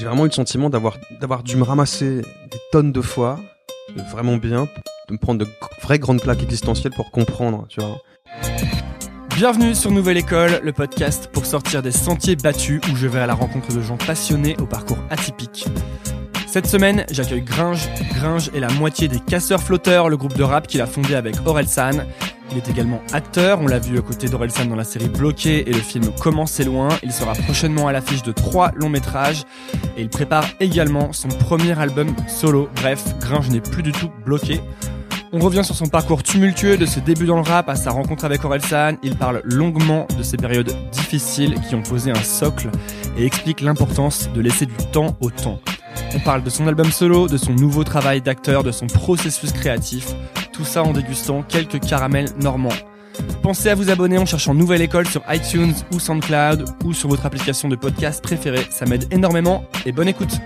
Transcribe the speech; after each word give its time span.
j'ai 0.00 0.06
vraiment 0.06 0.24
eu 0.24 0.28
le 0.28 0.32
sentiment 0.32 0.70
d'avoir 0.70 0.96
d'avoir 1.20 1.42
dû 1.42 1.56
me 1.56 1.62
ramasser 1.62 2.22
des 2.22 2.58
tonnes 2.72 2.90
de 2.90 3.02
fois, 3.02 3.38
de 3.94 4.00
vraiment 4.00 4.38
bien, 4.38 4.66
de 5.08 5.12
me 5.12 5.18
prendre 5.18 5.44
de 5.44 5.46
vraies 5.82 5.98
grandes 5.98 6.22
claques 6.22 6.42
existentielles 6.42 6.94
pour 6.94 7.10
comprendre, 7.10 7.66
tu 7.68 7.82
vois. 7.82 7.98
Bienvenue 9.36 9.74
sur 9.74 9.90
Nouvelle 9.90 10.16
École, 10.16 10.60
le 10.62 10.72
podcast 10.72 11.28
pour 11.30 11.44
sortir 11.44 11.82
des 11.82 11.92
sentiers 11.92 12.34
battus 12.34 12.80
où 12.90 12.96
je 12.96 13.06
vais 13.08 13.20
à 13.20 13.26
la 13.26 13.34
rencontre 13.34 13.74
de 13.74 13.82
gens 13.82 13.98
passionnés 13.98 14.56
au 14.58 14.64
parcours 14.64 14.98
atypique. 15.10 15.66
Cette 16.46 16.66
semaine, 16.66 17.04
j'accueille 17.10 17.42
Gringe. 17.42 17.86
Gringe 18.14 18.50
est 18.54 18.60
la 18.60 18.70
moitié 18.70 19.06
des 19.06 19.20
Casseurs 19.20 19.62
Flotteurs, 19.62 20.08
le 20.08 20.16
groupe 20.16 20.34
de 20.34 20.42
rap 20.42 20.66
qu'il 20.66 20.80
a 20.80 20.86
fondé 20.86 21.14
avec 21.14 21.36
Aurel 21.44 21.68
San. 21.68 22.06
Il 22.52 22.58
est 22.58 22.68
également 22.68 23.00
acteur, 23.12 23.60
on 23.60 23.66
l'a 23.66 23.78
vu 23.78 23.98
aux 23.98 24.02
côtés 24.02 24.28
d'Aurel 24.28 24.50
San 24.50 24.68
dans 24.68 24.74
la 24.74 24.84
série 24.84 25.08
Bloqué 25.08 25.68
et 25.68 25.72
le 25.72 25.78
film 25.78 26.10
Comment 26.20 26.46
c'est 26.46 26.64
loin. 26.64 26.88
Il 27.02 27.12
sera 27.12 27.34
prochainement 27.34 27.86
à 27.86 27.92
l'affiche 27.92 28.22
de 28.22 28.32
trois 28.32 28.72
longs 28.74 28.88
métrages 28.88 29.44
et 29.96 30.02
il 30.02 30.08
prépare 30.08 30.44
également 30.58 31.12
son 31.12 31.28
premier 31.28 31.78
album 31.78 32.08
solo. 32.26 32.68
Bref, 32.76 33.16
Gringe 33.20 33.50
n'est 33.50 33.60
plus 33.60 33.84
du 33.84 33.92
tout 33.92 34.10
bloqué. 34.24 34.60
On 35.32 35.38
revient 35.38 35.64
sur 35.64 35.76
son 35.76 35.86
parcours 35.86 36.24
tumultueux 36.24 36.76
de 36.76 36.86
ses 36.86 37.00
débuts 37.00 37.26
dans 37.26 37.36
le 37.36 37.42
rap 37.42 37.68
à 37.68 37.76
sa 37.76 37.92
rencontre 37.92 38.24
avec 38.24 38.44
Orelsan. 38.44 38.96
Il 39.04 39.14
parle 39.14 39.42
longuement 39.44 40.08
de 40.18 40.24
ces 40.24 40.36
périodes 40.36 40.74
difficiles 40.90 41.54
qui 41.68 41.76
ont 41.76 41.82
posé 41.82 42.10
un 42.10 42.22
socle 42.22 42.68
et 43.16 43.24
explique 43.26 43.60
l'importance 43.60 44.28
de 44.34 44.40
laisser 44.40 44.66
du 44.66 44.74
temps 44.90 45.16
au 45.20 45.30
temps. 45.30 45.60
On 46.16 46.18
parle 46.18 46.42
de 46.42 46.50
son 46.50 46.66
album 46.66 46.90
solo, 46.90 47.28
de 47.28 47.36
son 47.36 47.52
nouveau 47.52 47.84
travail 47.84 48.20
d'acteur, 48.20 48.64
de 48.64 48.72
son 48.72 48.88
processus 48.88 49.52
créatif. 49.52 50.16
Tout 50.60 50.66
ça 50.66 50.82
en 50.82 50.92
dégustant 50.92 51.42
quelques 51.42 51.80
caramels 51.80 52.28
normands. 52.38 52.68
Pensez 53.42 53.70
à 53.70 53.74
vous 53.74 53.88
abonner 53.88 54.18
en 54.18 54.26
cherchant 54.26 54.52
Nouvelle 54.52 54.82
École 54.82 55.06
sur 55.06 55.22
iTunes 55.30 55.72
ou 55.90 55.98
SoundCloud 55.98 56.66
ou 56.84 56.92
sur 56.92 57.08
votre 57.08 57.24
application 57.24 57.70
de 57.70 57.76
podcast 57.76 58.22
préférée. 58.22 58.66
Ça 58.68 58.84
m'aide 58.84 59.10
énormément 59.10 59.64
et 59.86 59.92
bonne 59.92 60.08
écoute. 60.08 60.38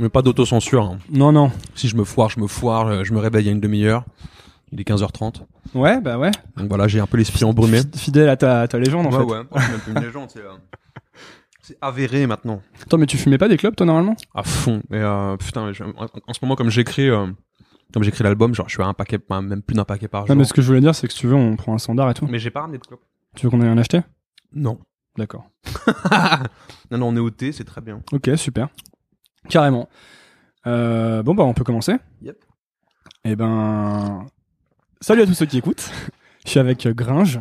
Mais 0.00 0.08
pas 0.08 0.20
d'autocensure. 0.20 0.82
Hein. 0.82 0.98
Non, 1.12 1.30
non. 1.30 1.52
Si 1.76 1.86
je 1.86 1.94
me 1.94 2.02
foire, 2.02 2.28
je 2.28 2.40
me 2.40 2.48
foire, 2.48 2.88
euh, 2.88 3.04
je 3.04 3.12
me 3.12 3.20
réveille 3.20 3.44
il 3.44 3.46
y 3.46 3.50
a 3.50 3.52
une 3.52 3.60
demi-heure. 3.60 4.04
Il 4.72 4.80
est 4.80 4.88
15h30. 4.88 5.42
Ouais, 5.76 6.00
bah 6.00 6.18
ouais. 6.18 6.32
Donc 6.56 6.66
voilà, 6.66 6.88
j'ai 6.88 6.98
un 6.98 7.06
peu 7.06 7.18
l'esprit 7.18 7.44
embrumé. 7.44 7.82
Fidèle 7.94 8.28
à 8.28 8.36
ta, 8.36 8.66
légende 8.80 9.06
en 9.06 9.12
ouais, 9.12 9.18
fait. 9.18 9.24
ouais. 9.30 9.42
C'est 9.60 9.70
même 9.70 9.80
plus 9.80 9.92
une 9.92 10.00
légende, 10.00 10.30
c'est, 10.32 10.40
euh, 10.40 10.56
c'est 11.66 11.78
avéré 11.80 12.26
maintenant. 12.26 12.60
Attends, 12.82 12.98
mais 12.98 13.06
tu 13.06 13.16
fumais 13.16 13.38
pas 13.38 13.48
des 13.48 13.56
clubs 13.56 13.74
toi 13.74 13.86
normalement? 13.86 14.16
À 14.34 14.42
fond. 14.42 14.82
Mais 14.90 14.98
euh, 14.98 15.36
putain, 15.38 15.72
en 16.26 16.34
ce 16.34 16.38
moment, 16.42 16.56
comme 16.56 16.68
j'écris, 16.68 17.08
euh, 17.08 17.26
comme 17.94 18.02
j'écris 18.02 18.24
l'album, 18.24 18.52
genre, 18.54 18.68
je 18.68 18.74
suis 18.74 18.82
à 18.82 18.86
un 18.86 18.92
paquet, 18.92 19.18
même 19.30 19.62
plus 19.62 19.74
d'un 19.74 19.84
paquet 19.84 20.08
par 20.08 20.22
Non, 20.22 20.26
jour. 20.26 20.36
mais 20.36 20.44
ce 20.44 20.52
que 20.52 20.60
je 20.60 20.66
voulais 20.66 20.80
dire, 20.80 20.94
c'est 20.94 21.06
que 21.06 21.12
si 21.12 21.20
tu 21.20 21.28
veux, 21.28 21.34
on 21.36 21.54
prend 21.54 21.74
un 21.74 21.78
standard 21.78 22.10
et 22.10 22.14
tout. 22.14 22.26
Mais 22.26 22.40
j'ai 22.40 22.50
pas 22.50 22.60
ramené 22.62 22.78
de 22.78 22.84
clope. 22.84 23.00
Tu 23.36 23.46
veux 23.46 23.50
qu'on 23.50 23.60
aille 23.60 23.70
en 23.70 23.78
acheter? 23.78 24.00
Non. 24.52 24.80
D'accord. 25.16 25.48
non, 26.90 26.98
non, 26.98 27.08
on 27.08 27.16
est 27.16 27.20
au 27.20 27.30
thé, 27.30 27.52
c'est 27.52 27.62
très 27.64 27.80
bien. 27.80 28.02
Ok, 28.12 28.30
super. 28.36 28.68
Carrément. 29.48 29.88
Euh, 30.66 31.22
bon, 31.22 31.34
bah, 31.36 31.44
on 31.44 31.54
peut 31.54 31.62
commencer. 31.62 31.94
Yep. 32.22 32.36
Eh 33.24 33.36
ben. 33.36 34.26
Salut 35.00 35.22
à 35.22 35.26
tous 35.26 35.34
ceux 35.34 35.46
qui 35.46 35.58
écoutent. 35.58 35.90
Je 36.44 36.50
suis 36.50 36.58
avec 36.58 36.88
Gringe. 36.88 37.40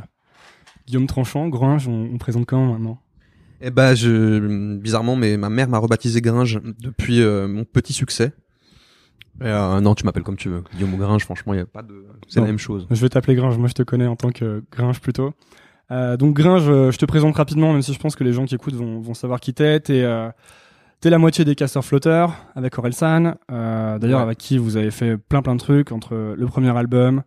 Guillaume 0.86 1.08
Tranchant. 1.08 1.48
Gringe, 1.50 1.88
on, 1.88 2.10
on 2.14 2.18
présente 2.20 2.46
comment 2.46 2.74
maintenant? 2.74 3.02
Eh 3.62 3.72
ben, 3.72 3.96
je, 3.96 4.78
bizarrement, 4.78 5.16
mais 5.16 5.36
ma 5.38 5.50
mère 5.50 5.68
m'a 5.68 5.80
rebaptisé 5.80 6.22
Gringe 6.22 6.60
depuis 6.80 7.22
euh, 7.22 7.48
mon 7.48 7.64
petit 7.64 7.94
succès. 7.94 8.34
Euh, 9.42 9.80
non, 9.82 9.96
tu 9.96 10.06
m'appelles 10.06 10.24
comme 10.24 10.38
tu 10.38 10.50
veux. 10.50 10.64
Guillaume 10.76 10.94
ou 10.94 10.98
Gringe, 10.98 11.24
franchement, 11.24 11.54
il 11.54 11.60
a 11.62 11.66
pas 11.66 11.82
de, 11.82 12.06
c'est 12.28 12.40
la 12.40 12.46
même 12.46 12.60
chose. 12.60 12.88
Je 12.90 13.02
vais 13.02 13.10
t'appeler 13.10 13.36
Gringe. 13.36 13.58
Moi, 13.58 13.68
je 13.68 13.74
te 13.74 13.84
connais 13.84 14.08
en 14.08 14.16
tant 14.16 14.30
que 14.32 14.64
Gringe 14.72 15.00
plutôt. 15.00 15.34
Euh, 15.92 16.18
donc, 16.18 16.36
Gringe, 16.36 16.68
euh, 16.70 16.92
je 16.92 16.98
te 16.98 17.06
présente 17.06 17.36
rapidement, 17.36 17.74
même 17.74 17.82
si 17.82 17.94
je 17.94 18.00
pense 18.00 18.16
que 18.16 18.24
les 18.24 18.32
gens 18.34 18.46
qui 18.46 18.56
écoutent 18.56 18.76
vont, 18.76 19.00
vont 19.00 19.14
savoir 19.14 19.40
qui 19.40 19.54
t'es. 19.54 19.80
T'es 19.80 20.04
euh, 20.04 20.30
la 21.04 21.18
moitié 21.18 21.44
des 21.46 21.56
casseurs 21.56 21.84
flotteurs 21.84 22.34
avec 22.56 22.78
Orelsan. 22.78 23.36
D'ailleurs, 23.50 24.02
Ouais. 24.02 24.14
avec 24.24 24.38
qui 24.38 24.58
vous 24.58 24.78
avez 24.78 24.92
fait 24.92 25.18
plein 25.18 25.42
plein 25.42 25.56
de 25.56 25.60
trucs 25.60 25.92
entre 25.92 26.36
le 26.38 26.46
premier 26.46 26.76
album. 26.78 27.24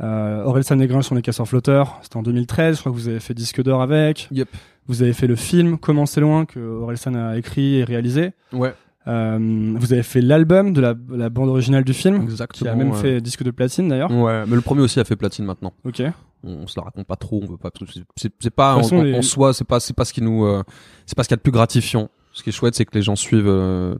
Orelsan 0.00 0.80
et 0.80 0.86
Gringe 0.88 1.04
sont 1.04 1.14
les 1.14 1.22
casseurs 1.22 1.46
flotteurs. 1.46 1.98
C'était 2.02 2.16
en 2.16 2.22
2013. 2.22 2.76
Je 2.76 2.80
crois 2.80 2.90
que 2.92 2.96
vous 2.96 3.08
avez 3.08 3.20
fait 3.20 3.34
disque 3.34 3.62
d'or 3.62 3.82
avec. 3.82 4.28
Yep. 4.32 4.48
Vous 4.86 5.02
avez 5.02 5.12
fait 5.12 5.26
le 5.28 5.36
film 5.36 5.78
Comment 5.78 6.04
c'est 6.06 6.20
loin 6.20 6.44
que 6.44 6.58
Orelsan 6.58 7.14
a 7.14 7.36
écrit 7.38 7.76
et 7.76 7.84
réalisé. 7.84 8.32
Ouais. 8.52 8.74
Euh, 9.06 9.74
vous 9.76 9.92
avez 9.92 10.02
fait 10.02 10.20
l'album 10.22 10.72
de 10.72 10.80
la, 10.80 10.94
la 11.10 11.28
bande 11.28 11.48
originale 11.50 11.84
du 11.84 11.92
film, 11.92 12.22
Exactement. 12.22 12.64
qui 12.64 12.68
a 12.68 12.74
même 12.74 12.90
ouais. 12.92 12.98
fait 13.00 13.20
disque 13.20 13.42
de 13.42 13.50
platine 13.50 13.88
d'ailleurs. 13.88 14.10
Ouais, 14.10 14.44
mais 14.46 14.54
le 14.54 14.62
premier 14.62 14.80
aussi 14.80 14.98
a 15.00 15.04
fait 15.04 15.16
platine 15.16 15.44
maintenant. 15.44 15.74
Ok. 15.84 16.02
On, 16.42 16.50
on 16.62 16.66
se 16.66 16.78
la 16.78 16.84
raconte 16.84 17.06
pas 17.06 17.16
trop, 17.16 17.40
on 17.42 17.46
veut 17.50 17.56
pas. 17.58 17.70
c'est- 18.16 18.50
pas 18.50 18.72
en, 18.74 18.80
toute 18.80 18.84
façon, 18.84 18.96
en- 18.98 19.02
les- 19.02 19.14
en 19.14 19.22
soi, 19.22 19.52
c'est 19.52 19.66
pas, 19.66 19.80
c'est 19.80 19.94
pas 19.94 20.04
ce 20.04 20.12
qui 20.12 20.22
nous, 20.22 20.44
euh, 20.46 20.62
c'est 21.06 21.14
pas 21.16 21.22
ce 21.22 21.28
qu'il 21.28 21.34
y 21.34 21.36
a 21.36 21.38
de 21.38 21.42
plus 21.42 21.52
gratifiant. 21.52 22.08
Ce 22.32 22.42
qui 22.42 22.48
est 22.48 22.52
chouette, 22.52 22.74
c'est 22.74 22.84
que 22.84 22.94
les 22.94 23.02
gens 23.02 23.14
suivent, 23.16 23.46
euh, 23.46 23.94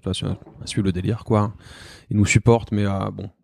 suivent 0.65 0.85
le 0.85 0.93
délire, 0.93 1.23
quoi. 1.25 1.53
Ils 2.11 2.17
nous 2.17 2.27
supportent, 2.27 2.73
mais 2.73 2.85
bon, 3.13 3.29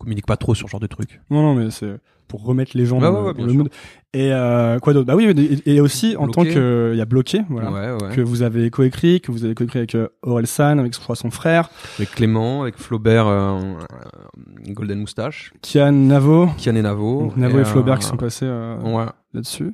communique 0.00 0.26
pas 0.26 0.36
trop 0.36 0.54
sur 0.54 0.66
ce 0.66 0.72
genre 0.72 0.80
de 0.80 0.86
trucs. 0.88 1.20
Non, 1.30 1.42
non, 1.42 1.54
mais 1.54 1.70
c'est 1.70 1.96
pour 2.26 2.44
remettre 2.44 2.76
les 2.76 2.86
gens 2.86 2.98
dans, 3.00 3.24
ouais, 3.26 3.32
le- 3.36 3.44
ouais, 3.44 3.52
mood. 3.54 3.68
Et 4.14 4.32
euh, 4.32 4.78
quoi 4.78 4.92
d'autre? 4.92 5.06
Bah 5.06 5.16
oui, 5.16 5.24
et, 5.66 5.74
et 5.74 5.80
aussi 5.80 6.16
en 6.16 6.28
tant 6.28 6.44
que 6.44 6.90
il 6.92 6.98
y 6.98 7.00
a 7.00 7.04
bloqué, 7.04 7.42
voilà, 7.48 7.70
Ouais, 7.72 8.02
ouais. 8.08 8.14
que 8.14 8.20
vous 8.20 8.42
avez 8.42 8.70
coécrit, 8.70 9.20
que 9.20 9.30
vous 9.32 9.44
avez 9.44 9.54
coécrit 9.54 9.78
avec 9.80 9.94
euh, 9.96 10.08
Aurel 10.22 10.46
San, 10.46 10.78
avec 10.78 10.94
je 10.94 11.00
crois 11.00 11.16
son 11.16 11.30
frère, 11.30 11.70
Avec 11.98 12.12
Clément, 12.12 12.62
avec 12.62 12.76
Flaubert, 12.78 13.26
euh, 13.26 13.58
euh, 13.60 14.72
Golden 14.72 15.00
Moustache, 15.00 15.52
Kian 15.62 15.92
Navo, 15.92 16.48
Kian 16.58 16.74
et 16.76 16.82
Navo. 16.82 17.20
Donc, 17.22 17.36
Navo 17.36 17.58
et, 17.58 17.60
euh, 17.60 17.64
Flaubert 17.64 17.98
qui 17.98 18.06
sont 18.06 18.16
passés 18.16 18.46
euh, 18.46 18.76
Ouais. 18.82 19.06
là-dessus. 19.34 19.72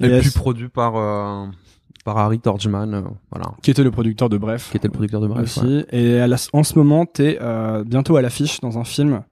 Et, 0.00 0.18
plus 0.20 0.32
produit 0.34 0.68
par, 0.68 0.94
euh, 0.96 1.46
par 2.04 2.18
Harry 2.18 2.38
Torgman, 2.40 2.94
euh, 2.94 3.00
voilà. 3.30 3.52
qui 3.62 3.70
était 3.70 3.84
le 3.84 3.90
producteur 3.92 4.28
de 4.28 4.36
Bref. 4.38 4.70
Qui 4.70 4.76
était 4.78 4.88
le 4.88 4.92
producteur 4.92 5.20
de 5.20 5.26
Bref. 5.28 5.42
aussi. 5.44 5.60
ouais. 5.66 5.86
Et 5.92 6.18
à 6.20 6.26
la- 6.26 6.36
en 6.52 6.62
ce 6.64 6.76
moment, 6.78 7.06
t'es 7.06 7.38
euh, 7.40 7.84
bientôt 7.84 8.16
à 8.16 8.22
l'affiche 8.22 8.60
dans 8.60 8.78
un 8.78 8.84
film 8.84 9.22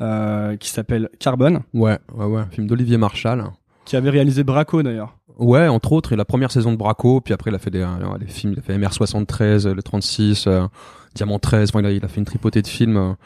euh, 0.00 0.56
qui 0.56 0.70
s'appelle 0.70 1.08
Carbone, 1.18 1.60
Ouais, 1.74 1.98
ouais, 2.14 2.24
ouais. 2.26 2.42
Film 2.50 2.66
d'Olivier 2.66 2.96
Marshall. 2.96 3.44
qui 3.84 3.96
avait 3.96 4.10
réalisé 4.10 4.44
Braco 4.44 4.82
d'ailleurs. 4.82 5.16
Ouais, 5.38 5.68
entre 5.68 5.92
autres, 5.92 6.12
et 6.12 6.16
la 6.16 6.24
première 6.26 6.50
saison 6.50 6.70
de 6.72 6.76
Braco, 6.76 7.20
puis 7.20 7.32
après 7.32 7.50
il 7.50 7.54
a 7.54 7.58
fait 7.58 7.70
des, 7.70 7.80
euh, 7.80 8.18
des 8.18 8.26
films, 8.26 8.52
il 8.52 8.58
a 8.58 8.62
fait 8.62 8.76
MR73, 8.76 9.66
euh, 9.66 9.74
le 9.74 9.82
36, 9.82 10.46
euh, 10.46 10.66
Diamant 11.14 11.38
13, 11.38 11.70
enfin, 11.70 11.80
il, 11.80 11.86
a, 11.86 11.90
il 11.92 12.04
a 12.04 12.08
fait 12.08 12.18
une 12.18 12.26
tripotée 12.26 12.60
de 12.62 12.66
films. 12.66 13.16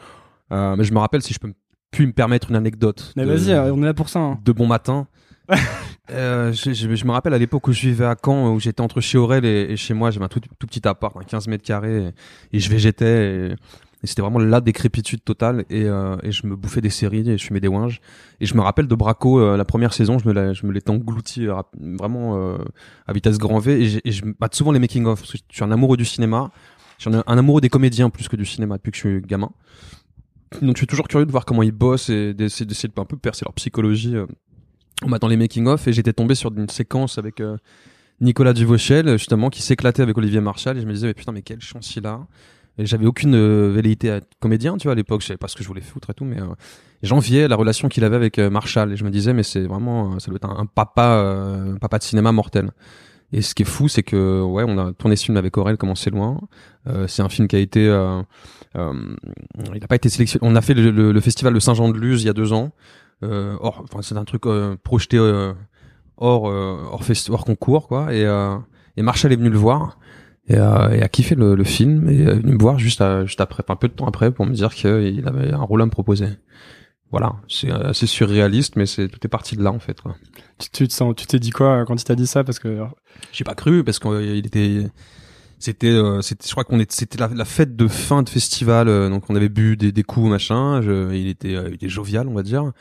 mais 0.51 0.83
je 0.83 0.93
me 0.93 0.99
rappelle, 0.99 1.21
si 1.21 1.33
je 1.33 1.39
peux 1.39 1.51
puis 1.91 2.05
me 2.07 2.11
permettre 2.13 2.49
une 2.49 2.55
anecdote 2.57 3.13
Mais 3.15 3.23
vas-y, 3.25 3.53
on 3.71 3.81
est 3.81 3.85
là 3.85 3.93
pour 3.93 4.09
ça. 4.09 4.19
hein. 4.19 4.39
de 4.43 4.51
bon 4.51 4.67
matin. 4.67 5.07
euh, 6.11 6.51
je, 6.53 6.73
je- 6.73 6.95
je 6.95 7.05
me 7.05 7.11
rappelle 7.11 7.33
à 7.33 7.37
l'époque 7.37 7.67
où 7.67 7.71
je 7.71 7.81
vivais 7.87 8.05
à 8.05 8.15
Caen, 8.23 8.51
où 8.53 8.59
j'étais 8.59 8.81
entre 8.81 8.99
chez 9.01 9.17
Aurel 9.17 9.45
et, 9.45 9.67
et 9.71 9.77
chez 9.77 9.93
moi, 9.93 10.11
j'avais 10.11 10.25
un 10.25 10.29
tout, 10.29 10.39
tout 10.39 10.67
petit 10.67 10.85
appart, 10.87 11.15
un 11.17 11.23
15 11.23 11.47
mètres 11.47 11.63
carrés, 11.63 12.07
et, 12.51 12.57
et 12.57 12.59
je 12.59 12.69
végétais, 12.69 13.51
et, 13.51 13.55
c'était 14.05 14.21
vraiment 14.21 14.39
la 14.39 14.61
décrépitude 14.61 15.23
totale, 15.23 15.65
et, 15.69 15.85
euh, 15.85 16.17
et 16.23 16.31
je 16.31 16.45
me 16.47 16.55
bouffais 16.55 16.81
des 16.81 16.89
séries, 16.89 17.29
et 17.29 17.37
je 17.37 17.43
fumais 17.45 17.59
des 17.59 17.67
winges. 17.67 18.01
Et 18.39 18.45
je 18.45 18.55
me 18.55 18.61
rappelle 18.61 18.87
de 18.87 18.95
Braco, 18.95 19.39
euh, 19.39 19.57
la 19.57 19.65
première 19.65 19.93
saison, 19.93 20.17
je 20.19 20.27
me 20.27 20.33
la- 20.33 20.53
je 20.53 20.65
me 20.65 20.71
l'étais 20.71 20.89
englouti 20.91 21.47
euh, 21.47 21.55
vraiment 21.79 22.37
euh, 22.37 22.57
à 23.07 23.13
vitesse 23.13 23.37
grand 23.37 23.59
V, 23.59 23.83
et, 23.83 24.07
et 24.07 24.11
je 24.11 24.23
bats 24.39 24.49
souvent 24.51 24.71
les 24.71 24.79
making-of, 24.79 25.19
parce 25.19 25.31
que 25.33 25.37
je 25.49 25.55
suis 25.55 25.63
un 25.63 25.71
amoureux 25.71 25.97
du 25.97 26.05
cinéma, 26.05 26.51
je 26.97 27.09
suis 27.09 27.15
un, 27.15 27.37
amoureux 27.37 27.61
des 27.61 27.69
comédiens 27.69 28.09
plus 28.09 28.27
que 28.27 28.35
du 28.35 28.45
cinéma 28.45 28.77
depuis 28.77 28.91
que 28.91 28.97
je 28.97 29.01
suis 29.01 29.21
gamin. 29.21 29.51
Donc 30.61 30.75
je 30.75 30.79
suis 30.79 30.87
toujours 30.87 31.07
curieux 31.07 31.25
de 31.25 31.31
voir 31.31 31.43
comment 31.45 31.63
ils 31.63 31.71
bossent 31.71 32.09
et 32.09 32.33
d'essayer 32.33 32.65
d'essayer 32.65 32.87
de 32.87 33.01
un 33.01 33.05
peu 33.05 33.17
percer 33.17 33.43
leur 33.45 33.53
psychologie 33.53 34.15
euh, 34.15 34.25
en 35.03 35.09
battant 35.09 35.27
les 35.27 35.37
making-of, 35.37 35.87
et 35.87 35.93
j'étais 35.93 36.13
tombé 36.13 36.35
sur 36.35 36.53
une 36.55 36.69
séquence 36.69 37.17
avec 37.17 37.41
euh, 37.41 37.57
Nicolas 38.21 38.53
Duvauchel, 38.53 39.17
justement, 39.17 39.49
qui 39.49 39.61
s'éclatait 39.61 40.01
avec 40.01 40.17
Olivier 40.17 40.39
Marchal, 40.39 40.77
et 40.77 40.81
je 40.81 40.85
me 40.85 40.93
disais, 40.93 41.07
mais 41.07 41.13
putain, 41.13 41.33
mais 41.33 41.41
quelle 41.41 41.59
chance 41.59 41.93
il 41.97 42.07
a. 42.07 42.25
J'avais 42.77 43.05
aucune 43.05 43.35
euh, 43.35 43.71
velléité 43.73 44.11
à 44.11 44.15
être 44.17 44.27
comédien, 44.39 44.77
tu 44.77 44.83
vois, 44.87 44.91
à 44.91 44.95
l'époque, 44.95 45.21
je 45.21 45.27
savais 45.27 45.37
pas 45.37 45.47
ce 45.47 45.55
que 45.55 45.63
je 45.63 45.67
voulais 45.67 45.81
foutre 45.81 46.09
et 46.09 46.13
tout, 46.13 46.25
mais 46.25 46.41
euh, 46.41 46.45
j'enviais 47.03 47.47
la 47.47 47.55
relation 47.55 47.87
qu'il 47.87 48.03
avait 48.03 48.17
avec 48.17 48.37
euh, 48.37 48.49
Marshall, 48.49 48.91
et 48.91 48.97
je 48.97 49.03
me 49.05 49.09
disais, 49.09 49.33
mais 49.33 49.43
c'est 49.43 49.65
vraiment, 49.65 50.19
ça 50.19 50.27
doit 50.29 50.35
être 50.35 50.49
un, 50.49 50.65
papa, 50.65 51.07
un 51.73 51.77
papa 51.77 51.97
de 51.99 52.03
cinéma 52.03 52.31
mortel. 52.33 52.71
Et 53.31 53.41
ce 53.41 53.55
qui 53.55 53.63
est 53.63 53.65
fou, 53.65 53.87
c'est 53.87 54.03
que, 54.03 54.41
ouais, 54.43 54.63
on 54.67 54.77
a 54.77 54.93
tourné 54.93 55.15
ce 55.15 55.25
film 55.25 55.37
avec 55.37 55.57
Aurel, 55.57 55.77
comment 55.77 55.95
c'est 55.95 56.11
loin. 56.11 56.39
Euh, 56.87 57.07
c'est 57.07 57.21
un 57.21 57.29
film 57.29 57.47
qui 57.47 57.55
a 57.55 57.59
été, 57.59 57.87
euh, 57.87 58.21
euh, 58.75 58.93
il 59.73 59.79
n'a 59.81 59.87
pas 59.87 59.95
été 59.95 60.09
sélectionné. 60.09 60.45
On 60.47 60.55
a 60.55 60.61
fait 60.61 60.73
le, 60.73 60.91
le- 60.91 61.11
le 61.11 61.19
festival 61.21 61.53
de 61.53 61.59
Saint-Jean-de-Luz 61.59 62.21
il 62.23 62.27
y 62.27 62.29
a 62.29 62.33
deux 62.33 62.53
ans. 62.53 62.71
Hors, 63.23 63.83
enfin, 63.83 64.01
c'est 64.03 64.15
un 64.15 64.25
truc 64.25 64.43
projeté 64.83 65.17
hors, 65.17 65.55
hors, 66.17 67.01
hors 67.29 67.45
concours, 67.45 67.87
quoi. 67.87 68.13
Et, 68.13 68.21
et 68.97 69.01
Marshall 69.01 69.33
est 69.33 69.37
venu 69.37 69.49
le 69.49 69.57
voir 69.57 69.97
et, 70.47 70.57
euh, 70.57 70.89
et 70.91 71.01
a 71.01 71.07
kiffé 71.09 71.35
le, 71.35 71.55
le 71.55 71.63
film 71.63 72.09
et 72.09 72.21
est 72.21 72.35
venu 72.35 72.53
me 72.53 72.59
voir 72.59 72.77
juste, 72.79 73.01
à- 73.01 73.25
juste 73.25 73.41
après, 73.41 73.63
un 73.67 73.75
peu 73.75 73.87
de 73.87 73.93
temps 73.93 74.07
après, 74.07 74.31
pour 74.31 74.45
me 74.45 74.53
dire 74.53 74.73
qu'il 74.73 75.23
avait 75.27 75.51
un 75.53 75.61
rôle 75.61 75.81
à 75.81 75.85
me 75.85 75.91
proposer. 75.91 76.27
Voilà, 77.11 77.35
c'est 77.47 77.71
euh, 77.71 77.89
assez 77.89 78.07
surréaliste, 78.07 78.75
mais 78.75 78.85
c'est 78.85 79.07
tout 79.07 79.19
est 79.23 79.29
parti 79.29 79.55
de 79.55 79.63
là 79.63 79.71
en 79.71 79.79
fait. 79.79 80.01
Quoi. 80.01 80.15
Tu, 80.59 80.69
tu 80.69 80.87
te 80.87 80.93
sens, 80.93 81.13
tu 81.15 81.25
t'es 81.27 81.39
dit 81.39 81.51
quoi 81.51 81.81
euh, 81.81 81.85
quand 81.85 81.99
il 82.01 82.03
t'a 82.03 82.15
dit 82.15 82.27
ça? 82.27 82.43
Parce 82.43 82.59
que 82.59 82.79
J'ai 83.31 83.43
pas 83.43 83.53
cru 83.55 83.83
parce 83.83 83.99
qu'il 83.99 84.45
était, 84.45 84.87
c'était, 85.59 85.87
euh, 85.91 86.21
c'était, 86.21 86.45
je 86.47 86.51
crois 86.51 86.63
qu'on 86.63 86.79
était, 86.79 86.95
c'était 86.95 87.17
la, 87.19 87.27
la 87.27 87.45
fête 87.45 87.75
de 87.75 87.87
fin 87.87 88.21
de 88.23 88.29
festival, 88.29 88.87
euh, 88.89 89.09
donc 89.09 89.29
on 89.29 89.35
avait 89.35 89.49
bu 89.49 89.77
des, 89.77 89.91
des 89.91 90.03
coups 90.03 90.29
machin. 90.29 90.81
Je, 90.81 91.13
il 91.13 91.27
était, 91.27 91.55
euh, 91.55 91.69
il 91.69 91.75
était 91.75 91.89
jovial, 91.89 92.27
on 92.27 92.33
va 92.33 92.43
dire. 92.43 92.71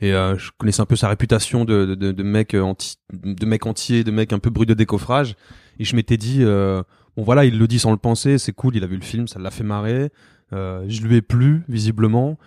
Et 0.00 0.12
euh, 0.12 0.36
je 0.38 0.50
connaissais 0.58 0.80
un 0.82 0.86
peu 0.86 0.96
sa 0.96 1.08
réputation 1.08 1.64
de, 1.64 1.84
de, 1.84 1.94
de, 1.94 2.10
de 2.10 2.22
mec 2.22 2.54
euh, 2.54 2.62
anti, 2.62 2.96
de 3.12 3.46
mec 3.46 3.64
entier, 3.66 4.02
de 4.02 4.10
mec 4.10 4.32
un 4.32 4.40
peu 4.40 4.50
bruit 4.50 4.66
de 4.66 4.74
décoffrage. 4.74 5.36
Et 5.78 5.84
je 5.84 5.94
m'étais 5.94 6.16
dit, 6.16 6.38
euh, 6.40 6.82
bon 7.16 7.22
voilà, 7.24 7.44
il 7.44 7.58
le 7.58 7.66
dit 7.66 7.78
sans 7.78 7.90
le 7.90 7.96
penser, 7.96 8.38
c'est 8.38 8.52
cool, 8.52 8.76
il 8.76 8.84
a 8.84 8.86
vu 8.86 8.96
le 8.96 9.02
film, 9.02 9.26
ça 9.28 9.38
l'a 9.38 9.50
fait 9.50 9.64
marrer. 9.64 10.10
Euh, 10.52 10.84
je 10.88 11.02
lui 11.02 11.16
ai 11.16 11.22
plu 11.22 11.62
visiblement, 11.68 12.38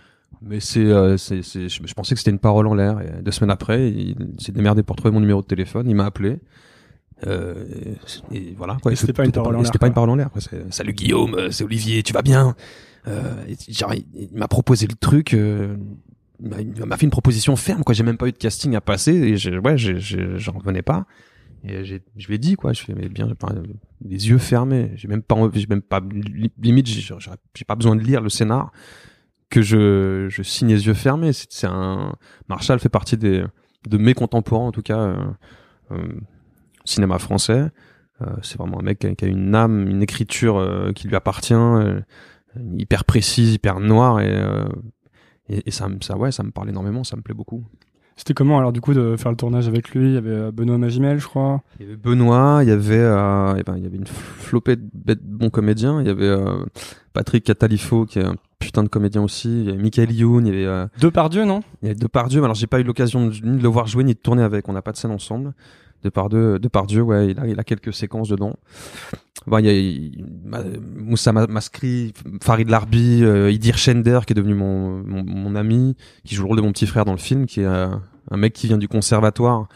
mais 0.42 0.60
c'est, 0.60 0.80
euh, 0.86 1.18
c'est, 1.18 1.42
c'est 1.42 1.68
je, 1.68 1.82
je 1.86 1.94
pensais 1.94 2.14
que 2.16 2.20
c'était 2.20 2.32
une 2.32 2.40
parole 2.40 2.68
en 2.68 2.74
l'air. 2.76 3.02
Et 3.02 3.22
deux 3.22 3.32
semaines 3.32 3.50
après, 3.52 3.90
il, 3.92 4.16
s'est 4.40 4.52
démerdé 4.52 4.84
pour 4.84 4.96
trouver 4.96 5.12
mon 5.14 5.20
numéro 5.20 5.42
de 5.42 5.48
téléphone, 5.48 5.90
il 5.90 5.96
m'a 5.96 6.06
appelé. 6.06 6.40
Euh, 7.26 7.66
et 8.32 8.54
voilà. 8.56 8.78
Quoi. 8.82 8.92
Et 8.92 8.96
c'était 8.96 9.14
pas 9.14 9.26
une 9.26 9.32
parole 9.32 9.56
en 9.56 9.60
l'air, 9.60 9.66
C'était 9.66 9.80
pas 9.80 9.88
une 9.88 9.94
parole 9.94 10.10
en 10.12 10.16
l'air. 10.16 10.30
quoi. 10.30 10.42
C'est, 10.42 10.72
Salut 10.72 10.94
Guillaume, 10.94 11.34
euh, 11.36 11.52
c'est 11.52 11.64
Olivier, 11.64 12.04
tu 12.04 12.14
vas 12.14 12.22
bien? 12.22 12.56
Euh, 13.08 13.44
et 13.48 13.56
genre, 13.74 13.94
il, 13.94 14.06
il 14.14 14.38
m'a 14.38 14.48
proposé 14.48 14.86
le 14.88 14.96
truc. 14.96 15.34
euh, 15.34 15.76
il 16.40 16.50
m'a- 16.50 16.62
il 16.62 16.86
m'a 16.86 16.98
fait 16.98 17.06
une 17.06 17.12
proposition 17.12 17.56
ferme. 17.56 17.84
Quoi, 17.84 17.96
j'ai 17.96 18.04
même 18.04 18.18
pas 18.18 18.28
eu 18.28 18.32
de 18.32 18.38
casting 18.38 18.76
à 18.76 18.82
passer. 18.82 19.14
Et 19.14 19.38
j'ai- 19.38 19.58
ouais, 19.58 19.78
j'ai- 19.78 20.00
j'ai- 20.00 20.38
j'en 20.38 20.52
revenais 20.52 20.84
pas. 20.84 21.08
Et 21.64 21.84
je 21.84 22.28
lui 22.28 22.36
ai 22.36 22.38
dit 22.38 22.56
quoi. 22.56 22.74
Je 22.74 22.82
fais 22.82 22.94
mais 22.94 23.10
bien, 23.10 23.28
les 24.02 24.30
yeux 24.30 24.38
fermés. 24.38 24.92
J'ai 24.96 25.08
même 25.08 25.22
pas, 25.24 25.36
j'ai 25.54 25.68
même 25.68 25.82
pas 25.82 26.00
li- 26.00 26.52
limite. 26.62 26.88
J'ai, 26.88 27.14
pas 27.66 27.76
besoin 27.76 27.96
de 27.96 28.02
lire 28.02 28.22
le 28.22 28.30
scénar 28.30 28.72
que 29.50 29.62
je, 29.62 30.28
je 30.30 30.44
signe 30.44 30.70
les 30.70 30.86
yeux 30.88 30.94
fermés. 30.94 31.32
C'est, 31.34 31.68
un 31.68 32.16
Marshall 32.50 32.80
fait 32.80 32.90
partie 32.90 33.18
des 33.18 33.44
de 33.88 33.98
mes 33.98 34.14
contemporains 34.14 34.68
en 34.68 34.72
tout 34.72 34.82
cas. 34.82 35.00
euh, 35.00 35.16
euh, 35.92 36.20
cinéma 36.86 37.20
français. 37.20 37.70
Euh, 38.22 38.26
c'est 38.42 38.58
vraiment 38.58 38.80
un 38.80 38.84
mec 38.84 39.00
qui 39.00 39.26
a, 39.26 39.28
une 39.28 39.54
âme, 39.54 39.88
une 39.88 40.02
écriture 40.02 40.58
euh, 40.58 40.92
qui 40.94 41.08
lui 41.08 41.16
appartient, 41.16 41.54
euh, 41.54 42.00
hyper 42.78 43.06
précise, 43.06 43.54
hyper 43.54 43.80
noire 43.80 44.20
et, 44.20 44.42
et, 45.50 45.68
et 45.68 45.72
ça, 45.72 45.88
ça, 46.02 46.18
ouais, 46.18 46.32
ça 46.32 46.44
me 46.44 46.52
parle 46.52 46.70
énormément, 46.70 47.04
ça 47.04 47.16
me 47.16 47.22
plaît 47.22 47.36
beaucoup. 47.36 47.64
C'était 48.18 48.34
comment 48.34 48.58
alors 48.58 48.74
du 48.74 48.82
coup 48.82 48.96
de 48.96 49.16
faire 49.16 49.32
le 49.32 49.38
tournage 49.38 49.68
avec 49.68 49.92
lui? 49.92 50.08
Il 50.10 50.14
y 50.16 50.18
avait 50.18 50.32
euh, 50.32 50.52
Benoît 50.52 50.80
Magimel, 50.80 51.20
je 51.20 51.28
crois. 51.28 51.62
Il 51.80 51.86
y 51.86 51.88
avait 51.88 51.98
Benoît, 51.98 52.60
il 52.64 52.70
y 52.70 52.72
avait, 52.72 52.98
euh, 52.98 53.54
eh 53.58 53.64
ben, 53.64 53.78
il 53.78 53.84
y 53.84 53.86
avait 53.86 53.98
une 53.98 54.08
flopée 54.08 54.76
de 54.76 54.90
bêtes 54.94 55.24
bons 55.24 55.52
comédiens. 55.52 56.02
Il 56.02 56.08
y 56.08 56.10
avait 56.10 56.26
euh, 56.26 56.66
Patrick 57.14 57.44
Catalifo 57.46 58.06
qui 58.06 58.18
est 58.18 58.26
un 58.26 58.36
putain 58.58 58.84
de 58.84 58.90
comédien 58.90 59.22
aussi. 59.22 59.62
Il 59.62 59.66
y 59.68 59.70
avait 59.70 59.78
Michael 59.78 60.12
Youn, 60.12 60.48
il 60.48 60.54
y 60.54 60.58
avait, 60.58 60.66
euh, 60.66 60.88
Depardieu, 61.00 61.46
non? 61.46 61.62
il 61.84 61.88
y 61.88 61.92
avait 61.92 62.00
Depardieu. 62.00 62.42
mais 62.42 62.46
Alors 62.46 62.56
j'ai 62.56 62.68
pas 62.68 62.80
eu 62.80 62.84
l'occasion 62.84 63.30
ni 63.30 63.58
de 63.58 63.62
le 63.64 63.70
voir 63.70 63.86
jouer 63.86 64.04
ni 64.04 64.14
de 64.16 64.20
tourner 64.20 64.42
avec. 64.42 64.68
On 64.68 64.74
n'a 64.74 64.82
pas 64.82 64.92
de 64.94 64.98
scène 64.98 65.12
ensemble. 65.12 65.54
Depardieu, 66.04 66.60
Depardieu, 66.60 67.02
ouais, 67.02 67.30
il 67.32 67.40
a, 67.40 67.48
il 67.48 67.60
a 67.60 67.64
quelques 67.64 67.94
séquences 67.94 68.30
dedans. 68.30 68.56
Bon, 69.46 69.58
il 69.60 69.66
y 69.66 69.70
a 69.70 69.74
il- 69.74 70.26
Moussa 70.96 71.32
Ma- 71.32 71.48
Maskri, 71.48 72.14
Farid 72.42 72.70
Larbi, 72.70 73.24
euh, 73.24 73.52
Idir 73.52 73.78
Shender 73.78 74.20
qui 74.26 74.34
est 74.34 74.36
devenu 74.36 74.54
mon, 74.56 75.04
mon, 75.04 75.56
ami, 75.56 75.96
qui 76.24 76.36
joue 76.36 76.44
le 76.44 76.48
rôle 76.50 76.58
de 76.58 76.62
mon 76.62 76.72
petit 76.72 76.88
frère 76.88 77.06
dans 77.06 77.14
le 77.14 77.18
film, 77.18 77.46
qui 77.46 77.62
est 77.62 77.66
euh, 77.66 77.88
un 78.30 78.38
mec 78.38 78.54
qui 78.54 78.68
vient 78.68 78.78
du 78.78 78.88
conservatoire 78.88 79.68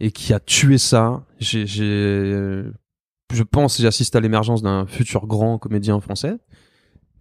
et 0.00 0.10
qui 0.10 0.32
a 0.32 0.40
tué 0.40 0.78
ça. 0.78 1.24
J'ai, 1.38 1.66
j'ai, 1.66 2.64
je 3.32 3.42
pense, 3.42 3.80
j'assiste 3.80 4.14
à 4.16 4.20
l'émergence 4.20 4.62
d'un 4.62 4.86
futur 4.86 5.26
grand 5.26 5.58
comédien 5.58 5.98
français. 6.00 6.36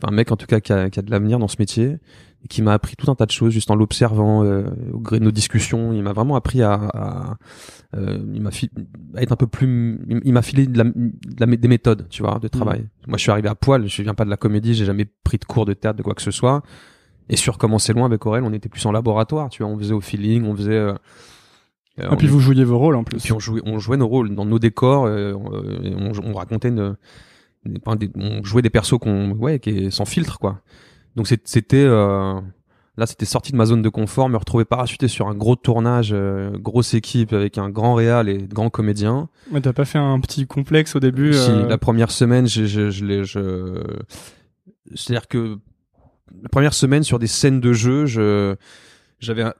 Un 0.06 0.12
mec 0.12 0.32
en 0.32 0.36
tout 0.36 0.48
cas 0.48 0.60
qui 0.60 0.74
a, 0.74 0.90
qui 0.90 1.00
a 1.00 1.02
de 1.02 1.10
l'avenir 1.12 1.40
dans 1.40 1.48
ce 1.48 1.56
métier 1.60 1.98
et 2.44 2.48
qui 2.48 2.62
m'a 2.62 2.74
appris 2.74 2.96
tout 2.98 3.10
un 3.10 3.16
tas 3.16 3.26
de 3.26 3.32
choses 3.32 3.54
juste 3.54 3.72
en 3.72 3.76
l'observant 3.76 4.44
euh, 4.44 4.66
au 4.92 5.00
gré 5.00 5.20
de 5.20 5.24
nos 5.24 5.32
discussions. 5.32 5.94
Il 5.94 6.04
m'a 6.04 6.12
vraiment 6.14 6.36
appris 6.36 6.62
à, 6.62 6.74
à, 6.74 7.38
euh, 7.96 8.18
il 8.34 8.42
m'a 8.42 8.50
à 9.16 9.22
être 9.22 9.32
un 9.32 9.36
peu 9.38 9.48
plus, 9.48 10.00
il 10.26 10.34
m'a 10.34 10.42
filé 10.42 10.68
de 10.68 10.78
la, 10.78 10.84
de 10.84 11.12
la- 11.40 11.46
des 11.56 11.68
méthodes, 11.68 12.08
tu 12.10 12.22
vois, 12.22 12.40
de 12.40 12.48
travail. 12.50 12.86
Moi, 13.08 13.18
je 13.18 13.22
suis 13.22 13.32
arrivé 13.32 13.48
à 13.50 13.56
poil, 13.56 13.88
je 13.88 14.02
viens 14.02 14.14
pas 14.14 14.26
de 14.26 14.30
la 14.30 14.38
comédie, 14.38 14.74
j'ai 14.74 14.86
jamais 14.86 15.06
pris 15.24 15.38
de 15.38 15.46
cours 15.46 15.66
de 15.66 15.74
théâtre, 15.74 15.98
de 15.98 16.04
quoi 16.04 16.14
que 16.16 16.22
ce 16.22 16.32
soit. 16.32 16.64
Et 17.30 17.38
sur 17.38 17.58
comment 17.58 17.80
c'est 17.80 17.94
loin 17.94 18.06
avec 18.06 18.26
Aurel, 18.26 18.44
on 18.44 18.52
était 18.52 18.68
plus 18.68 18.86
en 18.86 18.92
laboratoire, 18.92 19.50
tu 19.50 19.64
vois, 19.64 19.72
on 19.72 19.78
faisait 19.78 19.94
au 19.94 20.02
feeling, 20.02 20.44
on 20.46 20.56
faisait. 20.56 20.74
euh, 20.74 20.94
euh, 22.02 22.12
Et 22.12 22.16
puis 22.18 22.28
vous 22.28 22.42
jouiez 22.42 22.66
vos 22.66 22.78
rôles 22.78 22.96
en 22.98 23.06
plus. 23.06 23.20
puis 23.22 23.32
on 23.32 23.40
jouait, 23.40 23.62
on 23.66 23.80
jouait 23.80 23.96
nos 23.98 24.08
rôles 24.08 24.36
dans 24.36 24.44
nos 24.46 24.60
décors, 24.60 25.06
euh, 25.06 25.34
on, 25.34 25.54
euh, 25.54 25.80
et 25.84 25.96
on, 25.96 26.12
on 26.32 26.34
racontait 26.34 26.68
une, 26.70 26.98
on 28.16 28.44
jouait 28.44 28.62
des 28.62 28.70
persos 28.70 28.98
qu'on, 29.00 29.32
ouais, 29.32 29.60
qui 29.60 29.70
est 29.70 29.92
sans 29.92 30.04
filtre, 30.06 30.38
quoi. 30.40 30.60
Donc 31.16 31.28
c'était, 31.28 31.78
euh, 31.78 32.40
là, 32.98 33.06
c'était 33.06 33.26
sorti 33.26 33.52
de 33.52 33.58
ma 33.58 33.66
zone 33.66 33.82
de 33.82 33.90
confort, 33.90 34.30
me 34.30 34.38
retrouver 34.38 34.66
parachuté 34.66 35.08
sur 35.08 35.28
un 35.28 35.36
gros 35.36 35.56
tournage, 35.56 36.10
euh, 36.12 36.52
grosse 36.58 36.94
équipe 36.96 37.34
avec 37.34 37.58
un 37.58 37.70
grand 37.70 37.94
réal 37.94 38.30
et 38.30 38.38
de 38.40 38.54
grands 38.54 38.70
comédiens. 38.70 39.30
Mais 39.52 39.62
t'as 39.62 39.74
pas 39.74 39.86
fait 39.86 40.00
un 40.00 40.20
petit 40.20 40.48
complexe 40.48 40.96
au 40.96 41.00
début 41.00 41.34
Si, 41.34 41.52
euh, 41.52 41.68
la 41.68 41.78
première 41.78 42.10
semaine, 42.12 42.48
je, 42.48 42.66
je, 42.66 42.90
je 42.90 43.24
je, 43.24 43.84
c'est-à-dire 44.96 45.28
que 45.28 45.58
la 46.42 46.50
première 46.50 46.74
semaine 46.74 47.04
sur 47.04 47.20
des 47.20 47.28
scènes 47.28 47.60
de 47.60 47.74
jeu, 47.74 48.06
je, 48.06 48.56
j'avais 49.20 49.44
un- 49.44 49.54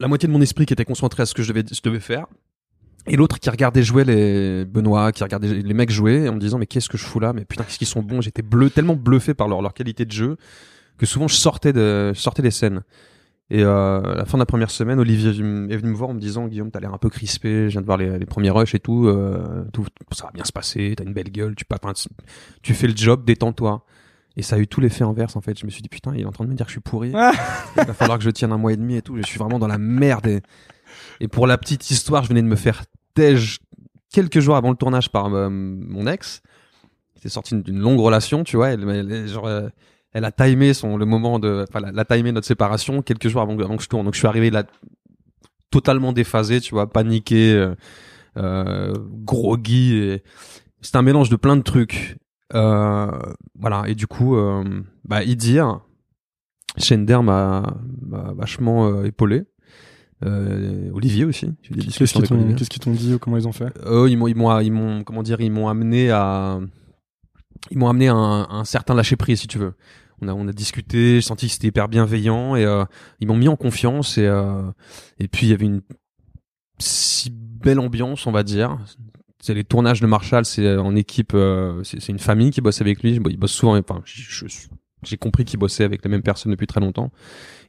la 0.00 0.08
moitié 0.08 0.26
de 0.26 0.32
mon 0.32 0.40
esprit 0.42 0.66
qui 0.66 0.72
était 0.72 0.84
concentré 0.84 1.22
à 1.22 1.26
ce 1.26 1.34
que 1.34 1.42
je 1.42 1.52
devais, 1.52 1.64
je 1.72 1.80
devais 1.82 2.00
faire. 2.00 2.26
Et 3.08 3.16
l'autre 3.16 3.38
qui 3.38 3.50
regardait 3.50 3.82
jouer 3.82 4.04
les 4.04 4.64
Benoît, 4.64 5.12
qui 5.12 5.22
regardait 5.22 5.48
les 5.48 5.74
mecs 5.74 5.90
jouer 5.90 6.28
en 6.28 6.34
me 6.34 6.40
disant 6.40 6.58
mais 6.58 6.66
qu'est-ce 6.66 6.88
que 6.88 6.98
je 6.98 7.04
fous 7.04 7.20
là? 7.20 7.32
Mais 7.32 7.44
putain 7.44 7.64
qu'est-ce 7.64 7.78
qu'ils 7.78 7.86
sont 7.86 8.02
bons 8.02 8.20
J'étais 8.20 8.42
bleu, 8.42 8.70
tellement 8.70 8.96
bluffé 8.96 9.34
par 9.34 9.48
leur, 9.48 9.62
leur 9.62 9.74
qualité 9.74 10.04
de 10.04 10.12
jeu 10.12 10.36
que 10.98 11.06
souvent 11.06 11.28
je 11.28 11.36
sortais 11.36 11.72
de, 11.72 12.12
je 12.14 12.20
sortais 12.20 12.42
des 12.42 12.50
scènes. 12.50 12.82
Et 13.48 13.62
euh, 13.62 14.00
à 14.00 14.14
la 14.16 14.24
fin 14.24 14.38
de 14.38 14.42
la 14.42 14.46
première 14.46 14.70
semaine, 14.70 14.98
Olivier 14.98 15.30
est 15.30 15.76
venu 15.76 15.90
me 15.90 15.94
voir 15.94 16.10
en 16.10 16.14
me 16.14 16.18
disant 16.18 16.48
Guillaume, 16.48 16.72
t'as 16.72 16.80
l'air 16.80 16.92
un 16.92 16.98
peu 16.98 17.10
crispé, 17.10 17.66
je 17.66 17.72
viens 17.72 17.80
de 17.80 17.86
voir 17.86 17.96
les, 17.96 18.18
les 18.18 18.26
premiers 18.26 18.50
rushs 18.50 18.74
et 18.74 18.80
tout, 18.80 19.06
euh, 19.06 19.64
tout, 19.72 19.86
ça 20.10 20.24
va 20.24 20.32
bien 20.32 20.44
se 20.44 20.52
passer, 20.52 20.94
t'as 20.96 21.04
une 21.04 21.12
belle 21.12 21.30
gueule, 21.30 21.54
tu, 21.54 21.64
pas, 21.64 21.78
tu 22.62 22.74
fais 22.74 22.88
le 22.88 22.96
job, 22.96 23.24
détends-toi. 23.24 23.84
Et 24.36 24.42
ça 24.42 24.56
a 24.56 24.58
eu 24.58 24.66
tout 24.66 24.80
l'effet 24.80 25.04
inverse 25.04 25.36
en 25.36 25.40
fait. 25.40 25.58
Je 25.58 25.64
me 25.64 25.70
suis 25.70 25.80
dit 25.80 25.88
putain, 25.88 26.12
il 26.14 26.22
est 26.22 26.26
en 26.26 26.32
train 26.32 26.44
de 26.44 26.50
me 26.50 26.54
dire 26.54 26.66
que 26.66 26.70
je 26.70 26.74
suis 26.74 26.80
pourri. 26.80 27.12
Ah. 27.14 27.32
il 27.78 27.84
va 27.84 27.94
falloir 27.94 28.18
que 28.18 28.24
je 28.24 28.30
tienne 28.30 28.52
un 28.52 28.58
mois 28.58 28.72
et 28.72 28.76
demi 28.76 28.96
et 28.96 29.02
tout. 29.02 29.16
Je 29.16 29.22
suis 29.22 29.38
vraiment 29.38 29.58
dans 29.58 29.68
la 29.68 29.78
merde. 29.78 30.26
Et, 30.26 30.42
et 31.20 31.28
pour 31.28 31.46
la 31.46 31.56
petite 31.56 31.90
histoire, 31.90 32.22
je 32.24 32.28
venais 32.28 32.42
de 32.42 32.46
me 32.46 32.56
faire 32.56 32.84
quelques 34.12 34.40
jours 34.40 34.56
avant 34.56 34.70
le 34.70 34.76
tournage 34.76 35.10
par 35.10 35.26
euh, 35.34 35.48
mon 35.50 36.06
ex. 36.06 36.42
C'était 37.14 37.28
sorti 37.28 37.60
d'une- 37.62 37.78
longue 37.78 38.00
relation, 38.00 38.44
tu 38.44 38.56
vois. 38.56 38.68
Euh, 38.76 39.70
elle 40.12 40.24
a 40.24 40.32
timé 40.32 40.72
son 40.74 40.96
le 40.96 41.04
moment 41.04 41.38
de, 41.38 41.64
enfin, 41.68 41.86
elle 41.88 41.98
a 41.98 42.04
timé 42.04 42.32
notre 42.32 42.46
séparation 42.46 43.02
quelques 43.02 43.28
jours 43.28 43.42
avant, 43.42 43.56
que- 43.56 43.82
je 43.82 43.88
tourne. 43.88 44.04
Donc 44.04 44.14
je 44.14 44.18
suis 44.18 44.28
arrivé 44.28 44.50
là 44.50 44.64
totalement 45.70 46.12
déphasé, 46.12 46.60
tu 46.60 46.74
vois, 46.74 46.90
paniqué, 46.90 47.52
euh, 47.52 47.74
euh, 48.36 48.92
groggy. 49.24 50.20
C'était 50.80 50.98
un 50.98 51.02
mélange 51.02 51.28
de 51.30 51.36
plein 51.36 51.56
de 51.56 51.62
trucs. 51.62 52.16
Voilà. 52.52 53.82
Et 53.86 53.94
du 53.94 54.06
coup, 54.06 54.36
bah, 55.04 55.24
Idir, 55.24 55.80
Shender 56.78 57.18
m'a 57.22 57.62
vachement 58.36 59.02
épaulé. 59.04 59.44
Euh, 60.24 60.90
Olivier 60.92 61.24
aussi. 61.24 61.52
Qu'est-ce 61.62 62.14
qu'ils 62.14 62.80
t'ont 62.80 62.92
dit 62.92 63.14
ou 63.14 63.18
comment 63.18 63.36
ils 63.36 63.46
ont 63.46 63.52
fait? 63.52 63.72
Eux, 63.84 64.08
ils 64.08 64.16
m'ont, 64.16 64.28
ils 64.28 64.34
m'ont, 64.34 64.60
ils 64.60 64.72
m'ont, 64.72 65.04
comment 65.04 65.22
dire, 65.22 65.40
ils 65.40 65.50
m'ont 65.50 65.68
amené 65.68 66.10
à, 66.10 66.58
ils 67.70 67.78
m'ont 67.78 67.88
amené 67.88 68.08
à 68.08 68.14
un, 68.14 68.64
certain 68.64 68.94
lâcher 68.94 69.16
prise, 69.16 69.40
si 69.40 69.46
tu 69.46 69.58
veux. 69.58 69.74
On 70.22 70.28
a, 70.28 70.32
on 70.32 70.48
a 70.48 70.52
discuté, 70.52 71.16
j'ai 71.16 71.20
senti 71.20 71.46
que 71.46 71.52
c'était 71.52 71.68
hyper 71.68 71.88
bienveillant 71.88 72.56
et 72.56 72.64
euh, 72.64 72.84
ils 73.20 73.28
m'ont 73.28 73.36
mis 73.36 73.48
en 73.48 73.56
confiance 73.56 74.16
et 74.16 74.26
euh, 74.26 74.62
et 75.18 75.28
puis 75.28 75.46
il 75.46 75.50
y 75.50 75.52
avait 75.52 75.66
une 75.66 75.82
si 76.78 77.30
belle 77.30 77.80
ambiance, 77.80 78.26
on 78.26 78.32
va 78.32 78.42
dire. 78.42 78.78
C'est 79.40 79.54
les 79.54 79.64
tournages 79.64 80.00
de 80.00 80.06
Marshall, 80.06 80.44
c'est 80.46 80.76
en 80.76 80.96
équipe, 80.96 81.32
euh, 81.34 81.82
c'est 81.84 82.08
une 82.08 82.18
famille 82.18 82.50
qui 82.50 82.60
bosse 82.62 82.80
avec 82.80 83.02
lui. 83.02 83.20
Bon, 83.20 83.30
il 83.30 83.36
bosse 83.36 83.52
souvent, 83.52 83.76
enfin, 83.76 84.02
j'ai 85.02 85.16
compris 85.18 85.44
qu'il 85.44 85.58
bossait 85.58 85.84
avec 85.84 86.02
les 86.02 86.10
mêmes 86.10 86.22
personnes 86.22 86.52
depuis 86.52 86.66
très 86.66 86.80
longtemps. 86.80 87.12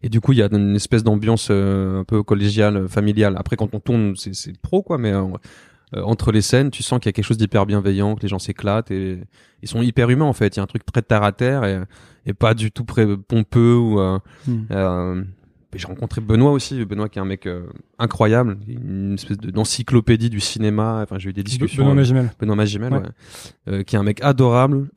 Et 0.04 0.10
du 0.10 0.22
coup, 0.22 0.32
il 0.34 0.40
y 0.40 0.42
a 0.44 0.50
une 0.52 0.76
espèce 0.76 1.04
d'ambiance 1.04 1.48
euh, 1.52 2.00
un 2.02 2.04
peu 2.04 2.24
collégiale, 2.24 2.88
familiale. 2.88 3.36
Après, 3.38 3.56
quand 3.56 3.74
on 3.74 3.80
tourne, 3.80 4.16
c'est 4.16 4.34
c'est 4.36 4.58
pro, 4.60 4.82
quoi, 4.84 4.98
mais 4.98 5.12
euh, 5.12 5.24
euh, 5.96 6.02
entre 6.04 6.32
les 6.32 6.42
scènes, 6.42 6.70
tu 6.70 6.84
sens 6.84 7.00
qu'il 7.00 7.08
y 7.08 7.10
a 7.10 7.14
quelque 7.14 7.26
chose 7.26 7.38
d'hyper 7.38 7.66
bienveillant, 7.66 8.16
que 8.16 8.22
les 8.22 8.28
gens 8.28 8.40
s'éclatent 8.40 8.92
et 8.92 9.20
ils 9.62 9.68
sont 9.70 9.82
hyper 9.82 10.10
humains 10.10 10.26
en 10.26 10.34
fait. 10.34 10.56
Il 10.56 10.58
y 10.58 10.60
a 10.60 10.64
un 10.64 10.68
truc 10.68 10.86
très 10.86 11.02
terre 11.02 11.24
à 11.24 11.32
terre 11.32 11.64
et, 11.64 11.82
et 12.26 12.34
pas 12.34 12.54
du 12.54 12.72
tout 12.72 12.84
pompeux 12.86 13.76
ou. 13.76 14.00
euh, 14.00 14.20
Hmm. 14.48 14.64
euh, 14.72 15.24
j'ai 15.76 15.86
rencontré 15.86 16.22
Benoît 16.22 16.52
aussi, 16.54 16.84
Benoît 16.86 17.08
qui 17.08 17.20
est 17.20 17.22
un 17.22 17.26
mec 17.26 17.46
euh, 17.46 17.68
incroyable, 18.00 18.58
une 18.68 19.14
espèce 19.14 19.38
de- 19.38 19.52
d'encyclopédie 19.52 20.30
du 20.32 20.40
cinéma. 20.40 21.02
Enfin, 21.04 21.20
j'ai 21.20 21.30
eu 21.30 21.34
des 21.34 21.44
discussions. 21.44 21.84
Benoît 21.84 21.94
Magimel. 21.94 22.32
Benoît 22.40 22.56
Magimel, 22.56 22.94
Ouais. 22.94 23.00
ouais. 23.00 23.06
Euh, 23.70 23.84
qui 23.84 23.96
est 23.96 24.00
un 24.00 24.04
mec 24.04 24.20
adorable. 24.24 24.88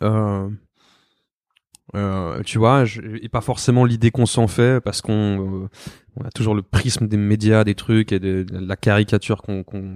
Euh, 1.96 2.40
tu 2.44 2.58
vois, 2.58 2.84
je- 2.84 3.00
et 3.22 3.28
pas 3.28 3.40
forcément 3.40 3.84
l'idée 3.84 4.10
qu'on 4.12 4.26
s'en 4.26 4.46
fait, 4.46 4.80
parce 4.80 5.00
qu'on 5.02 5.62
euh, 5.64 5.68
on 6.16 6.24
a 6.24 6.30
toujours 6.30 6.54
le 6.54 6.62
prisme 6.62 7.08
des 7.08 7.16
médias, 7.16 7.64
des 7.64 7.74
trucs 7.74 8.12
et 8.12 8.20
de, 8.20 8.44
de 8.44 8.58
la 8.64 8.76
caricature 8.76 9.42
qu'on 9.42 9.64
qu'on 9.64 9.94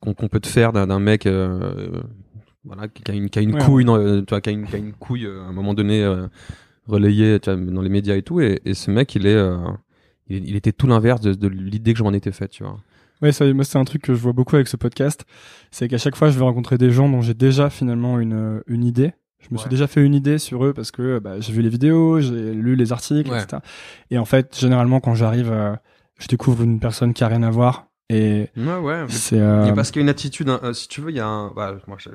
qu'on 0.00 0.12
qu'on 0.14 0.28
peut 0.28 0.40
te 0.40 0.48
faire 0.48 0.72
d'un 0.72 0.98
mec, 1.00 1.26
euh, 1.26 1.90
voilà, 2.64 2.88
qui 2.88 3.10
a 3.10 3.14
une 3.14 3.30
qui 3.30 3.38
a 3.38 3.42
une 3.42 3.54
Ouais. 3.54 3.64
couille, 3.64 3.84
dans, 3.86 3.96
euh, 3.96 4.20
tu 4.20 4.26
vois, 4.30 4.40
qui 4.42 4.50
a 4.50 4.52
une 4.52 4.66
qui 4.66 4.74
a 4.74 4.78
une 4.78 4.92
couille 4.92 5.24
euh, 5.26 5.42
à 5.42 5.46
un 5.46 5.52
moment 5.52 5.72
donné 5.72 6.02
euh, 6.04 6.26
relayée, 6.86 7.40
tu 7.40 7.50
vois, 7.50 7.58
dans 7.72 7.82
les 7.82 7.88
médias 7.88 8.16
et 8.16 8.22
tout. 8.22 8.40
Et, 8.40 8.60
et 8.66 8.74
ce 8.74 8.90
mec, 8.90 9.14
il 9.14 9.26
est, 9.26 9.34
euh, 9.34 9.56
il, 10.28 10.46
il 10.48 10.56
était 10.56 10.72
tout 10.72 10.86
l'inverse 10.86 11.20
de, 11.22 11.32
de 11.34 11.48
l'idée 11.48 11.92
que 11.94 11.98
je 11.98 12.04
m'en 12.04 12.12
étais 12.12 12.32
faite, 12.32 12.50
tu 12.50 12.64
vois. 12.64 12.78
Ouais, 13.22 13.32
ça, 13.32 13.50
moi, 13.52 13.64
c'est 13.64 13.78
un 13.78 13.84
truc 13.84 14.02
que 14.02 14.14
je 14.14 14.20
vois 14.20 14.32
beaucoup 14.32 14.56
avec 14.56 14.66
ce 14.68 14.76
podcast. 14.78 15.24
C'est 15.70 15.88
qu'à 15.88 15.98
chaque 15.98 16.16
fois, 16.16 16.30
je 16.30 16.38
vais 16.38 16.44
rencontrer 16.44 16.78
des 16.78 16.90
gens 16.90 17.08
dont 17.08 17.20
j'ai 17.20 17.34
déjà 17.34 17.68
finalement 17.68 18.18
une, 18.18 18.62
une 18.66 18.84
idée. 18.84 19.12
Je 19.40 19.48
me 19.52 19.58
suis 19.58 19.68
déjà 19.70 19.86
fait 19.86 20.02
une 20.04 20.14
idée 20.14 20.38
sur 20.38 20.64
eux 20.64 20.72
parce 20.72 20.90
que 20.90 21.18
bah, 21.18 21.40
j'ai 21.40 21.52
vu 21.52 21.62
les 21.62 21.68
vidéos, 21.70 22.20
j'ai 22.20 22.52
lu 22.52 22.76
les 22.76 22.92
articles, 22.92 23.30
Ouais. 23.30 23.42
etc. 23.42 23.62
Et 24.10 24.18
en 24.18 24.24
fait, 24.24 24.56
généralement, 24.58 25.00
quand 25.00 25.14
j'arrive, 25.14 25.50
euh, 25.50 25.74
je 26.18 26.28
découvre 26.28 26.62
une 26.62 26.78
personne 26.78 27.14
qui 27.14 27.24
a 27.24 27.28
rien 27.28 27.42
à 27.42 27.50
voir. 27.50 27.86
Et 28.10 28.48
Ouais, 28.56 28.76
ouais. 28.78 29.04
c'est. 29.08 29.40
euh, 29.40 29.72
parce 29.72 29.90
qu'il 29.90 30.00
y 30.00 30.02
a 30.02 30.04
une 30.04 30.08
attitude, 30.10 30.48
hein, 30.50 30.60
euh, 30.62 30.72
si 30.72 30.88
tu 30.88 31.00
veux, 31.00 31.10
il 31.10 31.16
y 31.16 31.20
a 31.20 31.26
un. 31.26 31.50
Bah, 31.54 31.76
moi, 31.86 31.96
je- 31.98 32.10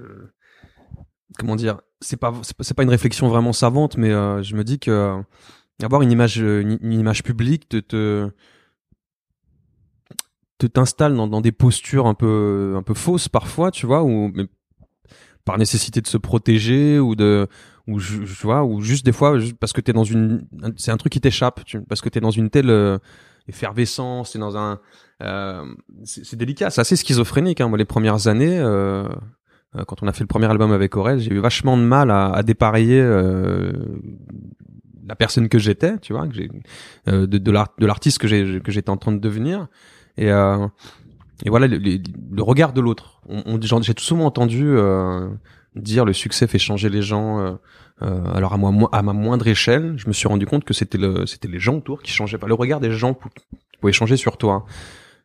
comment 1.40 1.56
dire, 1.56 1.80
c'est 2.02 2.18
pas 2.18 2.34
c'est 2.62 2.74
pas- 2.76 2.84
une 2.84 2.90
réflexion 2.90 3.28
vraiment 3.28 3.54
savante, 3.54 3.98
mais 3.98 4.12
euh, 4.12 4.44
je 4.44 4.56
me 4.56 4.64
dis 4.64 4.78
que 4.80 5.22
avoir 5.84 6.02
une 6.04 6.12
image 6.12 6.38
une, 6.38 6.78
une 6.82 7.00
image 7.00 7.24
publique 7.24 7.68
te 7.68 7.78
te 7.78 8.30
te 10.58 10.68
t'installe 10.68 11.16
dans, 11.16 11.28
dans 11.28 11.42
des 11.42 11.52
postures 11.52 12.08
un 12.08 12.14
peu 12.14 12.76
un 12.78 12.84
peu 12.84 12.94
fausses 12.94 13.28
parfois, 13.30 13.72
tu 13.72 13.86
vois, 13.86 14.04
ou 14.04 14.32
mais 14.34 14.46
par 15.46 15.58
nécessité 15.58 16.02
de 16.02 16.08
se 16.08 16.18
protéger 16.18 17.00
ou 17.00 17.16
de 17.16 17.48
ou 17.88 18.00
je, 18.00 18.26
je- 18.26 18.42
vois 18.42 18.64
ou 18.66 18.82
juste 18.82 19.06
des 19.06 19.12
fois 19.12 19.38
parce 19.60 19.72
que 19.74 19.80
t'es 19.82 19.94
dans 19.94 20.04
une 20.04 20.48
un- 20.64 20.72
c'est 20.76 20.92
un 20.92 20.98
truc 20.98 21.14
qui 21.14 21.22
t'échappe 21.22 21.62
parce 21.88 22.02
que 22.02 22.10
t'es 22.10 22.20
dans 22.20 22.32
une 22.32 22.50
telle 22.50 22.70
euh, 22.72 22.98
effervescence 23.48 24.32
t'es 24.32 24.40
dans 24.40 24.58
un 24.58 24.80
euh, 25.22 25.64
c'est 26.04 26.36
délicat 26.36 26.72
c'est 26.72 26.82
assez 26.82 26.96
schizophrénique 26.96 27.62
hein. 27.62 27.68
moi 27.70 27.78
les 27.78 27.86
premières 27.86 28.28
années 28.28 28.58
euh, 28.60 29.08
euh, 29.76 29.84
quand 29.88 30.02
on 30.02 30.08
a 30.08 30.14
fait 30.14 30.24
le 30.24 30.28
premier 30.28 30.48
album 30.48 30.72
avec 30.72 30.98
Aurel 30.98 31.20
j'ai 31.20 31.32
eu 31.32 31.40
vachement 31.40 31.78
de 31.78 31.84
mal 31.84 32.10
à, 32.10 32.32
à 32.32 32.42
dépareiller 32.42 33.00
euh, 33.00 33.72
la 35.08 35.16
personne 35.16 35.48
que 35.48 35.60
j'étais 35.60 35.98
tu 36.00 36.14
vois 36.14 36.28
que 36.28 36.34
j'ai 36.34 36.50
de 37.06 37.26
de 37.28 37.52
l'art 37.52 37.70
de 37.78 37.86
l'artiste 37.86 38.18
que 38.18 38.28
j'ai 38.28 38.60
que 38.62 38.72
j'étais 38.72 38.90
en 38.90 38.98
train 38.98 39.12
de 39.12 39.20
devenir 39.20 39.68
et 40.18 40.32
et 41.44 41.50
voilà 41.50 41.68
le, 41.68 41.78
le- 41.78 42.00
le 42.32 42.44
regard 42.44 42.72
de 42.74 42.82
l'autre. 42.82 43.22
On, 43.28 43.44
on 43.46 43.82
j'ai 43.82 43.94
tout 43.94 44.04
souvent 44.04 44.26
entendu 44.26 44.66
euh, 44.68 45.28
dire 45.76 46.06
le 46.06 46.14
succès 46.14 46.48
fait 46.48 46.60
changer 46.60 46.90
les 46.90 47.02
gens 47.02 47.40
euh, 47.40 47.52
euh, 48.02 48.24
alors 48.34 48.54
à 48.54 48.58
moi 48.58 48.72
mo- 48.72 48.90
à 48.92 49.02
ma 49.02 49.14
moindre 49.14 49.48
échelle. 49.48 49.94
Je 49.98 50.08
me 50.08 50.14
suis 50.14 50.28
rendu 50.28 50.46
compte 50.46 50.64
que 50.64 50.74
c'était 50.74 50.98
le 50.98 51.26
c'était 51.26 51.48
les 51.50 51.60
gens 51.60 51.76
autour 51.76 52.02
qui 52.02 52.12
changeaient 52.12 52.38
pas. 52.38 52.48
Le 52.48 52.54
regard 52.54 52.80
des 52.80 52.92
gens 52.92 53.14
pou- 53.14 53.30
qui 53.30 53.78
pouvaient 53.82 53.94
changer 53.94 54.18
sur 54.18 54.38
toi 54.38 54.66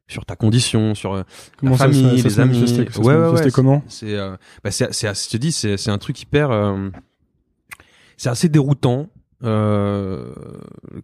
sur 0.08 0.24
ta 0.24 0.34
condition 0.34 0.96
sur 0.96 1.14
euh, 1.14 1.22
Comment 1.58 1.76
ça, 1.76 1.84
famille, 1.84 2.18
ça, 2.20 2.28
ça 2.30 2.44
les 2.44 2.50
amis. 2.50 2.58
Ouais, 2.98 3.04
ouais, 3.04 3.16
manifestait 3.18 3.44
ouais, 3.46 3.50
comment 3.52 3.82
c'est 3.86 4.16
euh, 4.16 4.36
bah 4.64 4.72
c'est 4.72 4.90
je 4.92 5.28
te 5.30 5.36
dis 5.36 5.52
c'est 5.52 5.76
c'est 5.76 5.90
un 5.92 5.98
truc 5.98 6.20
hyper 6.20 6.50
euh, 6.50 6.88
c'est 8.16 8.28
assez 8.28 8.48
déroutant 8.48 9.08
euh, 9.44 10.32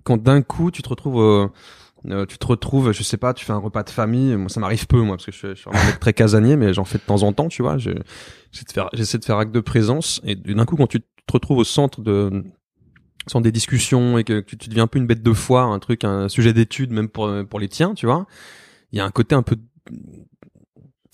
quand 0.04 0.20
d'un 0.22 0.42
coup 0.42 0.70
tu 0.72 0.82
te 0.82 0.88
retrouves 0.88 1.50
euh, 2.08 2.26
tu 2.26 2.38
te 2.38 2.46
retrouves 2.46 2.92
je 2.92 3.02
sais 3.02 3.16
pas 3.16 3.34
tu 3.34 3.44
fais 3.44 3.52
un 3.52 3.58
repas 3.58 3.82
de 3.82 3.90
famille. 3.90 4.36
Moi 4.36 4.48
ça 4.48 4.60
m'arrive 4.60 4.86
peu 4.86 5.00
moi 5.00 5.16
parce 5.16 5.26
que 5.26 5.32
je, 5.32 5.36
suis- 5.38 5.48
je 5.48 5.54
suis 5.54 5.64
vraiment 5.70 5.82
un 5.84 5.86
mec 5.86 6.00
très 6.00 6.12
casanier 6.12 6.56
mais 6.56 6.72
j'en 6.74 6.84
fais 6.84 6.98
de 6.98 7.02
temps 7.04 7.22
en 7.22 7.32
temps 7.32 7.48
tu 7.48 7.62
vois. 7.62 7.78
Je 7.78 7.90
j'essaie 8.52 8.64
de 8.66 8.72
faire 8.72 8.88
j'essaie 8.92 9.18
de 9.18 9.24
faire 9.24 9.38
acte 9.38 9.52
de 9.52 9.60
présence. 9.60 10.20
Et 10.24 10.34
d'un 10.36 10.64
coup 10.64 10.76
quand 10.76 10.86
tu 10.86 11.00
te 11.00 11.32
retrouves 11.32 11.58
au 11.58 11.64
centre 11.64 12.00
de 12.00 12.44
centre 13.28 13.42
des 13.42 13.52
discussions 13.52 14.18
et 14.18 14.24
que 14.24 14.38
tu, 14.40 14.56
tu 14.56 14.68
deviens 14.68 14.84
un 14.84 14.86
peu 14.86 14.98
une 15.00 15.06
bête 15.06 15.22
de 15.22 15.32
foire 15.32 15.72
un 15.72 15.80
truc 15.80 16.04
un 16.04 16.28
sujet 16.28 16.52
d'étude 16.52 16.92
même 16.92 17.08
pour 17.08 17.28
pour 17.50 17.58
les 17.58 17.68
tiens 17.68 17.92
tu 17.94 18.06
vois 18.06 18.26
il 18.92 18.98
y 18.98 19.00
a 19.00 19.04
un 19.04 19.10
côté 19.10 19.34
un 19.34 19.42
peu 19.42 19.56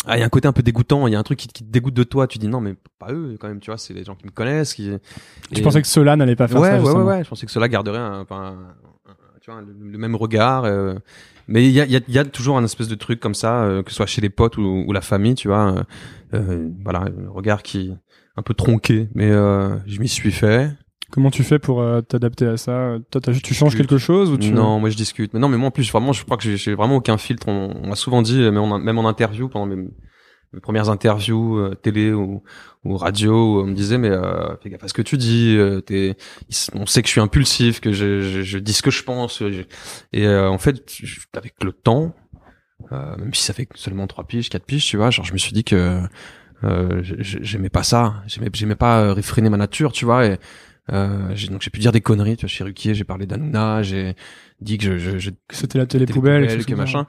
ah, 0.06 0.16
il 0.16 0.20
y 0.20 0.22
a 0.22 0.26
un 0.26 0.30
côté 0.30 0.48
un 0.48 0.52
peu 0.52 0.62
dégoûtant, 0.64 1.06
il 1.06 1.12
y 1.12 1.16
a 1.16 1.18
un 1.18 1.22
truc 1.22 1.38
qui, 1.38 1.46
qui 1.46 1.62
te 1.64 1.70
dégoûte 1.70 1.94
de 1.94 2.02
toi, 2.02 2.26
tu 2.26 2.38
dis 2.38 2.48
non 2.48 2.60
mais 2.60 2.74
pas 2.98 3.12
eux 3.12 3.36
quand 3.40 3.46
même, 3.46 3.60
tu 3.60 3.70
vois, 3.70 3.78
c'est 3.78 3.94
les 3.94 4.02
gens 4.02 4.16
qui 4.16 4.26
me 4.26 4.32
connaissent 4.32 4.74
qui 4.74 4.90
Tu 5.52 5.60
et- 5.60 5.62
pensais 5.62 5.80
que 5.80 5.86
ceux-là 5.86 6.16
n'allaient 6.16 6.34
pas 6.34 6.48
faire 6.48 6.60
ouais, 6.60 6.70
ça 6.70 6.82
ouais, 6.82 6.90
ouais, 6.92 7.02
ouais, 7.04 7.24
je 7.24 7.28
pensais 7.28 7.46
que 7.46 7.52
cela 7.52 7.68
garderait 7.68 7.98
un, 7.98 8.26
un- 8.28 8.34
un- 8.36 8.74
tu 9.42 9.50
vois, 9.50 9.60
le, 9.60 9.74
le 9.90 9.98
même 9.98 10.14
regard 10.16 10.64
euh, 10.64 10.94
mais 11.48 11.66
il 11.66 11.72
y 11.72 11.80
a, 11.80 11.86
y, 11.86 11.96
a, 11.96 12.00
y 12.08 12.18
a 12.18 12.24
toujours 12.24 12.56
un 12.56 12.64
espèce 12.64 12.88
de 12.88 12.94
truc 12.94 13.18
comme 13.20 13.34
ça 13.34 13.64
euh, 13.64 13.82
que 13.82 13.90
ce 13.90 13.96
soit 13.96 14.06
chez 14.06 14.20
les 14.20 14.30
potes 14.30 14.56
ou, 14.56 14.84
ou 14.86 14.92
la 14.92 15.00
famille, 15.00 15.34
tu 15.34 15.48
vois, 15.48 15.74
euh, 15.76 15.82
euh, 16.34 16.68
voilà, 16.84 17.00
un 17.00 17.28
regard 17.30 17.62
qui 17.62 17.92
un 18.36 18.42
peu 18.42 18.54
tronqué, 18.54 19.08
mais 19.14 19.30
euh, 19.30 19.76
je 19.86 20.00
m'y 20.00 20.08
suis 20.08 20.32
fait. 20.32 20.70
Comment 21.10 21.30
tu 21.30 21.42
fais 21.44 21.58
pour 21.58 21.82
euh, 21.82 22.00
t'adapter 22.00 22.46
à 22.46 22.56
ça? 22.56 22.96
Toi, 23.10 23.20
tu 23.20 23.52
changes 23.52 23.76
quelque 23.76 23.98
chose 23.98 24.30
ou 24.30 24.38
tu 24.38 24.52
Non, 24.54 24.80
moi 24.80 24.88
je 24.88 24.96
discute. 24.96 25.34
Mais 25.34 25.40
non, 25.40 25.48
mais 25.48 25.58
moi 25.58 25.68
en 25.68 25.70
plus, 25.70 25.90
vraiment, 25.92 26.14
je 26.14 26.24
crois 26.24 26.38
que 26.38 26.56
j'ai- 26.56 26.74
vraiment 26.74 26.96
aucun 26.96 27.18
filtre. 27.18 27.48
On, 27.48 27.74
on 27.82 27.88
m'a 27.88 27.96
souvent 27.96 28.22
dit, 28.22 28.38
même 28.38 28.56
en, 28.56 28.78
même 28.78 28.96
en 28.96 29.06
interview, 29.06 29.48
pendant 29.50 29.66
mes, 29.66 29.88
mes 30.52 30.60
premières 30.60 30.90
interviews 30.90 31.58
euh, 31.58 31.74
télé 31.74 32.12
ou, 32.12 32.42
ou 32.84 32.96
radio, 32.96 33.62
on 33.62 33.66
me 33.66 33.74
disait, 33.74 33.98
mais 33.98 34.10
euh, 34.10 34.56
fais 34.62 34.70
gaffe 34.70 34.84
à 34.84 34.88
ce 34.88 34.94
que 34.94 35.02
tu 35.02 35.16
dis. 35.16 35.56
euh, 35.56 35.80
t'es, 35.80 36.16
on 36.74 36.86
sait 36.86 37.02
que 37.02 37.08
je 37.08 37.12
suis 37.12 37.20
impulsif, 37.20 37.80
que 37.80 37.92
je, 37.92 38.20
je, 38.20 38.42
je 38.42 38.58
dis 38.58 38.72
ce 38.72 38.82
que 38.82 38.90
je 38.90 39.02
pense. 39.02 39.42
euh, 39.42 39.50
je- 39.52 39.62
et 40.18 40.26
euh, 40.26 40.48
en 40.50 40.58
fait, 40.58 40.84
avec 41.34 41.54
le 41.64 41.72
temps, 41.72 42.14
euh, 42.92 43.16
même 43.16 43.34
si 43.34 43.42
ça 43.42 43.52
fait 43.54 43.68
seulement 43.74 44.06
trois 44.06 44.24
piges, 44.24 44.48
quatre 44.50 44.64
piges, 44.66 44.86
tu 44.86 44.96
vois, 44.96 45.10
genre 45.10 45.24
je 45.24 45.32
me 45.32 45.38
suis 45.38 45.52
dit 45.52 45.64
que 45.64 46.02
euh, 46.64 47.02
j'ai- 47.02 47.42
j'aimais 47.42 47.70
pas 47.70 47.82
ça. 47.82 48.22
J'aimais, 48.26 48.48
j'aimais 48.52 48.76
pas 48.76 49.00
euh, 49.02 49.12
réfréner 49.12 49.50
ma 49.50 49.56
nature, 49.56 49.92
tu 49.92 50.04
vois. 50.04 50.26
Et, 50.26 50.38
euh, 50.92 51.30
j'ai, 51.34 51.48
donc 51.48 51.62
j'ai 51.62 51.70
pu 51.70 51.80
dire 51.80 51.92
des 51.92 52.00
conneries, 52.00 52.36
tu 52.36 52.42
vois, 52.42 52.48
chez 52.48 52.64
Ruquier, 52.64 52.94
j'ai 52.94 53.04
parlé 53.04 53.26
d'Anouna, 53.26 53.82
j'ai 53.82 54.14
dit 54.60 54.78
que 54.78 54.98
je, 54.98 55.18
je, 55.18 55.30
c'était 55.50 55.78
la 55.78 55.86
télé 55.86 56.06
poubelle, 56.06 56.58
que 56.66 56.74
machin. 56.76 57.06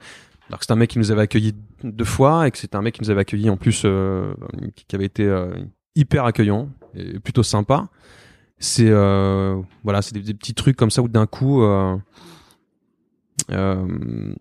Alors 0.48 0.60
c'est 0.62 0.70
un 0.70 0.76
mec 0.76 0.90
qui 0.90 0.98
nous 0.98 1.10
avait 1.10 1.22
accueillis 1.22 1.54
deux 1.82 2.04
fois 2.04 2.46
et 2.46 2.50
que 2.50 2.58
c'était 2.58 2.76
un 2.76 2.82
mec 2.82 2.94
qui 2.94 3.02
nous 3.02 3.10
avait 3.10 3.22
accueillis 3.22 3.50
en 3.50 3.56
plus 3.56 3.82
euh, 3.84 4.34
qui 4.74 4.94
avait 4.94 5.06
été 5.06 5.24
euh, 5.24 5.50
hyper 5.94 6.24
accueillant 6.24 6.68
et 6.94 7.18
plutôt 7.20 7.42
sympa. 7.42 7.88
C'est 8.58 8.88
euh, 8.88 9.60
voilà, 9.82 10.02
c'est 10.02 10.14
des, 10.14 10.34
petits 10.34 10.54
trucs 10.54 10.76
comme 10.76 10.90
ça 10.90 11.02
où 11.02 11.08
d'un 11.08 11.26
coup 11.26 11.62
euh, 11.62 11.96
euh, 13.50 14.34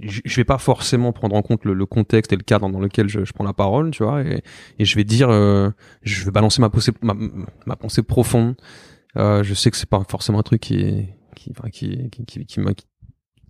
je 0.00 0.36
vais 0.36 0.44
pas 0.44 0.58
forcément 0.58 1.12
prendre 1.12 1.34
en 1.34 1.42
compte 1.42 1.64
le, 1.64 1.86
contexte 1.86 2.32
et 2.32 2.36
le 2.36 2.42
cadre 2.42 2.68
dans 2.68 2.78
lequel 2.78 3.08
je, 3.08 3.20
prends 3.32 3.42
la 3.42 3.54
parole, 3.54 3.90
tu 3.90 4.04
vois, 4.04 4.22
et, 4.22 4.42
je 4.78 4.94
vais 4.94 5.02
dire, 5.02 5.30
euh, 5.30 5.70
je 6.02 6.24
vais 6.24 6.30
balancer 6.30 6.60
ma 6.60 6.68
pensée, 6.68 6.92
ma, 7.02 7.14
ma 7.14 7.76
profonde. 7.76 8.54
Je 9.16 9.54
sais 9.54 9.70
que 9.70 9.76
c'est 9.76 9.88
pas 9.88 10.04
forcément 10.08 10.38
un 10.38 10.42
truc 10.42 10.60
qui, 10.60 11.06
qui, 11.34 11.52
qui, 11.72 12.10
qui, 12.10 12.26
qui, 12.26 12.44
qui, 12.46 12.86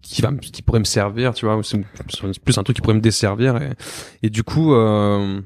qui, 0.02 0.22
va, 0.22 0.32
qui 0.32 0.62
pourrait 0.62 0.78
me 0.80 0.84
servir, 0.84 1.34
tu 1.34 1.46
vois, 1.46 1.60
c'est 1.62 1.80
c'est 2.08 2.40
plus 2.40 2.58
un 2.58 2.62
truc 2.62 2.76
qui 2.76 2.80
pourrait 2.80 2.94
me 2.94 3.00
desservir, 3.00 3.60
et, 3.60 3.72
et 4.22 4.30
du 4.30 4.42
coup, 4.42 4.74
euh, 4.74 5.40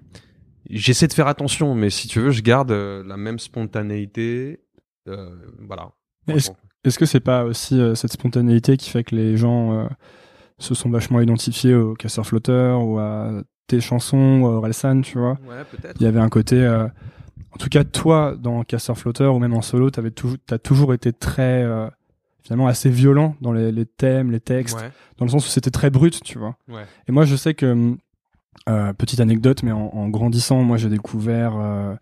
j'essaie 0.71 1.07
de 1.07 1.13
faire 1.13 1.27
attention, 1.27 1.75
mais 1.75 1.91
si 1.91 2.09
tu 2.09 2.21
veux, 2.21 2.31
je 2.31 2.43
garde 2.43 2.71
euh, 2.71 3.03
la 3.07 3.17
même 3.17 3.39
spontanéité, 3.39 4.61
euh, 5.09 5.31
voilà. 5.67 5.91
Est-ce 6.29 6.51
est-ce 6.85 6.99
que 6.99 7.07
c'est 7.07 7.21
pas 7.21 7.45
aussi 7.45 7.81
euh, 7.81 7.95
cette 7.95 8.13
spontanéité 8.13 8.77
qui 8.77 8.91
fait 8.91 9.05
que 9.05 9.15
les 9.15 9.37
gens 9.37 9.89
se 10.59 10.75
sont 10.75 10.91
vachement 10.91 11.21
identifiés 11.21 11.75
au 11.75 11.95
casseur 11.95 12.27
flotteur 12.27 12.85
ou 12.85 12.99
à 12.99 13.43
tes 13.69 13.81
chansons 13.81 14.41
ou 14.43 14.47
à 14.47 14.51
Orelsan, 14.51 15.01
tu 15.03 15.19
vois? 15.19 15.39
Ouais, 15.49 15.65
peut-être. 15.71 16.01
Il 16.01 16.05
y 16.05 16.07
avait 16.07 16.21
un 16.21 16.29
côté, 16.29 16.67
en 16.67 17.57
tout 17.57 17.69
cas 17.69 17.85
toi 17.85 18.35
dans 18.37 18.65
casseur 18.65 18.99
flotteur 18.99 19.35
ou 19.35 19.39
même 19.39 19.55
en 19.55 19.63
solo, 19.63 19.91
t'avais 19.91 20.11
toujours, 20.11 20.39
t'as 20.45 20.59
toujours 20.59 20.93
été 20.93 21.13
très 21.13 21.65
finalement 22.43 22.67
assez 22.67 22.91
violent 22.91 23.35
dans 23.41 23.53
les, 23.53 23.73
les 23.73 23.87
thèmes, 23.87 24.31
les 24.31 24.41
textes, 24.41 24.77
Ouais, 24.77 24.91
dans 25.19 25.25
le 25.25 25.31
sens 25.31 25.47
où 25.47 25.49
c'était 25.51 25.71
très 25.71 25.91
brut, 25.91 26.23
tu 26.23 26.39
vois. 26.39 26.57
ouais. 26.69 26.85
Et 27.09 27.13
moi, 27.13 27.25
je 27.25 27.37
sais 27.37 27.55
que 27.55 27.95
euh, 28.69 28.93
petite 28.93 29.21
anecdote, 29.21 29.63
mais 29.63 29.73
en, 29.73 29.87
en 29.93 30.09
grandissant, 30.09 30.63
moi, 30.63 30.77
j'ai 30.77 30.89
découvert. 30.89 31.55
euh, 31.57 31.95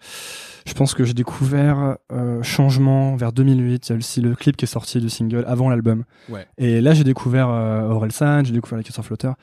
je 0.66 0.74
pense 0.74 0.92
que 0.94 1.04
j'ai 1.04 1.14
découvert 1.14 1.96
euh, 2.12 2.42
Changement 2.42 3.16
vers 3.16 3.32
2008. 3.32 3.88
Il 3.88 3.92
y 3.92 3.94
a 3.94 3.98
aussi 3.98 4.20
le 4.20 4.34
clip 4.34 4.56
qui 4.56 4.64
est 4.66 4.68
sorti 4.68 5.00
du 5.00 5.08
single 5.08 5.44
avant 5.46 5.70
l'album. 5.70 6.04
Ouais. 6.28 6.46
Et 6.58 6.80
là, 6.80 6.92
j'ai 6.92 7.04
découvert 7.04 7.48
euh, 7.48 7.88
Orelsan, 7.88 8.44
j'ai 8.44 8.52
découvert 8.52 8.76
les 8.78 8.84
casseurs 8.84 9.04
flotteurs. 9.04 9.36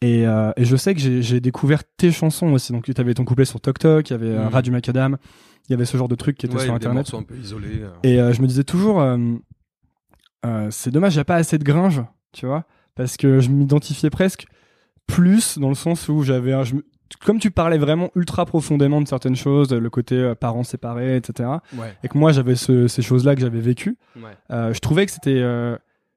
Et, 0.00 0.22
et 0.24 0.64
je 0.64 0.76
sais 0.76 0.94
que 0.94 1.00
j'ai 1.00 1.40
découvert 1.40 1.82
tes 1.96 2.10
chansons 2.12 2.48
aussi. 2.52 2.72
Donc, 2.72 2.84
tu 2.84 3.00
avais 3.00 3.14
ton 3.14 3.24
couplet 3.24 3.46
sur 3.46 3.58
Tok 3.60 3.78
Tok, 3.78 4.10
il 4.10 4.12
y 4.12 4.16
avait. 4.16 4.38
Radio 4.48 4.70
Macadam, 4.72 5.16
il 5.68 5.72
y 5.72 5.74
avait 5.74 5.86
ce 5.86 5.96
genre 5.96 6.08
de 6.08 6.14
trucs 6.14 6.36
qui 6.36 6.44
étaient 6.44 6.56
Ouais, 6.56 6.64
sur 6.64 6.74
Internet. 6.74 7.08
un 7.14 7.22
peu 7.22 7.36
isolés. 7.36 7.82
Et 8.02 8.16
je 8.16 8.42
me 8.42 8.46
disais 8.46 8.64
toujours, 8.64 9.02
euh, 10.44 10.68
c'est 10.70 10.90
dommage, 10.90 11.14
il 11.14 11.18
n'y 11.18 11.20
a 11.22 11.24
pas 11.24 11.36
assez 11.36 11.58
de 11.58 11.64
gringe, 11.64 12.02
tu 12.32 12.46
vois, 12.46 12.64
parce 12.94 13.16
que 13.16 13.40
je 13.40 13.50
m'identifiais 13.50 14.10
presque 14.10 14.46
plus 15.06 15.58
dans 15.58 15.68
le 15.68 15.74
sens 15.74 16.08
où 16.08 16.22
j'avais, 16.22 16.52
un- 16.52 16.64
je 16.64 16.74
comme 17.24 17.38
tu 17.38 17.50
parlais 17.52 17.78
vraiment 17.78 18.10
ultra 18.16 18.44
profondément 18.44 19.00
de 19.00 19.06
certaines 19.06 19.36
choses, 19.36 19.72
le 19.72 19.90
côté 19.90 20.16
euh, 20.16 20.34
parents 20.34 20.64
séparés, 20.64 21.16
etc., 21.16 21.48
Ouais, 21.78 21.94
et 22.02 22.08
que 22.08 22.18
moi 22.18 22.32
j'avais 22.32 22.56
ce- 22.56 22.88
ces 22.88 23.02
choses-là 23.02 23.34
que 23.36 23.40
j'avais 23.40 23.60
vécues, 23.60 23.96
ouais. 24.16 24.22
euh, 24.50 24.72
je 24.72 24.80
trouvais 24.80 25.06
que 25.06 25.12
c'était, 25.12 25.40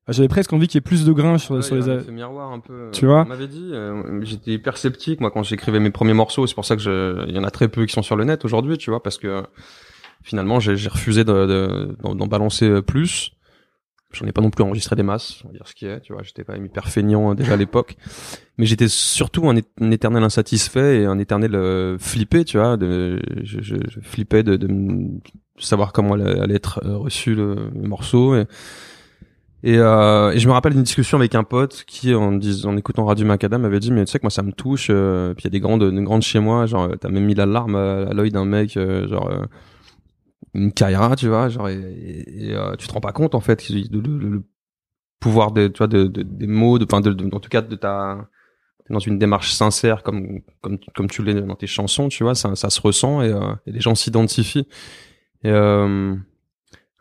j'avais 0.08 0.28
presque 0.30 0.54
envie 0.54 0.68
qu'il 0.68 0.78
y 0.78 0.80
ait 0.80 0.82
plus 0.82 1.06
de 1.06 1.12
gringe 1.12 1.42
sur, 1.42 1.56
Ouais, 1.56 1.62
sur 1.62 1.76
les. 1.76 1.90
a 1.90 1.96
effet 1.96 2.12
miroir 2.12 2.52
un 2.52 2.60
peu. 2.60 2.90
Tu 2.94 3.06
vois 3.06 3.24
On 3.24 3.26
m'avait 3.26 3.48
dit, 3.48 3.74
j'étais 4.22 4.52
hyper 4.52 4.78
sceptique 4.78 5.20
moi 5.20 5.30
quand 5.30 5.44
j'écrivais 5.44 5.80
mes 5.82 5.92
premiers 5.92 6.14
morceaux. 6.14 6.48
C'est 6.48 6.56
pour 6.56 6.66
ça 6.66 6.76
que 6.76 6.82
je, 6.82 7.28
il 7.28 7.36
y 7.36 7.40
en 7.40 7.44
a 7.44 7.52
très 7.52 7.68
peu 7.68 7.86
qui 7.86 7.94
sont 7.94 8.02
sur 8.02 8.16
le 8.16 8.24
net 8.24 8.44
aujourd'hui, 8.46 8.78
tu 8.78 8.90
vois, 8.90 9.04
parce 9.04 9.18
que 9.18 9.44
finalement 10.24 10.60
j'ai 10.60 10.74
refusé 10.90 11.24
de- 11.26 11.46
de- 11.46 12.14
d'en 12.14 12.28
balancer 12.28 12.82
plus. 12.82 13.32
J'en 14.18 14.26
ai 14.26 14.32
pas 14.32 14.42
non 14.42 14.50
plus 14.50 14.64
enregistré 14.64 14.96
des 14.96 15.04
masses, 15.04 15.42
on 15.44 15.50
va 15.50 15.54
dire 15.54 15.68
ce 15.68 15.76
qui 15.76 15.86
est, 15.86 16.02
tu 16.02 16.14
vois. 16.14 16.24
J'étais 16.24 16.44
pas 16.44 16.58
hyper 16.58 16.90
feignant 16.90 17.32
euh, 17.32 17.36
déjà 17.36 17.54
à 17.54 17.58
l'époque, 17.58 17.96
mais 18.58 18.66
j'étais 18.66 18.88
surtout 18.88 19.50
un, 19.50 19.56
éternel 19.92 20.24
insatisfait 20.24 21.02
et 21.02 21.06
un 21.06 21.20
éternel 21.20 21.56
euh, 21.56 21.98
flippé, 22.00 22.44
tu 22.44 22.58
vois. 22.58 22.78
Je, 22.80 23.20
je, 23.44 23.76
flippais 24.02 24.44
de, 24.44 24.58
savoir 25.60 25.94
comment 25.94 26.14
allait, 26.14 26.56
être 26.56 26.82
euh, 26.86 26.98
reçu 26.98 27.36
le, 27.36 27.70
morceau 27.76 28.34
euh, 28.34 28.46
et 29.64 30.40
je 30.40 30.48
me 30.48 30.54
rappelle 30.54 30.74
d'une 30.74 30.84
discussion 30.84 31.18
avec 31.18 31.36
un 31.36 31.44
pote 31.44 31.84
qui, 31.86 32.14
en, 32.16 32.40
écoutant 32.78 33.06
Radio 33.06 33.26
Macadam, 33.26 33.62
m'avait 33.62 33.80
dit 33.80 33.92
mais 33.92 34.06
tu 34.06 34.12
sais 34.12 34.20
que 34.20 34.24
moi 34.24 34.32
ça 34.32 34.44
me 34.44 34.52
touche. 34.52 34.88
puis 34.88 34.94
il 34.94 35.44
y 35.44 35.48
a 35.48 35.50
des 35.50 35.60
grandes, 35.60 35.84
des 35.84 36.04
grandes 36.04 36.22
chez 36.22 36.40
moi, 36.40 36.66
genre 36.66 36.90
t'as 37.00 37.10
même 37.10 37.26
mis 37.26 37.36
la 37.36 37.46
larme 37.46 37.76
à, 37.76 38.04
à 38.04 38.14
l'œil 38.14 38.32
d'un 38.32 38.46
mec, 38.46 38.72
genre 38.74 39.30
une 40.58 40.74
Kaira, 40.74 41.16
tu 41.16 41.28
vois, 41.30 41.50
genre 41.50 41.70
et, 41.70 41.76
et, 41.80 42.50
et, 42.50 42.56
euh, 42.56 42.76
tu 42.78 42.88
te 42.88 42.94
rends 42.94 43.02
pas 43.02 43.14
compte 43.14 43.36
en 43.36 43.40
fait 43.42 43.72
de, 43.72 43.82
de- 43.90 44.00
de- 44.02 44.28
le 44.28 44.44
pouvoir 45.20 45.52
de, 45.52 45.68
tu 45.68 45.80
vois, 45.80 45.88
de, 45.88 46.06
de- 46.06 46.24
des 46.24 46.48
mots, 46.48 46.80
de, 46.80 46.86
enfin 46.86 47.02
de, 47.02 47.12
en 47.36 47.40
tout 47.40 47.50
cas 47.50 47.62
de 47.62 47.76
ta 47.76 48.28
dans 48.90 49.00
une 49.00 49.20
démarche 49.20 49.52
sincère 49.54 50.04
comme 50.04 50.42
comme 50.62 50.80
comme 50.96 51.10
tu 51.10 51.24
l'es 51.24 51.42
dans 51.42 51.56
tes 51.56 51.68
chansons, 51.68 52.10
tu 52.10 52.24
vois, 52.24 52.36
ça, 52.36 52.56
ça 52.56 52.70
se 52.70 52.82
ressent 52.82 53.22
et, 53.22 53.32
euh, 53.34 53.54
et 53.68 53.72
les 53.74 53.82
gens 53.82 53.96
s'identifient. 53.96 54.68
Et 55.44 55.50
euh, 55.52 56.16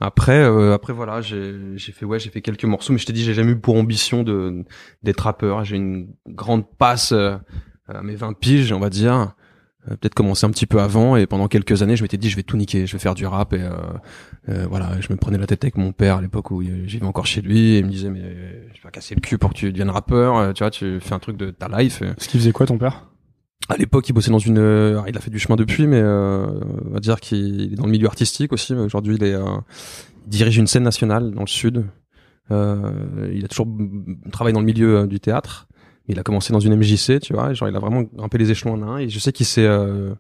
après, 0.01 0.43
euh, 0.45 0.75
après 0.75 0.93
voilà, 0.93 1.21
j'ai 1.23 1.55
j'ai 1.77 1.93
fait 1.93 2.05
ouais, 2.05 2.19
j'ai 2.19 2.31
fait 2.31 2.43
quelques 2.43 2.65
morceaux, 2.65 2.93
mais 2.93 2.99
je 2.99 3.07
t'ai 3.07 3.13
dit, 3.15 3.25
j'ai 3.25 3.35
jamais 3.35 3.53
eu 3.53 3.61
pour 3.61 3.77
ambition 3.77 4.23
de 4.23 4.65
d'être 5.03 5.21
rappeur. 5.23 5.65
J'ai 5.65 5.77
une 5.77 6.09
grande 6.29 6.69
passe 6.77 7.13
euh, 7.13 7.37
à 7.89 8.03
mes 8.03 8.17
20 8.17 8.35
piges, 8.39 8.73
on 8.73 8.81
va 8.81 8.91
dire. 8.91 9.35
Euh, 9.91 9.97
peut-être 9.97 10.15
commencer 10.15 10.47
un 10.47 10.51
petit 10.51 10.67
peu 10.67 10.81
avant 10.81 11.17
et 11.17 11.27
pendant 11.27 11.49
quelques 11.49 11.83
années 11.83 11.97
je 11.97 12.03
m'étais 12.03 12.17
dit 12.17 12.31
je 12.31 12.37
vais 12.37 12.43
tout 12.43 12.57
niquer. 12.57 12.87
Je 12.87 12.93
vais 12.93 12.99
faire 12.99 13.15
du 13.15 13.27
rap 13.27 13.53
et 13.53 13.63
euh, 13.63 13.71
euh, 14.49 14.67
voilà. 14.69 15.01
Je 15.01 15.13
me 15.13 15.17
prenais 15.17 15.39
la 15.39 15.47
tête 15.47 15.65
avec 15.65 15.77
mon 15.77 15.93
père 15.93 16.17
à 16.17 16.23
l'époque 16.23 16.51
où 16.51 16.63
j'y 16.63 16.99
vais 16.99 17.07
encore 17.07 17.27
chez 17.27 17.41
lui 17.41 17.75
et 17.75 17.79
il 17.79 17.87
me 17.87 17.91
disait 17.91 18.11
mais 18.11 18.23
je 18.75 18.83
vais 18.83 18.91
casser 18.91 19.15
le 19.15 19.21
cul 19.21 19.39
pour 19.39 19.51
que 19.51 19.57
tu 19.57 19.73
deviennes 19.73 19.91
rappeur. 19.91 20.37
Euh, 20.37 20.53
tu 20.53 20.63
vois 20.63 20.71
tu 20.71 21.01
fais 21.01 21.15
un 21.15 21.19
truc 21.19 21.37
de 21.37 21.51
ta 21.51 21.69
life. 21.69 22.03
Ce 22.19 22.29
qu'il 22.29 22.41
faisait 22.41 22.53
quoi 22.53 22.67
ton 22.67 22.79
père? 22.79 23.07
à 23.69 23.77
l'époque 23.77 24.09
il 24.09 24.13
bossait 24.13 24.31
dans 24.31 24.39
une 24.39 24.59
euh, 24.59 25.03
il 25.09 25.17
a 25.17 25.21
fait 25.21 25.31
du 25.31 25.39
chemin 25.39 25.57
depuis 25.57 25.87
mais 25.87 26.01
euh, 26.01 26.47
on 26.89 26.93
va 26.93 27.01
dire 27.01 27.19
qu'il 27.19 27.73
est 27.73 27.77
dans 27.77 27.87
le 27.87 27.91
milieu 27.91 28.07
artistique 28.07 28.53
aussi 28.53 28.75
aujourd'hui 28.75 29.17
il 29.17 29.25
est 29.25 29.35
euh, 29.35 29.57
il 30.27 30.31
dirige 30.31 30.57
une 30.59 30.67
scène 30.67 30.83
nationale 30.83 31.31
dans 31.33 31.43
le 31.43 31.47
sud. 31.47 31.85
Euh, 32.51 33.31
il 33.33 33.45
a 33.45 33.49
toujours 33.49 33.69
travaillé 34.31 34.53
dans 34.53 34.61
le 34.61 34.67
milieu 34.67 34.99
euh, 34.99 35.07
du 35.07 35.19
théâtre 35.19 35.67
il 36.09 36.19
a 36.19 36.23
commencé 36.23 36.53
dans 36.53 36.61
une 36.61 36.75
MJC, 36.77 37.21
tu 37.21 37.33
vois, 37.33 37.53
genre 37.53 37.69
il 37.69 37.77
a 37.77 37.79
vraiment 37.81 38.03
grimpé 38.03 38.39
les 38.39 38.51
échelons 38.51 38.75
en 38.75 38.83
un 38.83 38.99
et 38.99 39.09
je 39.09 39.19
sais 39.19 39.33
qu'il 39.33 39.47
s'est 39.47 39.67
euh, 39.67 40.15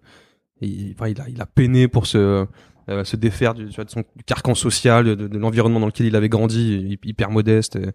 il, 0.60 0.92
enfin, 0.94 1.08
il 1.08 1.20
a 1.20 1.28
il 1.28 1.40
a 1.40 1.46
peiné 1.46 1.86
pour 1.88 2.06
se 2.06 2.46
euh, 2.88 3.04
se 3.04 3.16
défaire 3.16 3.54
du, 3.54 3.66
tu 3.66 3.74
vois, 3.76 3.84
de 3.84 3.90
son 3.90 4.04
du 4.14 4.22
carcan 4.24 4.54
social, 4.54 5.04
de, 5.04 5.14
de 5.28 5.38
l'environnement 5.38 5.80
dans 5.80 5.86
lequel 5.86 6.06
il 6.06 6.14
avait 6.16 6.28
grandi, 6.28 6.96
hy- 7.02 7.08
hyper 7.08 7.30
modeste. 7.30 7.76
Et, 7.76 7.88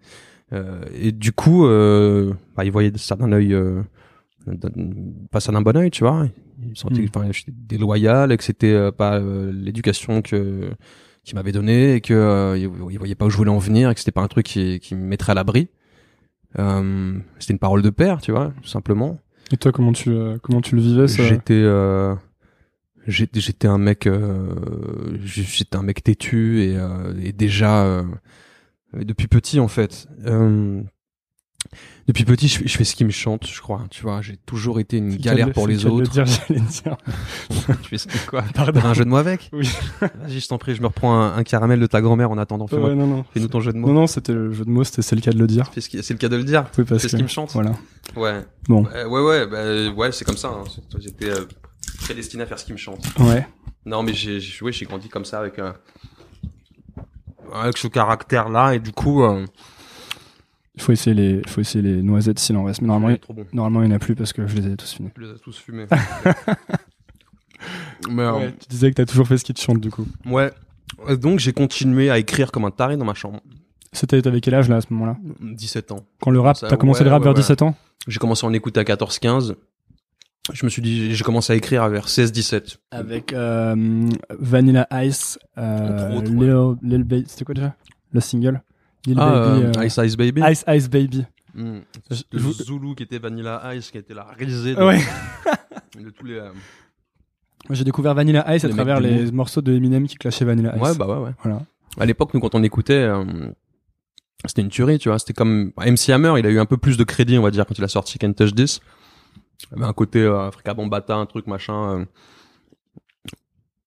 euh, 0.54 0.82
et 0.94 1.14
du 1.14 1.32
coup, 1.32 1.66
euh, 1.66 2.34
bah, 2.58 2.66
il 2.66 2.72
voyait 2.74 2.92
ça 2.98 3.16
d'un 3.16 3.32
œil, 3.32 3.54
euh, 3.54 3.82
pas 5.32 5.40
ça 5.40 5.52
d'un 5.52 5.62
bon 5.62 5.76
œil, 5.78 5.92
tu 5.92 6.04
vois. 6.04 6.28
Il 6.64 6.76
sentait 6.78 7.02
Mm. 7.02 7.10
que 7.10 7.20
enfin, 7.20 7.32
j'étais 7.32 7.52
déloyal 7.56 8.32
et 8.32 8.38
que 8.38 8.44
c'était 8.44 8.74
euh, 8.74 8.92
pas 8.92 9.20
l'éducation 9.20 10.22
que 10.22 10.72
qu'il 11.24 11.36
m'avait 11.36 11.52
donné 11.52 11.94
et 11.96 12.02
que 12.02 12.14
euh, 12.16 12.58
il, 12.58 12.64
il 12.92 12.98
voyait 12.98 13.14
pas 13.16 13.26
où 13.26 13.30
je 13.30 13.38
voulais 13.38 13.52
en 13.52 13.60
venir 13.60 13.90
et 13.90 13.94
que 13.94 14.00
c'était 14.00 14.12
pas 14.12 14.22
un 14.24 14.28
truc 14.28 14.46
qui, 14.48 14.80
qui 14.80 14.96
me 14.96 15.04
mettrait 15.06 15.32
à 15.32 15.36
l'abri. 15.36 15.70
Euh, 16.60 17.18
c'était 17.40 17.54
une 17.54 17.60
parole 17.60 17.82
de 17.82 17.90
père, 17.90 18.22
tu 18.22 18.32
vois, 18.32 18.52
tout 18.62 18.68
simplement. 18.68 19.20
Et 19.52 19.58
toi, 19.58 19.72
comment 19.72 19.94
tu, 19.94 20.10
euh, 20.12 20.38
comment 20.42 20.62
tu 20.62 20.76
le 20.76 20.82
vivais 20.82 21.08
ça? 21.08 21.24
J'étais 21.24 21.54
euh, 21.54 22.16
j'étais 23.08 23.68
un 23.68 23.78
mec 23.78 24.08
euh, 24.08 24.54
j'étais 25.24 25.76
un 25.76 25.84
mec 25.84 26.04
têtu 26.04 26.64
et, 26.64 26.78
euh, 26.78 27.14
et 27.22 27.32
déjà 27.34 27.84
euh, 27.84 28.04
depuis 28.94 29.28
petit 29.28 29.60
en 29.60 29.68
fait. 29.68 30.08
Depuis 32.08 32.26
petit, 32.26 32.48
je, 32.48 32.58
fais- 32.60 32.68
je 32.68 32.78
fais 32.78 32.84
ce 32.84 32.96
qui 32.96 33.06
me 33.06 33.12
chante, 33.12 33.48
je 33.48 33.62
crois. 33.62 33.84
Tu 33.90 34.02
vois, 34.02 34.22
j'ai 34.22 34.36
toujours 34.38 34.80
été 34.80 34.98
une 34.98 35.12
le 35.12 35.18
galère 35.18 35.52
pour 35.54 35.68
les 35.68 35.78
de 35.78 35.84
le 35.86 35.92
autres. 35.92 36.12
dire, 36.12 36.26
dire. 36.26 36.98
tu 37.84 37.98
fais 37.98 38.26
quoi? 38.28 38.44
Pardon. 38.54 38.82
Un 38.84 38.94
jeu 38.94 39.06
de 39.06 39.10
mots 39.10 39.18
avec? 39.18 39.50
Oui. 39.54 39.70
Vas-y, 40.02 40.40
je 40.40 40.48
t'en 40.48 40.58
prie, 40.58 40.76
je 40.76 40.82
me 40.82 40.88
reprends 40.88 41.14
un, 41.14 41.38
un 41.38 41.44
caramel 41.44 41.80
de 41.80 41.86
ta 41.86 42.02
grand-mère 42.02 42.32
en 42.32 42.38
attendant. 42.38 42.68
Fais-moi- 42.68 42.90
Ouais, 42.90 42.96
non, 42.96 43.08
non. 43.08 43.24
Fais-nous 43.34 43.48
ton 43.48 43.60
jeu 43.62 43.72
de 43.72 43.78
mots. 43.78 43.88
Non, 43.88 43.94
non, 43.94 44.08
c'était 44.08 44.34
le 44.34 44.52
jeu 44.52 44.66
de 44.66 44.70
mots, 44.70 44.84
c'était 44.84 45.02
c'est 45.04 45.16
le 45.16 45.22
cas 45.22 45.32
de 45.32 45.38
le 45.40 45.48
dire. 45.48 45.72
Fais 45.72 45.82
ce 45.82 45.90
qui- 45.90 46.02
C'est 46.04 46.14
le 46.14 46.20
cas 46.20 46.30
de 46.30 46.36
le 46.36 46.44
dire. 46.44 46.66
Oui, 46.78 46.84
parce 46.84 47.08
ce 47.08 47.16
qui 47.16 47.24
me 47.24 47.28
chante. 47.28 47.52
Voilà. 47.54 47.74
Ouais. 48.16 48.44
Bon. 48.68 48.86
Euh, 48.94 49.08
ouais, 49.08 49.22
ouais, 49.22 49.48
bah, 49.48 49.96
ouais, 49.96 50.12
c'est 50.12 50.26
comme 50.26 50.38
ça. 50.38 50.50
hein. 50.50 50.64
J'étais 51.00 51.30
euh, 51.30 51.46
prédestiné 52.02 52.44
à 52.44 52.46
faire 52.48 52.60
ce 52.60 52.66
qui 52.66 52.74
me 52.74 52.78
chante. 52.78 53.06
Ouais. 53.20 53.48
Non, 53.86 54.04
mais 54.04 54.14
j'ai, 54.14 54.40
j'ai, 54.40 54.64
ouais, 54.66 54.72
j'ai 54.74 54.86
grandi 54.86 55.08
comme 55.08 55.26
ça 55.26 55.40
avec, 55.40 55.58
euh, 55.60 55.72
avec 57.54 57.78
ce 57.78 57.88
caractère-là 57.88 58.74
et 58.76 58.80
du 58.80 58.92
coup, 58.92 59.24
euh, 59.24 59.46
Il 60.76 60.82
faut 60.82 60.92
essayer 60.94 61.14
les, 61.14 61.40
il 61.40 61.50
faut 61.50 61.62
essayer 61.62 61.82
les 61.82 62.02
noisettes 62.02 62.40
s'il 62.40 62.56
en 62.56 62.64
reste. 62.64 62.82
Mais 62.82 62.88
normalement, 62.88 63.10
il 63.10 63.14
est 63.14 63.18
il, 63.18 63.20
trop 63.20 63.34
bon. 63.34 63.46
normalement, 63.54 63.82
il 63.84 63.88
n'y 63.90 63.94
en 63.94 63.98
a 63.98 64.00
plus 64.00 64.16
parce 64.16 64.32
que 64.34 64.48
je 64.48 64.56
les 64.56 64.72
ai 64.72 64.78
tous 64.78 64.94
finis. 64.94 65.10
Tu 65.14 65.22
les 65.22 65.30
as 65.32 65.40
tous 65.40 65.58
fumés. 65.58 65.86
mais 68.10 68.24
euh, 68.24 68.50
tu 68.60 68.68
disais 68.70 68.90
que 68.90 68.96
t'as 68.96 69.06
toujours 69.06 69.28
fait 69.28 69.38
ce 69.38 69.44
qui 69.44 69.54
te 69.54 69.62
chante, 69.62 69.80
du 69.82 69.92
coup. 69.92 70.06
ouais. 70.26 70.52
Euh, 71.08 71.16
Donc 71.16 71.40
j'ai 71.40 71.54
continué 71.54 72.10
à 72.10 72.18
écrire 72.20 72.52
comme 72.52 72.66
un 72.66 72.72
taré 72.72 72.98
dans 72.98 73.06
ma 73.06 73.14
chambre. 73.14 73.40
C'était, 73.94 74.22
t'avais 74.22 74.42
quel 74.42 74.54
âge, 74.54 74.70
là, 74.70 74.78
à 74.78 74.82
ce 74.82 74.88
moment-là? 74.92 75.18
17 75.42 75.92
ans. 75.92 76.06
Quand 76.22 76.32
le 76.32 76.40
rap, 76.40 76.58
t'as 76.60 76.78
commencé 76.78 77.00
ouais, 77.00 77.06
le 77.06 77.12
rap 77.12 77.22
ouais, 77.22 77.26
vers 77.26 77.34
ouais. 77.34 77.42
17 77.42 77.62
ans? 77.64 77.76
J'ai 78.08 78.20
commencé 78.20 78.46
à 78.46 78.50
en 78.50 78.54
écouter 78.54 78.80
à 78.80 78.84
14-15. 78.84 79.56
Je 80.54 80.66
me 80.66 80.70
suis 80.70 80.82
dit, 80.82 81.14
j'ai 81.14 81.24
commencé 81.24 81.54
à 81.54 81.56
écrire 81.56 81.88
vers 81.90 82.08
16-17. 82.08 82.78
Avec, 82.92 83.34
euh, 83.34 84.10
Vanilla 84.40 84.88
Ice, 85.04 85.38
euh, 85.58 86.22
Lil, 86.22 86.78
Lil 86.82 87.04
Baby, 87.04 87.26
c'était 87.28 87.46
quoi 87.46 87.54
déjà? 87.54 87.76
Le 88.12 88.20
single? 88.22 88.62
Lil 89.06 89.18
Ah, 89.20 89.30
Baby, 89.32 89.64
euh, 89.66 89.72
euh, 89.82 89.86
Ice 89.86 89.98
Ice 90.04 90.18
Baby. 90.18 90.42
Ice 90.50 90.64
Ice 90.68 90.90
Baby. 90.90 91.26
Mm. 91.56 91.80
Le 92.10 92.40
je- 92.40 92.64
Zulu 92.64 92.96
qui 92.96 93.04
était 93.04 93.20
Vanilla 93.20 93.74
Ice, 93.76 93.92
qui 93.92 93.98
était 93.98 94.14
la 94.14 94.24
risée 94.38 94.76
de, 94.76 94.82
Ouais. 94.84 95.00
de 96.00 96.10
tous 96.12 96.26
les. 96.26 96.36
euh, 96.36 96.52
Moi, 97.68 97.76
j'ai 97.76 97.84
découvert 97.84 98.14
Vanilla 98.14 98.44
Ice 98.56 98.64
à 98.64 98.68
Les 98.68 98.74
travers 98.74 99.00
les 99.00 99.32
morceaux 99.32 99.62
de 99.62 99.74
Eminem 99.74 100.08
qui 100.08 100.16
clashaient 100.16 100.46
Vanilla 100.46 100.76
Ice. 100.76 100.82
Ouais, 100.82 100.96
bah 100.96 101.08
ouais, 101.08 101.18
ouais. 101.26 101.32
Voilà. 101.44 101.62
À 102.00 102.06
l'époque, 102.06 102.34
nous, 102.34 102.40
quand 102.40 102.56
on 102.56 102.64
écoutait, 102.64 102.94
euh, 102.94 103.24
c'était 104.46 104.62
une 104.62 104.70
tuerie, 104.70 104.98
tu 104.98 105.10
vois. 105.10 105.20
C'était 105.20 105.34
comme 105.34 105.72
bah, 105.76 105.84
MC 105.86 106.10
Hammer, 106.12 106.34
il 106.40 106.46
a 106.46 106.50
eu 106.50 106.60
un 106.60 106.66
peu 106.66 106.78
plus 106.78 106.96
de 106.98 107.04
crédit, 107.04 107.38
on 107.38 107.42
va 107.44 107.52
dire, 107.52 107.66
quand 107.66 107.78
il 107.78 107.84
a 107.84 107.88
sorti 107.90 108.18
Can't 108.18 108.34
Touch 108.34 108.54
This. 108.56 108.80
Il 109.72 109.78
avait 109.78 109.86
un 109.86 109.94
côté 109.94 110.20
euh, 110.22 110.48
Africa 110.48 110.74
Bombata, 110.74 111.16
un 111.16 111.26
truc 111.26 111.48
machin. 111.48 112.00
euh. 112.00 112.06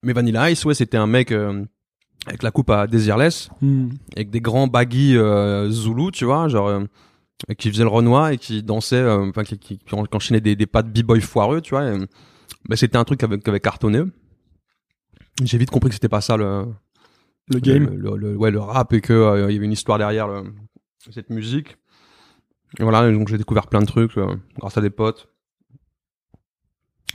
Mais 0.02 0.12
Vanilla 0.12 0.50
Ice, 0.50 0.64
ouais, 0.66 0.74
c'était 0.74 0.98
un 0.98 1.06
mec 1.06 1.32
euh, 1.32 1.64
avec 2.26 2.42
la 2.42 2.50
coupe 2.50 2.70
à 2.70 2.86
Desireless, 2.86 3.50
Hmm. 3.60 3.88
avec 4.16 4.30
des 4.30 4.40
grands 4.40 4.66
baggy 4.66 5.16
euh, 5.16 5.68
Zulu, 5.70 6.10
tu 6.12 6.24
vois, 6.24 6.48
genre 6.48 6.68
euh, 6.68 6.84
qui 7.58 7.70
faisait 7.70 7.82
le 7.82 7.88
Renoir 7.90 8.28
et 8.30 8.38
qui 8.38 8.62
dansait, 8.62 8.96
euh, 8.96 9.28
enfin 9.28 9.44
qui, 9.44 9.58
qui, 9.58 9.78
qui 9.78 9.94
en- 9.94 10.04
qui 10.04 10.16
enchaînait 10.16 10.40
des, 10.40 10.56
des 10.56 10.66
pas 10.66 10.82
de 10.82 10.88
b-boy 10.90 11.20
foireux, 11.20 11.60
tu 11.60 11.70
vois. 11.70 11.84
et, 11.92 11.98
bah, 12.68 12.76
c'était 12.76 12.96
un 12.96 13.04
truc 13.04 13.18
qui 13.18 13.24
avait, 13.26 13.38
qui 13.38 13.50
avait 13.50 13.60
cartonné. 13.60 14.02
J'ai 15.42 15.58
vite 15.58 15.70
compris 15.70 15.90
que 15.90 15.94
c'était 15.94 16.08
pas 16.08 16.20
ça 16.20 16.36
le, 16.36 16.66
Le 17.52 17.58
game. 17.60 17.84
le, 17.86 17.96
le- 17.96 18.16
le- 18.16 18.36
ouais, 18.36 18.50
le 18.50 18.60
rap 18.60 18.92
et 18.92 19.00
que 19.00 19.12
euh, 19.12 19.50
il 19.50 19.54
y 19.54 19.56
avait 19.56 19.66
une 19.66 19.72
histoire 19.72 19.98
derrière 19.98 20.28
le- 20.28 20.44
cette 21.10 21.28
musique. 21.30 21.76
Et 22.78 22.82
voilà, 22.82 23.10
donc 23.12 23.28
j'ai 23.28 23.36
découvert 23.38 23.66
plein 23.66 23.80
de 23.80 23.86
trucs 23.86 24.16
euh, 24.16 24.34
grâce 24.58 24.78
à 24.78 24.80
des 24.80 24.90
potes. 24.90 25.28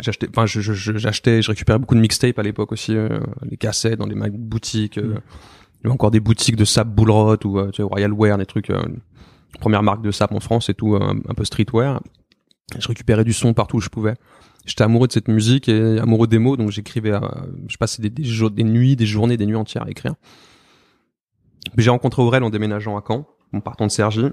J'achetais, 0.01 0.27
enfin, 0.29 0.45
je, 0.45 0.61
je, 0.61 0.73
je- 0.73 0.97
j'achetais, 0.97 1.41
je 1.41 1.49
récupérais 1.49 1.77
beaucoup 1.79 1.95
de 1.95 1.99
mixtapes 1.99 2.39
à 2.39 2.43
l'époque 2.43 2.71
aussi, 2.71 2.95
euh, 2.95 3.19
les 3.43 3.57
cassettes 3.57 3.99
dans 3.99 4.05
les 4.05 4.15
boutiques. 4.29 4.97
euh, 4.97 5.15
Mm. 5.15 5.21
Il 5.81 5.83
y 5.83 5.87
avait 5.87 5.93
encore 5.93 6.11
des 6.11 6.19
boutiques 6.19 6.57
de 6.57 6.65
sap 6.65 6.87
Bullrot 6.89 7.37
ou 7.45 7.57
euh, 7.59 7.69
tu 7.71 7.81
vois, 7.81 7.89
Royal 7.91 8.11
Wear, 8.13 8.37
des 8.37 8.45
trucs. 8.45 8.69
Euh, 8.69 8.83
première 9.61 9.81
marque 9.81 10.01
de 10.01 10.11
sap 10.11 10.31
en 10.33 10.39
France 10.41 10.69
et 10.69 10.73
tout, 10.73 10.95
euh, 10.95 10.99
un, 11.01 11.17
un 11.29 11.33
peu 11.33 11.45
streetwear. 11.45 12.01
Je 12.77 12.87
récupérais 12.87 13.23
du 13.23 13.33
son 13.33 13.53
partout 13.53 13.77
où 13.77 13.81
je 13.81 13.89
pouvais. 13.89 14.15
J'étais 14.65 14.83
amoureux 14.83 15.07
de 15.07 15.13
cette 15.13 15.27
musique 15.29 15.69
et 15.69 15.97
amoureux 15.99 16.27
des 16.27 16.37
mots, 16.37 16.55
donc 16.57 16.69
j'écrivais, 16.69 17.13
euh, 17.13 17.19
je 17.67 17.77
passais 17.77 18.01
des, 18.01 18.09
des, 18.09 18.49
des 18.51 18.63
nuits, 18.63 18.95
des 18.97 19.05
journées, 19.05 19.37
des 19.37 19.45
nuits 19.45 19.55
entières 19.55 19.83
à 19.85 19.89
écrire. 19.89 20.15
J'ai 21.77 21.89
rencontré 21.89 22.21
Aurel 22.21 22.43
en 22.43 22.49
déménageant 22.49 22.97
à 22.97 23.03
Caen, 23.05 23.25
en 23.53 23.61
partant 23.61 23.87
de 23.87 23.91
Sergi. 23.91 24.25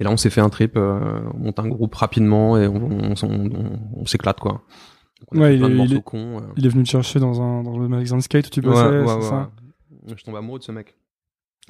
Et 0.00 0.04
là, 0.04 0.10
on 0.10 0.16
s'est 0.16 0.30
fait 0.30 0.40
un 0.40 0.48
trip, 0.48 0.76
euh, 0.76 1.20
on 1.34 1.38
monte 1.38 1.58
un 1.58 1.66
groupe 1.68 1.94
rapidement 1.94 2.56
et 2.56 2.66
on, 2.68 2.76
on, 2.76 3.14
on- 3.22 3.26
on- 3.26 3.78
on 3.96 4.06
s'éclate, 4.06 4.38
quoi. 4.38 4.62
Donc, 5.32 5.40
Ouais, 5.42 5.56
il 5.56 5.64
est- 5.64 5.84
il 5.84 5.94
est- 5.94 6.02
cons. 6.04 6.38
euh. 6.38 6.42
Il 6.56 6.64
est 6.66 6.68
venu 6.68 6.84
te 6.84 6.88
chercher 6.88 7.18
dans 7.18 7.42
un, 7.42 7.62
dans 7.64 7.76
le 7.78 7.88
magasin 7.88 8.16
de 8.16 8.22
skate 8.22 8.46
où 8.46 8.50
tu 8.50 8.60
bossais, 8.60 8.86
ouais, 8.86 9.00
ouais, 9.02 9.20
ça? 9.22 9.50
Je 10.06 10.22
tombe 10.24 10.36
amoureux 10.36 10.60
de 10.60 10.64
ce 10.64 10.70
mec. 10.72 10.94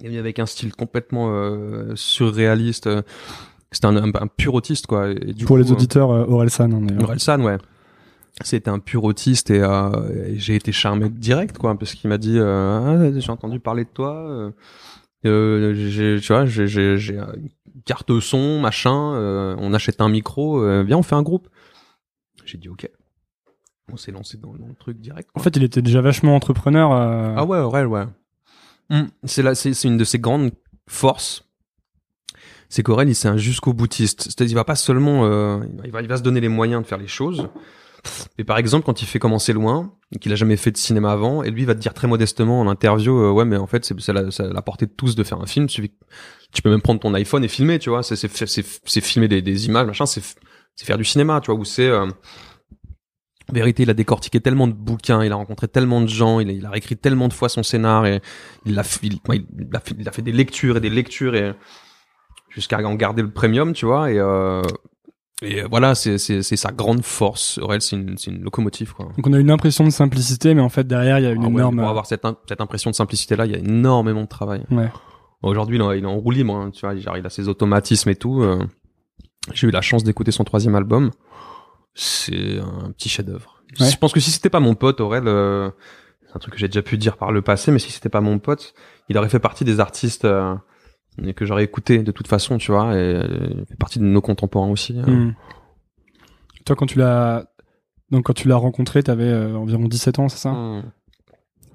Il 0.00 0.04
est 0.04 0.08
venu 0.08 0.18
avec 0.20 0.38
un 0.38 0.46
style 0.46 0.72
complètement 0.74 1.30
euh, 1.32 1.92
surréaliste. 1.96 2.88
C'était 3.72 3.86
un, 3.86 3.96
un, 3.96 4.08
un 4.14 4.26
pur 4.26 4.54
autiste, 4.54 4.86
quoi. 4.86 5.10
Et 5.10 5.32
du 5.32 5.44
Pour 5.46 5.56
coup, 5.56 5.62
les 5.62 5.72
auditeurs, 5.72 6.10
euh, 6.10 6.24
Orelsan, 6.28 6.70
hein. 6.72 6.86
Orelsan, 7.00 7.40
ouais. 7.42 7.56
C'était 8.44 8.70
un 8.70 8.78
pur 8.78 9.02
autiste 9.04 9.50
et, 9.50 9.60
euh, 9.60 9.90
et 10.26 10.38
j'ai 10.38 10.54
été 10.54 10.70
charmé 10.70 11.08
direct, 11.08 11.58
quoi, 11.58 11.76
parce 11.76 11.94
qu'il 11.94 12.08
m'a 12.08 12.18
dit, 12.18 12.38
euh, 12.38 13.08
ah, 13.14 13.18
j'ai 13.18 13.32
entendu 13.32 13.58
parler 13.58 13.84
de 13.84 13.90
toi. 13.90 14.52
Tu 15.24 15.30
vois, 15.30 16.46
j'ai, 16.46 16.66
carte 17.84 18.18
son, 18.20 18.60
machin. 18.60 19.14
euh, 19.14 19.56
on 19.58 19.72
achète 19.74 20.00
un 20.00 20.08
micro. 20.08 20.62
euh, 20.62 20.82
viens, 20.82 20.98
on 20.98 21.02
fait 21.02 21.14
un 21.14 21.22
groupe. 21.22 21.48
J'ai 22.44 22.58
dit 22.58 22.68
ok. 22.68 22.88
On 23.92 23.96
s'est 23.96 24.12
lancé 24.12 24.36
dans, 24.36 24.52
dans 24.54 24.66
le 24.66 24.74
truc 24.74 24.98
direct. 25.00 25.30
En 25.34 25.40
fait, 25.40 25.56
il 25.56 25.62
était 25.62 25.82
déjà 25.82 26.00
vachement 26.00 26.34
entrepreneur. 26.36 26.92
euh, 26.92 27.34
Ah 27.36 27.44
ouais, 27.44 27.58
Aurel, 27.58 27.86
ouais. 27.86 28.04
Mm. 28.90 29.04
C'est 29.24 29.42
là, 29.42 29.54
c'est, 29.54 29.72
c'est 29.74 29.88
une 29.88 29.96
de 29.96 30.04
ses 30.04 30.18
grandes 30.18 30.52
forces. 30.88 31.44
C'est 32.68 32.82
qu'Aurel, 32.82 33.08
il 33.08 33.14
c'est 33.14 33.28
un 33.28 33.38
jusqu'au 33.38 33.72
boutiste. 33.72 34.24
C'est-à-dire, 34.24 34.52
il 34.52 34.54
va 34.56 34.64
pas 34.64 34.76
seulement, 34.76 35.24
euh, 35.24 35.60
il 35.84 35.90
va, 35.90 36.02
il 36.02 36.08
va 36.08 36.18
se 36.18 36.22
donner 36.22 36.40
les 36.40 36.48
moyens 36.48 36.82
de 36.82 36.86
faire 36.86 36.98
les 36.98 37.06
choses. 37.06 37.48
Mais 38.36 38.44
par 38.44 38.58
exemple, 38.58 38.84
quand 38.84 39.00
il 39.02 39.06
fait 39.06 39.18
commencer 39.18 39.52
loin, 39.54 39.92
et 40.12 40.18
qu'il 40.18 40.32
a 40.32 40.36
jamais 40.36 40.56
fait 40.56 40.70
de 40.70 40.76
cinéma 40.76 41.10
avant, 41.12 41.42
et 41.42 41.50
lui 41.50 41.62
il 41.62 41.66
va 41.66 41.74
te 41.74 41.80
dire 41.80 41.94
très 41.94 42.06
modestement 42.06 42.60
en 42.60 42.68
interview, 42.68 43.18
euh, 43.18 43.30
ouais, 43.32 43.44
mais 43.46 43.56
en 43.56 43.66
fait, 43.66 43.84
c'est, 43.98 44.12
la, 44.12 44.24
la 44.38 44.62
portée 44.62 44.86
de 44.86 44.92
tous 44.92 45.16
de 45.16 45.24
faire 45.24 45.40
un 45.40 45.46
film. 45.46 45.68
Suffit 45.68 45.92
Tu 46.52 46.62
peux 46.62 46.70
même 46.70 46.82
prendre 46.82 47.00
ton 47.00 47.12
iPhone 47.14 47.44
et 47.44 47.48
filmer, 47.48 47.78
tu 47.78 47.90
vois. 47.90 48.02
C'est, 48.02 48.16
c'est, 48.16 48.28
c'est, 48.46 48.64
c'est 48.84 49.00
filmer 49.00 49.28
des, 49.28 49.42
des 49.42 49.66
images, 49.66 49.86
machin. 49.86 50.06
C'est, 50.06 50.22
c'est 50.76 50.86
faire 50.86 50.98
du 50.98 51.04
cinéma, 51.04 51.40
tu 51.40 51.50
vois, 51.50 51.60
où 51.60 51.64
c'est, 51.64 51.88
euh, 51.88 52.06
vérité, 53.52 53.82
il 53.82 53.90
a 53.90 53.94
décortiqué 53.94 54.40
tellement 54.40 54.66
de 54.66 54.72
bouquins, 54.74 55.24
il 55.24 55.32
a 55.32 55.34
rencontré 55.36 55.68
tellement 55.68 56.00
de 56.02 56.06
gens, 56.08 56.38
il 56.40 56.50
a, 56.50 56.52
il 56.52 56.66
a 56.66 56.70
réécrit 56.70 56.96
tellement 56.96 57.28
de 57.28 57.32
fois 57.32 57.48
son 57.48 57.62
scénar 57.62 58.04
et 58.06 58.20
il 58.66 58.78
a, 58.78 58.82
il, 59.02 59.14
il 59.14 59.76
a 59.76 59.80
fait, 59.80 59.94
il 59.98 60.08
a 60.08 60.12
fait 60.12 60.22
des 60.22 60.32
lectures 60.32 60.76
et 60.76 60.80
des 60.80 60.90
lectures 60.90 61.34
et 61.34 61.54
jusqu'à 62.50 62.78
en 62.78 62.94
garder 62.94 63.22
le 63.22 63.30
premium, 63.30 63.72
tu 63.72 63.86
vois. 63.86 64.10
Et, 64.10 64.18
euh, 64.18 64.62
Et 65.40 65.62
voilà, 65.62 65.94
c'est 65.94 66.18
c'est 66.18 66.42
c'est 66.42 66.56
sa 66.56 66.72
grande 66.72 67.04
force. 67.04 67.58
Aurel, 67.58 67.80
c'est 67.80 67.96
une 67.96 68.18
c'est 68.18 68.30
une 68.32 68.42
locomotive 68.42 68.92
quoi. 68.92 69.06
Donc 69.16 69.26
on 69.26 69.32
a 69.32 69.38
une 69.38 69.50
impression 69.50 69.84
de 69.84 69.90
simplicité, 69.90 70.52
mais 70.52 70.60
en 70.62 70.68
fait 70.68 70.84
derrière 70.86 71.18
il 71.20 71.24
y 71.24 71.28
a 71.28 71.30
une 71.30 71.44
Ah 71.44 71.46
ouais, 71.46 71.52
énorme. 71.52 71.76
Pour 71.78 71.88
avoir 71.88 72.06
cette 72.06 72.26
cette 72.48 72.60
impression 72.60 72.90
de 72.90 72.96
simplicité 72.96 73.36
là, 73.36 73.46
il 73.46 73.52
y 73.52 73.54
a 73.54 73.58
énormément 73.58 74.22
de 74.22 74.28
travail. 74.28 74.64
Ouais. 74.70 74.90
Aujourd'hui, 75.42 75.76
il, 75.76 75.80
est 75.80 75.84
en- 75.84 75.92
il 75.92 76.02
est 76.04 76.06
en 76.06 76.16
roue 76.16 76.30
libre, 76.30 76.54
hein, 76.54 76.70
tu 76.70 76.84
vois, 76.86 76.94
il 76.94 77.26
a 77.26 77.30
ses 77.30 77.48
automatismes 77.48 78.10
et 78.10 78.16
tout. 78.16 78.42
euh. 78.42 78.64
J'ai 79.54 79.66
eu 79.66 79.70
la 79.70 79.80
chance 79.80 80.04
d'écouter 80.04 80.30
son 80.32 80.44
troisième 80.44 80.74
album. 80.74 81.10
C'est 81.94 82.58
un 82.58 82.90
petit 82.92 83.08
chef-d'œuvre. 83.08 83.62
Ouais. 83.80 83.90
Je 83.90 83.96
pense 83.98 84.12
que 84.12 84.20
si 84.20 84.30
c'était 84.30 84.50
pas 84.50 84.60
mon 84.60 84.74
pote, 84.74 85.00
Aurel, 85.00 85.26
euh, 85.26 85.70
c'est 86.26 86.36
un 86.36 86.38
truc 86.38 86.54
que 86.54 86.60
j'ai 86.60 86.68
déjà 86.68 86.82
pu 86.82 86.96
dire 86.98 87.16
par 87.16 87.32
le 87.32 87.42
passé, 87.42 87.70
mais 87.72 87.78
si 87.78 87.90
c'était 87.90 88.08
pas 88.08 88.20
mon 88.20 88.38
pote, 88.38 88.74
il 89.08 89.16
aurait 89.18 89.28
fait 89.28 89.38
partie 89.40 89.64
des 89.64 89.80
artistes 89.80 90.24
euh, 90.24 90.54
que 91.34 91.44
j'aurais 91.46 91.64
écouté 91.64 92.02
de 92.02 92.12
toute 92.12 92.28
façon, 92.28 92.58
tu 92.58 92.70
vois, 92.72 92.96
et 92.96 93.20
il 93.58 93.64
fait 93.66 93.76
partie 93.76 93.98
de 93.98 94.04
nos 94.04 94.20
contemporains 94.20 94.70
aussi. 94.70 94.98
hein. 94.98 95.06
Hmm. 95.10 95.34
Toi 96.64 96.76
quand 96.76 96.86
tu 96.86 96.98
l'as 96.98 97.46
donc 98.10 98.26
quand 98.26 98.34
tu 98.34 98.48
l'as 98.48 98.56
rencontré, 98.56 99.02
t'avais 99.02 99.32
environ 99.54 99.84
17 99.88 100.18
ans, 100.18 100.28
c'est 100.28 100.38
ça? 100.38 100.50
Hmm. 100.52 100.82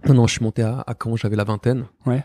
Non, 0.08 0.13
non, 0.13 0.28
je 0.28 0.34
suis 0.34 0.43
monté 0.43 0.62
à, 0.62 0.84
à 0.86 0.93
Caen, 1.02 1.15
j'avais 1.15 1.36
la 1.36 1.43
vingtaine. 1.43 1.86
Ouais. 2.06 2.23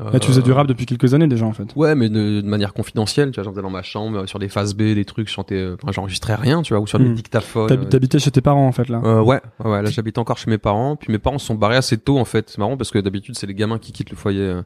Euh, 0.00 0.10
Bah, 0.12 0.20
tu 0.20 0.28
faisais 0.28 0.42
du 0.42 0.52
rap 0.52 0.66
depuis 0.66 0.86
quelques 0.86 1.14
années 1.14 1.26
déjà 1.26 1.44
en 1.44 1.52
fait. 1.52 1.74
Ouais, 1.74 1.94
mais 1.96 2.08
de, 2.08 2.40
de 2.40 2.46
manière 2.46 2.72
confidentielle, 2.72 3.30
tu 3.32 3.36
vois, 3.36 3.44
j'en 3.44 3.50
faisais 3.50 3.62
dans 3.62 3.70
ma 3.70 3.82
chambre, 3.82 4.26
sur 4.26 4.38
des 4.38 4.48
phases 4.48 4.74
B, 4.74 4.94
des 4.94 5.04
trucs, 5.04 5.26
je 5.28 5.32
chantais, 5.32 5.56
euh, 5.56 5.76
enfin, 5.82 5.90
j'enregistrais 5.92 6.34
rien, 6.36 6.62
tu 6.62 6.72
vois, 6.72 6.80
ou 6.82 6.86
sur 6.86 6.98
des 6.98 7.06
Hmm. 7.06 7.14
dictaphones. 7.14 7.68
T'hab- 7.68 7.82
euh, 7.82 7.88
T'habitais 7.88 8.18
chez 8.18 8.30
tes 8.30 8.40
parents 8.40 8.68
en 8.68 8.72
fait 8.72 8.88
là. 8.88 9.00
Euh, 9.04 9.20
ouais, 9.22 9.40
ouais, 9.64 9.70
ouais, 9.70 9.82
là 9.82 9.90
j'habite 9.90 10.18
encore 10.18 10.38
chez 10.38 10.50
mes 10.50 10.58
parents, 10.58 10.94
puis 10.96 11.10
mes 11.12 11.18
parents 11.18 11.38
se 11.38 11.46
sont 11.46 11.54
barrés 11.56 11.76
assez 11.76 11.98
tôt 11.98 12.18
en 12.18 12.24
fait. 12.24 12.48
C'est 12.50 12.58
marrant 12.58 12.76
parce 12.76 12.90
que 12.90 12.98
d'habitude 12.98 13.36
c'est 13.36 13.46
les 13.48 13.54
gamins 13.54 13.78
qui 13.78 13.90
quittent 13.92 14.10
le 14.10 14.16
foyer, 14.16 14.40
euh, 14.42 14.62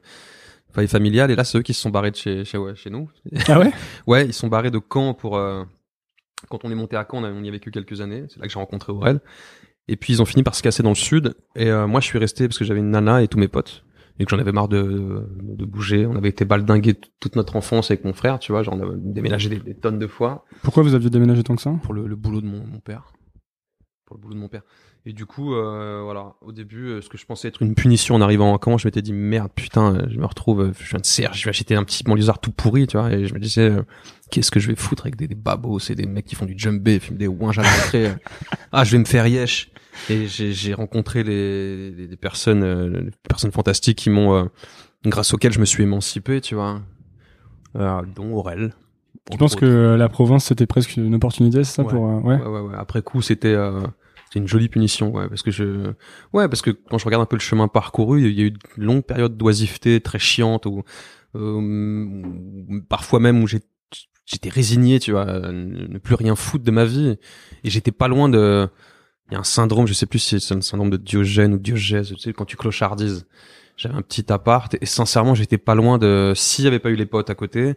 foyer 0.73 0.89
familial, 0.89 1.31
et 1.31 1.37
là 1.37 1.45
c'est 1.45 1.57
eux 1.59 1.63
qui 1.63 1.73
se 1.75 1.81
sont 1.81 1.91
barrés 1.91 2.11
de 2.11 2.17
chez, 2.17 2.45
chez, 2.45 2.59
ouais, 2.59 2.75
chez 2.75 2.91
nous. 2.91 3.09
Ah 3.49 3.59
ouais? 3.59 3.73
Ouais, 4.07 4.27
ils 4.27 4.33
sont 4.35 4.49
barrés 4.49 4.71
de 4.71 4.81
Caen 4.93 5.15
pour 5.15 5.37
euh, 5.39 5.65
quand 6.51 6.65
on 6.65 6.71
est 6.71 6.75
monté 6.75 6.97
à 6.97 7.07
Caen, 7.11 7.19
on, 7.23 7.25
a- 7.25 7.31
on 7.31 7.43
y 7.43 7.49
a 7.49 7.53
vécu 7.53 7.71
quelques 7.71 8.01
années. 8.03 8.25
C'est 8.29 8.39
là 8.41 8.47
que 8.47 8.53
j'ai 8.53 8.59
rencontré 8.59 8.93
Aurel. 8.93 9.21
Et 9.89 9.97
puis 9.97 10.13
ils 10.13 10.23
ont 10.23 10.25
fini 10.27 10.43
par 10.43 10.55
se 10.55 10.63
casser 10.63 10.83
dans 10.83 10.91
le 10.91 10.95
sud. 10.95 11.35
Et 11.57 11.69
euh, 11.71 11.87
moi 11.87 12.01
je 12.01 12.07
suis 12.07 12.19
resté 12.19 12.47
parce 12.49 12.59
que 12.59 12.65
j'avais 12.65 12.81
une 12.81 12.91
nana 12.91 13.23
et 13.23 13.29
tous 13.29 13.39
mes 13.39 13.49
potes 13.49 13.85
et 14.23 14.25
que 14.25 14.31
j'en 14.31 14.39
avais 14.39 14.53
marre 14.53 14.69
de, 14.69 15.27
bouger. 15.67 16.07
On 16.07 16.15
avait 16.17 16.29
été 16.29 16.45
baldingués 16.45 16.95
t- 16.95 17.09
toute 17.21 17.37
notre 17.37 17.57
enfance 17.57 17.91
avec 17.91 18.05
mon 18.05 18.13
frère, 18.13 18.39
tu 18.39 18.53
vois, 18.53 18.63
genre 18.63 18.75
on 18.75 18.81
avait 18.81 18.97
déménagé 18.97 19.49
des, 19.49 19.59
des 19.59 19.75
tonnes 19.75 19.99
de 19.99 20.07
fois 20.07 20.45
Pourquoi 20.63 20.83
vous 20.83 20.95
aviez 20.95 21.11
déménagé 21.11 21.43
tant 21.43 21.57
que 21.57 21.63
ça? 21.63 21.73
Pour 21.83 21.93
le, 21.95 22.07
le 22.07 22.17
boulot 22.17 22.41
de 22.41 22.47
mon, 22.47 22.65
mon 22.67 22.79
père. 22.79 23.13
Pour 24.13 24.19
le 24.19 24.23
boulot 24.23 24.35
de 24.35 24.41
mon 24.41 24.49
père. 24.49 24.63
Et 25.07 25.13
du 25.13 25.27
coup, 25.27 25.55
euh, 25.55 26.03
voilà, 26.05 26.35
au 26.43 26.53
début, 26.53 26.89
euh, 26.89 27.01
ce 27.01 27.09
que 27.09 27.17
je 27.19 27.25
pensais 27.27 27.49
être 27.49 27.63
une 27.63 27.75
punition 27.75 28.15
en 28.15 28.21
arrivant 28.21 28.55
à 28.55 28.61
Caen, 28.63 28.79
je 28.79 28.87
m'étais 28.87 29.03
dit 29.03 29.13
merde, 29.13 29.51
putain, 29.55 29.95
euh, 29.95 30.07
je 30.11 30.19
me 30.19 30.27
retrouve, 30.27 30.61
euh, 30.61 30.73
je 30.79 30.91
viens 30.91 31.01
de 31.01 31.07
Serre, 31.07 31.35
je 31.35 31.45
vais 31.45 31.49
acheter 31.51 31.75
un 31.75 31.83
petit 31.83 32.05
banlieusard 32.05 32.39
tout 32.39 32.53
pourri, 32.53 32.87
tu 32.87 32.97
vois, 32.99 33.11
et 33.11 33.27
je 33.27 33.35
me 33.35 33.41
disais, 33.41 33.71
euh, 33.71 33.83
qu'est-ce 34.31 34.51
que 34.51 34.61
je 34.61 34.69
vais 34.69 34.77
foutre 34.77 35.05
avec 35.05 35.17
des, 35.17 35.27
des 35.27 35.35
babos, 35.35 35.79
c'est 35.81 35.95
des 35.97 36.07
mecs 36.07 36.27
qui 36.27 36.35
font 36.37 36.45
du 36.47 36.55
jumbé, 36.57 37.01
fument 37.01 37.17
des 37.17 37.27
ouinges 37.27 37.59
à 37.59 37.63
l'entrée. 37.63 38.13
ah, 38.73 38.85
je 38.85 38.93
vais 38.93 38.99
me 38.99 39.05
faire 39.05 39.27
yesh. 39.27 39.71
Et 40.09 40.27
j'ai 40.27 40.73
rencontré 40.75 41.23
les, 41.25 41.91
les, 41.91 42.07
des 42.07 42.17
personnes, 42.17 42.63
euh, 42.63 43.03
des 43.03 43.11
personnes 43.29 43.53
fantastiques 43.53 43.99
qui 43.99 44.11
m'ont, 44.11 44.35
euh, 44.35 44.45
grâce 45.05 45.35
auxquelles 45.35 45.53
je 45.53 45.61
me 45.61 45.65
suis 45.65 45.83
émancipé, 45.83 46.41
tu 46.41 46.55
vois, 46.55 46.81
euh, 47.77 48.03
dont 48.15 48.33
Aurel. 48.35 48.73
Tu 49.31 49.39
penses 49.39 49.55
que 49.55 49.95
la 49.97 50.09
province 50.09 50.47
c'était 50.47 50.67
presque 50.67 50.97
une 50.97 51.15
opportunité, 51.15 51.63
c'est 51.65 51.77
ça 51.77 51.83
Ouais. 51.83 51.91
pour 51.91 52.07
euh, 52.09 52.21
ouais. 52.21 52.37
Ouais, 52.37 52.47
ouais, 52.47 52.61
ouais. 52.61 52.75
Après 52.77 53.03
coup, 53.03 53.23
c'était 53.23 53.55
euh, 53.55 53.81
c'était 54.33 54.41
une 54.41 54.49
jolie 54.49 54.71
punition, 54.71 55.13
ouais, 55.13 55.29
parce 55.29 55.43
que 55.43 55.51
je, 55.51 55.93
ouais, 56.33 56.49
parce 56.49 56.63
que 56.63 56.71
quand 56.71 56.97
je 56.97 57.05
regarde 57.05 57.23
un 57.23 57.27
peu 57.27 57.37
le 57.37 57.41
chemin 57.43 57.69
parcouru, 57.69 58.23
il 58.23 58.33
y 58.33 58.41
a 58.41 58.45
eu 58.47 58.55
une 58.79 58.85
longue 58.85 59.05
période 59.05 59.37
d'oisiveté 59.37 60.01
très 60.01 60.19
chiante, 60.19 60.65
ou 60.65 60.85
euh, 61.35 62.23
parfois 62.89 63.21
même 63.21 63.43
où 63.43 63.47
j'ai 63.47 63.61
j'étais 64.25 64.49
résigné, 64.49 65.01
tu 65.01 65.11
vois, 65.11 65.27
ne 65.27 65.99
plus 65.99 66.15
rien 66.15 66.35
foutre 66.35 66.65
de 66.65 66.71
ma 66.71 66.87
vie, 66.87 67.19
et 67.63 67.69
j'étais 67.69 67.93
pas 67.93 68.09
loin 68.09 68.31
de, 68.31 68.67
il 69.29 69.35
y 69.35 69.37
a 69.37 69.41
un 69.41 69.45
syndrome, 69.45 69.87
je 69.87 69.93
sais 69.93 70.07
plus 70.07 70.21
si 70.21 70.41
c'est 70.41 70.55
un 70.55 70.63
syndrome 70.63 70.89
de 70.89 70.97
Diogène 70.97 71.53
ou 71.53 71.59
Diogèse, 71.59 72.09
tu 72.09 72.17
sais, 72.17 72.33
quand 72.33 72.47
tu 72.47 72.57
clochardises. 72.57 73.27
J'avais 73.77 73.97
un 73.97 74.03
petit 74.03 74.33
appart 74.33 74.75
et 74.81 74.87
sincèrement, 74.87 75.35
j'étais 75.35 75.59
pas 75.59 75.75
loin 75.75 75.99
de, 75.99 76.33
s'il 76.37 76.65
y 76.65 76.69
avait 76.69 76.79
pas 76.79 76.91
eu 76.91 76.95
les 76.95 77.07
potes 77.07 77.29
à 77.29 77.35
côté, 77.35 77.75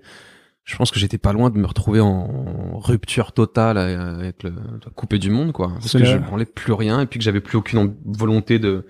je 0.66 0.76
pense 0.78 0.92
que 0.92 1.00
j'étais 1.00 1.18
pas 1.20 1.32
loin 1.32 1.50
de 1.52 1.58
me 1.58 1.66
retrouver 1.68 2.00
en 2.02 2.78
rupture 2.80 3.32
totale 3.32 3.78
euh, 3.78 4.16
avec 4.20 4.44
le 4.44 4.52
coupé 4.96 5.18
du 5.20 5.30
monde 5.30 5.52
quoi 5.54 5.70
parce 5.80 5.94
que 5.94 6.00
la- 6.00 6.06
je 6.06 6.18
branlais 6.18 6.46
plus 6.46 6.74
rien 6.74 7.00
et 7.02 7.06
puis 7.06 7.20
que 7.20 7.24
j'avais 7.24 7.40
plus 7.42 7.58
aucune 7.58 7.96
volonté 8.06 8.60
de 8.60 8.86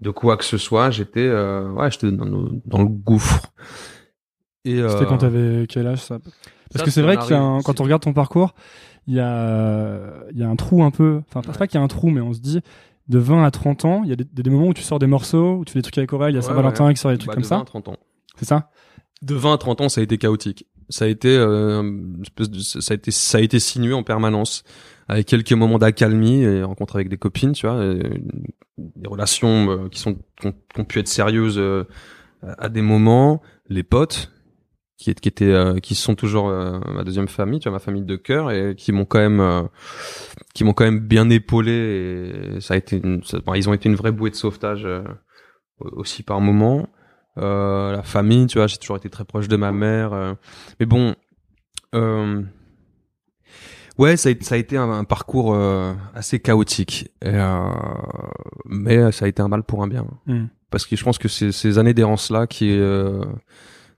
de 0.00 0.10
quoi 0.10 0.36
que 0.36 0.44
ce 0.44 0.58
soit 0.58 0.90
j'étais 0.90 1.26
euh, 1.26 1.70
ouais 1.72 1.90
j'étais 1.90 2.12
dans, 2.12 2.24
le- 2.26 2.60
dans 2.66 2.78
le 2.78 2.88
gouffre 2.88 3.46
et 4.64 4.80
euh, 4.80 4.88
C'était 4.90 5.06
quand 5.06 5.18
t'avais 5.18 5.66
quel 5.68 5.86
âge 5.86 6.02
ça? 6.02 6.18
Parce 6.18 6.80
ça, 6.80 6.84
que 6.84 6.90
c'est 6.90 7.00
vrai 7.02 7.16
un- 7.16 7.30
m'arrive, 7.40 7.62
quand 7.64 7.80
on 7.80 7.84
regarde 7.84 8.02
ton 8.02 8.12
parcours, 8.12 8.54
il 9.06 9.14
y 9.14 9.20
a 9.20 10.12
il 10.32 10.38
y 10.38 10.42
a 10.42 10.48
un 10.48 10.56
trou 10.56 10.82
un 10.84 10.90
peu. 10.90 11.22
Enfin, 11.28 11.40
Ouais. 11.48 11.56
pas 11.56 11.66
qu'il 11.66 11.78
y 11.78 11.80
a 11.80 11.84
un 11.84 11.88
trou, 11.88 12.10
mais 12.10 12.20
on 12.20 12.34
se 12.34 12.40
dit 12.40 12.60
de 13.08 13.18
20 13.18 13.44
à 13.44 13.50
30 13.50 13.86
ans, 13.86 14.02
il 14.04 14.10
y 14.10 14.12
a 14.12 14.16
des, 14.16 14.24
des 14.24 14.50
moments 14.50 14.66
où 14.66 14.74
tu 14.74 14.82
sors 14.82 14.98
des 14.98 15.06
morceaux, 15.06 15.54
où 15.56 15.64
tu 15.64 15.72
fais 15.72 15.78
des 15.78 15.82
trucs 15.84 15.96
avec 15.96 16.12
Aurel, 16.12 16.32
il 16.32 16.36
y 16.36 16.38
a 16.38 16.42
Saint-Valentin 16.42 16.86
ouais. 16.88 16.92
qui 16.94 17.00
sort 17.00 17.10
des 17.12 17.16
trucs 17.16 17.28
bah, 17.28 17.34
comme 17.34 17.42
de 17.44 17.46
ça. 17.48 17.54
20 17.56 17.62
à 17.62 17.64
30 17.64 17.88
ans 17.88 17.96
C'est 18.36 18.44
ça? 18.44 18.70
De 19.22 19.34
20 19.34 19.54
à 19.54 19.58
30 19.58 19.80
ans 19.80 19.88
ça 19.88 20.02
a 20.02 20.04
été 20.04 20.18
chaotique 20.18 20.66
ça 20.88 21.04
a 21.04 21.08
été 21.08 21.36
euh, 21.36 21.82
une 21.82 22.22
espèce 22.22 22.50
de- 22.50 22.60
ça 22.60 22.92
a 22.92 22.94
été 22.94 23.10
ça 23.10 23.38
a 23.38 23.40
été 23.40 23.58
sinué 23.58 23.92
en 23.92 24.02
permanence 24.02 24.64
avec 25.08 25.26
quelques 25.26 25.52
moments 25.52 25.78
d'accalmie 25.78 26.42
et 26.42 26.62
rencontres 26.62 26.96
avec 26.96 27.08
des 27.08 27.16
copines 27.18 27.52
tu 27.52 27.66
vois 27.66 27.82
des 28.78 29.08
relations 29.08 29.70
euh, 29.70 29.88
qui 29.88 29.98
sont 30.00 30.16
qui 30.40 30.46
ont, 30.76 30.84
pu 30.84 30.98
être 31.00 31.08
sérieuses 31.08 31.58
euh, 31.58 31.84
à 32.42 32.68
des 32.68 32.82
moments. 32.82 33.42
Les 33.68 33.82
potes 33.82 34.30
qui, 34.96 35.12
qui 35.14 35.28
étaient 35.28 35.52
euh, 35.52 35.78
qui 35.78 35.94
sont 35.94 36.14
toujours 36.14 36.48
euh, 36.48 36.78
ma 36.94 37.04
deuxième 37.04 37.28
famille 37.28 37.58
tu 37.60 37.68
vois 37.68 37.76
ma 37.76 37.80
famille 37.80 38.04
de 38.04 38.16
cœur 38.16 38.50
et 38.50 38.74
qui 38.76 38.92
m'ont 38.92 39.04
quand 39.04 39.18
même 39.18 39.68
qui 40.54 40.64
m'ont 40.64 40.72
quand 40.74 40.84
même 40.84 41.00
bien 41.00 41.28
épaulé 41.30 42.52
et 42.56 42.60
ça 42.60 42.74
a 42.74 42.76
été 42.76 42.96
une, 43.02 43.22
ça- 43.24 43.40
bon, 43.40 43.54
ils 43.54 43.68
ont 43.68 43.74
été 43.74 43.88
une 43.88 43.94
vraie 43.96 44.12
bouée 44.12 44.30
de 44.30 44.36
sauvetage 44.36 44.86
aussi 45.80 46.22
par 46.22 46.40
moment 46.40 46.88
euh, 47.38 47.92
la 47.96 48.02
famille, 48.02 48.46
tu 48.46 48.58
vois, 48.58 48.66
j'ai 48.66 48.76
toujours 48.78 48.96
été 48.96 49.08
très 49.10 49.24
proche 49.24 49.48
de 49.48 49.56
ma 49.56 49.72
mère. 49.72 50.12
euh. 50.12 50.34
mais 50.80 50.86
bon, 50.86 51.14
euh, 51.94 52.42
ouais, 53.98 54.16
ça 54.16 54.28
a, 54.28 54.32
été- 54.32 54.44
ça 54.44 54.54
a 54.54 54.58
été 54.58 54.76
un, 54.76 54.90
un 54.90 55.04
parcours 55.04 55.54
euh, 55.54 55.94
assez 56.14 56.40
chaotique, 56.40 57.08
Et, 57.22 57.28
euh, 57.28 57.68
mais 58.66 59.12
ça 59.12 59.24
a 59.24 59.28
été 59.28 59.42
un 59.42 59.48
mal 59.48 59.62
pour 59.62 59.82
un 59.82 59.88
bien. 59.88 60.06
Hmm. 60.26 60.46
Parce 60.70 60.86
que 60.86 60.96
je 60.96 61.04
pense 61.04 61.18
que 61.18 61.28
c'est 61.28 61.50
ces 61.52 61.78
années 61.78 61.94
d'errance 61.94 62.30
là 62.30 62.46
qui 62.46 62.70
euh, 62.72 63.24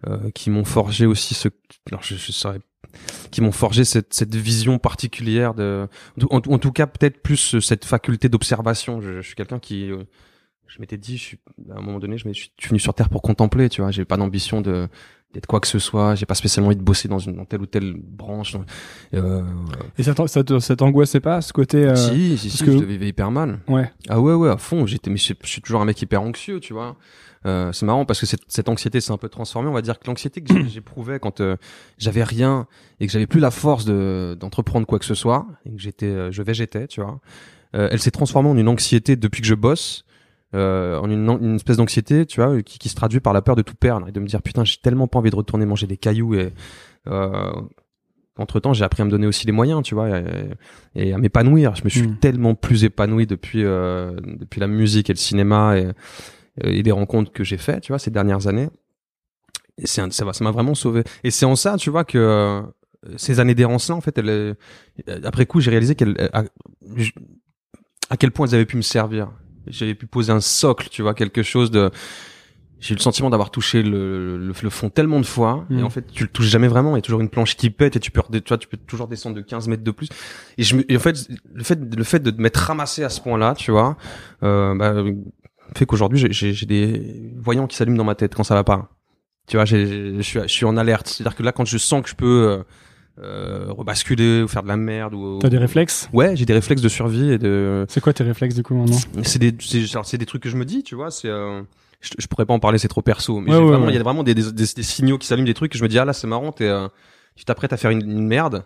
euh, 0.06 0.30
qui 0.30 0.50
m'ont 0.50 0.64
forgé 0.64 1.04
aussi 1.06 1.34
ce, 1.34 1.48
alors 1.90 2.02
je, 2.02 2.14
je 2.14 2.32
saurais 2.32 2.60
qui 3.30 3.40
m'ont 3.40 3.52
forgé 3.52 3.84
cette, 3.84 4.14
cette 4.14 4.34
vision 4.34 4.78
particulière 4.78 5.54
de, 5.54 5.86
en, 6.30 6.36
en 6.38 6.58
tout 6.58 6.72
cas 6.72 6.86
peut-être 6.86 7.22
plus 7.22 7.60
cette 7.60 7.84
faculté 7.84 8.28
d'observation. 8.28 9.00
Je, 9.00 9.20
je 9.20 9.26
suis 9.26 9.34
quelqu'un 9.36 9.58
qui, 9.60 9.90
euh, 9.90 10.02
je 10.72 10.80
m'étais 10.80 10.96
dit, 10.96 11.16
je 11.16 11.22
suis, 11.22 11.38
à 11.74 11.78
un 11.78 11.82
moment 11.82 11.98
donné, 11.98 12.16
je, 12.18 12.26
me- 12.28 12.32
suis 12.32 12.50
je 12.56 12.62
suis 12.64 12.68
venu 12.70 12.80
sur 12.80 12.94
Terre 12.94 13.08
pour 13.08 13.22
contempler, 13.22 13.68
tu 13.68 13.80
vois. 13.82 13.90
J'ai 13.90 14.04
pas 14.04 14.16
d'ambition 14.16 14.60
de 14.60 14.88
d'être 15.32 15.46
quoi 15.46 15.60
que 15.60 15.68
ce 15.68 15.78
soit. 15.78 16.16
J'ai 16.16 16.26
pas 16.26 16.34
spécialement 16.34 16.68
envie 16.68 16.76
de 16.76 16.82
bosser 16.82 17.06
dans 17.06 17.20
une 17.20 17.36
dans 17.36 17.44
telle 17.44 17.60
ou 17.60 17.66
telle 17.66 17.94
branche. 17.96 18.56
Euh, 19.14 19.42
Et 19.98 20.02
ça, 20.02 20.12
ça, 20.26 20.42
ça 20.60 20.76
t'angoissait 20.76 21.20
pas 21.20 21.40
ce 21.40 21.52
côté 21.52 21.84
euh, 21.86 21.94
si, 21.94 22.36
si, 22.36 22.50
si, 22.50 22.64
que- 22.64 22.72
je 22.72 22.84
vivais 22.84 23.08
hyper 23.08 23.30
mal. 23.30 23.60
Ouais. 23.68 23.90
Ah 24.08 24.20
ouais, 24.20 24.34
ouais, 24.34 24.48
à 24.48 24.56
fond. 24.56 24.86
J'étais, 24.86 25.08
mais 25.10 25.18
je, 25.18 25.34
je 25.42 25.48
suis 25.48 25.60
toujours 25.62 25.80
un 25.80 25.84
mec 25.84 26.00
hyper 26.02 26.22
anxieux, 26.22 26.58
tu 26.60 26.72
vois. 26.72 26.96
Euh, 27.46 27.72
c'est 27.72 27.86
marrant 27.86 28.04
parce 28.04 28.20
que 28.20 28.26
cette, 28.26 28.42
cette 28.48 28.68
anxiété 28.68 29.00
s'est 29.00 29.12
un 29.12 29.16
peu 29.18 29.28
transformée. 29.28 29.68
On 29.68 29.72
va 29.72 29.82
dire 29.82 29.98
que 29.98 30.06
l'anxiété 30.08 30.42
que 30.42 30.66
j'éprouvais 30.66 31.18
quand 31.20 31.40
euh, 31.40 31.56
j'avais 31.96 32.24
rien 32.24 32.66
et 32.98 33.06
que 33.06 33.12
j'avais 33.12 33.26
plus 33.28 33.40
la 33.40 33.50
force 33.52 33.84
de 33.84 34.36
d'entreprendre 34.38 34.86
quoi 34.86 34.98
que 34.98 35.04
ce 35.06 35.14
soit 35.14 35.46
et 35.64 35.70
que 35.70 35.78
j'étais, 35.80 36.06
euh, 36.06 36.30
je 36.32 36.42
végétais, 36.42 36.86
tu 36.88 37.00
vois. 37.00 37.20
Euh, 37.76 37.88
elle 37.92 38.00
s'est 38.00 38.10
transformée 38.10 38.48
en 38.50 38.56
une 38.58 38.68
anxiété 38.68 39.14
depuis 39.16 39.42
que 39.42 39.46
je 39.46 39.54
bosse. 39.54 40.04
Euh, 40.52 40.98
en 40.98 41.08
une, 41.08 41.28
une 41.42 41.54
espèce 41.56 41.76
d'anxiété, 41.76 42.26
tu 42.26 42.40
vois, 42.40 42.60
qui, 42.62 42.78
qui 42.80 42.88
se 42.88 42.96
traduit 42.96 43.20
par 43.20 43.32
la 43.32 43.40
peur 43.40 43.54
de 43.54 43.62
tout 43.62 43.76
perdre 43.76 44.08
et 44.08 44.12
de 44.12 44.18
me 44.18 44.26
dire 44.26 44.42
putain, 44.42 44.64
j'ai 44.64 44.78
tellement 44.82 45.06
pas 45.06 45.20
envie 45.20 45.30
de 45.30 45.36
retourner 45.36 45.64
manger 45.64 45.86
des 45.86 45.96
cailloux 45.96 46.34
et 46.34 46.52
euh, 47.06 47.52
entre 48.36 48.58
temps, 48.58 48.72
j'ai 48.72 48.84
appris 48.84 49.02
à 49.02 49.04
me 49.04 49.10
donner 49.10 49.26
aussi 49.28 49.46
les 49.46 49.52
moyens, 49.52 49.82
tu 49.84 49.94
vois, 49.94 50.08
et, 50.08 50.24
et 50.96 51.12
à 51.12 51.18
m'épanouir. 51.18 51.76
Je 51.76 51.84
me 51.84 51.88
suis 51.88 52.08
Mm. 52.08 52.16
tellement 52.16 52.54
plus 52.56 52.82
épanoui 52.84 53.26
depuis 53.26 53.62
euh, 53.64 54.12
depuis 54.24 54.60
la 54.60 54.66
musique 54.66 55.08
et 55.08 55.12
le 55.12 55.18
cinéma 55.18 55.78
et, 55.78 55.88
et 56.64 56.82
les 56.82 56.90
rencontres 56.92 57.30
que 57.32 57.44
j'ai 57.44 57.58
fait, 57.58 57.80
tu 57.80 57.92
vois, 57.92 57.98
ces 58.00 58.10
dernières 58.10 58.46
années. 58.48 58.70
Et 59.78 59.86
c'est 59.86 60.12
ça 60.12 60.24
va, 60.24 60.32
ça 60.32 60.42
m'a 60.42 60.50
vraiment 60.50 60.74
sauvé. 60.74 61.04
Et 61.22 61.30
c'est 61.30 61.46
en 61.46 61.54
ça, 61.54 61.76
tu 61.76 61.90
vois, 61.90 62.04
que 62.04 62.18
euh, 62.18 62.62
ces 63.16 63.38
années 63.40 63.54
d'errance 63.54 63.88
là, 63.88 63.94
en 63.94 64.00
fait, 64.00 64.18
elles, 64.18 64.28
euh, 64.30 64.54
après 65.24 65.46
coup, 65.46 65.60
j'ai 65.60 65.70
réalisé 65.70 65.94
qu'elles, 65.94 66.16
à, 66.32 66.42
je- 66.96 67.12
à 68.10 68.16
quel 68.16 68.30
point 68.32 68.46
elles 68.48 68.54
avaient 68.56 68.66
pu 68.66 68.76
me 68.76 68.82
servir. 68.82 69.30
J'avais 69.66 69.94
pu 69.94 70.06
poser 70.06 70.32
un 70.32 70.40
socle, 70.40 70.88
tu 70.90 71.02
vois, 71.02 71.14
quelque 71.14 71.42
chose 71.42 71.70
de. 71.70 71.90
J'ai 72.80 72.94
eu 72.94 72.96
le 72.96 73.02
sentiment 73.02 73.28
d'avoir 73.28 73.50
touché 73.50 73.82
le, 73.82 74.38
le, 74.38 74.52
le 74.62 74.70
fond 74.70 74.88
tellement 74.88 75.20
de 75.20 75.26
fois, 75.26 75.66
Mm. 75.68 75.78
et 75.78 75.82
en 75.82 75.90
fait, 75.90 76.06
tu 76.12 76.22
le 76.24 76.30
touches 76.30 76.46
jamais 76.46 76.66
vraiment. 76.68 76.92
Il 76.92 76.98
y 76.98 76.98
a 76.98 77.02
toujours 77.02 77.20
une 77.20 77.28
planche 77.28 77.54
qui 77.56 77.68
pète, 77.68 77.96
et 77.96 78.00
tu 78.00 78.10
peux, 78.10 78.22
tu 78.32 78.40
vois, 78.48 78.56
tu 78.56 78.68
peux 78.68 78.78
toujours 78.78 79.06
descendre 79.06 79.36
de 79.36 79.42
15 79.42 79.68
mètres 79.68 79.84
de 79.84 79.90
plus. 79.90 80.08
Et 80.56 80.62
je, 80.62 80.76
me- 80.76 80.90
et 80.90 80.96
en 80.96 81.00
fait, 81.00 81.28
le 81.52 81.62
fait, 81.62 81.78
le 81.94 82.04
fait 82.04 82.20
de 82.20 82.30
m'être 82.40 82.56
ramassé 82.56 83.04
à 83.04 83.10
ce 83.10 83.20
point-là, 83.20 83.54
tu 83.54 83.70
vois, 83.70 83.98
euh, 84.42 84.74
bah, 84.74 84.94
fait 85.76 85.84
qu'aujourd'hui, 85.84 86.18
j'ai- 86.32 86.66
des 86.66 87.32
voyants 87.36 87.66
qui 87.66 87.76
s'allument 87.76 87.98
dans 87.98 88.04
ma 88.04 88.14
tête 88.14 88.34
quand 88.34 88.44
ça 88.44 88.54
va 88.54 88.64
pas. 88.64 88.88
Tu 89.46 89.56
vois, 89.58 89.66
je 89.66 90.20
suis, 90.22 90.40
je 90.40 90.46
suis 90.48 90.64
en 90.64 90.76
alerte. 90.78 91.06
C'est-à-dire 91.08 91.36
que 91.36 91.42
là, 91.42 91.52
quand 91.52 91.66
je 91.66 91.76
sens 91.76 92.02
que 92.02 92.08
je 92.08 92.14
peux 92.14 92.48
euh, 92.48 92.62
euh, 93.22 93.66
rebasculer 93.68 94.42
ou 94.42 94.48
faire 94.48 94.62
de 94.62 94.68
la 94.68 94.76
merde 94.76 95.14
ou 95.14 95.38
T'as 95.40 95.48
des 95.48 95.58
réflexes? 95.58 96.08
Ouais 96.12 96.36
j'ai 96.36 96.44
des 96.46 96.52
réflexes 96.54 96.82
de 96.82 96.88
survie 96.88 97.30
et 97.32 97.38
de 97.38 97.84
C'est 97.88 98.00
quoi 98.00 98.12
tes 98.12 98.24
réflexes 98.24 98.54
du 98.54 98.62
coup 98.62 98.74
maintenant? 98.74 98.96
C'est 99.22 99.38
des 99.38 99.54
c'est 99.60 99.80
genre, 99.82 100.04
c'est 100.06 100.18
des 100.18 100.26
trucs 100.26 100.42
que 100.42 100.48
je 100.48 100.56
me 100.56 100.64
dis 100.64 100.82
tu 100.82 100.94
vois 100.94 101.10
c'est 101.10 101.28
euh, 101.28 101.62
je, 102.00 102.10
je 102.18 102.26
pourrais 102.26 102.46
pas 102.46 102.54
en 102.54 102.58
parler 102.60 102.78
c'est 102.78 102.88
trop 102.88 103.02
perso 103.02 103.40
mais 103.40 103.50
Ouais, 103.50 103.56
j'ai 103.56 103.62
ouais, 103.62 103.68
vraiment 103.68 103.88
il 103.88 103.94
y 103.94 103.98
a 103.98 104.02
vraiment 104.02 104.22
des, 104.22 104.34
des, 104.34 104.50
des, 104.52 104.64
des 104.74 104.82
signaux 104.82 105.18
qui 105.18 105.26
s'allument 105.26 105.46
des 105.46 105.54
trucs 105.54 105.72
que 105.72 105.78
je 105.78 105.82
me 105.82 105.88
dis 105.88 105.98
ah 105.98 106.04
là 106.04 106.12
c'est 106.12 106.26
marrant 106.26 106.52
t'es 106.52 106.68
euh, 106.68 106.88
tu 107.36 107.44
t'apprêtes 107.44 107.72
à 107.72 107.76
faire 107.76 107.90
une, 107.90 108.02
une 108.08 108.26
merde 108.26 108.64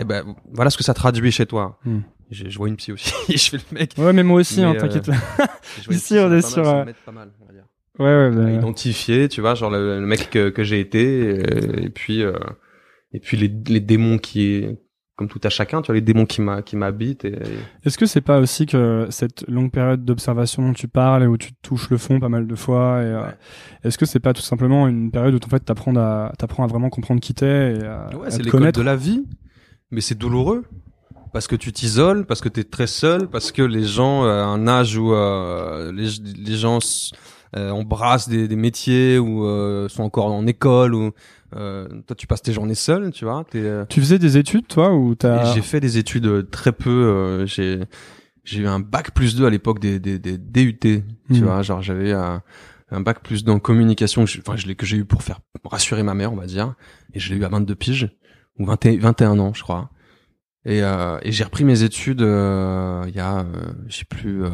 et 0.00 0.04
ben 0.04 0.24
voilà 0.52 0.70
ce 0.70 0.76
que 0.76 0.84
ça 0.84 0.94
traduit 0.94 1.30
chez 1.30 1.46
toi 1.46 1.78
Hmm. 1.84 2.00
je, 2.30 2.48
je 2.48 2.58
vois 2.58 2.68
une 2.68 2.76
psy 2.76 2.90
aussi 2.92 3.12
je 3.28 3.50
fais 3.50 3.58
le 3.58 3.78
mec 3.78 3.92
Ouais, 3.98 4.12
mais 4.12 4.22
moi 4.24 4.40
aussi, 4.40 4.60
Mais, 4.60 4.66
hein, 4.66 4.74
euh, 4.74 4.80
t'inquiète. 4.80 5.08
Ici, 5.90 6.16
on 6.18 6.32
est 6.32 6.42
sur, 6.42 6.64
ouais, 6.64 6.84
ouais. 7.98 8.04
à 8.04 8.28
le- 8.30 8.54
identifier, 8.54 9.28
tu 9.28 9.40
vois, 9.40 9.54
genre 9.54 9.70
le, 9.70 10.00
le 10.00 10.06
mec 10.06 10.30
que, 10.30 10.48
que 10.48 10.64
j'ai 10.64 10.80
été, 10.80 11.38
euh, 11.38 11.82
et 11.82 11.90
puis 11.90 12.22
euh, 12.22 12.32
et 13.14 13.20
puis 13.20 13.36
les, 13.36 13.52
les 13.68 13.80
démons 13.80 14.18
qui, 14.18 14.66
comme 15.16 15.28
tout 15.28 15.40
à 15.44 15.48
chacun, 15.48 15.80
tu 15.80 15.86
vois, 15.86 15.94
les 15.94 16.00
démons 16.00 16.26
qui 16.26 16.42
m'habitent. 16.42 17.24
Et, 17.24 17.38
Est-ce 17.84 17.96
que 17.96 18.06
c'est 18.06 18.20
pas 18.20 18.40
aussi 18.40 18.66
que 18.66 19.06
cette 19.10 19.46
longue 19.48 19.70
période 19.70 20.04
d'observation 20.04 20.66
dont 20.66 20.72
tu 20.72 20.88
parles 20.88 21.22
et 21.22 21.26
où 21.26 21.38
tu 21.38 21.52
touches 21.62 21.88
le 21.90 21.96
fond 21.98 22.18
pas 22.18 22.28
mal 22.28 22.46
de 22.46 22.54
fois, 22.56 23.00
et, 23.02 23.06
euh, 23.06 23.22
est-ce 23.84 23.96
que 23.96 24.06
c'est 24.06 24.20
pas 24.20 24.32
tout 24.32 24.42
simplement 24.42 24.88
une 24.88 25.10
période 25.12 25.34
où 25.34 25.38
en 25.44 25.48
fait 25.48 25.60
t'apprends 25.60 25.94
à 25.96 26.32
t'apprends 26.36 26.64
à 26.64 26.66
vraiment 26.66 26.90
comprendre 26.90 27.20
qui 27.20 27.32
t'es 27.32 27.76
et 27.76 27.84
à, 27.84 28.10
ouais, 28.16 28.26
à 28.26 28.30
c'est 28.30 28.42
te 28.42 28.50
connaître? 28.50 28.78
de 28.78 28.84
la 28.84 28.96
vie, 28.96 29.24
mais 29.92 30.00
c'est 30.00 30.18
douloureux 30.18 30.64
parce 31.32 31.46
que 31.48 31.56
tu 31.56 31.72
t'isoles, 31.72 32.26
parce 32.26 32.40
que 32.40 32.48
t'es 32.48 32.64
très 32.64 32.86
seul, 32.86 33.28
parce 33.28 33.50
que 33.52 33.62
les 33.62 33.84
gens 33.84 34.24
euh, 34.24 34.42
à 34.42 34.46
un 34.46 34.66
âge 34.68 34.96
où 34.96 35.12
euh, 35.12 35.92
les, 35.92 36.08
les 36.36 36.56
gens 36.56 36.78
euh, 37.56 37.70
embrassent 37.70 38.28
des, 38.28 38.48
des 38.48 38.56
métiers 38.56 39.18
ou 39.18 39.44
euh, 39.44 39.88
sont 39.88 40.02
encore 40.02 40.26
en 40.26 40.44
école 40.46 40.94
ou 40.94 41.12
euh, 41.56 41.88
toi 42.06 42.14
tu 42.16 42.26
passes 42.26 42.42
tes 42.42 42.52
journées 42.52 42.74
seul, 42.74 43.10
tu 43.12 43.24
vois, 43.24 43.44
t'es 43.48 43.60
euh, 43.62 43.84
Tu 43.88 44.00
faisais 44.00 44.18
des 44.18 44.36
études, 44.38 44.66
toi, 44.66 44.92
ou 44.94 45.14
t'as 45.14 45.54
J'ai 45.54 45.62
fait 45.62 45.80
des 45.80 45.98
études 45.98 46.26
euh, 46.26 46.42
très 46.42 46.72
peu. 46.72 46.90
euh, 46.90 47.46
j'ai 47.46 47.80
j'ai 48.44 48.60
eu 48.60 48.66
un 48.66 48.78
bac 48.80 49.12
plus 49.12 49.36
2 49.36 49.46
à 49.46 49.50
l'époque 49.50 49.78
des, 49.78 49.98
des, 49.98 50.18
des 50.18 50.36
DUT. 50.36 50.78
Tu 50.78 51.02
Mhm. 51.30 51.38
vois, 51.44 51.62
genre 51.62 51.80
j'avais 51.80 52.12
un, 52.12 52.42
un 52.90 53.00
bac 53.00 53.22
plus 53.22 53.42
dans 53.44 53.58
communication. 53.58 54.22
Enfin, 54.24 54.56
je 54.56 54.66
l'ai 54.66 54.74
que 54.74 54.84
j'ai 54.84 54.98
eu 54.98 55.04
pour 55.06 55.22
faire 55.22 55.40
rassurer 55.64 56.02
ma 56.02 56.12
mère, 56.14 56.32
on 56.32 56.36
va 56.36 56.44
dire. 56.46 56.74
Et 57.14 57.20
je 57.20 57.32
l'ai 57.32 57.40
eu 57.40 57.44
à 57.44 57.48
22 57.48 57.74
piges 57.74 58.10
ou 58.58 58.66
21, 58.66 58.98
21 58.98 59.38
ans, 59.38 59.54
je 59.54 59.62
crois. 59.62 59.90
Et, 60.66 60.82
euh, 60.82 61.18
et 61.22 61.32
j'ai 61.32 61.44
repris 61.44 61.64
mes 61.64 61.82
études 61.84 62.20
euh, 62.22 63.04
il 63.08 63.14
y 63.14 63.20
a, 63.20 63.40
euh, 63.40 63.44
je 63.86 63.96
sais 63.96 64.04
plus, 64.04 64.44
euh, 64.44 64.50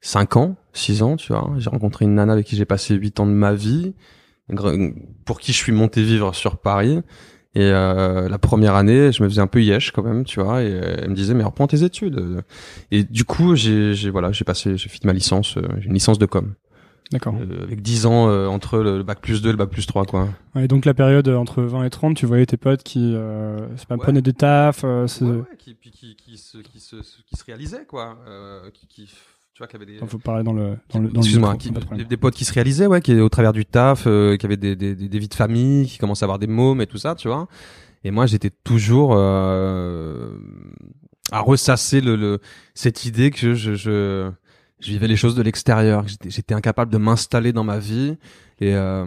5 0.00 0.36
ans, 0.36 0.56
6 0.72 1.02
ans, 1.02 1.16
tu 1.16 1.32
vois. 1.32 1.52
J'ai 1.58 1.70
rencontré 1.70 2.04
une 2.04 2.14
nana 2.14 2.32
avec 2.32 2.46
qui 2.46 2.56
j'ai 2.56 2.64
passé 2.64 2.94
8 2.94 3.20
ans 3.20 3.26
de 3.26 3.32
ma 3.32 3.54
vie, 3.54 3.94
pour 5.24 5.40
qui 5.40 5.52
je 5.52 5.56
suis 5.58 5.72
monté 5.72 6.02
vivre 6.02 6.34
sur 6.34 6.58
Paris. 6.58 7.00
Et 7.54 7.60
euh, 7.70 8.30
la 8.30 8.38
première 8.38 8.74
année, 8.76 9.12
je 9.12 9.22
me 9.22 9.28
faisais 9.28 9.42
un 9.42 9.46
peu 9.46 9.62
yesh 9.62 9.90
quand 9.90 10.02
même, 10.02 10.24
tu 10.24 10.40
vois. 10.40 10.62
Et 10.62 10.72
euh, 10.72 10.96
elle 11.02 11.10
me 11.10 11.14
disait 11.14 11.34
mais 11.34 11.44
reprends 11.44 11.66
tes 11.66 11.82
études. 11.84 12.42
Et 12.90 13.04
du 13.04 13.24
coup, 13.24 13.54
j'ai, 13.56 13.92
j'ai 13.94 14.08
voilà, 14.08 14.32
j'ai 14.32 14.44
passé, 14.44 14.76
j'ai 14.78 14.88
fait 14.88 15.04
ma 15.04 15.12
licence, 15.12 15.58
euh, 15.58 15.62
j'ai 15.78 15.86
une 15.88 15.92
licence 15.92 16.18
de 16.18 16.24
com, 16.24 16.54
D'accord. 17.10 17.34
euh, 17.38 17.64
avec 17.64 17.82
10 17.82 18.06
ans 18.06 18.30
euh, 18.30 18.46
entre 18.46 18.78
le, 18.78 19.02
bac 19.02 19.20
plus 19.20 19.42
2 19.42 19.50
et 19.50 19.52
le 19.52 19.58
bac 19.58 19.68
plus 19.68 19.86
3 19.86 20.06
quoi. 20.06 20.30
Ouais, 20.54 20.64
et 20.64 20.68
donc 20.68 20.86
la 20.86 20.94
période 20.94 21.28
euh, 21.28 21.36
entre 21.36 21.60
20 21.62 21.84
et 21.84 21.90
30, 21.90 22.16
tu 22.16 22.24
voyais 22.24 22.46
tes 22.46 22.56
potes 22.56 22.82
qui, 22.82 23.12
euh, 23.14 23.58
c'est 23.76 23.86
pas 23.86 23.96
Ouais. 23.96 24.00
prenaient 24.00 24.22
des 24.22 24.32
tafs, 24.32 24.80
euh, 24.84 25.06
Ouais, 25.20 25.44
qui, 25.58 25.74
qui, 25.76 26.16
qui, 26.16 26.38
se, 26.38 26.56
qui, 26.56 26.80
se, 26.80 26.96
qui 26.96 27.36
se 27.36 27.44
réalisaient 27.44 27.84
quoi, 27.86 28.16
euh, 28.28 28.70
qui, 28.72 28.86
qui, 28.86 29.10
tu 29.54 29.58
vois, 29.58 29.66
qui 29.66 29.76
avaient 29.76 29.86
des 29.86 29.96
Attends, 29.96 30.06
faut 30.06 30.18
parler 30.18 30.42
dans 30.44 30.52
le 30.54 30.76
dans 30.92 30.98
le 30.98 31.08
dans 31.08 31.20
le 31.20 31.26
Excuse-moi, 31.26 31.54
de 31.56 31.96
des, 31.96 32.04
des 32.04 32.16
potes 32.16 32.34
qui 32.34 32.44
se 32.44 32.52
réalisaient, 32.52 32.86
ouais, 32.86 33.00
qui 33.00 33.18
au 33.20 33.28
travers 33.28 33.52
du 33.52 33.66
taf, 33.66 34.04
euh, 34.06 34.36
qui 34.36 34.46
avaient 34.46 34.56
des, 34.56 34.76
des, 34.76 34.94
des, 34.94 35.08
des 35.08 35.18
vies 35.18 35.28
de 35.28 35.34
famille, 35.34 35.86
qui 35.86 35.98
commençaient 35.98 36.24
à 36.24 36.26
avoir 36.26 36.38
des 36.38 36.46
mômes 36.46 36.80
et 36.80 36.86
tout 36.86 36.98
ça, 36.98 37.14
tu 37.14 37.28
vois. 37.28 37.48
Et 38.04 38.10
moi, 38.10 38.26
j'étais 38.26 38.50
toujours 38.64 39.12
euh, 39.14 40.36
à 41.30 41.40
ressasser 41.40 42.00
le, 42.00 42.16
le 42.16 42.40
cette 42.74 43.04
idée 43.04 43.30
que 43.30 43.54
je, 43.54 43.74
je, 43.74 44.30
je 44.80 44.90
vivais 44.90 45.06
les 45.06 45.16
choses 45.16 45.34
de 45.36 45.42
l'extérieur, 45.42 46.04
que 46.04 46.10
j'étais, 46.10 46.30
j'étais 46.30 46.54
incapable 46.54 46.90
de 46.92 46.98
m'installer 46.98 47.52
dans 47.52 47.64
ma 47.64 47.78
vie. 47.78 48.16
Et 48.60 48.74
euh, 48.74 49.06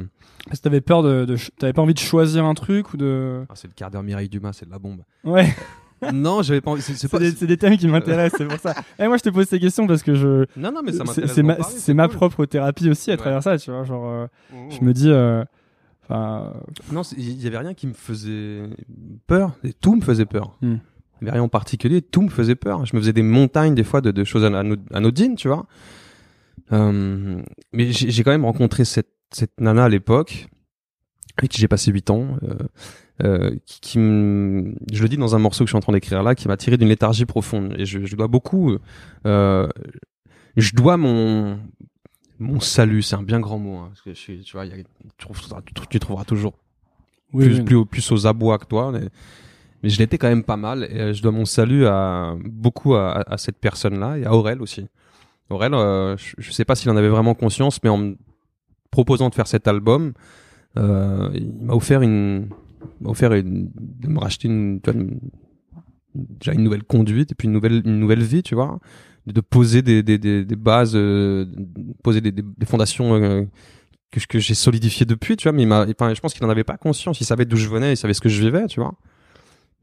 Est-ce 0.52 0.60
que 0.60 0.64
t'avais 0.64 0.82
peur 0.82 1.04
de, 1.04 1.26
de 1.26 1.36
t'avais 1.60 1.74
pas 1.74 1.82
envie 1.82 1.94
de 1.94 2.00
choisir 2.00 2.46
un 2.46 2.54
truc 2.54 2.94
ou 2.94 2.98
de 2.98 3.46
ah, 3.50 3.54
c'est 3.56 3.68
le 3.68 3.74
quart 3.74 3.92
d'heure 3.92 4.04
Mireille 4.04 4.30
Dumas, 4.30 4.54
c'est 4.54 4.66
de 4.66 4.72
la 4.72 4.80
bombe. 4.80 5.02
Ouais, 5.24 5.54
non, 6.14 6.42
j'avais 6.42 6.62
pas 6.62 6.72
envie. 6.72 6.82
C'est, 6.82 7.08
pas, 7.10 7.20
des, 7.20 7.58
thèmes 7.58 7.78
qui 7.78 7.88
m'intéressent, 7.88 8.38
c'est 8.40 8.48
pour 8.48 8.60
ça. 8.60 8.74
Et 9.00 9.08
moi 9.08 9.18
je 9.18 9.24
te 9.24 9.30
pose 9.30 9.48
ces 9.48 9.60
questions 9.60 9.88
parce 9.88 10.04
que 10.04 10.14
je 10.16 10.46
non, 10.58 10.72
non, 10.72 10.82
mais 10.84 10.92
ça 10.92 11.04
m'intéresse. 11.04 11.34
c'est 11.78 11.94
ma 11.94 12.08
propre 12.08 12.46
thérapie 12.46 12.90
aussi 12.90 13.12
à 13.12 13.14
Ouais. 13.14 13.18
travers 13.18 13.42
ça, 13.44 13.58
tu 13.58 13.72
vois, 13.72 13.84
genre 13.84 14.08
euh, 14.08 14.28
Mmh. 14.54 14.72
je 14.72 14.84
me 14.86 14.94
dis 14.94 15.10
euh, 15.10 15.44
Non, 16.92 17.02
il 17.18 17.42
y 17.42 17.48
avait 17.48 17.58
rien 17.58 17.74
qui 17.74 17.88
me 17.88 17.94
faisait 17.94 18.64
peur. 19.28 19.54
Et 19.64 19.74
tout 19.74 19.96
me 19.96 20.02
faisait 20.02 20.26
peur. 20.26 20.58
Hmm. 20.62 20.76
Il 21.22 21.26
y 21.26 21.28
avait 21.30 21.38
rien 21.38 21.44
en 21.44 21.50
particulier. 21.50 22.02
Tout 22.02 22.22
me 22.22 22.30
faisait 22.30 22.56
peur. 22.56 22.86
Je 22.86 22.96
me 22.96 23.02
faisais 23.02 23.14
des 23.14 23.24
montagnes 23.24 23.74
des 23.74 23.84
fois 23.86 24.02
de, 24.02 24.12
de 24.12 24.24
choses 24.24 24.44
ano- 24.44 24.76
anodines, 24.94 25.36
tu 25.36 25.48
vois. 25.48 25.66
Euh, 26.72 27.42
mais 27.74 27.92
j'ai 27.92 28.24
quand 28.24 28.32
même 28.32 28.46
rencontré 28.46 28.86
cette, 28.86 29.10
cette 29.32 29.60
nana 29.60 29.86
à 29.86 29.90
l'époque 29.90 30.48
avec 31.38 31.52
qui 31.52 31.60
j'ai 31.60 31.68
passé 31.68 31.92
8 31.92 32.10
ans. 32.12 32.28
Euh, 32.44 32.48
euh, 32.52 32.56
qui, 33.66 33.80
qui 33.82 34.00
me- 34.00 34.74
je 34.92 35.02
le 35.02 35.10
dis 35.10 35.18
dans 35.18 35.36
un 35.36 35.40
morceau 35.40 35.64
que 35.64 35.68
je 35.68 35.72
suis 35.72 35.78
en 35.78 35.82
train 35.82 35.94
d'écrire 35.94 36.22
là, 36.24 36.36
qui 36.36 36.48
m'a 36.48 36.58
tiré 36.58 36.78
d'une 36.78 36.90
léthargie 36.90 37.26
profonde. 37.26 37.74
Et 37.78 37.86
je, 37.86 38.06
je 38.06 38.16
dois 38.16 38.28
beaucoup. 38.28 38.76
euh, 39.26 39.68
je 40.58 40.74
dois 40.74 40.98
mon 40.98 41.60
mon 42.40 42.60
salut, 42.60 43.02
c'est 43.02 43.16
un 43.16 43.24
bien 43.24 43.40
grand 43.40 43.58
mot. 43.60 43.78
hein, 43.78 43.88
parce 43.90 44.02
que 44.02 44.10
je 44.14 44.20
suis, 44.20 44.40
tu 44.42 44.58
vois, 44.58 44.66
y 44.66 44.74
a- 44.74 44.76
tu, 44.78 44.84
trouveras, 45.18 45.62
tu- 45.66 45.88
tu 45.90 46.00
trouveras 46.00 46.26
toujours 46.26 46.54
oui, 47.34 47.46
plus, 47.46 47.56
oui. 47.60 47.64
plus, 47.64 47.86
plus 47.86 48.12
aux 48.12 48.28
abois 48.28 48.58
que 48.58 48.66
toi. 48.66 48.92
Mais, 48.92 49.08
mais 49.82 49.90
je 49.90 49.98
l'étais 50.00 50.18
quand 50.18 50.28
même 50.28 50.44
pas 50.44 50.58
mal. 50.58 50.84
Et 50.92 51.00
euh, 51.00 51.14
je 51.14 51.22
dois 51.22 51.32
mon 51.32 51.46
salut 51.46 51.86
à 51.88 52.36
beaucoup 52.44 52.96
à, 52.96 53.24
à 53.32 53.38
cette 53.38 53.58
personne-là 53.58 54.18
et 54.18 54.26
à 54.26 54.34
Aurel 54.34 54.62
aussi. 54.62 54.86
Aurel, 55.50 55.74
euh, 55.74 56.18
je, 56.18 56.34
je 56.40 56.52
sais 56.52 56.66
pas 56.66 56.76
s'il 56.76 56.90
en 56.92 56.98
avait 56.98 57.08
vraiment 57.08 57.36
conscience, 57.36 57.80
mais 57.84 57.90
en 57.90 57.98
me 57.98 58.18
proposant 58.92 59.30
de 59.30 59.36
faire 59.36 59.48
cet 59.48 59.68
album, 59.68 60.12
euh, 60.78 61.30
il 61.36 61.54
m'a 61.62 61.74
offert 61.74 62.02
une, 62.02 62.50
offert 63.04 63.34
une, 63.34 63.70
de 63.76 64.08
me 64.08 64.20
racheter 64.20 64.48
déjà 66.16 66.54
une 66.54 66.64
nouvelle 66.64 66.84
conduite 66.84 67.32
et 67.32 67.36
puis 67.36 67.48
une 67.48 67.54
nouvelle, 67.54 67.82
une 67.86 68.00
nouvelle 68.00 68.24
vie, 68.24 68.44
tu 68.44 68.56
vois, 68.56 68.80
de, 69.28 69.42
poser 69.42 69.82
des, 69.82 70.04
des, 70.04 70.18
des, 70.18 70.56
bases, 70.56 70.96
euh, 70.96 71.46
poser 72.04 72.22
des, 72.22 72.32
des, 72.32 72.66
fondations 72.66 73.16
euh, 73.16 73.44
que, 74.12 74.20
que 74.28 74.40
j'ai 74.40 74.54
solidifiées 74.54 75.06
depuis, 75.06 75.36
tu 75.36 75.50
vois. 75.50 75.52
Mais 75.52 75.64
je 75.66 76.20
pense 76.20 76.34
qu'il 76.34 76.46
en 76.46 76.50
avait 76.50 76.64
pas 76.64 76.78
conscience. 76.78 77.20
Il 77.20 77.26
savait 77.26 77.46
d'où 77.46 77.58
je 77.58 77.68
venais, 77.68 77.94
il 77.94 77.98
savait 77.98 78.14
ce 78.14 78.22
que 78.22 78.30
je 78.30 78.42
vivais, 78.42 78.68
tu 78.68 78.80
vois. 78.80 78.96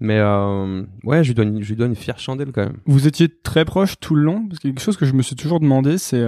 Mais 0.00 0.18
euh, 0.18 0.82
ouais, 1.04 1.22
je 1.22 1.28
lui 1.28 1.34
donne, 1.34 1.62
je 1.62 1.68
lui 1.68 1.76
donne 1.76 1.90
une 1.90 1.96
fière 1.96 2.18
chandelle 2.18 2.50
quand 2.52 2.64
même. 2.64 2.78
Vous 2.86 3.06
étiez 3.06 3.28
très 3.28 3.64
proches 3.64 4.00
tout 4.00 4.14
le 4.14 4.22
long? 4.22 4.46
Parce 4.48 4.58
que 4.58 4.68
quelque 4.68 4.80
chose 4.80 4.96
que 4.96 5.06
je 5.06 5.12
me 5.12 5.22
suis 5.22 5.36
toujours 5.36 5.60
demandé, 5.60 5.98
c'est 5.98 6.24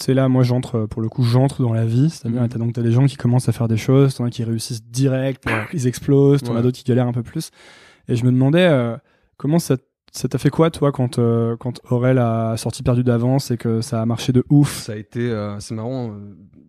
euh, 0.00 0.02
euh, 0.02 0.04
c'est 0.04 0.14
là, 0.14 0.28
moi 0.28 0.42
j'entre, 0.42 0.76
euh, 0.80 0.86
pour 0.86 1.02
le 1.02 1.08
coup, 1.08 1.22
j'entre 1.22 1.62
dans 1.62 1.72
la 1.72 1.84
vie. 1.86 2.10
C'est-à-dire, 2.10 2.42
Mhm. 2.42 2.48
t'as 2.48 2.58
donc 2.58 2.72
t'as 2.72 2.82
des 2.82 2.92
gens 2.92 3.06
qui 3.06 3.16
commencent 3.16 3.48
à 3.48 3.52
faire 3.52 3.68
des 3.68 3.76
choses, 3.76 4.14
t'en 4.14 4.24
as 4.24 4.30
qui 4.30 4.44
réussissent 4.44 4.82
direct, 4.84 5.44
Ouais. 5.46 5.52
ils 5.72 5.86
explosent, 5.86 6.42
t'en 6.42 6.52
as 6.52 6.56
Ouais. 6.56 6.62
d'autres 6.62 6.78
qui 6.78 6.84
galèrent 6.84 7.06
un 7.08 7.12
peu 7.12 7.22
plus. 7.22 7.50
Et 8.08 8.16
je 8.16 8.24
me 8.24 8.30
demandais 8.32 8.66
euh, 8.66 8.96
comment 9.36 9.58
ça 9.58 9.76
ça 10.12 10.26
t'a 10.28 10.38
fait 10.38 10.50
quoi, 10.50 10.72
toi, 10.72 10.90
quand 10.90 11.20
euh, 11.20 11.56
quand 11.56 11.80
Aurel 11.88 12.18
a 12.18 12.56
sorti 12.56 12.82
perdu 12.82 13.04
d'avance 13.04 13.52
et 13.52 13.56
que 13.56 13.80
ça 13.80 14.02
a 14.02 14.06
marché 14.06 14.32
de 14.32 14.42
ouf? 14.50 14.82
Ça 14.82 14.94
a 14.94 14.96
été, 14.96 15.20
euh, 15.30 15.60
c'est 15.60 15.74
marrant. 15.74 16.10
euh, 16.10 16.14
c'est- 16.14 16.46
c'est- 16.54 16.60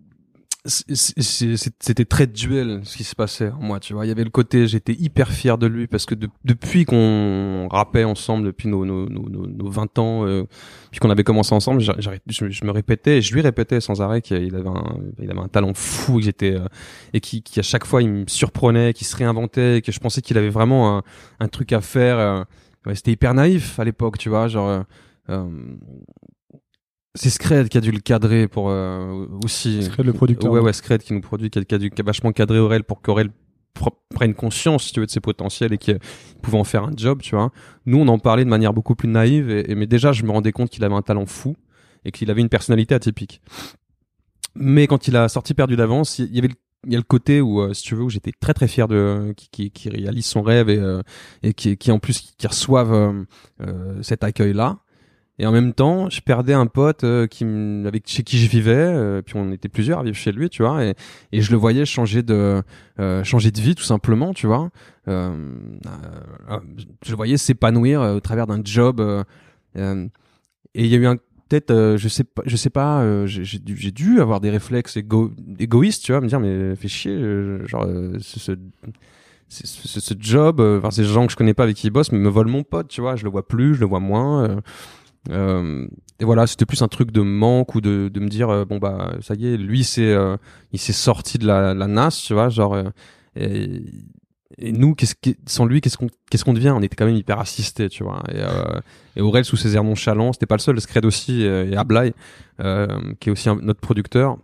c'est- 0.50 0.51
C'était 0.66 2.06
très 2.06 2.28
duel 2.28 2.82
ce 2.84 2.96
qui 2.96 3.04
se 3.04 3.16
passait 3.16 3.52
moi, 3.60 3.80
tu 3.80 3.94
vois. 3.94 4.06
Il 4.06 4.10
y 4.10 4.12
avait 4.12 4.24
le 4.24 4.30
côté, 4.30 4.68
j'étais 4.68 4.94
hyper 4.94 5.32
fier 5.32 5.58
de 5.58 5.66
lui 5.66 5.88
parce 5.88 6.06
que 6.06 6.14
de- 6.14 6.30
depuis 6.46 6.86
qu'on 6.86 7.68
rappait 7.72 8.04
ensemble, 8.04 8.46
depuis 8.46 8.68
nos, 8.68 8.86
nos, 8.86 9.10
nos, 9.10 9.28
nos, 9.28 9.48
nos 9.48 9.70
20 9.72 9.98
ans, 9.98 10.28
euh, 10.28 10.44
puis 10.92 11.00
qu'on 11.00 11.10
avait 11.10 11.24
commencé 11.24 11.56
ensemble, 11.56 11.82
j'arrête- 11.82 12.22
je, 12.30 12.66
me 12.66 12.72
répétais, 12.72 13.22
je 13.22 13.34
lui 13.34 13.42
répétais 13.42 13.82
sans 13.82 14.02
arrêt 14.02 14.22
qu'il 14.22 14.56
avait 14.56 14.70
un, 14.70 14.98
il 15.20 15.32
avait 15.32 15.40
un 15.40 15.48
talent 15.48 15.74
fou, 15.74 16.18
que 16.18 16.24
j'étais 16.26 16.54
euh, 16.54 16.68
et 17.14 17.22
qui, 17.22 17.42
qui 17.42 17.60
à 17.60 17.64
chaque 17.64 17.86
fois 17.86 18.04
il 18.04 18.10
me 18.10 18.26
surprenait, 18.28 18.94
qu'il 18.94 19.08
se 19.08 19.16
réinventait, 19.16 19.78
et 19.78 19.82
que 19.82 19.92
je 19.92 20.00
pensais 20.00 20.22
qu'il 20.22 20.38
avait 20.38 20.50
vraiment 20.50 21.02
un, 21.40 21.48
truc 21.48 21.74
à 21.74 21.82
faire. 21.82 22.20
euh, 22.20 22.44
ouais, 22.86 22.94
C'était 22.94 23.12
hyper 23.14 23.34
naïf 23.34 23.80
à 23.80 23.84
l'époque, 23.84 24.20
tu 24.20 24.30
vois, 24.30 24.48
genre. 24.48 24.84
Euh, 27.12 27.18
euh, 27.18 27.20
c'est 27.20 27.30
Scred 27.30 27.70
qui 27.70 27.78
a 27.78 27.82
dû 27.82 27.92
le 27.92 28.00
cadrer 28.00 28.48
pour 28.48 28.70
euh, 28.70 29.28
aussi. 29.44 29.84
Scred, 29.84 30.06
le 30.06 30.14
producteur. 30.14 30.52
Ouais, 30.52 30.60
ouais, 30.60 30.74
Scred 30.74 31.02
qui 31.04 31.14
nous 31.14 31.22
produit, 31.22 31.50
qui 31.50 31.60
a, 31.60 31.64
qui 31.64 31.76
a, 31.76 31.78
dû- 31.78 31.90
qui 31.90 32.02
a 32.02 32.06
vachement 32.06 32.32
cadré 32.32 32.60
Aurel 32.60 32.84
pour 32.84 33.02
qu'Aurel 33.02 33.30
pr- 33.76 33.92
prenne 34.14 34.34
conscience, 34.34 34.86
si 34.86 34.94
tu 34.94 35.00
veux, 35.00 35.06
de 35.06 35.12
ses 35.12 35.20
potentiels 35.20 35.74
et 35.74 35.78
qu'il 35.78 36.00
pouvait 36.42 36.58
en 36.58 36.64
faire 36.64 36.84
un 36.84 36.92
job, 36.96 37.22
tu 37.22 37.36
vois. 37.36 37.52
Nous, 37.86 37.98
on 38.00 38.08
en 38.08 38.20
parlait 38.20 38.46
de 38.46 38.50
manière 38.50 38.74
beaucoup 38.74 38.96
plus 38.96 39.10
naïve, 39.10 39.50
et, 39.50 39.72
et- 39.72 39.76
mais 39.76 39.88
déjà, 39.88 40.12
je 40.12 40.24
me 40.24 40.32
rendais 40.32 40.52
compte 40.52 40.70
qu'il 40.70 40.84
avait 40.84 40.96
un 40.96 41.02
talent 41.02 41.26
fou 41.26 41.56
et 42.06 42.12
qu'il 42.12 42.32
avait 42.32 42.42
une 42.42 42.50
personnalité 42.50 42.96
atypique. 42.96 43.42
Mais 44.56 44.88
quand 44.88 45.08
il 45.08 45.16
a 45.16 45.30
sorti 45.30 45.54
perdu 45.54 45.76
d'avance, 45.76 46.20
il 46.20 46.34
y 46.36 46.40
avait 46.40 46.50
le 46.50 46.56
il 46.88 46.92
y 46.94 46.96
a 46.96 46.98
le 46.98 47.04
côté 47.04 47.42
où, 47.42 47.62
euh, 47.62 47.76
si 47.76 47.84
tu 47.84 47.94
veux, 47.94 48.02
où 48.02 48.10
j'étais 48.10 48.32
très 48.40 48.56
très 48.56 48.68
fier 48.68 48.88
de 48.88 49.36
qui, 49.38 49.50
qui, 49.52 49.70
qui 49.70 49.88
réalise 49.90 50.26
son 50.26 50.42
rêve 50.42 50.68
et, 50.68 50.80
euh, 50.80 51.04
et 51.44 51.54
qui, 51.54 51.78
qui 51.78 51.92
en 51.92 52.00
plus 52.00 52.20
qui 52.36 52.48
reçoivent 52.48 52.92
euh, 52.92 53.24
euh, 53.62 54.02
cet 54.02 54.24
accueil 54.24 54.54
là. 54.54 54.80
Et 55.42 55.46
en 55.48 55.52
même 55.52 55.74
temps, 55.74 56.08
je 56.08 56.22
perdais 56.22 56.54
un 56.54 56.68
pote 56.68 57.04
euh, 57.04 57.26
qui 57.26 57.44
avec 57.88 58.04
chez 58.08 58.22
qui 58.22 58.38
je 58.38 58.48
vivais, 58.48 58.76
euh, 58.76 59.24
puis 59.24 59.34
on 59.38 59.52
était 59.52 59.70
plusieurs 59.70 59.98
à 59.98 60.04
vivre 60.04 60.16
chez 60.16 60.32
lui, 60.32 60.52
tu 60.52 60.62
vois, 60.62 60.86
et, 60.86 60.94
et 61.32 61.42
je 61.42 61.50
le 61.50 61.58
voyais 61.58 61.84
changer 61.84 62.22
de 62.22 62.62
euh, 63.00 63.24
changer 63.24 63.50
de 63.50 63.60
vie 63.60 63.74
tout 63.74 63.84
simplement, 63.84 64.36
tu 64.36 64.46
vois. 64.46 64.70
Je 65.08 65.32
le 67.10 67.16
voyais 67.16 67.38
s'épanouir 67.38 68.02
au 68.02 68.20
travers 68.20 68.46
d'un 68.46 68.62
job. 68.64 69.02
et 69.76 69.82
il 70.76 70.86
y 70.86 70.94
a 70.94 70.98
eu 71.00 71.08
un 71.08 71.16
peut-être, 71.50 71.96
je 71.98 72.08
sais 72.08 72.24
pas, 72.24 72.44
je 72.46 72.56
sais 72.56 72.70
pas, 72.70 73.26
j'ai 73.26 73.92
dû, 73.92 74.22
avoir 74.22 74.42
des 74.42 74.52
réflexes 74.52 74.96
égo- 74.96 75.34
égoïstes, 75.58 76.04
tu 76.04 76.12
vois, 76.12 76.22
me 76.22 76.28
dire 76.28 76.40
mais 76.40 76.76
fais 76.76 76.88
chier, 76.88 77.20
genre 77.66 77.88
ce, 78.30 78.54
ce, 79.50 80.14
job, 80.20 80.62
enfin 80.62 80.92
ces 80.92 81.04
gens 81.04 81.26
que 81.26 81.32
je 81.32 81.36
connais 81.36 81.56
pas 81.56 81.64
avec 81.64 81.78
qui 81.78 81.88
ils 81.88 81.90
bossent, 81.90 82.12
mais 82.12 82.20
me 82.20 82.30
volent 82.30 82.52
mon 82.52 82.64
pote, 82.64 82.90
tu 82.90 83.02
vois, 83.02 83.16
je 83.16 83.24
le 83.24 83.32
vois 83.32 83.48
plus, 83.48 83.74
je 83.74 83.80
le 83.80 83.88
vois 83.88 84.00
moins. 84.00 84.62
Et 85.30 86.26
voilà, 86.26 86.48
c'était 86.48 86.66
plus 86.66 86.82
un 86.82 86.88
truc 86.88 87.12
de 87.12 87.22
manque 87.22 87.76
ou 87.76 87.82
de, 87.82 88.10
de 88.12 88.20
me 88.20 88.28
dire 88.28 88.50
euh, 88.50 88.66
bon 88.66 88.78
bah 88.80 89.14
ça 89.22 89.36
y 89.36 89.48
est, 89.48 89.58
lui 89.58 89.84
c'est 89.84 90.12
euh, 90.12 90.38
il 90.72 90.80
s'est 90.80 90.94
sorti 90.94 91.38
de 91.38 91.46
la, 91.46 91.74
la 91.74 91.88
nasse, 91.88 92.22
tu 92.22 92.34
vois, 92.34 92.50
genre 92.50 92.74
euh, 92.74 92.90
et, 93.36 93.84
et 94.58 94.72
nous 94.72 94.96
qu'est-ce 94.96 95.16
qui 95.16 95.38
sans 95.46 95.66
lui 95.66 95.80
qu'est-ce 95.82 95.98
qu'on 95.98 96.10
qu'est-ce 96.30 96.44
qu'on 96.44 96.54
devient? 96.54 96.74
On 96.76 96.82
était 96.82 96.96
quand 96.96 97.06
même 97.06 97.16
hyper 97.16 97.40
assistés, 97.40 97.90
tu 97.90 98.04
vois. 98.04 98.24
Et, 98.30 98.38
euh, 98.38 98.80
et 99.16 99.22
Aurel 99.22 99.46
sous 99.46 99.58
ses 99.58 99.76
airs 99.76 99.84
nonchalants, 99.84 100.34
c'était 100.34 100.48
pas 100.48 100.56
le 100.56 100.62
seul, 100.62 100.80
Scred 100.82 101.06
aussi 101.06 101.46
euh, 101.46 101.70
et 101.70 101.76
Ablai 101.76 102.14
euh, 102.60 102.88
qui 103.20 103.30
est 103.30 103.32
aussi 103.32 103.50
un, 103.50 103.56
notre 103.62 103.80
producteur. 103.80 104.38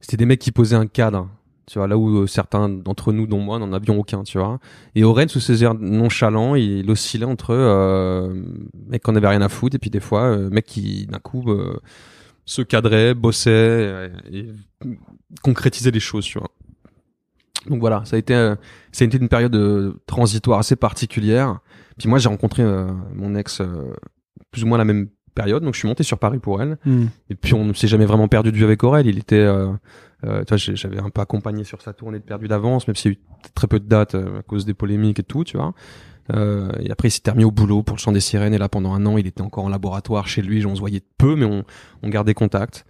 C'était 0.00 0.16
des 0.16 0.26
mecs 0.26 0.40
qui 0.40 0.50
posaient 0.50 0.76
un 0.76 0.86
cadre. 0.88 1.28
Tu 1.66 1.78
vois, 1.78 1.86
là 1.86 1.96
où 1.96 2.22
euh, 2.22 2.26
certains 2.26 2.68
d'entre 2.68 3.12
nous, 3.12 3.26
dont 3.26 3.38
moi, 3.38 3.58
n'en 3.58 3.72
avions 3.72 3.98
aucun, 3.98 4.24
tu 4.24 4.38
vois. 4.38 4.58
Et 4.94 5.04
Aurel, 5.04 5.28
sous 5.28 5.40
ses 5.40 5.62
airs 5.62 5.74
nonchalants, 5.74 6.56
il 6.56 6.90
oscillait 6.90 7.24
entre 7.24 7.50
euh, 7.50 8.34
mec 8.88 9.02
qu'on 9.02 9.14
avait 9.14 9.28
rien 9.28 9.42
à 9.42 9.48
foutre 9.48 9.76
et 9.76 9.78
puis 9.78 9.90
des 9.90 10.00
fois, 10.00 10.22
euh, 10.24 10.50
mec 10.50 10.66
qui, 10.66 11.06
d'un 11.06 11.20
coup, 11.20 11.44
euh, 11.50 11.78
se 12.44 12.62
cadrait, 12.62 13.14
bossait 13.14 14.10
et, 14.30 14.38
et 14.38 14.48
concrétisait 15.42 15.92
les 15.92 16.00
choses, 16.00 16.24
tu 16.24 16.38
vois. 16.38 16.50
Donc 17.68 17.78
voilà, 17.78 18.02
ça 18.06 18.16
a 18.16 18.18
été, 18.18 18.34
euh, 18.34 18.56
ça 18.90 19.04
a 19.04 19.06
été 19.06 19.18
une 19.18 19.28
période 19.28 19.54
euh, 19.54 19.92
transitoire 20.06 20.58
assez 20.58 20.74
particulière. 20.74 21.60
Puis 21.96 22.08
moi, 22.08 22.18
j'ai 22.18 22.28
rencontré 22.28 22.64
mon 23.14 23.36
ex 23.36 23.62
plus 24.50 24.64
ou 24.64 24.66
moins 24.66 24.78
la 24.78 24.84
même 24.84 25.08
période, 25.34 25.62
donc 25.62 25.74
je 25.74 25.78
suis 25.78 25.88
monté 25.88 26.02
sur 26.02 26.18
Paris 26.18 26.38
pour 26.38 26.60
elle. 26.60 26.78
Hmm. 26.84 27.06
Et 27.30 27.34
puis 27.34 27.54
on 27.54 27.64
ne 27.64 27.72
s'est 27.72 27.86
jamais 27.86 28.06
vraiment 28.06 28.28
perdu 28.28 28.50
de 28.50 28.56
vue 28.56 28.64
avec 28.64 28.82
Aurel. 28.82 29.06
Il 29.06 29.18
était, 29.18 29.46
euh, 30.24 30.40
tu 30.44 30.48
vois, 30.50 30.56
j'ai- 30.56 30.76
j'avais 30.76 30.98
un 31.00 31.10
peu 31.10 31.20
accompagné 31.20 31.64
sur 31.64 31.82
sa 31.82 31.92
tournée 31.92 32.18
de 32.18 32.24
perdu 32.24 32.48
d'avance, 32.48 32.86
même 32.88 32.94
s'il 32.96 33.12
y 33.12 33.14
a 33.14 33.18
eu 33.18 33.20
très 33.54 33.66
peu 33.66 33.80
de 33.80 33.86
dates 33.86 34.14
euh, 34.14 34.38
à 34.40 34.42
cause 34.42 34.64
des 34.64 34.74
polémiques 34.74 35.18
et 35.18 35.22
tout, 35.24 35.44
tu 35.44 35.56
vois. 35.56 35.74
Euh, 36.32 36.70
et 36.78 36.90
après, 36.92 37.08
il 37.08 37.10
s'était 37.10 37.32
remis 37.32 37.44
au 37.44 37.50
boulot 37.50 37.82
pour 37.82 37.96
le 37.96 38.00
chant 38.00 38.12
des 38.12 38.20
sirènes. 38.20 38.54
Et 38.54 38.58
là, 38.58 38.68
pendant 38.68 38.94
un 38.94 39.04
an, 39.06 39.18
il 39.18 39.26
était 39.26 39.42
encore 39.42 39.64
en 39.64 39.68
laboratoire 39.68 40.28
chez 40.28 40.40
lui. 40.42 40.64
On 40.64 40.74
se 40.74 40.80
voyait 40.80 41.02
peu, 41.18 41.34
mais 41.34 41.44
on, 41.44 41.64
on 42.02 42.08
gardait 42.08 42.34
contact. 42.34 42.84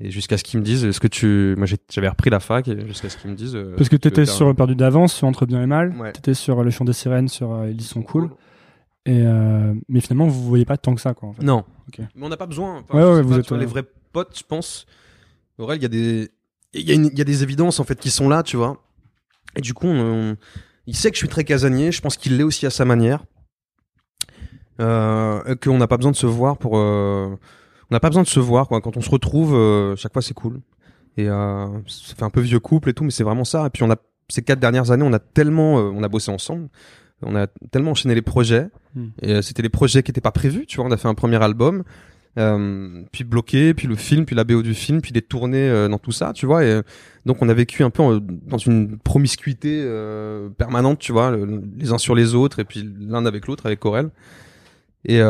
Et 0.00 0.10
jusqu'à 0.10 0.38
ce 0.38 0.44
qu'ils 0.44 0.60
me 0.60 0.64
disent, 0.64 0.84
est-ce 0.84 1.00
que 1.00 1.08
tu, 1.08 1.54
moi, 1.58 1.66
j'avais 1.90 2.08
repris 2.08 2.30
la 2.30 2.40
fac, 2.40 2.70
jusqu'à 2.86 3.08
ce 3.10 3.16
qu'ils 3.18 3.30
me 3.30 3.36
disent. 3.36 3.56
euh, 3.56 3.74
Parce 3.76 3.88
que 3.88 3.96
t'étais 3.96 4.24
sur 4.26 4.54
Perdu 4.54 4.74
d'avance, 4.76 5.12
sur 5.12 5.26
Entre 5.28 5.44
bien 5.44 5.62
et 5.62 5.66
mal. 5.66 5.94
Ouais. 5.98 6.12
T'étais 6.12 6.34
sur 6.34 6.62
Le 6.64 6.70
chant 6.70 6.84
des 6.84 6.92
sirènes, 6.94 7.28
sur 7.28 7.66
Ils 7.66 7.80
sont 7.82 8.02
cool. 8.02 8.30
Et 9.06 9.22
mais 9.88 10.00
finalement, 10.00 10.26
vous 10.28 10.42
voyez 10.44 10.64
pas 10.64 10.76
tant 10.76 10.94
que 10.94 11.00
ça, 11.00 11.14
quoi. 11.14 11.28
En 11.30 11.32
fait. 11.32 11.42
Non. 11.42 11.64
Mais 11.98 12.06
on 12.22 12.28
n'a 12.28 12.36
pas 12.36 12.46
besoin. 12.46 12.76
Ouais, 12.76 12.82
je 12.92 12.96
ouais, 12.96 13.22
vous 13.22 13.30
pas, 13.30 13.38
êtes, 13.38 13.48
vois, 13.48 13.58
les 13.58 13.66
vrais 13.66 13.84
potes, 14.12 14.38
je 14.38 14.44
pense. 14.44 14.86
Aurel, 15.58 15.78
il 15.78 15.82
y 15.82 15.86
a 15.86 15.88
des, 15.88 16.30
il 16.74 16.82
y 16.88 16.92
a, 16.92 16.94
y 16.94 17.24
des 17.24 17.42
évidences 17.42 17.80
en 17.80 17.84
fait 17.84 17.98
qui 17.98 18.10
sont 18.10 18.28
là, 18.28 18.42
tu 18.42 18.56
vois. 18.56 18.82
Et 19.56 19.60
du 19.60 19.74
coup, 19.74 19.86
on- 19.86 20.36
il 20.86 20.96
sait 20.96 21.10
que 21.10 21.16
je 21.16 21.20
suis 21.20 21.28
très 21.28 21.44
casanier. 21.44 21.92
Je 21.92 22.00
pense 22.00 22.16
qu'il 22.16 22.36
l'est 22.36 22.42
aussi 22.44 22.66
à 22.66 22.70
sa 22.70 22.84
manière. 22.84 23.24
Euh, 24.80 25.56
qu'on 25.56 25.76
n'a 25.78 25.88
pas 25.88 25.96
besoin 25.96 26.12
de 26.12 26.16
se 26.16 26.26
voir 26.26 26.56
pour. 26.56 26.78
euh, 26.78 27.28
on 27.90 27.94
n'a 27.94 28.00
pas 28.00 28.08
besoin 28.10 28.22
de 28.22 28.28
se 28.28 28.38
voir 28.38 28.68
quoi. 28.68 28.80
Quand 28.80 28.96
on 28.96 29.00
se 29.00 29.10
retrouve, 29.10 29.54
euh, 29.54 29.96
chaque 29.96 30.12
fois 30.12 30.22
c'est 30.22 30.34
cool. 30.34 30.60
Et 31.16 31.28
euh, 31.28 31.66
ça 31.88 32.14
fait 32.14 32.22
un 32.22 32.30
peu 32.30 32.40
vieux 32.40 32.60
couple 32.60 32.90
et 32.90 32.94
tout, 32.94 33.02
mais 33.02 33.10
c'est 33.10 33.24
vraiment 33.24 33.44
ça. 33.44 33.66
Et 33.66 33.70
puis 33.70 33.82
on 33.82 33.90
a 33.90 33.96
ces 34.28 34.42
quatre 34.42 34.60
dernières 34.60 34.90
années, 34.92 35.04
on 35.04 35.12
a 35.12 35.18
tellement, 35.18 35.78
euh, 35.78 35.90
on 35.92 36.02
a 36.04 36.08
bossé 36.08 36.30
ensemble. 36.30 36.68
On 37.22 37.34
a 37.34 37.48
tellement 37.72 37.90
enchaîné 37.92 38.14
les 38.14 38.22
projets. 38.22 38.68
Et 39.22 39.32
euh, 39.32 39.42
c'était 39.42 39.62
des 39.62 39.68
projets 39.68 40.02
qui 40.04 40.10
n'étaient 40.10 40.20
pas 40.20 40.30
prévus. 40.30 40.66
Tu 40.66 40.76
vois, 40.76 40.86
on 40.86 40.90
a 40.92 40.96
fait 40.96 41.08
un 41.08 41.14
premier 41.14 41.42
album. 41.42 41.82
Euh, 42.38 43.02
puis 43.12 43.24
bloqué, 43.24 43.74
puis 43.74 43.86
le 43.88 43.96
film, 43.96 44.24
puis 44.24 44.36
la 44.36 44.44
BO 44.44 44.62
du 44.62 44.72
film, 44.74 45.00
puis 45.02 45.12
des 45.12 45.22
tournées 45.22 45.68
euh, 45.68 45.88
dans 45.88 45.98
tout 45.98 46.12
ça, 46.12 46.32
tu 46.32 46.46
vois. 46.46 46.64
Et 46.64 46.68
euh, 46.70 46.82
donc 47.26 47.42
on 47.42 47.48
a 47.48 47.54
vécu 47.54 47.82
un 47.82 47.90
peu 47.90 48.20
dans 48.22 48.58
une 48.58 48.96
promiscuité 48.98 49.82
permanente, 50.56 50.98
tu 51.00 51.12
vois, 51.12 51.30
le- 51.32 51.62
les 51.76 51.92
uns 51.92 51.98
sur 51.98 52.14
les 52.14 52.34
autres, 52.34 52.60
et 52.60 52.64
puis 52.64 52.88
l'un 53.00 53.26
avec 53.26 53.46
l'autre, 53.48 53.66
avec 53.66 53.80
Corel. 53.80 54.10
Et 55.04 55.20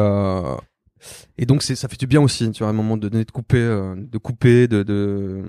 et 1.39 1.47
donc 1.47 1.63
ça 1.63 1.89
fait 1.89 1.99
du 1.99 2.07
bien 2.07 2.21
aussi, 2.21 2.51
tu 2.51 2.59
vois, 2.59 2.69
à 2.69 2.71
un 2.71 2.75
moment 2.75 2.97
donné 2.97 3.25
de 3.25 3.31
couper, 3.31 3.59
de 3.59 4.19
couper, 4.19 4.67
de, 4.69 4.83
de 4.83 5.45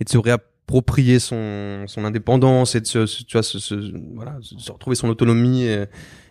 et 0.00 0.04
de 0.04 0.08
se 0.08 0.18
réapproprier 0.18 1.18
son 1.20 1.84
son 1.86 2.04
indépendance 2.04 2.74
et 2.74 2.80
de 2.80 2.86
se, 2.86 3.06
tu 3.24 3.32
vois, 3.36 3.42
se, 3.44 3.58
se- 3.58 3.92
voilà, 4.14 4.36
se 4.42 4.72
retrouver 4.72 4.96
son 4.96 5.08
autonomie 5.08 5.62
et, 5.62 5.84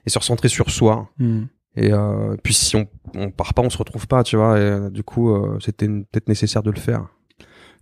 et 0.06 0.10
se 0.10 0.20
recentrer 0.20 0.50
sur 0.50 0.70
soi. 0.70 1.10
Hmm. 1.18 1.44
Et 1.78 1.92
euh, 1.94 2.36
puis 2.44 2.54
si 2.54 2.76
on 2.76 2.88
on 3.16 3.32
part 3.32 3.54
pas, 3.54 3.62
on 3.62 3.70
se 3.70 3.78
retrouve 3.78 4.08
pas, 4.08 4.24
tu 4.24 4.36
vois. 4.38 4.58
Et 4.58 4.62
euh, 4.62 4.90
du 4.90 5.04
coup, 5.04 5.30
euh, 5.34 5.58
c'était 5.62 5.88
peut-être 5.88 6.28
nécessaire 6.30 6.64
de 6.64 6.72
le 6.72 6.80
faire. 6.80 7.08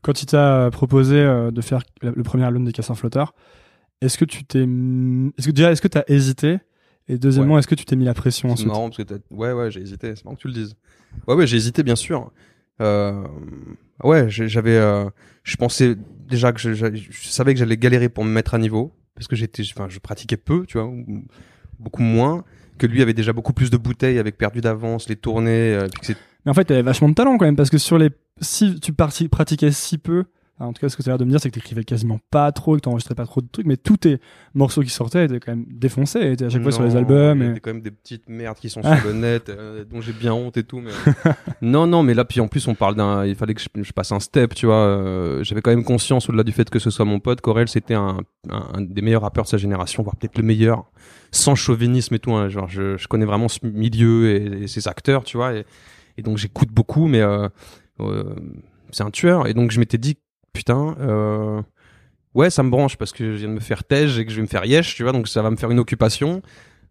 Quand 0.01 0.21
il 0.21 0.25
t'a 0.25 0.69
proposé 0.71 1.15
de 1.51 1.61
faire 1.61 1.81
le 2.01 2.23
premier 2.23 2.43
album 2.43 2.65
des 2.65 2.71
Cassins 2.73 2.93
Flotteurs, 2.95 3.33
est-ce 4.01 4.17
que 4.17 4.25
tu 4.25 4.43
t'es, 4.43 4.63
est-ce 4.63 5.47
que 5.47 5.51
déjà, 5.51 5.71
est-ce 5.71 5.81
que 5.81 5.87
t'as 5.87 6.03
hésité? 6.07 6.57
Et 7.07 7.17
deuxièmement, 7.17 7.57
est-ce 7.57 7.67
que 7.67 7.75
tu 7.75 7.85
t'es 7.85 7.95
mis 7.95 8.03
la 8.05 8.13
pression 8.13 8.49
C'est 8.49 8.53
ensuite? 8.53 8.67
marrant 8.67 8.89
parce 8.89 8.97
que 8.97 9.03
t'as- 9.03 9.15
ouais 9.31 9.53
ouais 9.53 9.71
j'ai 9.71 9.81
hésité. 9.81 10.13
C'est 10.15 10.25
marrant 10.25 10.35
que 10.35 10.41
tu 10.41 10.47
le 10.47 10.53
dises. 10.53 10.75
Ouais 11.27 11.35
ouais 11.35 11.47
j'ai 11.47 11.55
hésité 11.57 11.83
bien 11.83 11.95
sûr. 11.95 12.31
Ouais 14.03 14.25
j'avais 14.29 14.79
je 15.43 15.55
pensais 15.55 15.95
déjà 16.27 16.51
que 16.51 16.59
je, 16.59 16.73
je, 16.73 16.87
je 16.93 17.27
savais 17.27 17.53
que 17.53 17.59
j'allais 17.59 17.77
galérer 17.77 18.09
pour 18.09 18.25
me 18.25 18.29
mettre 18.31 18.53
à 18.53 18.57
niveau 18.57 18.93
parce 19.15 19.27
que 19.27 19.35
j'étais 19.35 19.63
enfin 19.73 19.87
je 19.89 19.99
pratiquais 19.99 20.37
peu 20.37 20.65
tu 20.65 20.77
vois 20.77 20.87
ou- 20.87 21.25
beaucoup 21.79 22.01
moins 22.01 22.43
que 22.77 22.87
lui 22.87 23.01
avait 23.01 23.13
déjà 23.13 23.33
beaucoup 23.33 23.53
plus 23.53 23.69
de 23.69 23.77
bouteilles 23.77 24.19
avec 24.19 24.37
perdu 24.37 24.61
d'avance 24.61 25.09
les 25.09 25.15
tournées 25.15 25.75
euh, 25.75 25.87
Mais 26.45 26.51
en 26.51 26.53
fait, 26.53 26.65
t'avais 26.65 26.81
vachement 26.81 27.09
de 27.09 27.13
talent 27.13 27.37
quand 27.37 27.45
même, 27.45 27.55
parce 27.55 27.69
que 27.69 27.77
sur 27.77 27.97
les, 27.97 28.09
si 28.41 28.79
tu 28.79 28.93
pratiquais 28.93 29.71
si 29.71 29.97
peu, 29.97 30.25
en 30.65 30.73
tout 30.73 30.81
cas, 30.81 30.89
ce 30.89 30.97
que 30.97 31.03
tu 31.03 31.09
as 31.09 31.11
l'air 31.11 31.17
de 31.17 31.25
me 31.25 31.29
dire, 31.29 31.39
c'est 31.39 31.49
que 31.49 31.55
t'écrivais 31.55 31.83
quasiment 31.83 32.19
pas 32.31 32.51
trop, 32.51 32.75
que 32.75 32.81
t'enregistrais 32.81 33.15
pas 33.15 33.25
trop 33.25 33.41
de 33.41 33.47
trucs, 33.51 33.65
mais 33.65 33.77
tous 33.77 33.97
tes 33.97 34.19
morceaux 34.53 34.81
qui 34.81 34.89
sortaient 34.89 35.25
étaient 35.25 35.39
quand 35.39 35.53
même 35.53 35.65
défoncés, 35.69 36.31
étaient 36.31 36.45
à 36.45 36.49
chaque 36.49 36.63
fois 36.63 36.71
sur 36.71 36.83
les 36.83 36.95
albums. 36.95 37.41
Il 37.41 37.53
y 37.53 37.57
Et... 37.57 37.59
quand 37.59 37.73
même 37.73 37.81
des 37.81 37.91
petites 37.91 38.29
merdes 38.29 38.57
qui 38.57 38.69
sont 38.69 38.81
sur 38.81 38.91
le 39.05 39.13
net, 39.19 39.49
euh, 39.49 39.83
dont 39.85 40.01
j'ai 40.01 40.13
bien 40.13 40.33
honte 40.33 40.57
et 40.57 40.63
tout. 40.63 40.79
Mais... 40.81 40.91
non, 41.61 41.87
non, 41.87 42.03
mais 42.03 42.13
là, 42.13 42.25
puis 42.25 42.39
en 42.41 42.47
plus, 42.47 42.67
on 42.67 42.75
parle 42.75 42.95
d'un. 42.95 43.25
Il 43.25 43.35
fallait 43.35 43.53
que 43.53 43.61
je, 43.61 43.67
je 43.81 43.91
passe 43.93 44.11
un 44.11 44.19
step, 44.19 44.53
tu 44.55 44.65
vois. 44.65 44.75
euh, 44.75 45.43
J'avais 45.43 45.61
quand 45.61 45.71
même 45.71 45.83
conscience, 45.83 46.29
au-delà 46.29 46.43
du 46.43 46.51
fait 46.51 46.69
que 46.69 46.79
ce 46.79 46.89
soit 46.89 47.05
mon 47.05 47.19
pote, 47.19 47.41
Corel, 47.41 47.67
c'était 47.67 47.93
un, 47.95 48.17
un, 48.49 48.67
un 48.75 48.81
des 48.81 49.01
meilleurs 49.01 49.21
rappeurs 49.23 49.43
de 49.45 49.49
sa 49.49 49.57
génération, 49.57 50.03
voire 50.03 50.15
peut-être 50.15 50.37
le 50.37 50.43
meilleur, 50.43 50.85
sans 51.31 51.55
chauvinisme 51.55 52.13
et 52.15 52.19
tout. 52.19 52.33
hein, 52.33 52.49
genre, 52.49 52.67
je, 52.69 52.97
je 52.97 53.07
connais 53.07 53.25
vraiment 53.25 53.47
ce 53.47 53.59
milieu 53.65 54.29
et, 54.29 54.63
et 54.63 54.67
ses 54.67 54.87
acteurs, 54.87 55.23
tu 55.23 55.37
vois. 55.37 55.53
Et, 55.53 55.65
et 56.17 56.21
donc, 56.21 56.37
j'écoute 56.37 56.69
beaucoup, 56.71 57.07
mais 57.07 57.21
euh, 57.21 57.47
euh, 57.99 58.35
c'est 58.91 59.03
un 59.03 59.09
tueur. 59.11 59.47
Et 59.47 59.53
donc, 59.55 59.71
je 59.71 59.79
m'étais 59.79 59.97
dit, 59.97 60.17
putain. 60.53 60.95
Euh, 60.99 61.61
Ouais, 62.35 62.49
ça 62.49 62.63
me 62.63 62.71
branche 62.71 62.97
parce 62.97 63.11
que 63.11 63.33
je 63.33 63.37
viens 63.37 63.47
de 63.49 63.53
me 63.53 63.59
faire 63.59 63.83
tège 63.83 64.17
et 64.17 64.25
que 64.25 64.31
je 64.31 64.37
vais 64.37 64.41
me 64.41 64.47
faire 64.47 64.65
yesh, 64.65 64.95
tu 64.95 65.03
vois, 65.03 65.11
donc 65.11 65.27
ça 65.27 65.43
va 65.43 65.51
me 65.51 65.55
faire 65.55 65.69
une 65.69 65.77
occupation. 65.77 66.41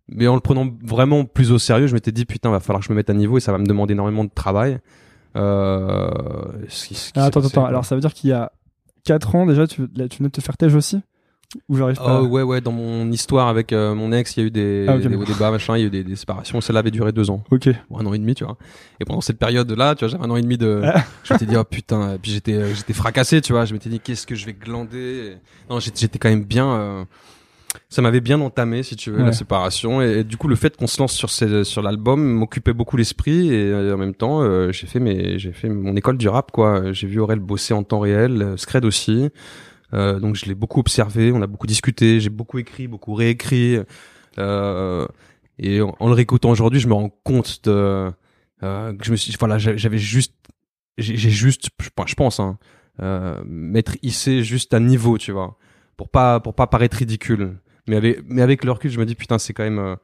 Mais 0.07 0.29
en 0.29 0.37
le 0.37 0.41
prenant 0.41 0.69
vraiment 0.85 1.25
plus 1.25 1.51
au 1.51 1.59
sérieux, 1.59 1.89
je 1.89 1.95
m'étais 1.95 2.13
dit 2.13 2.27
putain, 2.27 2.51
va 2.53 2.61
falloir 2.61 2.79
que 2.81 2.87
je 2.87 2.93
me 2.93 2.97
mette 2.97 3.11
à 3.11 3.13
niveau 3.13 3.39
et 3.39 3.41
ça 3.41 3.51
va 3.51 3.59
me 3.59 3.67
demander 3.67 3.93
énormément 3.95 4.23
de 4.23 4.31
travail. 4.33 4.79
Euh... 5.37 6.11
ce 6.69 6.87
qui- 6.89 6.95
ce 6.95 7.07
qui 7.13 7.19
Ah, 7.19 7.25
attends, 7.25 7.41
attends, 7.45 7.65
alors 7.65 7.85
ça 7.85 7.95
veut 7.97 8.01
dire 8.01 8.15
qu'il 8.15 8.31
y 8.31 8.33
a 8.33 8.53
4 9.05 9.35
ans 9.35 9.47
déjà, 9.47 9.67
tu, 9.67 9.89
là, 9.97 10.07
tu 10.09 10.19
venais 10.19 10.29
de 10.29 10.33
te 10.33 10.41
faire 10.41 10.57
tège 10.57 10.75
aussi? 10.77 11.01
Ou 11.69 11.77
j'arrive 11.77 11.97
pas. 11.97 12.21
Oh 12.23 12.27
ouais 12.27 12.43
ouais 12.43 12.61
dans 12.61 12.73
mon 12.73 13.11
histoire 13.13 13.49
avec 13.49 13.73
euh, 13.73 13.95
mon 13.95 14.11
ex 14.13 14.37
il 14.37 14.41
y 14.41 14.43
a 14.43 14.47
eu 14.47 14.51
des, 14.51 14.87
Ah, 14.89 14.97
ok, 14.97 15.03
des 15.07 15.17
hauts 15.17 15.25
débats 15.25 15.51
machin 15.51 15.77
il 15.77 15.81
y 15.81 15.85
a 15.85 15.87
eu 15.87 15.91
des, 15.91 16.03
des 16.05 16.17
séparations. 16.17 16.61
Celle-là 16.61 16.81
avait 16.81 16.91
duré 16.91 17.13
deux 17.13 17.31
ans. 17.31 17.45
Ok. 17.51 17.69
ou 17.91 17.99
un 17.99 18.07
an 18.07 18.15
et 18.15 18.19
demi 18.19 18.35
tu 18.35 18.45
vois. 18.45 18.57
Et 19.01 19.05
pendant 19.05 19.21
cette 19.21 19.39
période 19.39 19.71
là 19.73 19.95
tu 19.95 20.05
vois 20.05 20.09
j'avais 20.13 20.25
un 20.25 20.31
an 20.31 20.37
et 20.37 20.43
demi 20.43 20.57
de 20.57 20.81
Ah. 20.85 21.05
je 21.25 21.33
m'étais 21.35 21.47
dit 21.47 21.57
oh 21.57 21.65
putain 21.65 22.15
et 22.15 22.19
puis 22.19 22.31
j'étais 22.33 22.55
euh, 22.55 22.75
j'étais 22.75 22.93
fracassé 22.95 23.41
tu 23.41 23.53
vois. 23.53 23.65
Je 23.67 23.73
m'étais 23.75 23.91
dit 23.91 24.01
qu'est-ce 24.01 24.27
que 24.27 24.35
je 24.35 24.47
vais 24.47 24.55
glander? 24.55 25.37
Non 25.69 25.79
j'étais 25.81 26.19
quand 26.19 26.31
même 26.31 26.45
bien 26.45 26.69
euh, 26.73 27.05
ça 27.89 28.03
m'avait 28.03 28.21
bien 28.21 28.39
entamé 28.41 28.83
si 28.83 28.97
tu 28.97 29.11
veux 29.11 29.19
Ouais. 29.19 29.25
la 29.27 29.33
séparation. 29.33 30.03
Et, 30.03 30.19
et 30.21 30.25
du 30.25 30.37
coup 30.37 30.49
le 30.49 30.57
fait 30.57 30.77
qu'on 30.77 30.87
se 30.87 31.01
lance 31.01 31.13
sur 31.13 31.31
ces, 31.31 31.65
sur 31.65 31.83
l'album 31.83 32.23
m'occupait 32.23 32.73
beaucoup 32.75 32.97
l'esprit. 32.97 33.49
Et 33.53 33.71
euh, 33.73 33.95
en 33.95 33.99
même 33.99 34.15
temps 34.15 34.43
euh, 34.43 34.73
j'ai 34.73 34.87
fait 34.87 35.01
mes 35.01 35.39
j'ai 35.39 35.53
fait 35.53 35.69
mon 35.69 35.97
école 35.97 36.17
du 36.19 36.29
rap 36.29 36.51
quoi. 36.51 36.93
J'ai 36.93 37.07
vu 37.07 37.19
Aurel 37.21 37.41
bosser 37.41 37.75
en 37.75 37.83
temps 37.83 38.01
réel 38.01 38.41
euh, 38.43 38.57
Scred 38.57 38.85
aussi 38.87 39.29
euh, 39.95 40.19
donc 40.21 40.37
je 40.37 40.47
l'ai 40.47 40.55
beaucoup 40.55 40.81
observé, 40.81 41.33
on 41.33 41.43
a 41.43 41.47
beaucoup 41.47 41.67
discuté, 41.67 42.21
j'ai 42.21 42.31
beaucoup 42.31 42.59
écrit, 42.59 42.89
beaucoup 42.89 43.15
réécrit. 43.15 43.79
Euh, 44.39 45.07
et 45.59 45.81
en, 45.83 45.95
le 46.09 46.13
réécoutant 46.15 46.51
aujourd'hui, 46.51 46.81
je 46.81 46.89
me 46.89 46.95
rends 46.95 47.11
compte 47.25 47.61
de 47.65 48.11
euh, 48.63 48.95
que 48.95 49.05
je 49.05 49.11
me 49.11 49.17
suis, 49.17 49.35
voilà, 49.39 49.59
j'a- 49.59 49.77
j'avais 49.77 49.99
juste, 49.99 50.35
j'ai 50.99 51.17
juste, 51.17 51.69
je 51.81 51.89
je 52.07 52.15
pense, 52.15 52.41
hein, 52.41 52.59
euh, 53.01 53.43
m'être 53.47 53.97
hissé 54.03 54.43
juste 54.45 54.75
à 54.75 54.81
niveau, 54.81 55.19
tu 55.19 55.33
vois, 55.33 55.59
pour 55.97 56.09
pas 56.11 56.41
pour 56.41 56.55
pas 56.55 56.67
paraître 56.67 56.97
ridicule. 56.99 57.59
Mais 57.89 57.97
avec 57.97 58.21
mais 58.27 58.43
avec 58.43 58.65
le 58.65 58.73
recul, 58.73 58.91
je 58.91 58.99
me 59.01 59.07
dis 59.07 59.15
putain, 59.17 59.39
c'est 59.39 59.53
quand 59.55 59.65
même, 59.65 59.79
euh, 59.79 59.97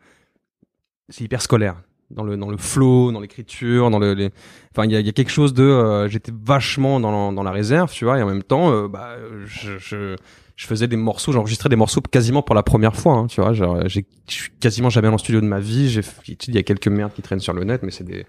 c'est 1.08 1.24
hyper 1.24 1.42
scolaire. 1.42 1.82
Dans 2.10 2.24
le 2.24 2.36
dans 2.36 2.50
le 2.50 2.56
flow, 2.56 3.12
dans 3.12 3.20
l'écriture, 3.20 3.90
dans 3.90 3.98
le 3.98 4.14
les... 4.14 4.30
enfin 4.72 4.84
il 4.86 4.92
y 4.92 4.96
a, 4.96 5.00
y 5.00 5.08
a 5.08 5.12
quelque 5.12 5.30
chose 5.30 5.52
de 5.52 5.62
euh, 5.62 6.08
j'étais 6.08 6.32
vachement 6.44 7.00
dans 7.00 7.28
la, 7.28 7.34
dans 7.34 7.42
la 7.42 7.50
réserve, 7.50 7.92
tu 7.92 8.04
vois, 8.04 8.18
et 8.18 8.22
en 8.22 8.26
même 8.26 8.42
temps 8.42 8.72
euh, 8.72 8.88
bah 8.88 9.16
je, 9.46 9.78
je 9.78 10.16
je 10.56 10.66
faisais 10.66 10.88
des 10.88 10.96
morceaux, 10.96 11.30
j'enregistrais 11.32 11.68
des 11.68 11.76
morceaux 11.76 12.00
quasiment 12.00 12.42
pour 12.42 12.54
la 12.54 12.64
première 12.64 12.96
fois, 12.96 13.14
hein, 13.14 13.26
tu 13.26 13.40
vois, 13.40 13.52
genre 13.52 13.88
j'ai 13.88 14.06
je 14.28 14.34
suis 14.34 14.50
quasiment 14.58 14.90
jamais 14.90 15.08
allé 15.08 15.14
en 15.14 15.18
studio 15.18 15.40
de 15.40 15.46
ma 15.46 15.60
vie, 15.60 15.88
j'ai 15.88 16.02
il 16.26 16.54
y 16.54 16.58
a 16.58 16.62
quelques 16.62 16.88
merdes 16.88 17.12
qui 17.14 17.22
traînent 17.22 17.40
sur 17.40 17.52
le 17.52 17.64
net 17.64 17.82
mais 17.82 17.90
c'est 17.90 18.04
des 18.04 18.26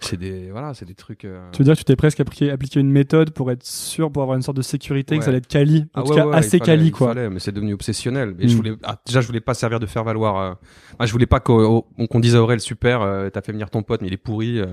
c'est 0.00 0.16
des 0.18 0.50
voilà 0.50 0.74
c'est 0.74 0.84
des 0.84 0.94
trucs 0.94 1.24
euh... 1.24 1.48
Tu 1.52 1.58
veux 1.58 1.64
dire 1.64 1.74
que 1.74 1.78
tu 1.78 1.84
t'es 1.84 1.96
presque 1.96 2.20
appliqué, 2.20 2.50
appliqué 2.50 2.78
une 2.80 2.90
méthode 2.90 3.30
pour 3.30 3.50
être 3.50 3.64
sûr, 3.64 4.10
pour 4.12 4.22
avoir 4.22 4.36
une 4.36 4.42
sorte 4.42 4.56
de 4.56 4.62
sécurité, 4.62 5.16
que 5.16 5.24
ça 5.24 5.30
allait 5.30 5.38
être 5.38 5.46
quali, 5.46 5.86
en 5.94 6.00
Ah 6.00 6.02
tout 6.02 6.10
ouais, 6.10 6.16
cas 6.16 6.26
ouais, 6.26 6.36
assez 6.36 6.58
fallait- 6.58 6.60
quali 6.60 6.90
quoi. 6.90 7.08
fallait, 7.08 7.30
mais 7.30 7.38
c'est 7.40 7.52
devenu 7.52 7.72
obsessionnel. 7.74 8.34
Et 8.38 8.48
je 8.48 8.54
Mm. 8.54 8.56
voulais, 8.56 8.72
ah, 8.82 9.00
déjà, 9.06 9.20
je 9.20 9.26
voulais 9.26 9.40
pas 9.40 9.54
servir 9.54 9.80
de 9.80 9.86
faire 9.86 10.04
valoir. 10.04 10.36
Euh, 10.36 10.54
ah, 10.98 11.06
je 11.06 11.12
voulais 11.12 11.26
pas 11.26 11.40
qu'on 11.40 11.82
qu'on 12.10 12.20
dise 12.20 12.36
à 12.36 12.42
Aurel 12.42 12.60
super, 12.60 13.00
euh, 13.02 13.30
t'as 13.30 13.40
fait 13.40 13.52
venir 13.52 13.70
ton 13.70 13.82
pote, 13.82 14.02
mais 14.02 14.08
il 14.08 14.14
est 14.14 14.18
pourri. 14.18 14.58
Euh, 14.60 14.66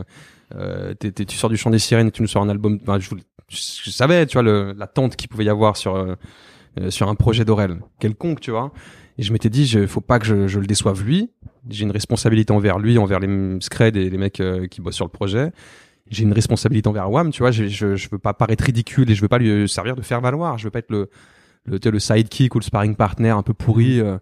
euh, 0.56 0.94
t'es- 0.96 1.12
t'es- 1.12 1.26
tu 1.26 1.38
sors 1.38 1.50
du 1.50 1.56
chant 1.58 1.70
des 1.70 1.80
sirènes 1.80 2.08
et 2.08 2.12
tu 2.12 2.22
nous 2.22 2.28
sors 2.28 2.42
un 2.42 2.50
album. 2.50 2.78
Enfin, 2.82 3.00
je, 3.00 3.10
voulais- 3.10 3.24
je, 3.48 3.58
je 3.86 3.90
savais, 3.90 4.26
tu 4.26 4.38
vois, 4.40 4.74
l'attente 4.76 5.16
qu'il 5.16 5.30
pouvait 5.30 5.46
y 5.46 5.50
avoir 5.50 5.78
sur 5.78 5.96
euh, 5.96 6.16
euh, 6.80 6.90
sur 6.90 7.10
un 7.10 7.16
projet 7.16 7.44
d'Aurel, 7.46 7.80
quelconque, 8.00 8.40
tu 8.40 8.52
vois. 8.52 8.72
Et 9.18 9.24
je 9.24 9.32
m'étais 9.34 9.50
dit, 9.50 9.66
je, 9.66 9.86
faut 9.88 10.02
pas 10.02 10.20
que 10.20 10.26
je, 10.26 10.48
je 10.48 10.60
le 10.60 10.66
déçoive 10.68 11.04
lui. 11.04 11.30
J'ai 11.70 11.84
une 11.84 11.92
responsabilité 11.92 12.52
envers 12.54 12.80
lui, 12.80 12.98
envers 12.98 13.20
les 13.20 13.58
scred 13.62 13.96
et 13.96 14.10
les 14.10 14.18
mecs 14.18 14.40
euh, 14.40 14.68
qui 14.68 14.82
bossent 14.82 14.96
sur 14.96 15.06
le 15.06 15.12
projet. 15.12 15.52
J'ai 16.10 16.24
une 16.24 16.34
responsabilité 16.34 16.88
envers 16.90 17.10
Wam, 17.12 17.32
tu 17.32 17.44
vois. 17.44 17.52
Je, 17.52 17.68
je, 17.68 17.96
je 17.96 18.10
veux 18.12 18.20
pas 18.20 18.34
paraître 18.34 18.64
ridicule 18.64 19.10
et 19.10 19.16
je 19.16 19.22
veux 19.22 19.28
pas 19.28 19.38
lui 19.38 19.68
servir 19.70 19.96
de 19.96 20.02
faire 20.02 20.22
valoir. 20.22 20.58
Je 20.58 20.66
veux 20.66 20.72
pas 20.72 20.80
être 20.80 20.92
le 20.92 21.10
le, 21.66 22.00
sidekick 22.00 22.56
ou 22.56 22.60
le 22.60 22.64
sparring 22.64 22.96
partner 22.96 23.30
un 23.30 23.44
peu 23.44 23.54
pourri. 23.54 24.00
euh. 24.00 24.18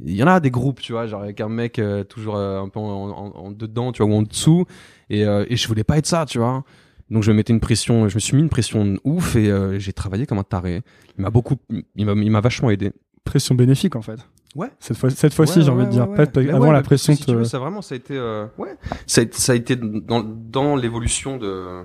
Il 0.00 0.14
y 0.14 0.22
en 0.22 0.26
a 0.26 0.40
des 0.40 0.50
groupes, 0.50 0.80
tu 0.80 0.92
vois, 0.92 1.06
genre 1.06 1.22
avec 1.22 1.40
un 1.40 1.48
mec 1.48 1.78
euh, 1.78 2.02
toujours 2.04 2.36
euh, 2.36 2.60
un 2.60 2.68
peu 2.68 2.80
en, 2.80 3.10
en- 3.10 3.32
en 3.36 3.50
dedans, 3.52 3.92
tu 3.92 4.02
vois, 4.02 4.12
ou 4.12 4.16
en 4.16 4.22
dessous. 4.22 4.64
Et, 5.08 5.24
euh, 5.24 5.44
et 5.48 5.56
je 5.56 5.68
voulais 5.68 5.84
pas 5.84 5.98
être 5.98 6.06
ça, 6.06 6.26
tu 6.26 6.38
vois. 6.38 6.64
Donc 7.10 7.22
je 7.24 7.30
me 7.32 7.36
mettais 7.36 7.52
une 7.52 7.60
pression, 7.60 8.08
je 8.08 8.14
me 8.14 8.20
suis 8.20 8.36
mis 8.36 8.42
une 8.42 8.48
pression 8.48 8.96
ouf 9.04 9.34
et 9.36 9.50
euh, 9.50 9.78
j'ai 9.78 9.92
travaillé 9.92 10.26
comme 10.26 10.38
un 10.38 10.44
taré. 10.44 10.82
Il 11.18 11.22
m'a 11.22 11.30
beaucoup, 11.30 11.56
il 11.96 12.06
m'a 12.06 12.40
vachement 12.40 12.70
aidé. 12.70 12.92
Pression 13.24 13.54
bénéfique 13.54 13.96
en 13.96 14.02
fait. 14.02 14.18
Ouais. 14.56 14.68
Cette 14.80 14.96
fois, 14.96 15.10
cette 15.10 15.32
fois-ci, 15.34 15.58
Ouais, 15.60 15.64
j'ai 15.64 15.70
envie 15.70 15.80
ouais, 15.82 15.86
de 15.86 15.90
dire. 15.92 16.08
ouais, 16.08 16.50
avant 16.50 16.66
ouais, 16.66 16.72
la 16.72 16.82
pression 16.82 17.14
si 17.14 17.20
tu 17.20 17.26
te- 17.26 17.32
veux, 17.32 17.44
ça 17.44 17.58
vraiment, 17.60 17.82
ça 17.82 17.94
a 17.94 17.96
été, 17.96 18.16
euh, 18.16 18.46
ouais, 18.58 18.76
ça 19.06 19.20
a, 19.20 19.24
ça 19.30 19.52
a 19.52 19.54
été 19.54 19.76
dans, 19.76 20.20
dans 20.24 20.74
l'évolution 20.74 21.36
de, 21.36 21.84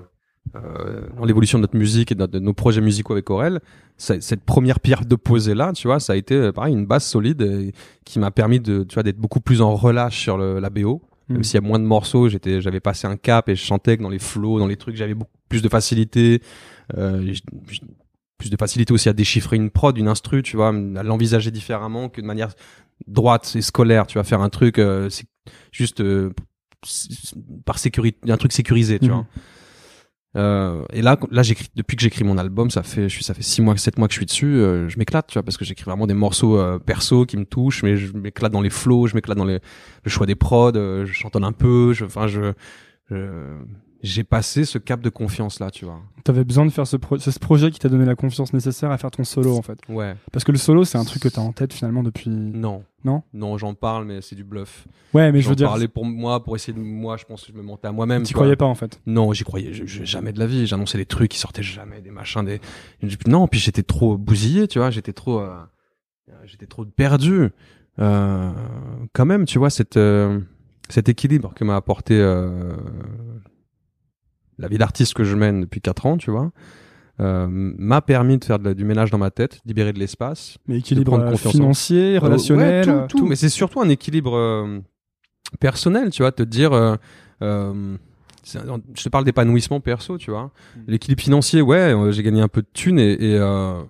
euh, 0.56 1.02
dans 1.16 1.24
l'évolution 1.24 1.58
de 1.58 1.62
notre 1.62 1.76
musique 1.76 2.10
et 2.10 2.14
de, 2.16 2.26
de 2.26 2.38
nos 2.40 2.54
projets 2.54 2.80
musicaux 2.80 3.12
avec 3.12 3.30
Aurel, 3.30 3.60
cette 3.98 4.42
première 4.44 4.80
pierre 4.80 5.04
de 5.04 5.14
posée 5.14 5.54
là, 5.54 5.72
tu 5.72 5.86
vois, 5.86 6.00
ça 6.00 6.14
a 6.14 6.16
été 6.16 6.34
euh, 6.34 6.52
pareil 6.52 6.74
une 6.74 6.86
base 6.86 7.04
solide 7.04 7.72
qui 8.04 8.18
m'a 8.18 8.30
permis 8.32 8.58
de, 8.58 8.82
tu 8.82 8.94
vois, 8.94 9.04
d'être 9.04 9.18
beaucoup 9.18 9.40
plus 9.40 9.60
en 9.62 9.74
relâche 9.76 10.18
sur 10.20 10.36
le, 10.36 10.58
la 10.58 10.70
BO. 10.70 11.02
Même 11.28 11.38
Mm. 11.40 11.42
s'il 11.44 11.54
y 11.54 11.64
a 11.64 11.66
moins 11.66 11.78
de 11.80 11.84
morceaux, 11.84 12.28
j'étais, 12.28 12.60
j'avais 12.60 12.78
passé 12.80 13.06
un 13.08 13.16
cap 13.16 13.48
et 13.48 13.54
je 13.56 13.64
chantais 13.64 13.96
que 13.96 14.02
dans 14.02 14.08
les 14.08 14.20
flows, 14.20 14.58
dans 14.60 14.68
les 14.68 14.76
trucs, 14.76 14.94
j'avais 14.96 15.14
beaucoup 15.14 15.30
plus 15.48 15.60
de 15.62 15.68
facilité. 15.68 16.40
Euh, 16.96 17.32
plus 18.38 18.50
de 18.50 18.56
facilité 18.56 18.92
aussi 18.92 19.08
à 19.08 19.12
déchiffrer 19.12 19.56
une 19.56 19.70
prod, 19.70 19.96
une 19.96 20.08
instru, 20.08 20.42
tu 20.42 20.56
vois, 20.56 20.68
à 20.68 21.02
l'envisager 21.02 21.50
différemment 21.50 22.08
que 22.08 22.20
de 22.20 22.26
manière 22.26 22.52
droite 23.06 23.52
et 23.56 23.62
scolaire, 23.62 24.06
tu 24.06 24.18
vas 24.18 24.24
faire 24.24 24.40
un 24.42 24.48
truc, 24.50 24.78
euh, 24.78 25.08
c'est 25.10 25.26
juste 25.72 26.00
euh, 26.00 26.30
par 27.64 27.78
sécurité, 27.78 28.30
un 28.30 28.36
truc 28.36 28.52
sécurisé, 28.52 28.98
tu 28.98 29.06
Mhm. 29.06 29.12
vois. 29.12 29.26
Euh, 30.36 30.84
et 30.92 31.00
là, 31.00 31.16
là, 31.30 31.42
j'écris 31.42 31.68
depuis 31.76 31.96
que 31.96 32.02
j'écris 32.02 32.22
mon 32.22 32.36
album, 32.36 32.68
ça 32.70 32.82
fait, 32.82 33.04
je 33.08 33.14
suis, 33.14 33.24
ça 33.24 33.32
fait 33.32 33.40
six 33.42 33.62
mois, 33.62 33.74
sept 33.78 33.98
mois 33.98 34.06
que 34.06 34.12
je 34.12 34.18
suis 34.18 34.26
dessus. 34.26 34.46
euh, 34.56 34.86
je 34.86 34.98
m'éclate, 34.98 35.28
tu 35.28 35.34
vois, 35.34 35.42
parce 35.42 35.56
que 35.56 35.64
j'écris 35.64 35.84
vraiment 35.84 36.06
des 36.06 36.12
morceaux 36.12 36.58
euh, 36.58 36.78
perso 36.78 37.24
qui 37.24 37.38
me 37.38 37.46
touchent, 37.46 37.82
mais 37.82 37.96
je 37.96 38.12
m'éclate 38.14 38.52
dans 38.52 38.60
les 38.60 38.68
flows, 38.68 39.06
je 39.06 39.14
m'éclate 39.14 39.38
dans 39.38 39.46
les, 39.46 39.60
le 40.04 40.10
choix 40.10 40.26
des 40.26 40.34
prods, 40.34 40.72
euh, 40.76 41.06
je 41.06 41.12
chantonne 41.14 41.44
un 41.44 41.52
peu, 41.52 41.94
je, 41.94 42.04
enfin, 42.04 42.26
je, 42.26 42.52
je- 43.10 43.54
j'ai 44.06 44.24
passé 44.24 44.64
ce 44.64 44.78
cap 44.78 45.00
de 45.00 45.08
confiance 45.10 45.60
là, 45.60 45.70
tu 45.70 45.84
vois. 45.84 46.00
T'avais 46.24 46.44
besoin 46.44 46.64
de 46.66 46.70
faire 46.70 46.86
ce, 46.86 46.96
pro- 46.96 47.18
ce 47.18 47.38
projet 47.38 47.70
qui 47.70 47.78
t'a 47.78 47.88
donné 47.88 48.04
la 48.04 48.14
confiance 48.16 48.52
nécessaire 48.52 48.90
à 48.90 48.98
faire 48.98 49.10
ton 49.10 49.24
solo 49.24 49.56
en 49.56 49.62
fait. 49.62 49.78
Ouais. 49.88 50.14
Parce 50.32 50.44
que 50.44 50.52
le 50.52 50.58
solo, 50.58 50.84
c'est 50.84 50.98
un 50.98 51.04
truc 51.04 51.22
que 51.22 51.28
t'as 51.28 51.40
en 51.40 51.52
tête 51.52 51.72
finalement 51.72 52.02
depuis. 52.02 52.30
Non. 52.30 52.82
Non? 53.04 53.22
Non, 53.32 53.56
j'en 53.58 53.74
parle, 53.74 54.04
mais 54.04 54.20
c'est 54.20 54.34
du 54.34 54.42
bluff. 54.42 54.88
Ouais, 55.14 55.30
mais 55.30 55.38
je 55.40 55.44
J'en 55.44 55.50
veux 55.50 55.56
dire, 55.56 55.68
parlais 55.68 55.86
pour 55.88 56.04
moi, 56.04 56.42
pour 56.42 56.56
essayer 56.56 56.72
de 56.72 56.80
moi, 56.82 57.16
je 57.16 57.24
pense 57.24 57.42
que 57.44 57.52
je 57.52 57.56
me 57.56 57.62
mentais 57.62 57.86
à 57.86 57.92
moi-même. 57.92 58.24
tu 58.24 58.34
croyais 58.34 58.56
pas 58.56 58.64
en 58.64 58.74
fait? 58.74 59.00
Non, 59.06 59.32
j'y 59.32 59.44
croyais 59.44 59.72
je- 59.72 59.86
je- 59.86 60.04
jamais 60.04 60.32
de 60.32 60.38
la 60.40 60.46
vie. 60.46 60.66
J'annonçais 60.66 60.98
des 60.98 61.06
trucs 61.06 61.30
qui 61.30 61.38
sortaient 61.38 61.62
jamais, 61.62 62.00
des 62.00 62.10
machins, 62.10 62.44
des. 62.44 62.60
Non, 63.28 63.46
puis 63.46 63.60
j'étais 63.60 63.82
trop 63.84 64.16
bousillé, 64.18 64.66
tu 64.66 64.78
vois. 64.80 64.90
J'étais 64.90 65.12
trop, 65.12 65.38
euh, 65.40 65.54
j'étais 66.44 66.66
trop 66.66 66.84
perdu. 66.84 67.50
Euh, 67.98 68.50
quand 69.12 69.24
même, 69.24 69.44
tu 69.46 69.58
vois, 69.58 69.70
cette, 69.70 69.96
euh, 69.96 70.40
cet 70.88 71.08
équilibre 71.08 71.54
que 71.54 71.64
m'a 71.64 71.76
apporté 71.76 72.18
euh, 72.20 72.74
la 74.58 74.68
vie 74.68 74.78
d'artiste 74.78 75.14
que 75.14 75.24
je 75.24 75.36
mène 75.36 75.62
depuis 75.62 75.80
quatre 75.80 76.06
ans, 76.06 76.16
tu 76.16 76.30
vois, 76.30 76.50
euh, 77.20 77.46
m'a 77.50 78.00
permis 78.02 78.38
de 78.38 78.44
faire 78.44 78.58
de 78.58 78.72
du 78.72 78.84
ménage 78.84 79.10
dans 79.10 79.18
ma 79.18 79.30
tête, 79.30 79.60
libérer 79.64 79.92
de 79.92 79.98
l'espace. 79.98 80.58
Mais 80.66 80.78
équilibre 80.78 81.16
prendre 81.18 81.32
euh, 81.32 81.36
financier, 81.36 82.16
Euh, 82.16 82.20
relationnel, 82.20 82.88
ouais, 82.88 82.94
euh, 82.94 83.06
tout, 83.06 83.18
tout, 83.18 83.26
mais 83.26 83.36
c'est 83.36 83.48
surtout 83.48 83.80
un 83.80 83.88
équilibre 83.88 84.34
euh, 84.36 84.80
personnel, 85.60 86.10
tu 86.10 86.22
vois, 86.22 86.32
te 86.32 86.42
dire. 86.42 86.72
euh, 86.72 86.96
euh, 87.42 87.96
je 88.44 89.02
te 89.02 89.08
parle 89.08 89.24
d'épanouissement 89.24 89.80
perso, 89.80 90.18
tu 90.18 90.30
vois. 90.30 90.44
Mm. 90.76 90.80
L'équilibre 90.88 91.22
financier, 91.22 91.62
ouais, 91.62 91.92
euh, 91.94 92.12
j'ai 92.12 92.22
gagné 92.22 92.40
un 92.42 92.48
peu 92.48 92.62
de 92.62 92.68
thunes 92.72 92.98
et 93.00 93.12
et, 93.14 93.36
euh, 93.38 93.82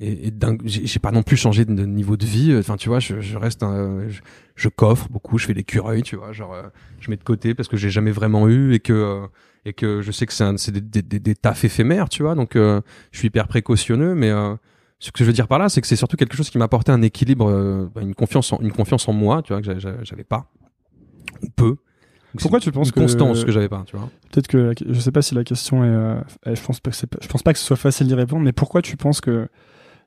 et, 0.00 0.28
et 0.28 0.30
dingue, 0.30 0.60
j'ai 0.64 0.98
pas 0.98 1.12
non 1.12 1.22
plus 1.22 1.36
changé 1.36 1.64
de 1.64 1.84
niveau 1.84 2.16
de 2.16 2.24
vie. 2.24 2.56
Enfin, 2.58 2.76
tu 2.76 2.88
vois, 2.88 2.98
je, 2.98 3.20
je 3.20 3.36
reste, 3.36 3.62
un, 3.62 4.08
je, 4.08 4.20
je 4.56 4.68
coffre 4.68 5.08
beaucoup, 5.10 5.38
je 5.38 5.46
fais 5.46 5.54
des 5.54 5.64
cureuils, 5.64 6.02
tu 6.02 6.16
vois, 6.16 6.32
genre 6.32 6.54
euh, 6.54 6.62
je 6.98 7.10
mets 7.10 7.16
de 7.16 7.22
côté 7.24 7.54
parce 7.54 7.68
que 7.68 7.76
j'ai 7.76 7.90
jamais 7.90 8.10
vraiment 8.10 8.48
eu 8.48 8.72
et 8.74 8.80
que 8.80 8.92
euh, 8.92 9.26
et 9.64 9.72
que 9.72 10.02
je 10.02 10.12
sais 10.12 10.26
que 10.26 10.32
c'est 10.32 10.70
des, 10.72 10.80
des, 10.80 11.02
des, 11.02 11.18
des 11.20 11.34
tafs 11.34 11.64
éphémères, 11.64 12.08
tu 12.08 12.22
vois. 12.22 12.34
Donc, 12.34 12.56
euh, 12.56 12.80
je 13.12 13.18
suis 13.18 13.28
hyper 13.28 13.48
précautionneux, 13.48 14.14
mais 14.14 14.30
euh, 14.30 14.54
ce 14.98 15.10
que 15.10 15.18
je 15.20 15.24
veux 15.24 15.32
dire 15.32 15.48
par 15.48 15.58
là, 15.58 15.68
c'est 15.68 15.80
que 15.80 15.86
c'est 15.86 15.96
surtout 15.96 16.16
quelque 16.16 16.36
chose 16.36 16.50
qui 16.50 16.58
m'a 16.58 16.64
apporté 16.66 16.92
un 16.92 17.02
équilibre, 17.02 17.48
euh, 17.50 17.88
une 18.00 18.14
confiance, 18.14 18.52
en, 18.52 18.58
une 18.60 18.72
confiance 18.72 19.08
en 19.08 19.12
moi, 19.12 19.42
tu 19.42 19.52
vois, 19.52 19.60
que 19.62 19.66
j'a- 19.66 19.78
j'a- 19.78 20.02
j'avais 20.04 20.24
pas 20.24 20.50
ou 21.42 21.46
peu. 21.56 21.68
Donc, 21.68 22.40
Pourquoi 22.40 22.60
tu 22.60 22.72
penses 22.72 22.88
une 22.88 22.94
que- 22.94 23.00
constance 23.00 23.44
que 23.44 23.52
j'avais 23.52 23.68
pas, 23.68 23.84
tu 23.86 23.96
vois 23.96 24.10
Peut-être 24.32 24.48
que 24.48 24.56
la- 24.58 24.72
je 24.86 24.98
sais 25.00 25.12
pas 25.12 25.22
si 25.22 25.34
la 25.34 25.44
question 25.44 25.84
est. 25.84 26.54
je 26.56 26.60
pense 26.62 26.80
pas 26.80 26.90
que 26.90 26.96
c'est 26.96 27.06
pas- 27.06 27.18
je 27.22 27.28
pense 27.28 27.42
pas 27.42 27.52
que 27.52 27.58
ce 27.58 27.64
soit 27.64 27.76
facile 27.76 28.06
d'y 28.08 28.14
répondre. 28.14 28.44
Mais 28.44 28.52
pourquoi 28.52 28.82
tu 28.82 28.96
penses 28.96 29.20
que 29.20 29.48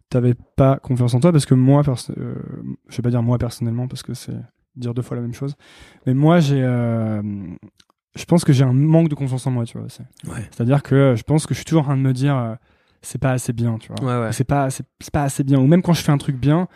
t'avais 0.10 0.34
pas 0.56 0.78
confiance 0.78 1.14
en 1.14 1.20
toi? 1.22 1.32
Parce 1.32 1.46
que 1.46 1.54
moi, 1.56 1.84
je 1.86 2.96
vais 2.98 3.02
pas 3.02 3.10
dire 3.10 3.24
moi 3.24 3.38
personnellement 3.38 3.88
parce 3.88 4.04
que 4.04 4.14
c'est 4.14 4.36
dire 4.76 4.94
deux 4.94 5.02
fois 5.02 5.16
la 5.16 5.22
même 5.24 5.34
chose. 5.34 5.56
Mais 6.06 6.14
moi, 6.14 6.40
j'ai. 6.42 6.62
Euh, 8.18 8.20
je 8.20 8.26
pense 8.26 8.44
que 8.44 8.54
j'ai 8.54 8.64
un 8.64 8.74
manque 8.74 9.10
de 9.10 9.16
confiance 9.16 9.46
en 9.48 9.52
moi, 9.52 9.66
tu 9.66 9.78
vois. 9.78 9.88
Ouais. 10.34 10.42
C'est-à-dire 10.52 10.84
que 10.84 11.16
je 11.18 11.24
pense 11.24 11.46
que 11.46 11.54
je 11.54 11.58
suis 11.60 11.66
toujours 11.66 11.82
en 11.84 11.86
train 11.86 11.98
de 11.98 12.02
me 12.02 12.14
dire 12.14 12.36
euh, 12.38 12.56
c'est 13.02 13.20
pas 13.22 13.32
assez 13.32 13.54
bien, 13.54 13.78
tu 13.78 13.92
vois. 13.94 14.06
Ouais, 14.20 14.26
ouais. 14.26 14.34
C'est 14.34 14.44
pas, 14.44 14.70
c'est 14.70 14.86
pas 15.12 15.24
assez 15.24 15.44
bien. 15.44 15.60
Ou 15.60 15.68
même 15.68 15.82
quand 15.82 15.94
je 15.94 16.02
fais 16.02 16.12
un 16.12 16.18
truc 16.18 16.38
bien. 16.38 16.68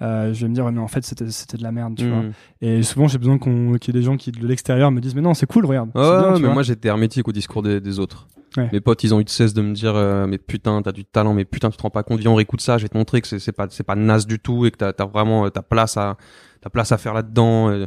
euh, 0.00 0.32
je 0.32 0.42
vais 0.42 0.48
me 0.48 0.54
dire 0.54 0.70
mais 0.70 0.78
en 0.78 0.86
fait 0.86 1.04
c'était 1.04 1.28
c'était 1.30 1.56
de 1.56 1.62
la 1.64 1.72
merde 1.72 1.96
tu 1.96 2.08
vois 2.08 2.22
Mm. 2.22 2.32
et 2.60 2.82
souvent 2.84 3.08
j'ai 3.08 3.18
besoin 3.18 3.36
qu'il 3.36 3.50
y 3.72 3.90
ait 3.90 3.92
des 4.00 4.02
gens 4.04 4.16
qui 4.16 4.30
de 4.30 4.46
l'extérieur 4.46 4.92
me 4.92 5.00
disent 5.00 5.16
mais 5.16 5.20
non 5.22 5.34
c'est 5.34 5.46
cool 5.46 5.66
regarde 5.66 5.90
c'est 5.92 6.00
bien, 6.00 6.32
mais 6.34 6.38
vois. 6.38 6.54
moi 6.54 6.62
j'étais 6.62 6.86
hermétique 6.86 7.26
au 7.26 7.32
discours 7.32 7.62
des, 7.64 7.80
des 7.80 7.98
autres. 7.98 8.28
Mes 8.72 8.80
potes, 8.80 9.02
ils 9.04 9.12
ont 9.14 9.20
eu 9.20 9.24
de 9.24 9.28
cesse 9.28 9.54
de 9.54 9.62
me 9.62 9.72
dire 9.72 9.94
euh, 9.96 10.26
mais 10.26 10.38
putain, 10.38 10.82
t'as 10.82 10.90
du 10.92 11.04
talent, 11.04 11.32
mais 11.34 11.44
putain, 11.44 11.70
tu 11.70 11.76
te 11.76 11.82
rends 11.82 11.90
pas 11.90 12.02
compte, 12.02 12.18
viens 12.18 12.30
on 12.32 12.34
réécoute 12.36 12.60
ça, 12.60 12.76
je 12.78 12.82
vais 12.84 12.88
te 12.88 12.96
montrer 12.96 13.20
que 13.20 13.26
c'est 13.38 13.52
pas 13.52 13.66
c'est 13.70 13.84
pas 13.84 13.94
naze 13.94 14.26
du 14.26 14.38
tout 14.40 14.66
et 14.66 14.70
que 14.72 14.76
t'as 14.76 14.92
as 14.98 15.04
vraiment 15.06 15.44
euh, 15.46 15.50
ta 15.50 15.62
place 15.62 15.96
à 15.96 16.16
ta 16.60 16.68
place 16.70 16.90
à 16.92 16.98
faire 16.98 17.14
là-dedans. 17.14 17.70
Et 17.72 17.86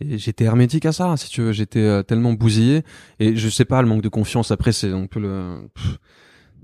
j'étais 0.00 0.44
hermétique 0.44 0.86
à 0.86 0.92
ça, 0.92 1.16
si 1.16 1.28
tu 1.28 1.42
veux, 1.42 1.52
j'étais 1.52 1.80
euh, 1.80 2.02
tellement 2.02 2.32
bousillé 2.32 2.82
et 3.18 3.36
je 3.36 3.48
sais 3.48 3.64
pas 3.64 3.82
le 3.82 3.88
manque 3.88 4.02
de 4.02 4.08
confiance. 4.08 4.50
Après, 4.50 4.72
c'est 4.72 4.92
on 4.92 5.06
peut 5.06 5.20
le 5.20 5.68
pff, 5.74 5.98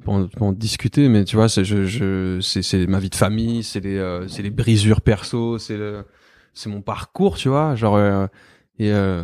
en- 0.07 0.29
en 0.41 0.53
discuter, 0.53 1.09
mais 1.09 1.25
tu 1.25 1.37
vois, 1.37 1.49
c'est 1.49 1.65
je, 1.65 1.85
je 1.85 2.39
c'est 2.41 2.87
ma 2.87 2.99
vie 2.99 3.11
de 3.11 3.15
famille, 3.15 3.63
c'est 3.63 3.81
les 3.81 3.97
euh, 3.99 4.29
c'est 4.29 4.43
les 4.43 4.51
brisures 4.51 5.01
perso, 5.01 5.59
c'est 5.59 5.77
le 5.77 6.05
c'est 6.53 6.69
mon 6.71 6.83
parcours, 6.83 7.37
tu 7.37 7.49
vois, 7.49 7.75
genre 7.75 7.97
euh, 7.97 8.27
et 8.79 8.93
euh, 8.93 9.23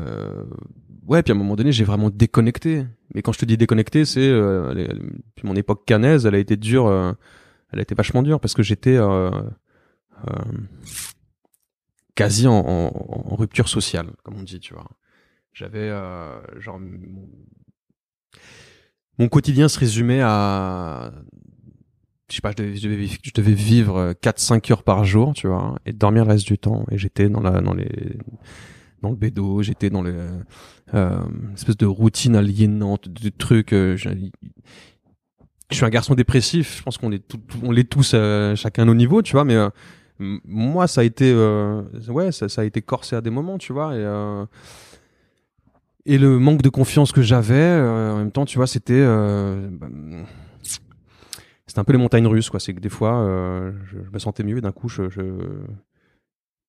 ouais, 1.06 1.22
puis 1.22 1.32
à 1.32 1.34
un 1.34 1.38
moment 1.38 1.56
donné, 1.56 1.72
j'ai 1.72 1.84
vraiment 1.84 2.10
déconnecté. 2.10 2.86
Mais 3.14 3.22
quand 3.22 3.32
je 3.32 3.38
te 3.40 3.44
dis 3.44 3.56
déconnecté, 3.56 4.04
c'est 4.04 4.20
euh, 4.28 4.86
mon 5.42 5.54
époque 5.56 5.84
canaise, 5.86 6.26
elle 6.26 6.34
a 6.34 6.38
été 6.38 6.56
dure, 6.56 6.86
euh, 6.86 7.12
elle 7.72 7.80
a 7.80 7.82
été 7.82 7.94
vachement 7.94 8.22
dure 8.22 8.40
parce 8.40 8.54
que 8.54 8.62
j'étais 8.62 8.96
euh, 8.96 9.30
quasi 12.14 12.46
en, 12.46 12.90
rupture 13.36 13.68
sociale, 13.68 14.10
comme 14.22 14.36
on 14.36 14.42
dit, 14.42 14.60
tu 14.60 14.74
vois. 14.74 14.88
J'avais 15.52 15.88
euh, 15.90 16.40
genre 16.60 16.78
mon, 19.18 19.28
quotidien 19.28 19.68
se 19.68 19.78
résumait 19.78 20.22
à 20.22 21.12
je 22.30 22.36
sais 22.36 22.40
pas, 22.40 22.52
je 22.52 22.62
devais, 22.62 22.96
vivre- 22.96 23.18
je 23.22 23.32
devais 23.34 23.52
vivre 23.52 24.14
4-5 24.22 24.70
heures 24.70 24.84
par 24.84 25.04
jour, 25.04 25.34
tu 25.34 25.48
vois, 25.48 25.78
et 25.84 25.92
dormir 25.92 26.24
le 26.24 26.30
reste 26.30 26.46
du 26.46 26.58
temps. 26.58 26.86
Et 26.92 26.96
j'étais 26.96 27.28
dans 27.28 27.40
la, 27.40 27.60
dans 27.60 27.74
les, 27.74 28.16
dans 29.02 29.10
le 29.10 29.16
bédo, 29.16 29.62
j'étais 29.62 29.90
dans 29.90 30.02
le, 30.02 30.28
euh, 30.94 31.20
espèce 31.54 31.76
de 31.76 31.86
routine 31.86 32.36
aliénante, 32.36 33.08
de 33.08 33.28
trucs. 33.30 33.72
euh, 33.72 33.96
je, 33.96 34.08
suis 35.70 35.84
un 35.84 35.90
garçon 35.90 36.14
dépressif. 36.14 36.78
Je 36.78 36.82
pense 36.82 36.98
qu'on 36.98 37.12
est, 37.12 37.26
tout- 37.26 37.40
on 37.62 37.72
l'est 37.72 37.88
tous, 37.88 38.12
euh, 38.14 38.54
chacun 38.54 38.82
à 38.82 38.86
nos 38.86 38.94
niveaux, 38.94 39.22
tu 39.22 39.32
vois. 39.32 39.44
Mais 39.44 39.54
euh, 39.56 39.70
moi, 40.20 40.86
ça 40.86 41.00
a 41.00 41.04
été, 41.04 41.32
euh, 41.34 41.82
ouais, 42.08 42.30
ça, 42.30 42.48
ça 42.48 42.62
a 42.62 42.64
été 42.64 42.82
corsé 42.82 43.16
à 43.16 43.20
des 43.20 43.30
moments, 43.30 43.58
tu 43.58 43.72
vois. 43.72 43.94
Et, 43.94 44.04
euh, 44.04 44.44
et 46.06 46.18
le 46.18 46.38
manque 46.38 46.62
de 46.62 46.68
confiance 46.68 47.12
que 47.12 47.22
j'avais 47.22 47.54
euh, 47.54 48.12
en 48.12 48.16
même 48.16 48.32
temps 48.32 48.46
tu 48.46 48.56
vois 48.56 48.66
c'était 48.66 49.04
bah, 49.04 49.86
c'était 51.66 51.78
un 51.78 51.84
peu 51.84 51.92
les 51.92 51.98
montagnes 51.98 52.26
russes 52.26 52.48
quoi 52.48 52.58
c'est 52.58 52.72
que 52.72 52.80
des 52.80 52.88
fois 52.88 53.22
je, 53.84 53.98
je 53.98 54.10
me 54.10 54.18
sentais 54.18 54.42
mieux 54.42 54.56
et 54.56 54.60
d'un 54.62 54.72
coup 54.72 54.88
je, 54.88 55.10
je... 55.10 55.20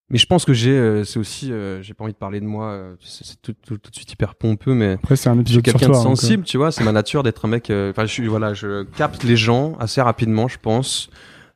mais 0.10 0.18
je 0.18 0.26
pense 0.26 0.44
que 0.44 0.52
j'ai 0.52 1.06
c'est 1.06 1.18
aussi 1.18 1.54
j'ai 1.80 1.94
pas 1.94 2.04
envie 2.04 2.14
de 2.14 2.18
parler 2.18 2.42
de 2.42 2.46
moi 2.46 2.94
c'est 3.00 3.42
tout, 3.42 3.54
tout, 3.54 3.78
tout 3.78 3.90
de 3.90 3.96
suite 3.96 4.12
hyper 4.12 4.36
pompeux 4.36 4.74
mais 4.74 4.92
Après, 5.02 5.16
c'est 5.16 5.30
un 5.30 5.36
je 5.36 5.48
suis 5.48 5.60
épisode 5.60 5.64
quelqu'un 5.64 5.88
de 5.88 5.94
euh, 5.94 6.04
sensible 6.04 6.44
tu 6.44 6.58
vois 6.58 6.74
c'est 6.74 6.84
ma 6.84 6.92
nature 6.92 7.24
d'être 7.24 7.46
un 7.46 7.48
mec 7.48 7.72
enfin 7.72 8.06
je 8.06 8.12
suis 8.12 8.28
voilà 8.28 8.54
je 8.54 8.84
capte 8.84 9.24
les 9.24 9.38
gens 9.38 9.78
assez 9.80 10.02
rapidement 10.02 10.50
je 10.50 10.58
pense 10.62 11.10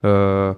euh, 0.06 0.54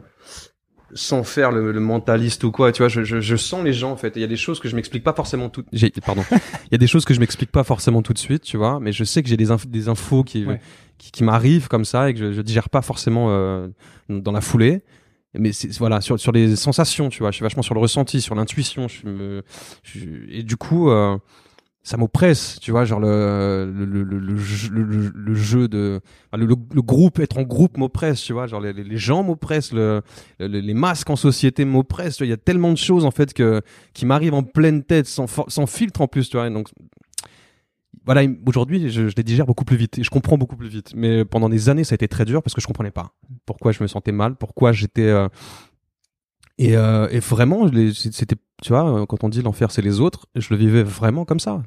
sans 0.93 1.23
faire 1.23 1.51
le, 1.51 1.71
le 1.71 1.79
mentaliste 1.79 2.43
ou 2.43 2.51
quoi 2.51 2.71
tu 2.71 2.81
vois 2.81 2.88
je, 2.89 3.03
je, 3.03 3.19
je 3.19 3.35
sens 3.35 3.63
les 3.63 3.73
gens 3.73 3.91
en 3.91 3.97
fait. 3.97 4.13
Il 4.15 4.21
y 4.21 4.25
a 4.25 4.27
des 4.27 4.38
choses 4.38 4.59
que 4.59 4.69
je 4.69 4.75
m'explique 4.75 5.03
pas 5.03 5.13
forcément 5.13 5.49
tout 5.49 5.63
j'ai 5.73 5.91
pardon. 6.05 6.23
Il 6.31 6.71
y 6.71 6.75
a 6.75 6.77
des 6.77 6.88
choses 6.88 7.05
que 7.05 7.13
je 7.13 7.19
m'explique 7.19 7.51
pas 7.51 7.63
forcément 7.63 8.01
tout 8.01 8.13
de 8.13 8.17
suite 8.19 8.43
tu 8.43 8.57
vois 8.57 8.79
mais 8.79 8.91
je 8.91 9.03
sais 9.03 9.21
que 9.23 9.29
j'ai 9.29 9.38
des, 9.38 9.51
inf- 9.51 9.67
des 9.67 9.89
infos 9.89 10.23
qui 10.23 10.45
Ouais. 10.45 10.61
qui, 10.97 11.11
qui 11.11 11.23
m'arrivent 11.23 11.67
comme 11.67 11.85
ça 11.85 12.09
et 12.09 12.13
que 12.13 12.19
je, 12.19 12.31
je 12.33 12.41
digère 12.41 12.69
pas 12.69 12.81
forcément 12.81 13.27
euh, 13.29 13.67
dans 14.09 14.31
la 14.31 14.41
foulée. 14.41 14.81
Mais 15.38 15.51
c'est 15.51 15.71
voilà 15.77 15.99
sur 16.01 16.17
sur 16.19 16.31
les 16.31 16.55
sensations 16.55 17.09
tu 17.09 17.19
vois. 17.19 17.31
Je 17.31 17.35
suis 17.35 17.43
vachement 17.43 17.61
sur 17.61 17.73
le 17.75 17.81
ressenti 17.81 18.21
sur 18.21 18.33
l'intuition 18.33 18.88
je 18.88 19.05
me 19.07 19.43
je- 19.83 19.99
et 20.29 20.41
du 20.43 20.55
coup 20.57 20.89
euh, 20.89 21.17
ça 21.88 21.95
m'oppresse, 21.95 22.59
tu 22.59 22.71
vois, 22.71 22.83
genre 22.83 22.99
le 22.99 23.71
le, 23.73 23.85
le, 23.85 24.19
le, 24.19 24.35
jeu, 25.35 25.69
de 25.69 26.01
le, 26.33 26.81
groupe, 26.81 27.19
être 27.19 27.38
en 27.38 27.43
groupe 27.43 27.77
m'oppresse, 27.77 28.21
tu 28.21 28.33
vois, 28.33 28.45
genre 28.45 28.59
les, 28.59 28.97
gens 28.97 29.23
m'oppressent, 29.23 29.71
le, 29.71 30.01
le- 30.38 30.47
les 30.47 30.73
masques 30.73 31.09
en 31.09 31.15
société 31.15 31.63
m'oppressent, 31.63 32.19
il 32.19 32.27
y 32.27 32.33
a 32.33 32.38
tellement 32.38 32.73
de 32.73 32.77
choses 32.77 33.05
en 33.05 33.11
fait 33.11 33.33
que 33.33 33.61
qui 33.93 34.05
m'arrivent 34.05 34.33
en 34.33 34.43
pleine 34.43 34.83
tête, 34.83 35.07
sans, 35.07 35.27
sans 35.47 35.65
filtre 35.65 36.01
en 36.01 36.09
plus, 36.09 36.29
tu 36.29 36.35
vois, 36.35 36.47
et 36.47 36.49
donc 36.51 36.67
voilà, 38.05 38.23
il- 38.23 38.38
aujourd'hui, 38.45 38.89
je, 38.89 39.07
je 39.07 39.15
les 39.15 39.23
digère 39.23 39.45
beaucoup 39.45 39.63
plus 39.63 39.77
vite 39.77 39.97
et 39.97 40.03
je 40.03 40.09
comprends 40.09 40.38
beaucoup 40.38 40.57
plus 40.57 40.67
vite. 40.67 40.91
Mais 40.93 41.23
pendant 41.23 41.47
des 41.47 41.69
années, 41.69 41.85
ça 41.85 41.93
a 41.93 41.95
été 41.95 42.09
très 42.09 42.25
dur 42.25 42.43
parce 42.43 42.53
que 42.53 42.59
je 42.59 42.67
comprenais 42.67 42.91
pas 42.91 43.13
pourquoi 43.45 43.71
je 43.71 43.81
me 43.81 43.88
sentais 43.88 44.11
mal, 44.11 44.35
pourquoi 44.35 44.73
j'étais 44.73 45.07
euh, 45.07 45.29
et, 46.57 46.75
euh, 46.75 47.07
et 47.11 47.19
vraiment, 47.19 47.69
c'était, 47.93 48.35
tu 48.61 48.69
vois, 48.73 49.05
quand 49.07 49.23
on 49.23 49.29
dit 49.29 49.41
l'enfer 49.41 49.71
c'est 49.71 49.81
les 49.83 50.01
autres, 50.01 50.25
je 50.35 50.47
le 50.49 50.57
vivais 50.57 50.83
vraiment 50.83 51.23
comme 51.23 51.39
ça. 51.39 51.63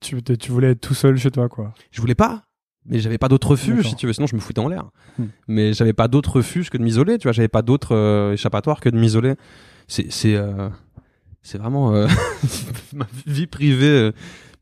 Tu, 0.00 0.22
tu 0.22 0.50
voulais 0.50 0.70
être 0.72 0.80
tout 0.80 0.94
seul 0.94 1.16
chez 1.16 1.30
toi, 1.30 1.48
quoi. 1.48 1.72
Je 1.90 2.00
voulais 2.00 2.14
pas, 2.14 2.42
mais 2.86 3.00
j'avais 3.00 3.18
pas 3.18 3.28
d'autre 3.28 3.48
refuge, 3.48 3.88
si 3.88 3.96
tu 3.96 4.06
veux, 4.06 4.12
sinon 4.12 4.26
je 4.26 4.34
me 4.34 4.40
foutais 4.40 4.60
en 4.60 4.68
l'air. 4.68 4.90
Hmm. 5.18 5.26
Mais 5.46 5.72
j'avais 5.72 5.92
pas 5.92 6.08
d'autre 6.08 6.36
refuge 6.36 6.70
que 6.70 6.78
de 6.78 6.82
m'isoler, 6.82 7.18
tu 7.18 7.24
vois, 7.24 7.32
j'avais 7.32 7.48
pas 7.48 7.62
d'autre 7.62 7.94
euh, 7.94 8.32
échappatoire 8.32 8.80
que 8.80 8.88
de 8.88 8.98
m'isoler. 8.98 9.34
C'est, 9.86 10.10
c'est, 10.12 10.36
euh, 10.36 10.68
c'est 11.42 11.58
vraiment 11.58 11.94
euh, 11.94 12.06
ma 12.94 13.06
vie 13.26 13.46
privée. 13.46 13.86
Euh, 13.88 14.12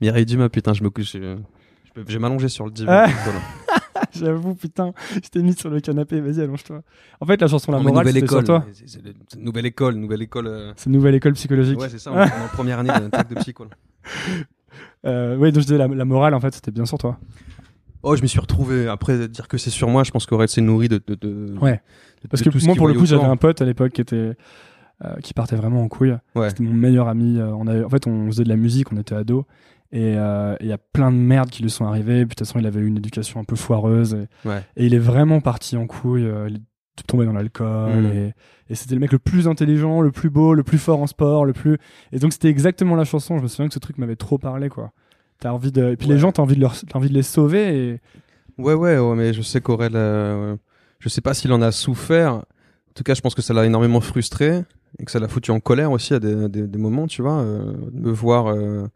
Mireille 0.01 0.27
Dumas, 0.27 0.49
putain, 0.49 0.75
je 0.75 0.83
me 0.83 0.91
couche, 0.91 1.17
vais 1.17 2.19
m'allonger 2.19 2.49
sur 2.49 2.67
le 2.67 2.71
divan. 2.71 2.93
Ah. 2.93 3.09
J'avoue, 4.13 4.55
putain, 4.55 4.93
je 5.15 5.29
t'ai 5.29 5.43
mis 5.43 5.55
sur 5.55 5.71
le 5.71 5.81
canapé, 5.81 6.21
vas-y, 6.21 6.43
allonge-toi. 6.43 6.83
En 7.21 7.27
fait, 7.27 7.41
la 7.41 7.49
chanson 7.49 7.73
La 7.73 7.79
Non, 7.79 7.85
Morale, 7.85 8.13
sur 8.29 8.45
toi. 8.45 8.65
c'est, 8.73 8.89
c'est 8.89 9.41
nouvelle 9.41 9.67
école, 9.67 9.95
nouvelle 9.95 10.23
école. 10.23 10.47
euh, 10.47 10.73
C'est 10.77 10.87
une 10.87 10.97
nouvelle 10.97 11.15
école 11.15 11.33
psychologique. 11.35 11.79
Ouais, 11.79 11.89
c'est 11.89 11.99
ça. 11.99 12.13
On, 12.13 12.19
est 12.19 12.23
en 12.23 12.49
première 12.53 12.79
année 12.79 12.91
de 12.91 13.35
psycho. 13.37 13.67
Euh, 15.07 15.37
oui, 15.37 15.53
donc 15.53 15.63
je 15.63 15.67
disais, 15.69 15.79
la, 15.79 15.87
la 15.89 16.05
morale, 16.05 16.35
en 16.35 16.41
fait, 16.41 16.55
c'était 16.55 16.71
bien 16.71 16.85
sur 16.87 16.99
toi. 16.99 17.19
Oh, 18.03 18.15
je 18.17 18.23
m'y 18.23 18.29
suis 18.29 18.41
retrouvé. 18.41 18.89
Après, 18.89 19.29
dire 19.29 19.49
que 19.49 19.59
c'est 19.59 19.71
sur 19.71 19.89
moi, 19.89 20.05
je 20.05 20.11
pense 20.11 20.27
qu'Aurel 20.27 20.49
s'est 20.49 20.61
nourri 20.61 20.89
de, 20.89 21.01
de, 21.07 21.15
de- 21.15 21.55
Ouais. 21.61 21.81
de- 22.23 22.29
Parce 22.29 22.43
que 22.43 22.51
tout 22.51 22.59
moi, 22.65 22.75
pour 22.75 22.89
le 22.89 22.95
coup, 22.95 23.07
j'avais 23.07 23.25
un 23.25 23.37
pote 23.37 23.61
à 23.63 23.65
l'époque 23.65 23.93
qui 23.93 24.01
était. 24.01 24.33
euh, 25.05 25.15
qui 25.23 25.35
partait 25.35 25.57
vraiment 25.57 25.83
en 25.83 25.89
couille. 25.89 26.17
Ouais. 26.35 26.49
C'était 26.49 26.63
mon 26.65 26.73
meilleur 26.73 27.09
ami. 27.09 27.39
euh, 27.39 27.49
on 27.55 27.67
avait, 27.67 27.85
en 27.85 27.89
fait, 27.91 28.07
on 28.07 28.27
faisait 28.29 28.45
de 28.45 28.49
la 28.49 28.57
musique, 28.57 28.93
on 28.93 28.97
était 28.97 29.15
ados. 29.15 29.45
Et 29.93 30.15
euh, 30.17 30.57
il 30.61 30.67
y 30.69 30.73
a 30.73 30.79
plein 30.79 31.13
de 31.13 31.17
merdes 31.19 31.51
qui 31.51 31.63
lui 31.63 31.69
sont 31.71 31.85
arrivées. 31.85 32.21
Puis 32.25 32.25
de 32.25 32.29
toute 32.31 32.39
façon, 32.47 32.59
il 32.59 32.67
avait 32.67 32.81
eu 32.81 32.87
une 32.87 32.97
éducation 32.97 33.39
un 33.41 33.45
peu 33.45 33.57
foireuse. 33.57 34.15
Et, 34.15 34.49
Ouais. 34.49 34.63
et 34.77 34.87
il 34.87 34.95
est 34.95 34.99
vraiment 34.99 35.41
parti 35.41 35.77
en 35.77 35.87
couille. 35.87 36.25
euh, 36.25 36.49
tombé 37.05 37.25
dans 37.25 37.33
l'alcool. 37.33 38.03
Mm. 38.03 38.13
Et, 38.13 38.35
et 38.71 38.75
c'était 38.75 38.95
le 38.95 39.01
mec 39.01 39.13
le 39.13 39.19
plus 39.19 39.49
intelligent, 39.49 40.01
le 40.01 40.11
plus 40.11 40.31
beau, 40.31 40.55
le 40.55 40.63
plus 40.63 40.79
fort 40.79 41.01
en 41.01 41.07
sport, 41.07 41.45
le 41.45 41.53
plus. 41.53 41.79
Et 42.13 42.19
donc, 42.19 42.33
c'était 42.33 42.49
exactement 42.49 42.97
la 42.97 43.05
chanson. 43.05 43.39
Je 43.39 43.43
me 43.43 43.49
souviens 43.49 43.69
que 43.69 43.75
ce 43.75 43.79
truc 43.79 43.99
m'avait 43.99 44.17
trop 44.17 44.39
parlé, 44.39 44.69
quoi. 44.69 44.93
T'as 45.39 45.51
envie 45.51 45.73
de. 45.73 45.91
Et 45.93 45.97
puis 45.97 46.09
les 46.09 46.19
gens, 46.19 46.33
t'as 46.33 46.43
envie 46.43 46.57
de 46.57 46.61
leur, 46.61 46.75
t'as 46.75 46.99
envie 46.99 47.11
de 47.11 47.15
les 47.15 47.23
sauver. 47.23 47.77
Et 47.77 48.01
Ouais, 48.59 48.73
ouais, 48.73 48.99
ouais, 48.99 49.17
mais 49.17 49.35
je 49.35 49.43
sais 49.43 49.61
qu'Aurel, 49.61 49.93
euh, 49.95 50.57
je 50.99 51.09
sais 51.09 51.21
pas 51.21 51.35
s'il 51.35 51.53
en 51.53 51.61
a 51.61 51.73
souffert. 51.73 52.35
En 52.35 52.43
tout 52.95 53.05
cas, 53.05 53.15
je 53.15 53.21
pense 53.21 53.35
que 53.35 53.43
ça 53.43 53.53
l'a 53.53 53.67
énormément 53.67 54.01
frustré 54.01 54.63
et 54.99 55.05
que 55.05 55.11
ça 55.11 55.19
l'a 55.19 55.29
foutu 55.29 55.51
en 55.51 55.61
colère 55.61 55.93
aussi 55.93 56.15
à 56.15 56.21
des, 56.21 56.49
des, 56.49 56.67
des 56.67 56.79
moments, 56.79 57.07
tu 57.07 57.21
vois, 57.21 57.41
euh, 57.41 57.75
de 57.93 58.01
me 58.01 58.11
voir, 58.11 58.47
euh, 58.47 58.87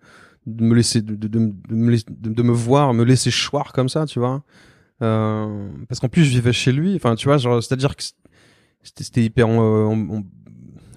de 0.46 0.64
me 0.64 0.74
laisser, 0.74 1.02
de, 1.02 1.14
de, 1.14 1.38
me 1.38 1.98
de 2.08 2.42
me 2.42 2.52
voir, 2.52 2.94
me 2.94 3.04
laisser 3.04 3.30
choir 3.30 3.72
comme 3.74 3.90
ça, 3.90 4.06
tu 4.06 4.18
vois. 4.18 4.42
Euh, 5.02 5.68
parce 5.88 6.00
qu'en 6.00 6.08
plus, 6.08 6.24
je 6.24 6.30
vivais 6.30 6.52
chez 6.52 6.72
lui. 6.72 6.94
Enfin, 6.96 7.14
tu 7.14 7.26
vois, 7.26 7.38
genre, 7.38 7.62
c'est-à-dire 7.62 7.96
que 7.96 8.02
c'était, 8.82 9.22
hyper 9.22 9.48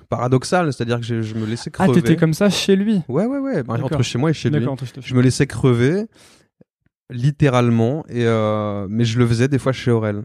paradoxal, 0.10 0.72
c'est-à-dire 0.72 1.00
que 1.00 1.06
je, 1.06 1.22
je 1.22 1.34
me 1.36 1.46
laissais 1.46 1.72
ah, 1.74 1.86
crever. 1.86 2.02
t'étais 2.02 2.16
comme 2.16 2.34
ça 2.34 2.50
chez 2.50 2.76
lui? 2.76 3.02
Ouais, 3.08 3.26
ouais, 3.26 3.40
ouais. 3.40 3.64
Bah, 3.64 3.76
entre 3.82 4.04
chez 4.04 4.20
moi 4.20 4.30
et 4.30 4.34
chez 4.34 4.50
lui 4.50 4.64
je 4.64 5.02
je 5.02 5.16
me 5.16 5.22
laissais 5.22 5.48
crever 5.48 6.06
littéralement 7.10 8.06
et 8.10 8.26
euh, 8.26 8.88
mais 8.90 9.06
je 9.06 9.18
le 9.20 9.28
faisais 9.28 9.48
des 9.48 9.60
fois 9.60 9.72
chez 9.72 9.92
Aurel 9.92 10.24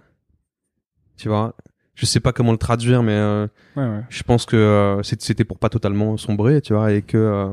tu 1.16 1.28
vois? 1.28 1.54
Je 1.94 2.06
sais 2.06 2.20
pas 2.20 2.32
comment 2.32 2.52
le 2.52 2.58
traduire 2.58 3.02
mais 3.02 3.12
euh, 3.12 3.46
Ouais, 3.76 3.82
ouais. 3.82 4.02
je 4.08 4.22
pense 4.22 4.46
que 4.46 4.56
euh, 4.56 5.02
c'était 5.02 5.44
pour 5.44 5.58
pas 5.58 5.68
totalement 5.68 6.16
sombrer 6.16 6.60
tu 6.60 6.74
vois 6.74 6.92
et 6.92 7.02
que 7.02 7.16
euh, 7.16 7.48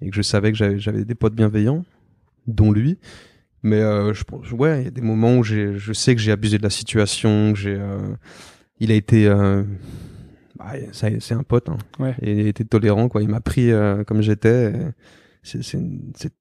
et 0.00 0.10
que 0.10 0.16
je 0.16 0.22
savais 0.22 0.52
que 0.52 0.78
j'avais 0.78 1.04
des 1.04 1.14
potes 1.14 1.34
bienveillants 1.34 1.84
dont 2.46 2.72
lui 2.72 2.98
mais 3.64 3.80
euh, 3.80 4.12
je 4.14 4.22
pense 4.22 4.52
ouais 4.52 4.82
il 4.82 4.84
y 4.84 4.88
a 4.88 4.90
des 4.90 5.00
moments 5.00 5.36
où 5.36 5.42
j'ai 5.42 5.76
je 5.78 5.92
sais 5.92 6.14
que 6.14 6.20
j'ai 6.20 6.30
abusé 6.30 6.58
de 6.58 6.62
la 6.62 6.70
situation 6.70 7.52
que 7.52 7.58
j'ai 7.58 7.76
euh, 7.76 8.14
il 8.78 8.92
a 8.92 8.94
été 8.94 9.26
euh, 9.26 9.64
bah, 10.56 10.72
c'est 10.92 11.32
un 11.32 11.42
pote 11.42 11.70
hein. 11.70 11.78
Ouais. 11.98 12.14
et 12.20 12.32
il 12.32 12.46
était 12.46 12.64
tolérant 12.64 13.08
quoi 13.08 13.22
il 13.22 13.28
m'a 13.28 13.40
pris 13.40 13.72
euh, 13.72 14.04
comme 14.04 14.20
j'étais 14.20 14.72
c'est 15.42 15.64
c'est 15.64 15.80
c'est 16.14 16.32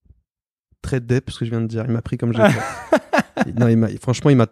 très 0.81 0.99
dep 0.99 1.31
ce 1.31 1.39
que 1.39 1.45
je 1.45 1.49
viens 1.49 1.61
de 1.61 1.67
dire 1.67 1.85
il 1.87 1.93
m'a 1.93 2.01
pris 2.01 2.17
comme 2.17 2.33
j'étais 2.33 2.59
non 3.57 3.69
il 3.69 3.77
m'a 3.77 3.87
franchement 4.01 4.29
il 4.29 4.37
m'a 4.37 4.47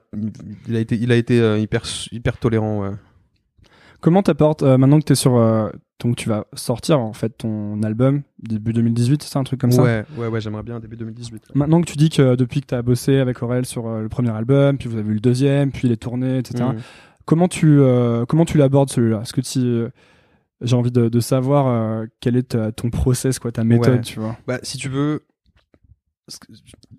il 0.67 0.75
a 0.75 0.79
été 0.79 0.95
il 0.95 1.11
a 1.11 1.15
été 1.15 1.41
euh, 1.41 1.59
hyper 1.59 1.83
hyper 2.11 2.37
tolérant 2.37 2.83
ouais. 2.83 2.95
Comment 4.01 4.23
t'apportes 4.23 4.63
euh, 4.63 4.77
maintenant 4.77 4.99
que 4.99 5.05
t'es 5.05 5.15
sur 5.15 5.37
euh, 5.37 5.69
donc 6.01 6.15
tu 6.15 6.27
vas 6.29 6.45
sortir 6.53 6.99
en 6.99 7.13
fait 7.13 7.29
ton 7.37 7.81
album 7.83 8.23
début 8.41 8.73
2018 8.73 9.23
c'est 9.23 9.37
un 9.37 9.43
truc 9.43 9.61
comme 9.61 9.71
ça 9.71 9.83
ouais 9.83 10.03
ouais 10.17 10.41
j'aimerais 10.41 10.63
bien 10.63 10.79
début 10.79 10.97
2018 10.97 11.55
Maintenant 11.55 11.79
que 11.81 11.85
tu 11.89 11.97
dis 11.97 12.09
que 12.09 12.35
depuis 12.35 12.61
que 12.61 12.65
t'as 12.67 12.81
bossé 12.81 13.17
avec 13.19 13.41
Aurel 13.43 13.65
sur 13.65 13.87
euh, 13.87 14.01
le 14.01 14.09
premier 14.09 14.31
album 14.31 14.77
puis 14.77 14.89
vous 14.89 14.97
avez 14.97 15.09
eu 15.09 15.13
le 15.15 15.19
deuxième 15.19 15.71
puis 15.71 15.87
les 15.87 15.97
tournées 15.97 16.37
etc 16.39 16.63
Mm. 16.73 16.77
comment 17.25 17.47
tu 17.47 17.79
euh, 17.79 18.25
comment 18.25 18.45
tu 18.45 18.57
l'abordes 18.57 18.89
celui-là? 18.89 19.21
Est-ce 19.21 19.33
que 19.33 19.41
tu 19.41 19.89
j'ai 20.63 20.75
envie 20.75 20.91
de, 20.91 21.09
de 21.09 21.19
savoir 21.19 21.67
euh, 21.67 22.05
quel 22.19 22.35
est 22.35 22.49
ta- 22.49 22.71
ton 22.71 22.89
process 22.91 23.39
quoi 23.39 23.51
ta 23.51 23.63
méthode 23.63 23.95
Ouais. 23.95 24.01
tu 24.01 24.19
vois? 24.19 24.37
Bah 24.47 24.59
si 24.63 24.77
tu 24.77 24.89
veux 24.89 25.21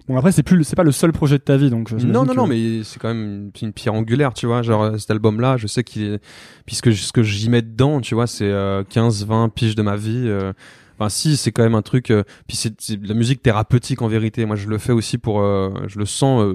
bon 0.08 0.16
après 0.16 0.32
c'est 0.32 0.42
plus 0.42 0.64
c'est 0.64 0.76
pas 0.76 0.82
le 0.84 0.92
seul 0.92 1.12
projet 1.12 1.38
de 1.38 1.42
ta 1.42 1.56
vie 1.56 1.70
donc 1.70 1.90
Non, 1.92 2.24
non, 2.24 2.26
que- 2.26 2.36
non, 2.36 2.46
mais 2.46 2.82
c'est 2.84 2.98
quand 2.98 3.08
même 3.14 3.50
une, 3.60 3.72
pierre 3.72 3.94
angulaire, 3.94 4.34
tu 4.34 4.46
vois. 4.46 4.62
Genre, 4.62 4.82
euh, 4.82 4.98
cet 4.98 5.10
album-là, 5.10 5.56
je 5.56 5.66
sais 5.66 5.84
qu'il 5.84 6.02
est. 6.02 6.20
Puisque 6.66 6.92
ce 6.92 7.12
que 7.12 7.22
j'y 7.22 7.48
mets 7.50 7.62
dedans, 7.62 8.00
tu 8.00 8.14
vois, 8.14 8.26
c'est 8.26 8.44
euh, 8.50 8.82
15, 8.84 9.24
20 9.26 9.48
piges 9.48 9.74
de 9.74 9.82
ma 9.82 9.96
vie. 9.96 10.24
euh, 10.26 10.52
Enfin, 10.98 11.08
si, 11.08 11.36
c'est 11.36 11.50
quand 11.52 11.62
même 11.62 11.74
un 11.74 11.82
truc. 11.82 12.10
euh, 12.10 12.22
Puis 12.46 12.56
c'est 12.56 13.00
de 13.00 13.08
la 13.08 13.14
musique 13.14 13.42
thérapeutique 13.42 14.02
en 14.02 14.08
vérité. 14.08 14.44
Moi, 14.44 14.56
je 14.56 14.68
le 14.68 14.78
fais 14.78 14.92
aussi 14.92 15.18
pour. 15.18 15.40
Je 15.40 15.98
le 15.98 16.04
sens 16.06 16.54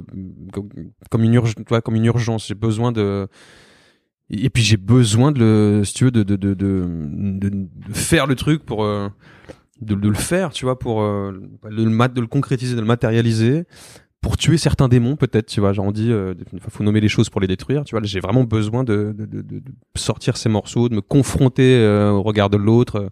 comme, 0.54 0.70
comme 1.10 1.24
une 1.24 1.34
urgence. 1.34 1.56
Comme 1.84 1.96
une 1.96 2.06
urgence. 2.06 2.48
J'ai 2.48 2.56
besoin 2.56 2.92
de. 2.92 3.28
Et 4.30 4.50
puis 4.50 4.62
j'ai 4.62 4.76
besoin 4.78 5.32
de 5.32 5.40
le, 5.40 5.84
si 5.86 5.94
tu 5.94 6.04
veux, 6.06 6.12
de 6.12 6.22
de 6.24 6.36
de 6.36 6.54
de, 6.54 6.86
de, 6.86 7.50
de 7.50 7.94
faire 7.94 8.28
le 8.28 8.36
truc 8.36 8.64
pour 8.66 8.86
de, 9.82 9.96
de 9.96 10.08
le 10.10 10.16
faire, 10.16 10.52
tu 10.52 10.66
vois, 10.66 10.80
pour 10.80 11.02
euh, 11.02 11.32
le 11.64 12.08
de 12.08 12.22
le 12.22 12.28
concrétiser, 12.28 12.76
de 12.76 12.82
le 12.82 12.88
matérialiser, 12.88 13.66
pour 14.22 14.38
tuer 14.38 14.58
certains 14.58 14.88
démons 14.88 15.16
peut-être, 15.16 15.46
tu 15.46 15.60
vois. 15.60 15.74
Genre 15.74 15.86
on 15.86 15.92
dit, 15.92 16.12
euh, 16.12 16.34
faut 16.70 16.84
nommer 16.84 17.00
les 17.00 17.08
choses 17.08 17.30
pour 17.30 17.42
les 17.42 17.48
détruire, 17.48 17.84
tu 17.84 17.96
vois. 17.96 18.04
J'ai 18.04 18.20
vraiment 18.20 18.44
besoin 18.44 18.84
de, 18.84 19.14
de, 19.18 19.26
de, 19.26 19.62
sortir 19.96 20.38
ces 20.38 20.50
morceaux, 20.50 20.90
de 20.90 20.96
me 20.96 21.02
confronter 21.02 21.78
euh, 21.78 22.12
au 22.12 22.24
regard 22.24 22.50
de 22.50 22.58
l'autre, 22.58 23.10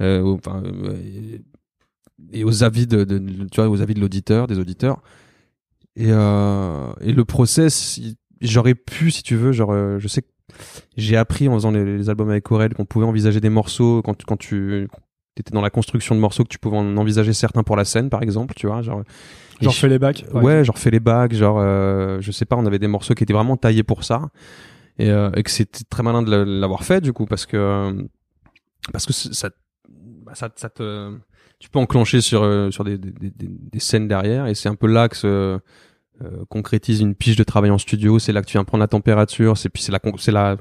euh, 0.00 0.22
enfin, 0.22 0.62
euh, 0.64 1.38
et, 2.32 2.44
aux 2.44 2.62
avis 2.62 2.86
de, 2.86 3.04
tu 3.04 3.60
vois, 3.60 3.68
aux 3.68 3.80
avis 3.80 3.94
de 3.94 4.00
l'auditeur, 4.00 4.46
des 4.46 4.58
auditeurs. 4.58 5.02
Et, 5.96 6.08
euh, 6.10 6.92
et 7.00 7.12
le 7.12 7.24
process, 7.24 8.00
j'aurais 8.40 8.74
pu, 8.74 9.10
si 9.10 9.22
tu 9.22 9.36
veux, 9.36 9.52
genre, 9.52 9.72
je 9.98 10.08
sais 10.08 10.22
que 10.22 10.28
j'ai 10.96 11.16
appris 11.16 11.48
en 11.48 11.54
faisant 11.54 11.70
les, 11.70 11.96
les 11.96 12.10
albums 12.10 12.30
avec 12.30 12.50
Aurel 12.52 12.74
qu'on 12.74 12.84
pouvait 12.84 13.06
envisager 13.06 13.40
des 13.40 13.48
morceaux 13.48 14.02
quand, 14.02 14.24
quand 14.24 14.36
tu 14.36 14.88
étais 15.42 15.52
dans 15.52 15.60
la 15.60 15.70
construction 15.70 16.14
de 16.14 16.20
morceaux 16.20 16.44
que 16.44 16.48
tu 16.48 16.58
pouvais 16.58 16.76
en 16.76 16.96
envisager 16.96 17.32
certains 17.32 17.62
pour 17.62 17.76
la 17.76 17.84
scène 17.84 18.10
par 18.10 18.22
exemple 18.22 18.54
tu 18.54 18.66
vois 18.66 18.82
genre 18.82 19.02
genre 19.60 19.74
fais 19.74 19.88
les 19.88 19.98
bacs 19.98 20.24
ouais 20.32 20.64
genre 20.64 20.78
fait 20.78 20.90
les 20.90 21.00
bacs 21.00 21.34
genre 21.34 21.58
euh, 21.58 22.18
je 22.20 22.30
sais 22.32 22.44
pas 22.44 22.56
on 22.56 22.66
avait 22.66 22.78
des 22.78 22.88
morceaux 22.88 23.14
qui 23.14 23.22
étaient 23.24 23.32
vraiment 23.32 23.56
taillés 23.56 23.82
pour 23.82 24.04
ça 24.04 24.28
et, 24.98 25.10
euh, 25.10 25.30
et 25.34 25.42
que 25.42 25.50
c'était 25.50 25.84
très 25.88 26.02
malin 26.02 26.22
de 26.22 26.34
l'avoir 26.36 26.84
fait 26.84 27.00
du 27.00 27.12
coup 27.12 27.26
parce 27.26 27.46
que 27.46 27.56
euh, 27.56 28.02
parce 28.92 29.06
que 29.06 29.12
ça 29.12 29.50
bah, 30.24 30.32
ça, 30.34 30.48
ça 30.56 30.70
te, 30.70 31.16
tu 31.58 31.68
peux 31.68 31.78
enclencher 31.78 32.20
sur 32.20 32.42
euh, 32.42 32.70
sur 32.70 32.84
des, 32.84 32.96
des, 32.98 33.10
des, 33.10 33.32
des 33.38 33.78
scènes 33.78 34.08
derrière, 34.08 34.46
et 34.46 34.54
c'est 34.54 34.68
un 34.68 34.74
peu 34.74 34.86
là 34.86 35.08
que 35.08 35.16
se 35.16 35.58
euh, 36.22 36.44
concrétise 36.48 37.00
une 37.00 37.14
pige 37.14 37.36
de 37.36 37.44
travail 37.44 37.70
en 37.70 37.78
studio. 37.78 38.18
C'est 38.18 38.32
là 38.32 38.40
que 38.40 38.46
tu 38.46 38.52
viens 38.52 38.64
prendre 38.64 38.82
la 38.82 38.88
température. 38.88 39.56
C'est 39.58 39.68
puis 39.68 39.82
c'est 39.82 39.92
la 39.92 40.00
c'est 40.18 40.32
la 40.32 40.56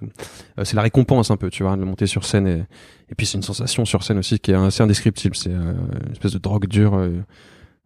euh, 0.59 0.63
c'est 0.63 0.75
la 0.75 0.81
récompense 0.81 1.31
un 1.31 1.37
peu, 1.37 1.49
tu 1.49 1.63
vois, 1.63 1.75
de 1.77 1.83
monter 1.83 2.07
sur 2.07 2.25
scène 2.25 2.47
et 2.47 2.63
et 3.09 3.15
puis 3.15 3.25
c'est 3.25 3.37
une 3.37 3.43
sensation 3.43 3.85
sur 3.85 4.03
scène 4.03 4.17
aussi 4.17 4.39
qui 4.39 4.51
est 4.51 4.55
assez 4.55 4.81
indescriptible. 4.81 5.35
C'est 5.35 5.51
une 5.51 6.11
espèce 6.11 6.33
de 6.33 6.39
drogue 6.39 6.67
dure. 6.67 6.99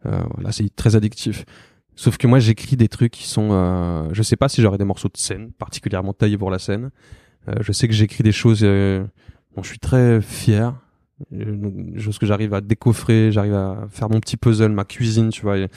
voilà, 0.04 0.52
c'est 0.52 0.74
très 0.74 0.96
addictif. 0.96 1.44
Sauf 1.98 2.16
que 2.16 2.28
moi, 2.28 2.38
j'écris 2.38 2.76
des 2.76 2.86
trucs 2.86 3.10
qui 3.10 3.26
sont, 3.26 3.48
euh, 3.50 4.08
je 4.12 4.22
sais 4.22 4.36
pas 4.36 4.48
si 4.48 4.62
j'aurais 4.62 4.78
des 4.78 4.84
morceaux 4.84 5.08
de 5.08 5.16
scène 5.16 5.50
particulièrement 5.50 6.12
taillés 6.12 6.38
pour 6.38 6.48
la 6.48 6.60
scène. 6.60 6.90
Euh, 7.48 7.54
je 7.60 7.72
sais 7.72 7.88
que 7.88 7.92
j'écris 7.92 8.22
des 8.22 8.30
choses 8.30 8.60
euh, 8.62 9.04
dont 9.56 9.64
je 9.64 9.70
suis 9.70 9.80
très 9.80 10.20
fier, 10.20 10.76
des 11.32 11.98
choses 11.98 12.18
que 12.18 12.24
j'arrive 12.24 12.54
à 12.54 12.60
décoffrer, 12.60 13.32
j'arrive 13.32 13.54
à 13.54 13.88
faire 13.90 14.08
mon 14.10 14.20
petit 14.20 14.36
puzzle, 14.36 14.70
ma 14.70 14.84
cuisine, 14.84 15.30
tu 15.30 15.42
vois, 15.42 15.58
et, 15.58 15.68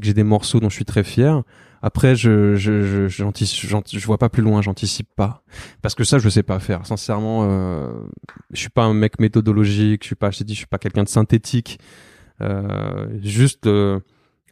que 0.00 0.06
j'ai 0.06 0.14
des 0.14 0.24
morceaux 0.24 0.60
dont 0.60 0.68
je 0.68 0.74
suis 0.74 0.84
très 0.84 1.04
fier. 1.04 1.42
Après, 1.82 2.14
je 2.14 2.54
je 2.54 3.08
je, 3.08 3.08
je 3.08 4.06
vois 4.06 4.18
pas 4.18 4.28
plus 4.28 4.42
loin, 4.42 4.62
j'anticipe 4.62 5.08
pas, 5.16 5.42
parce 5.82 5.94
que 5.96 6.04
ça, 6.04 6.18
je 6.18 6.28
sais 6.28 6.44
pas 6.44 6.60
faire. 6.60 6.86
Sincèrement, 6.86 7.40
euh, 7.42 7.90
je 8.52 8.60
suis 8.60 8.70
pas 8.70 8.84
un 8.84 8.94
mec 8.94 9.18
méthodologique, 9.18 10.02
je 10.02 10.06
suis 10.06 10.14
pas, 10.14 10.30
je 10.30 10.38
t'ai 10.38 10.44
dit, 10.44 10.54
je 10.54 10.58
suis 10.58 10.66
pas 10.66 10.78
quelqu'un 10.78 11.02
de 11.02 11.08
synthétique. 11.08 11.80
Euh, 12.40 13.08
juste 13.22 13.66
euh, 13.66 14.00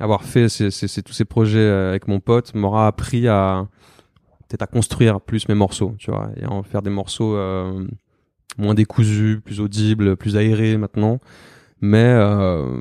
avoir 0.01 0.25
fait 0.25 0.49
ces, 0.49 0.71
ces, 0.71 1.03
tous 1.03 1.13
ces 1.13 1.25
projets 1.25 1.59
euh, 1.59 1.91
avec 1.91 2.09
mon 2.09 2.21
pote 2.21 2.55
m'aura 2.55 2.87
appris 2.87 3.29
à 3.29 3.67
peut-être 4.49 4.63
à 4.63 4.67
construire 4.67 5.21
plus 5.21 5.49
mes 5.49 5.55
morceaux, 5.55 5.95
tu 5.99 6.11
vois, 6.11 6.31
et 6.37 6.45
à 6.45 6.51
en 6.51 6.63
faire 6.65 6.83
des 6.83 6.91
morceaux 6.91 7.37
euh, 7.37 7.87
moins 8.59 8.75
décousus, 8.75 9.41
plus 9.45 9.61
audibles, 9.61 10.17
plus 10.17 10.37
aérés 10.37 10.77
maintenant. 10.77 11.21
Mais 11.81 12.05
euh, 12.05 12.77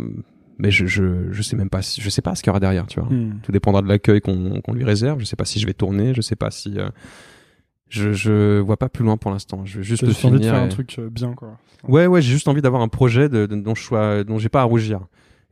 mais 0.60 0.72
je, 0.72 0.86
je 0.86 1.32
je 1.32 1.42
sais 1.42 1.56
même 1.56 1.70
pas 1.70 1.82
si, 1.82 2.02
je 2.02 2.10
sais 2.10 2.22
pas 2.22 2.36
ce 2.36 2.44
qu'il 2.44 2.50
y 2.50 2.52
aura 2.52 2.60
derrière, 2.60 2.86
tu 2.88 3.00
vois. 3.00 3.10
Hmm. 3.10 3.40
Tout 3.42 3.52
dépendra 3.52 3.82
de 3.82 3.88
l'accueil 3.88 4.22
qu'on 4.22 4.62
qu'on 4.62 4.74
lui 4.74 4.84
réserve. 4.84 5.20
Je 5.20 5.26
sais 5.26 5.36
pas 5.36 5.46
si 5.46 5.60
je 5.60 5.66
vais 5.66 5.74
tourner, 5.74 6.14
je 6.14 6.22
sais 6.22 6.36
pas 6.36 6.52
si 6.52 6.78
euh, 6.78 6.90
je 7.90 8.14
je 8.14 8.60
vois 8.60 8.78
pas 8.78 8.90
plus 8.90 9.04
loin 9.04 9.18
pour 9.18 9.32
l'instant. 9.32 9.66
Je 9.66 9.78
veux 9.78 9.84
juste 9.84 10.04
le 10.04 10.14
finir. 10.14 10.34
envie 10.36 10.44
de 10.44 10.50
faire 10.50 10.62
un 10.62 10.68
truc 10.68 11.00
bien 11.12 11.34
quoi. 11.34 11.58
Ouais 11.88 12.08
ouais, 12.08 12.22
j'ai 12.22 12.32
juste 12.32 12.48
envie 12.48 12.62
d'avoir 12.62 12.82
un 12.82 12.90
projet 12.90 13.30
de, 13.30 13.46
dont 13.46 13.74
je 13.74 13.84
sois 13.84 14.24
dont 14.24 14.38
j'ai 14.38 14.50
pas 14.50 14.62
à 14.62 14.66
rougir. 14.66 15.02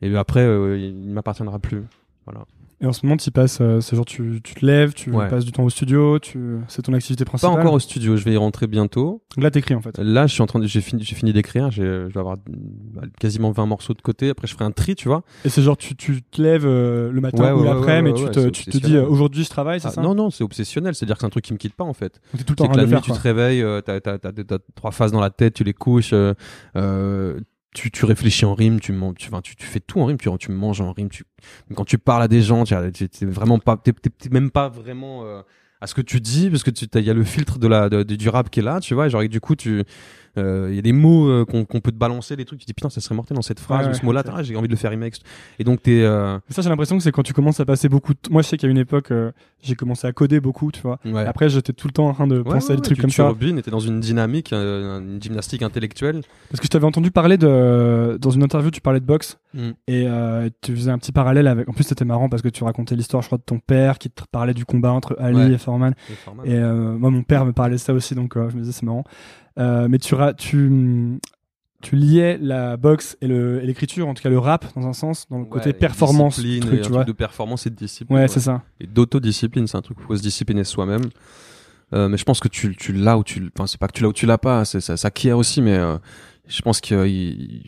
Et 0.02 0.14
après, 0.16 0.40
euh, 0.40 0.78
il 0.78 1.10
m'appartiendra 1.10 1.58
plus. 1.58 1.82
Voilà. 2.24 2.44
Et 2.80 2.86
en 2.86 2.92
ce 2.92 3.04
moment, 3.04 3.16
tu 3.16 3.30
passes, 3.32 3.58
euh, 3.60 3.80
c'est 3.80 3.96
genre 3.96 4.04
tu, 4.04 4.40
tu 4.42 4.54
te 4.54 4.64
lèves, 4.64 4.94
tu 4.94 5.10
passes 5.10 5.44
du 5.44 5.50
temps 5.50 5.64
au 5.64 5.70
studio, 5.70 6.20
tu, 6.20 6.58
c'est 6.68 6.82
ton 6.82 6.92
activité 6.92 7.24
principale. 7.24 7.54
Pas 7.54 7.60
encore 7.60 7.72
au 7.72 7.80
studio, 7.80 8.16
je 8.16 8.24
vais 8.24 8.34
y 8.34 8.36
rentrer 8.36 8.68
bientôt. 8.68 9.20
Là, 9.36 9.50
t'écris 9.50 9.74
en 9.74 9.82
fait. 9.82 9.98
Là, 9.98 10.28
je 10.28 10.34
suis 10.34 10.42
en 10.42 10.46
train 10.46 10.60
de, 10.60 10.66
j'ai 10.66 10.80
fini, 10.80 11.02
j'ai 11.02 11.16
fini 11.16 11.32
d'écrire, 11.32 11.72
j'ai, 11.72 11.82
je 11.82 12.12
vais 12.14 12.20
avoir 12.20 12.36
quasiment 13.18 13.50
20 13.50 13.66
morceaux 13.66 13.94
de 13.94 14.00
côté. 14.00 14.30
Après, 14.30 14.46
je 14.46 14.52
ferai 14.52 14.64
un 14.64 14.70
tri, 14.70 14.94
tu 14.94 15.08
vois. 15.08 15.24
Et 15.44 15.48
c'est 15.48 15.62
genre 15.62 15.76
tu, 15.76 15.96
tu 15.96 16.22
te 16.22 16.40
lèves 16.40 16.66
euh, 16.66 17.10
le 17.10 17.20
matin 17.20 17.52
ou 17.54 17.64
l'après, 17.64 18.00
mais 18.00 18.14
tu 18.14 18.26
te, 18.26 18.48
tu 18.48 18.64
te 18.66 18.78
dis 18.78 18.96
aujourd'hui 18.96 19.42
je 19.42 19.50
travaille, 19.50 19.80
c'est 19.80 19.88
ah, 19.88 19.92
ça 19.92 20.02
Non, 20.02 20.14
non, 20.14 20.30
c'est 20.30 20.44
obsessionnel. 20.44 20.94
C'est-à-dire 20.94 21.16
que 21.16 21.20
c'est 21.22 21.26
un 21.26 21.30
truc 21.30 21.44
qui 21.44 21.52
me 21.52 21.58
quitte 21.58 21.74
pas 21.74 21.84
en 21.84 21.94
fait. 21.94 22.20
T'es 22.36 22.44
tout 22.44 22.52
le 22.52 22.56
temps 22.56 22.70
en 22.70 22.76
la 22.76 22.86
nuit, 22.86 23.00
tu 23.02 23.10
te 23.10 23.18
réveilles, 23.18 23.64
t'as, 23.84 24.00
t'as, 24.00 24.18
t'as, 24.18 24.32
t'as, 24.32 24.58
trois 24.76 24.92
phases 24.92 25.10
dans 25.10 25.20
la 25.20 25.30
tête, 25.30 25.54
tu 25.54 25.64
les 25.64 25.74
couches. 25.74 26.14
Euh, 26.76 27.40
tu, 27.74 27.90
tu 27.90 28.04
réfléchis 28.04 28.44
en 28.44 28.54
rime, 28.54 28.80
tu, 28.80 28.92
tu, 29.16 29.30
tu, 29.42 29.56
tu 29.56 29.66
fais 29.66 29.80
tout 29.80 30.00
en 30.00 30.06
rime, 30.06 30.16
tu, 30.16 30.28
tu 30.38 30.50
manges 30.50 30.80
en 30.80 30.92
rime, 30.92 31.08
tu, 31.08 31.24
quand 31.74 31.84
tu 31.84 31.98
parles 31.98 32.22
à 32.22 32.28
des 32.28 32.42
gens, 32.42 32.64
tu 32.64 32.74
es 32.74 33.26
vraiment 33.26 33.58
pas, 33.58 33.76
t'es 33.76 33.92
même 34.30 34.50
pas 34.50 34.68
vraiment 34.68 35.24
euh, 35.24 35.42
à 35.80 35.86
ce 35.86 35.94
que 35.94 36.00
tu 36.00 36.20
dis 36.20 36.50
parce 36.50 36.62
que 36.62 36.70
tu, 36.70 36.86
il 36.94 37.02
y 37.02 37.10
a 37.10 37.14
le 37.14 37.24
filtre 37.24 37.58
de 37.58 37.68
la, 37.68 37.88
du 37.88 38.28
rap 38.28 38.50
qui 38.50 38.60
est 38.60 38.62
là, 38.62 38.80
tu 38.80 38.94
vois, 38.94 39.06
et 39.06 39.10
genre 39.10 39.26
du 39.28 39.40
coup 39.40 39.54
tu, 39.54 39.84
il 40.36 40.42
euh, 40.42 40.74
y 40.74 40.78
a 40.78 40.82
des 40.82 40.92
mots 40.92 41.28
euh, 41.28 41.44
qu'on 41.44 41.64
peut 41.64 41.90
te 41.90 41.96
balancer, 41.96 42.36
des 42.36 42.44
trucs, 42.44 42.60
tu 42.60 42.64
te 42.64 42.68
dis 42.68 42.74
putain, 42.74 42.90
ça 42.90 43.00
serait 43.00 43.14
mortel 43.14 43.34
dans 43.34 43.42
cette 43.42 43.60
phrase 43.60 43.88
ou 43.88 43.94
ce 43.94 44.04
mot-là, 44.04 44.22
j'ai 44.42 44.56
envie 44.56 44.68
de 44.68 44.72
le 44.72 44.78
faire 44.78 44.90
remix. 44.90 45.20
Et 45.58 45.64
donc 45.64 45.82
t'es. 45.82 46.02
Euh... 46.02 46.38
Ça, 46.48 46.62
j'ai 46.62 46.68
l'impression 46.68 46.96
que 46.96 47.02
c'est 47.02 47.12
quand 47.12 47.22
tu 47.22 47.32
commences 47.32 47.60
à 47.60 47.64
passer 47.64 47.88
beaucoup. 47.88 48.14
De... 48.14 48.18
Moi, 48.30 48.42
je 48.42 48.48
sais 48.48 48.56
qu'à 48.56 48.68
une 48.68 48.78
époque, 48.78 49.10
euh, 49.10 49.32
j'ai 49.62 49.74
commencé 49.74 50.06
à 50.06 50.12
coder 50.12 50.40
beaucoup, 50.40 50.70
tu 50.70 50.80
vois. 50.80 50.98
Après, 51.26 51.48
j'étais 51.48 51.72
tout 51.72 51.88
le 51.88 51.92
temps 51.92 52.08
en 52.08 52.14
train 52.14 52.26
de 52.26 52.42
penser 52.42 52.72
à 52.72 52.76
des 52.76 52.82
trucs 52.82 53.00
comme 53.00 53.10
ça. 53.10 53.32
Tu 53.38 53.58
était 53.58 53.70
dans 53.70 53.80
une 53.80 54.00
dynamique, 54.00 54.52
une 54.52 55.18
gymnastique 55.20 55.62
intellectuelle. 55.62 56.22
Parce 56.50 56.60
que 56.60 56.66
je 56.66 56.70
t'avais 56.70 56.86
entendu 56.86 57.10
parler 57.10 57.38
de, 57.38 58.18
dans 58.20 58.30
une 58.30 58.42
interview, 58.42 58.70
tu 58.70 58.80
parlais 58.80 59.00
de 59.00 59.04
boxe 59.04 59.38
mm. 59.54 59.70
et 59.88 60.06
tu 60.60 60.74
faisais 60.74 60.90
un 60.90 60.98
petit 60.98 61.12
parallèle 61.12 61.46
avec. 61.46 61.68
En 61.68 61.72
plus, 61.72 61.84
c'était 61.84 62.04
marrant 62.04 62.28
parce 62.28 62.42
que 62.42 62.48
tu 62.48 62.64
racontais 62.64 62.94
l'histoire, 62.94 63.22
je 63.22 63.28
crois, 63.28 63.38
de 63.38 63.44
ton 63.44 63.58
père 63.58 63.98
qui 63.98 64.10
te 64.10 64.22
parlait 64.30 64.54
du 64.54 64.64
combat 64.64 64.92
entre 64.92 65.16
Ali 65.18 65.52
et 65.52 65.58
Foreman. 65.58 65.94
Et, 66.44 66.58
moi, 66.58 67.10
mon 67.10 67.22
père 67.22 67.44
me 67.44 67.52
parlait 67.52 67.76
de 67.76 67.80
ça 67.80 67.92
aussi, 67.92 68.14
donc 68.14 68.34
je 68.34 68.54
me 68.56 68.60
disais 68.60 68.72
c'est 68.72 68.86
marrant. 68.86 69.04
Euh, 69.58 69.88
mais 69.88 69.98
tu, 69.98 70.14
tu, 70.36 71.18
tu 71.82 71.96
liais 71.96 72.38
la 72.40 72.76
boxe 72.76 73.16
et 73.20 73.28
l'écriture, 73.28 74.08
en 74.08 74.14
tout 74.14 74.22
cas 74.22 74.28
le 74.28 74.38
rap, 74.38 74.66
dans 74.74 74.86
un 74.86 74.92
sens, 74.92 75.26
dans 75.28 75.38
le 75.38 75.44
côté 75.44 75.72
performance. 75.72 76.36
Truc, 76.36 76.62
tu 76.62 76.86
un 76.86 76.88
vois. 76.88 77.04
de 77.04 77.12
performance 77.12 77.66
et 77.66 77.70
de 77.70 77.76
discipline. 77.76 78.18
Ouais, 78.18 78.28
c'est 78.28 78.40
ça. 78.40 78.62
Et 78.80 78.86
d'autodiscipline, 78.86 79.66
c'est 79.66 79.76
un 79.76 79.82
truc 79.82 79.98
où 79.98 80.02
il 80.02 80.06
faut 80.06 80.16
se 80.16 80.22
discipliner 80.22 80.64
soi-même. 80.64 81.10
Euh, 81.94 82.08
mais 82.08 82.18
je 82.18 82.24
pense 82.24 82.40
que 82.40 82.48
tu, 82.48 82.76
tu 82.76 82.92
l'as 82.92 83.16
ou 83.16 83.24
tu, 83.24 83.50
enfin, 83.56 83.66
c'est 83.66 83.80
pas 83.80 83.88
que 83.88 83.94
tu 83.94 84.02
l'as 84.02 84.10
ou 84.10 84.12
tu 84.12 84.26
l'as 84.26 84.36
pas, 84.36 84.64
c'est 84.66 84.80
ça, 84.80 85.10
qui 85.10 85.32
aussi, 85.32 85.62
mais 85.62 85.78
euh, 85.78 85.96
je 86.46 86.60
pense 86.60 86.82
qu'il 86.82 87.62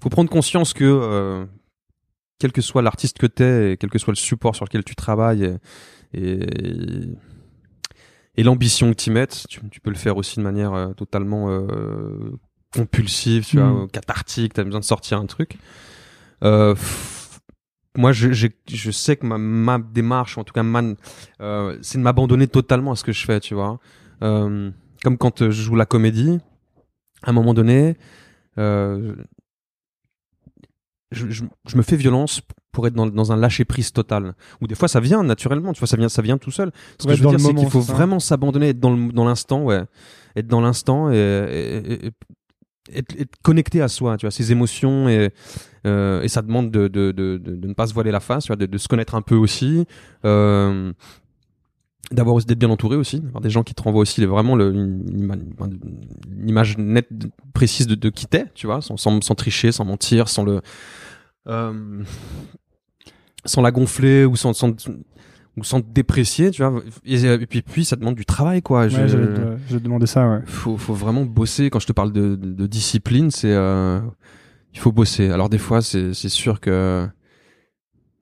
faut 0.00 0.08
prendre 0.08 0.28
conscience 0.28 0.72
que 0.72 0.84
euh, 0.84 1.44
quel 2.40 2.50
que 2.50 2.60
soit 2.60 2.82
l'artiste 2.82 3.18
que 3.18 3.26
t'es, 3.26 3.72
et 3.72 3.76
quel 3.76 3.88
que 3.88 3.98
soit 3.98 4.10
le 4.10 4.16
support 4.16 4.56
sur 4.56 4.64
lequel 4.64 4.82
tu 4.82 4.96
travailles, 4.96 5.56
et, 6.12 6.32
et 6.32 7.08
et 8.36 8.42
l'ambition 8.42 8.90
que 8.90 8.96
tu 8.96 9.10
mettes, 9.10 9.46
tu, 9.48 9.60
tu, 9.70 9.80
peux 9.80 9.90
le 9.90 9.96
faire 9.96 10.16
aussi 10.16 10.36
de 10.36 10.42
manière 10.44 10.74
euh, 10.74 10.92
totalement 10.92 11.50
euh, 11.50 12.38
compulsive, 12.74 13.46
tu 13.46 13.58
vois, 13.58 13.84
mm. 13.84 13.88
cathartique, 13.88 14.54
tu 14.54 14.60
as 14.60 14.64
besoin 14.64 14.80
de 14.80 14.84
sortir 14.84 15.18
un 15.18 15.26
truc. 15.26 15.56
Euh, 16.44 16.74
moi, 17.96 18.12
je, 18.12 18.30
je, 18.32 18.90
sais 18.90 19.16
que 19.16 19.26
ma, 19.26 19.38
ma 19.38 19.78
démarche, 19.78 20.36
en 20.36 20.44
tout 20.44 20.52
cas, 20.52 20.62
c'est 21.80 21.98
de 21.98 22.02
m'abandonner 22.02 22.46
totalement 22.46 22.92
à 22.92 22.96
ce 22.96 23.04
que 23.04 23.12
je 23.12 23.24
fais, 23.24 23.40
tu 23.40 23.54
vois. 23.54 23.78
Comme 24.20 25.18
quand 25.18 25.44
je 25.44 25.62
joue 25.62 25.76
la 25.76 25.86
comédie, 25.86 26.38
à 27.22 27.30
un 27.30 27.32
moment 27.32 27.54
donné, 27.54 27.96
je, 31.10 31.42
me 31.74 31.82
fais 31.82 31.96
violence 31.96 32.42
pour 32.76 32.86
être 32.86 32.92
dans, 32.92 33.06
dans 33.06 33.32
un 33.32 33.36
lâcher 33.36 33.64
prise 33.64 33.90
total. 33.90 34.34
Ou 34.60 34.66
des 34.66 34.74
fois 34.74 34.86
ça 34.86 35.00
vient 35.00 35.22
naturellement, 35.22 35.72
tu 35.72 35.80
vois, 35.80 35.88
ça 35.88 35.96
vient, 35.96 36.10
ça 36.10 36.20
vient 36.20 36.36
tout 36.36 36.50
seul. 36.50 36.70
Ce 37.00 37.06
que 37.06 37.14
je 37.14 37.22
veux 37.22 37.30
dire, 37.30 37.40
c'est 37.40 37.54
qu'il 37.54 37.70
faut 37.70 37.80
vraiment 37.80 38.18
s'abandonner, 38.18 38.68
être 38.68 38.80
dans 38.80 39.24
l'instant, 39.24 39.62
ouais, 39.62 39.82
être 40.36 40.46
dans 40.46 40.60
l'instant 40.60 41.10
et, 41.10 41.16
et, 41.16 42.06
et, 42.06 42.10
être, 42.92 43.18
être, 43.18 43.34
connecté 43.42 43.80
à 43.80 43.88
soi, 43.88 44.18
tu 44.18 44.26
vois, 44.26 44.30
ses 44.30 44.52
émotions 44.52 45.08
et 45.08 45.30
euh, 45.86 46.20
et 46.20 46.28
ça 46.28 46.42
demande 46.42 46.70
de, 46.70 46.88
de, 46.88 47.12
de, 47.12 47.38
de, 47.38 47.66
ne 47.66 47.72
pas 47.72 47.86
se 47.86 47.94
voiler 47.94 48.10
la 48.10 48.20
face, 48.20 48.44
tu 48.44 48.48
vois, 48.48 48.56
de, 48.56 48.78
se 48.78 48.88
connaître 48.88 49.14
un 49.14 49.22
peu 49.22 49.36
aussi. 49.36 49.86
Euh, 50.26 50.92
d'avoir 52.12 52.36
d'être 52.36 52.58
bien 52.58 52.70
entouré 52.70 52.94
aussi 52.94 53.18
d'avoir 53.18 53.40
des 53.40 53.50
gens 53.50 53.64
qui 53.64 53.74
te 53.74 53.82
renvoient 53.82 54.02
aussi 54.02 54.24
vraiment 54.26 54.54
le, 54.54 54.72
une, 54.72 55.42
image 56.46 56.78
nette 56.78 57.08
précise 57.52 57.88
de, 57.88 57.96
de 57.96 58.10
qui 58.10 58.26
t'es 58.26 58.44
tu 58.54 58.68
vois 58.68 58.80
sans, 58.80 58.96
sans, 58.96 59.20
sans, 59.24 59.34
tricher 59.34 59.72
sans 59.72 59.84
mentir 59.84 60.28
sans 60.28 60.44
le 60.44 60.60
euh, 61.48 62.02
sans 63.46 63.62
la 63.62 63.70
gonfler 63.70 64.24
ou 64.24 64.36
sans, 64.36 64.52
sans 64.52 64.74
ou 65.56 65.64
sans 65.64 65.80
te 65.80 65.86
déprécier, 65.90 66.50
tu 66.50 66.62
vois. 66.62 66.82
Et, 67.04 67.46
puis, 67.46 67.62
puis, 67.62 67.84
ça 67.84 67.96
demande 67.96 68.14
du 68.14 68.26
travail, 68.26 68.60
quoi. 68.60 68.88
je, 68.88 69.06
je, 69.68 69.78
demandais 69.78 70.06
ça, 70.06 70.28
ouais. 70.28 70.40
Faut, 70.44 70.76
faut 70.76 70.92
vraiment 70.92 71.24
bosser. 71.24 71.70
Quand 71.70 71.80
je 71.80 71.86
te 71.86 71.92
parle 71.92 72.12
de, 72.12 72.34
de, 72.36 72.66
discipline, 72.66 73.30
c'est, 73.30 73.52
euh, 73.52 74.00
il 74.74 74.78
faut 74.78 74.92
bosser. 74.92 75.30
Alors, 75.30 75.48
des 75.48 75.58
fois, 75.58 75.80
c'est, 75.80 76.12
c'est 76.12 76.28
sûr 76.28 76.60
que 76.60 77.08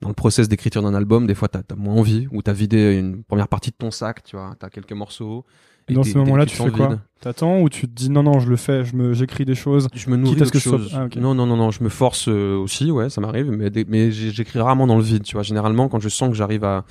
dans 0.01 0.07
le 0.07 0.13
process 0.13 0.47
d'écriture 0.47 0.81
d'un 0.81 0.93
album, 0.93 1.27
des 1.27 1.35
fois, 1.35 1.49
t'as, 1.49 1.61
as 1.69 1.75
moins 1.75 1.95
envie, 1.95 2.27
ou 2.31 2.41
t'as 2.41 2.53
vidé 2.53 2.97
une 2.97 3.23
première 3.23 3.49
partie 3.49 3.71
de 3.71 3.75
ton 3.75 3.91
sac, 3.91 4.23
tu 4.23 4.37
vois. 4.37 4.55
T'as 4.57 4.69
quelques 4.69 4.93
morceaux. 4.93 5.45
Et, 5.87 5.93
dans 5.93 6.03
ce 6.03 6.17
moment-là, 6.17 6.45
tu 6.45 6.55
fais 6.55 6.71
quoi 6.71 6.99
T'attends 7.21 7.61
ou 7.61 7.69
tu 7.69 7.87
te 7.87 7.93
dis 7.93 8.11
non 8.11 8.21
non 8.21 8.39
je 8.39 8.47
le 8.47 8.55
fais, 8.55 8.85
je 8.85 8.95
me 8.95 9.13
j'écris 9.13 9.45
des 9.45 9.55
choses. 9.55 9.87
Je 9.95 10.09
me 10.11 10.15
nourris 10.15 10.35
de 10.35 10.59
choses. 10.59 10.91
Ah, 10.93 11.07
non 11.19 11.33
non 11.33 11.47
non 11.47 11.57
non, 11.57 11.71
je 11.71 11.83
me 11.83 11.89
force 11.89 12.27
euh, 12.27 12.55
aussi, 12.55 12.91
ouais, 12.91 13.09
ça 13.09 13.19
m'arrive, 13.19 13.49
mais 13.49 13.71
mais 13.87 14.11
j'écris 14.11 14.59
rarement 14.59 14.85
dans 14.85 14.97
le 14.97 15.03
vide, 15.03 15.23
tu 15.23 15.33
vois. 15.33 15.41
Généralement, 15.41 15.89
quand 15.89 15.99
je 15.99 16.09
sens 16.09 16.29
que 16.29 16.35
j'arrive 16.35 16.63
à 16.63 16.85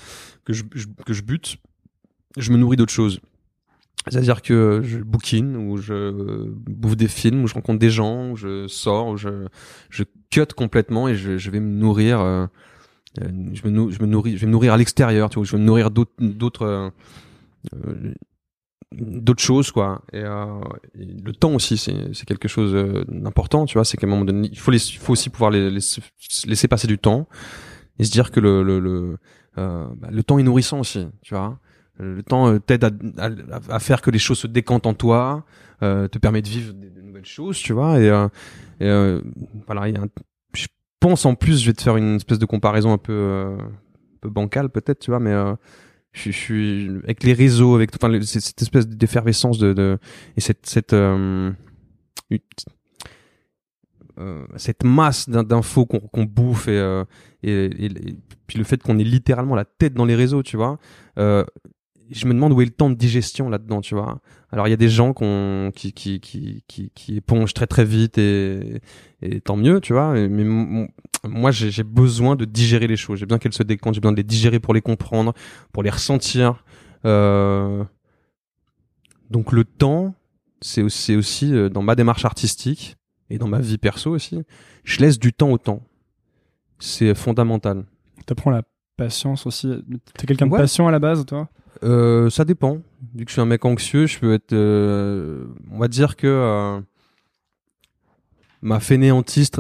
que 0.44 0.52
je, 0.52 0.64
que 1.06 1.12
je 1.12 1.22
bute, 1.22 1.58
je 2.36 2.50
me 2.50 2.56
nourris 2.56 2.76
d'autres 2.76 2.92
choses. 2.92 3.20
C'est-à-dire 4.08 4.42
que 4.42 4.82
je 4.84 4.98
bouquine, 4.98 5.56
ou 5.56 5.78
je 5.78 6.50
bouffe 6.50 6.96
des 6.96 7.08
films, 7.08 7.44
ou 7.44 7.46
je 7.46 7.54
rencontre 7.54 7.78
des 7.78 7.90
gens, 7.90 8.30
ou 8.30 8.36
je 8.36 8.66
sors, 8.68 9.08
ou 9.08 9.16
je, 9.16 9.46
je 9.88 10.04
cut 10.30 10.46
complètement 10.54 11.08
et 11.08 11.14
je, 11.14 11.38
je 11.38 11.50
vais 11.50 11.60
me 11.60 11.72
nourrir. 11.72 12.20
Euh, 12.20 12.46
euh 13.22 13.28
je, 13.52 13.66
me 13.66 13.90
je 13.90 14.00
me 14.00 14.06
nourris, 14.06 14.36
je 14.36 14.40
vais 14.40 14.46
me 14.46 14.52
nourrir 14.52 14.74
à 14.74 14.76
l'extérieur, 14.76 15.30
tu 15.30 15.38
vois. 15.38 15.46
Je 15.46 15.52
vais 15.52 15.58
me 15.58 15.64
nourrir 15.64 15.90
d'autres, 15.90 16.12
d'autres, 16.18 16.66
euh, 16.66 16.90
d'autres 18.98 19.42
choses 19.42 19.70
quoi. 19.70 20.02
Et, 20.12 20.20
euh, 20.20 20.60
le 20.94 21.32
temps 21.32 21.54
aussi 21.54 21.76
c'est 21.76 22.14
c'est 22.14 22.26
quelque 22.26 22.48
chose 22.48 22.74
euh, 22.74 23.04
d'important 23.08 23.66
tu 23.66 23.74
vois. 23.74 23.84
C'est 23.84 23.96
qu'à 23.96 24.06
un 24.06 24.10
moment 24.10 24.24
donné 24.24 24.48
il 24.50 24.58
faut 24.58 24.70
les, 24.70 24.84
il 24.90 24.98
faut 24.98 25.12
aussi 25.12 25.30
pouvoir 25.30 25.50
les, 25.50 25.70
laisser 25.70 26.68
passer 26.68 26.86
du 26.86 26.98
temps 26.98 27.28
et 27.98 28.04
se 28.04 28.10
dire 28.10 28.30
que 28.30 28.40
le 28.40 28.62
le 28.62 28.80
le, 28.80 29.18
euh, 29.58 29.86
bah, 29.96 30.08
le 30.10 30.22
temps 30.22 30.38
est 30.38 30.42
nourrissant 30.42 30.80
aussi 30.80 31.06
tu 31.22 31.34
vois. 31.34 31.58
Le 31.98 32.22
temps 32.22 32.48
euh, 32.48 32.58
t'aide 32.58 32.84
à, 32.84 32.90
à, 33.18 33.30
à, 33.68 33.78
faire 33.78 34.02
que 34.02 34.10
les 34.10 34.18
choses 34.18 34.38
se 34.38 34.46
décantent 34.48 34.86
en 34.86 34.94
toi, 34.94 35.44
euh, 35.82 36.08
te 36.08 36.18
permet 36.18 36.42
de 36.42 36.48
vivre 36.48 36.72
de, 36.72 37.00
nouvelles 37.00 37.24
choses, 37.24 37.56
tu 37.58 37.72
vois. 37.72 38.00
Et, 38.00 38.08
euh, 38.08 38.28
et 38.80 39.22
voilà, 39.66 39.88
il 39.88 39.94
y 39.94 39.98
a 39.98 40.02
un, 40.02 40.08
je 40.54 40.66
pense 40.98 41.24
en 41.24 41.36
plus, 41.36 41.60
je 41.60 41.66
vais 41.66 41.72
te 41.72 41.82
faire 41.82 41.96
une 41.96 42.16
espèce 42.16 42.40
de 42.40 42.46
comparaison 42.46 42.92
un 42.92 42.98
peu, 42.98 43.56
un 43.56 44.18
peu 44.20 44.28
bancale 44.28 44.70
peut-être, 44.70 44.98
tu 44.98 45.12
vois, 45.12 45.20
mais 45.20 45.34
je, 46.14 46.30
suis 46.30 46.88
avec 47.04 47.22
les 47.22 47.34
réseaux, 47.34 47.74
avec 47.74 47.90
enfin, 47.94 48.18
cette 48.22 48.62
espèce 48.62 48.88
d'effervescence 48.88 49.58
de, 49.58 49.74
de, 49.74 49.98
et 50.36 50.40
cette 50.40 50.64
cette 50.64 50.94
euh, 54.20 54.46
cette 54.56 54.84
masse 54.84 55.28
d'infos 55.28 55.86
qu'on 55.86 55.98
qu'on 55.98 56.22
bouffe 56.22 56.68
et, 56.68 56.78
euh, 56.78 57.02
et, 57.42 57.50
et, 57.50 57.86
et, 57.86 58.16
puis 58.46 58.58
le 58.58 58.64
fait 58.64 58.80
qu'on 58.80 58.96
ait 59.00 59.04
littéralement 59.04 59.56
la 59.56 59.64
tête 59.64 59.94
dans 59.94 60.04
les 60.04 60.14
réseaux, 60.14 60.44
tu 60.44 60.56
vois. 60.56 60.78
Euh, 61.18 61.44
je 62.12 62.26
me 62.26 62.32
demande 62.32 62.52
où 62.52 62.60
est 62.60 62.66
le 62.66 62.70
temps 62.70 62.90
de 62.90 62.94
digestion 62.94 63.48
là-dedans, 63.48 63.80
tu 63.80 63.96
vois. 63.96 64.20
Alors 64.52 64.68
il 64.68 64.70
y 64.70 64.74
a 64.74 64.76
des 64.76 64.88
gens 64.88 65.14
qui, 65.74 65.92
qui, 65.92 66.20
qui, 66.20 66.62
qui, 66.68 66.92
qui 66.94 67.16
épongent 67.16 67.54
très 67.54 67.66
très 67.66 67.84
vite 67.84 68.16
et, 68.18 68.80
et 69.20 69.40
tant 69.40 69.56
mieux, 69.56 69.80
tu 69.80 69.92
vois. 69.94 70.12
Mais 70.28 70.88
moi 71.28 71.50
j'ai 71.50 71.82
besoin 71.82 72.36
de 72.36 72.44
digérer 72.44 72.86
les 72.86 72.96
choses. 72.96 73.18
J'ai 73.18 73.26
besoin 73.26 73.38
qu'elles 73.38 73.52
se 73.52 73.62
décantent. 73.62 73.94
J'ai 73.94 74.00
besoin 74.00 74.12
de 74.12 74.16
les 74.16 74.24
digérer 74.24 74.60
pour 74.60 74.74
les 74.74 74.82
comprendre, 74.82 75.32
pour 75.72 75.82
les 75.82 75.90
ressentir. 75.90 76.64
Euh... 77.04 77.84
Donc 79.30 79.52
le 79.52 79.64
temps, 79.64 80.14
c'est 80.60 80.82
aussi, 80.82 81.16
aussi 81.16 81.52
euh, 81.52 81.68
dans 81.68 81.82
ma 81.82 81.94
démarche 81.94 82.24
artistique 82.24 82.96
et 83.30 83.38
dans 83.38 83.48
ma 83.48 83.58
vie 83.58 83.78
perso 83.78 84.10
aussi, 84.10 84.42
je 84.84 85.00
laisse 85.00 85.18
du 85.18 85.32
temps 85.32 85.50
au 85.50 85.58
temps. 85.58 85.82
C'est 86.78 87.14
fondamental. 87.14 87.84
T'apprends 88.26 88.50
la 88.50 88.62
patience 88.96 89.46
aussi. 89.46 89.72
T'es 90.16 90.26
quelqu'un 90.26 90.46
de 90.46 90.52
patient 90.52 90.86
à 90.86 90.90
la 90.90 90.98
base, 90.98 91.24
toi? 91.26 91.48
Euh, 91.82 92.30
Ça 92.30 92.44
dépend. 92.44 92.80
Vu 93.14 93.24
que 93.24 93.30
je 93.30 93.32
suis 93.34 93.40
un 93.40 93.46
mec 93.46 93.64
anxieux, 93.64 94.06
je 94.06 94.18
peux 94.18 94.34
être. 94.34 94.52
Euh, 94.52 95.46
on 95.70 95.78
va 95.78 95.88
dire 95.88 96.16
que 96.16 96.26
euh, 96.26 96.80
ma 98.62 98.80
fainéantise 98.80 99.50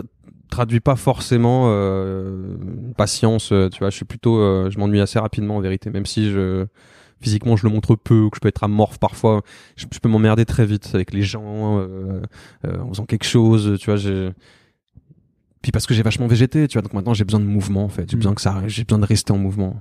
tra 0.54 0.62
traduit 0.62 0.80
pas 0.80 0.96
forcément 0.96 1.64
euh, 1.66 2.56
patience. 2.96 3.50
Euh, 3.52 3.68
tu 3.68 3.80
vois, 3.80 3.90
je 3.90 3.96
suis 3.96 4.04
plutôt. 4.04 4.38
euh, 4.38 4.70
je 4.70 4.78
m'ennuie 4.78 5.00
assez 5.00 5.18
rapidement 5.18 5.56
en 5.56 5.60
vérité, 5.60 5.90
même 5.90 6.06
si 6.06 6.30
je 6.30 6.66
physiquement 7.20 7.56
je 7.56 7.66
le 7.66 7.72
montre 7.72 7.96
peu 7.96 8.20
ou 8.20 8.30
que 8.30 8.36
je 8.36 8.40
peux 8.40 8.48
être 8.48 8.64
amorphe 8.64 8.98
parfois 8.98 9.40
je, 9.76 9.86
je 9.90 9.98
peux 9.98 10.10
m'emmerder 10.10 10.44
très 10.44 10.66
vite 10.66 10.90
avec 10.92 11.14
les 11.14 11.22
gens 11.22 11.78
euh, 11.78 12.20
en 12.66 12.88
faisant 12.88 13.06
quelque 13.06 13.24
chose 13.24 13.78
tu 13.80 13.86
vois 13.86 13.96
j'ai 13.96 14.30
puis 15.62 15.72
parce 15.72 15.86
que 15.86 15.94
j'ai 15.94 16.02
vachement 16.02 16.26
végété 16.26 16.68
tu 16.68 16.74
vois 16.74 16.82
donc 16.82 16.92
maintenant 16.92 17.14
j'ai 17.14 17.24
besoin 17.24 17.40
de 17.40 17.46
mouvement 17.46 17.84
en 17.84 17.88
fait 17.88 18.10
j'ai 18.10 18.16
mmh. 18.16 18.18
besoin 18.18 18.34
que 18.34 18.42
ça 18.42 18.62
j'ai 18.66 18.84
besoin 18.84 18.98
de 18.98 19.06
rester 19.06 19.32
en 19.32 19.38
mouvement 19.38 19.80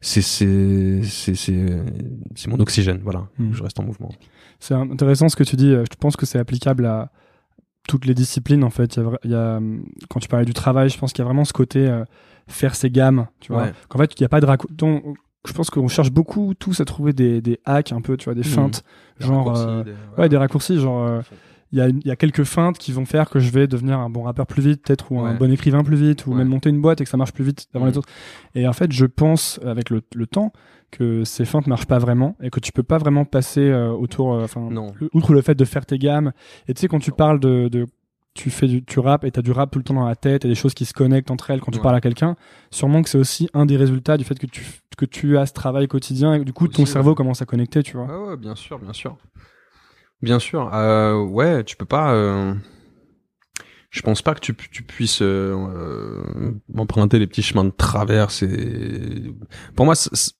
c'est 0.00 0.22
c'est 0.22 1.00
c'est 1.02 1.34
c'est 1.34 1.82
c'est 2.36 2.50
mon 2.50 2.60
oxygène 2.60 3.00
voilà 3.02 3.26
mmh. 3.38 3.54
je 3.54 3.62
reste 3.64 3.80
en 3.80 3.84
mouvement 3.84 4.12
c'est 4.60 4.74
intéressant 4.74 5.28
ce 5.28 5.34
que 5.34 5.44
tu 5.44 5.56
dis 5.56 5.72
je 5.72 5.96
pense 5.98 6.14
que 6.14 6.26
c'est 6.26 6.38
applicable 6.38 6.86
à 6.86 7.10
toutes 7.86 8.04
les 8.04 8.14
disciplines 8.14 8.64
en 8.64 8.70
fait 8.70 8.96
il 8.96 9.02
y 9.02 9.06
a, 9.06 9.18
il 9.24 9.30
y 9.30 9.34
a 9.34 9.60
quand 10.08 10.20
tu 10.20 10.28
parlais 10.28 10.46
du 10.46 10.54
travail 10.54 10.88
je 10.90 10.98
pense 10.98 11.12
qu'il 11.12 11.22
y 11.22 11.22
a 11.22 11.26
vraiment 11.26 11.44
ce 11.44 11.52
côté 11.52 11.86
euh, 11.86 12.04
faire 12.48 12.74
ses 12.74 12.90
gammes 12.90 13.26
tu 13.40 13.52
vois 13.52 13.64
ouais. 13.64 13.72
qu'en 13.88 13.98
fait 13.98 14.12
il 14.18 14.22
n'y 14.22 14.26
a 14.26 14.28
pas 14.28 14.40
de 14.40 14.46
raccourci 14.46 14.74
je 15.46 15.52
pense 15.52 15.70
qu'on 15.70 15.88
cherche 15.88 16.10
beaucoup 16.10 16.54
tous 16.54 16.80
à 16.80 16.84
trouver 16.84 17.12
des, 17.12 17.40
des 17.40 17.60
hacks 17.64 17.92
un 17.92 18.00
peu, 18.00 18.16
tu 18.16 18.24
vois, 18.26 18.34
des 18.34 18.42
feintes, 18.42 18.82
mmh. 19.20 19.24
genre 19.24 19.46
raccourcis, 19.46 19.64
euh, 19.66 19.84
des, 19.84 19.90
ouais. 19.90 19.96
ouais. 20.18 20.28
des 20.28 20.36
raccourcis, 20.36 20.80
genre 20.80 21.22
il 21.72 21.80
euh, 21.80 21.88
y, 21.88 21.90
a, 21.90 21.92
y 22.04 22.10
a 22.10 22.16
quelques 22.16 22.44
feintes 22.44 22.78
qui 22.78 22.92
vont 22.92 23.04
faire 23.04 23.30
que 23.30 23.38
je 23.38 23.50
vais 23.50 23.66
devenir 23.66 23.98
un 23.98 24.10
bon 24.10 24.22
rappeur 24.22 24.46
plus 24.46 24.62
vite, 24.62 24.82
peut-être 24.84 25.12
ou 25.12 25.20
ouais. 25.20 25.30
un 25.30 25.34
bon 25.34 25.50
écrivain 25.50 25.82
plus 25.84 25.96
vite, 25.96 26.26
ou 26.26 26.34
même 26.34 26.48
monter 26.48 26.70
une 26.70 26.80
boîte 26.80 27.00
et 27.00 27.04
que 27.04 27.10
ça 27.10 27.16
marche 27.16 27.32
plus 27.32 27.44
vite 27.44 27.68
avant 27.74 27.86
mmh. 27.86 27.88
les 27.88 27.98
autres. 27.98 28.08
Et 28.54 28.66
en 28.68 28.72
fait, 28.72 28.92
je 28.92 29.06
pense 29.06 29.60
avec 29.64 29.90
le, 29.90 30.02
le 30.14 30.26
temps 30.26 30.52
que 30.90 31.24
ces 31.24 31.44
feintes 31.44 31.66
marchent 31.66 31.86
pas 31.86 31.98
vraiment 31.98 32.36
et 32.40 32.50
que 32.50 32.60
tu 32.60 32.72
peux 32.72 32.84
pas 32.84 32.98
vraiment 32.98 33.24
passer 33.24 33.68
euh, 33.68 33.90
autour, 33.90 34.28
enfin, 34.28 34.68
outre 35.12 35.32
le 35.32 35.42
fait 35.42 35.54
de 35.54 35.64
faire 35.64 35.84
tes 35.84 35.98
gammes. 35.98 36.32
Et 36.68 36.74
tu 36.74 36.80
sais 36.80 36.88
quand 36.88 37.00
tu 37.00 37.12
parles 37.12 37.40
de, 37.40 37.68
de 37.68 37.86
tu 38.34 38.50
fais 38.50 38.68
du, 38.68 38.84
tu 38.84 39.00
rap 39.00 39.24
et 39.24 39.30
t'as 39.30 39.42
du 39.42 39.50
rap 39.50 39.70
tout 39.70 39.78
le 39.78 39.84
temps 39.84 39.94
dans 39.94 40.06
la 40.06 40.14
tête 40.14 40.44
et 40.44 40.48
des 40.48 40.54
choses 40.54 40.74
qui 40.74 40.84
se 40.84 40.92
connectent 40.92 41.30
entre 41.30 41.50
elles 41.50 41.60
quand 41.60 41.72
tu 41.72 41.78
ouais. 41.78 41.82
parles 41.82 41.96
à 41.96 42.00
quelqu'un. 42.00 42.36
Sûrement 42.70 43.02
que 43.02 43.08
c'est 43.08 43.18
aussi 43.18 43.48
un 43.54 43.66
des 43.66 43.76
résultats 43.76 44.16
du 44.18 44.24
fait 44.24 44.38
que 44.38 44.46
tu, 44.46 44.64
que 44.96 45.06
tu 45.06 45.38
as 45.38 45.46
ce 45.46 45.54
travail 45.54 45.88
quotidien 45.88 46.34
et 46.34 46.40
que 46.40 46.44
du 46.44 46.52
coup 46.52 46.66
aussi, 46.66 46.74
ton 46.74 46.86
cerveau 46.86 47.10
ouais. 47.10 47.16
commence 47.16 47.40
à 47.40 47.46
connecter, 47.46 47.82
tu 47.82 47.96
vois. 47.96 48.06
Ouais, 48.06 48.28
ouais, 48.30 48.36
bien 48.36 48.54
sûr, 48.54 48.78
bien 48.78 48.92
sûr. 48.92 49.16
Bien 50.22 50.38
sûr. 50.38 50.72
Euh, 50.74 51.22
ouais, 51.22 51.64
tu 51.64 51.76
peux 51.76 51.84
pas, 51.84 52.12
euh... 52.14 52.54
je 53.90 54.00
pense 54.02 54.22
pas 54.22 54.34
que 54.34 54.40
tu, 54.40 54.54
puisses 54.54 55.22
euh, 55.22 56.52
emprunter 56.76 57.18
les 57.18 57.26
petits 57.26 57.42
chemins 57.42 57.64
de 57.64 57.70
travers. 57.70 58.30
Et... 58.42 59.32
Pour 59.74 59.84
moi, 59.84 59.94
c'est 59.94 60.32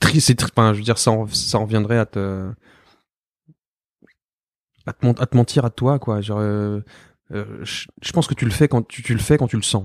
triste. 0.00 0.44
Enfin, 0.44 0.72
je 0.72 0.78
veux 0.78 0.84
dire, 0.84 0.98
ça, 0.98 1.10
en, 1.10 1.26
ça 1.26 1.58
en 1.58 1.64
reviendrait 1.64 1.98
à 1.98 2.06
te, 2.06 2.50
à 4.86 4.92
te, 4.92 5.36
mentir 5.36 5.64
à 5.64 5.70
toi, 5.70 5.98
quoi. 5.98 6.20
Genre, 6.20 6.38
euh, 6.38 6.80
euh, 7.32 7.64
je, 7.64 8.12
pense 8.12 8.26
que 8.28 8.34
tu 8.34 8.44
le 8.44 8.50
fais 8.52 8.68
quand 8.68 8.86
tu, 8.86 9.12
le 9.12 9.18
fais 9.18 9.36
quand 9.36 9.48
tu 9.48 9.56
le 9.56 9.62
sens 9.62 9.84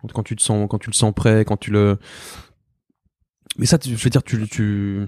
quand, 0.00 0.12
quand 0.12 0.22
tu 0.22 0.34
te 0.34 0.42
sens 0.42 0.66
quand 0.70 0.78
tu 0.78 0.88
le 0.88 0.94
sens 0.94 1.12
prêt 1.14 1.44
quand 1.44 1.58
tu 1.58 1.70
le 1.70 1.98
mais 3.58 3.66
ça 3.66 3.76
tu, 3.76 3.94
je 3.94 4.02
veux 4.02 4.08
dire 4.08 4.22
tu 4.22 4.48
tu 4.48 5.06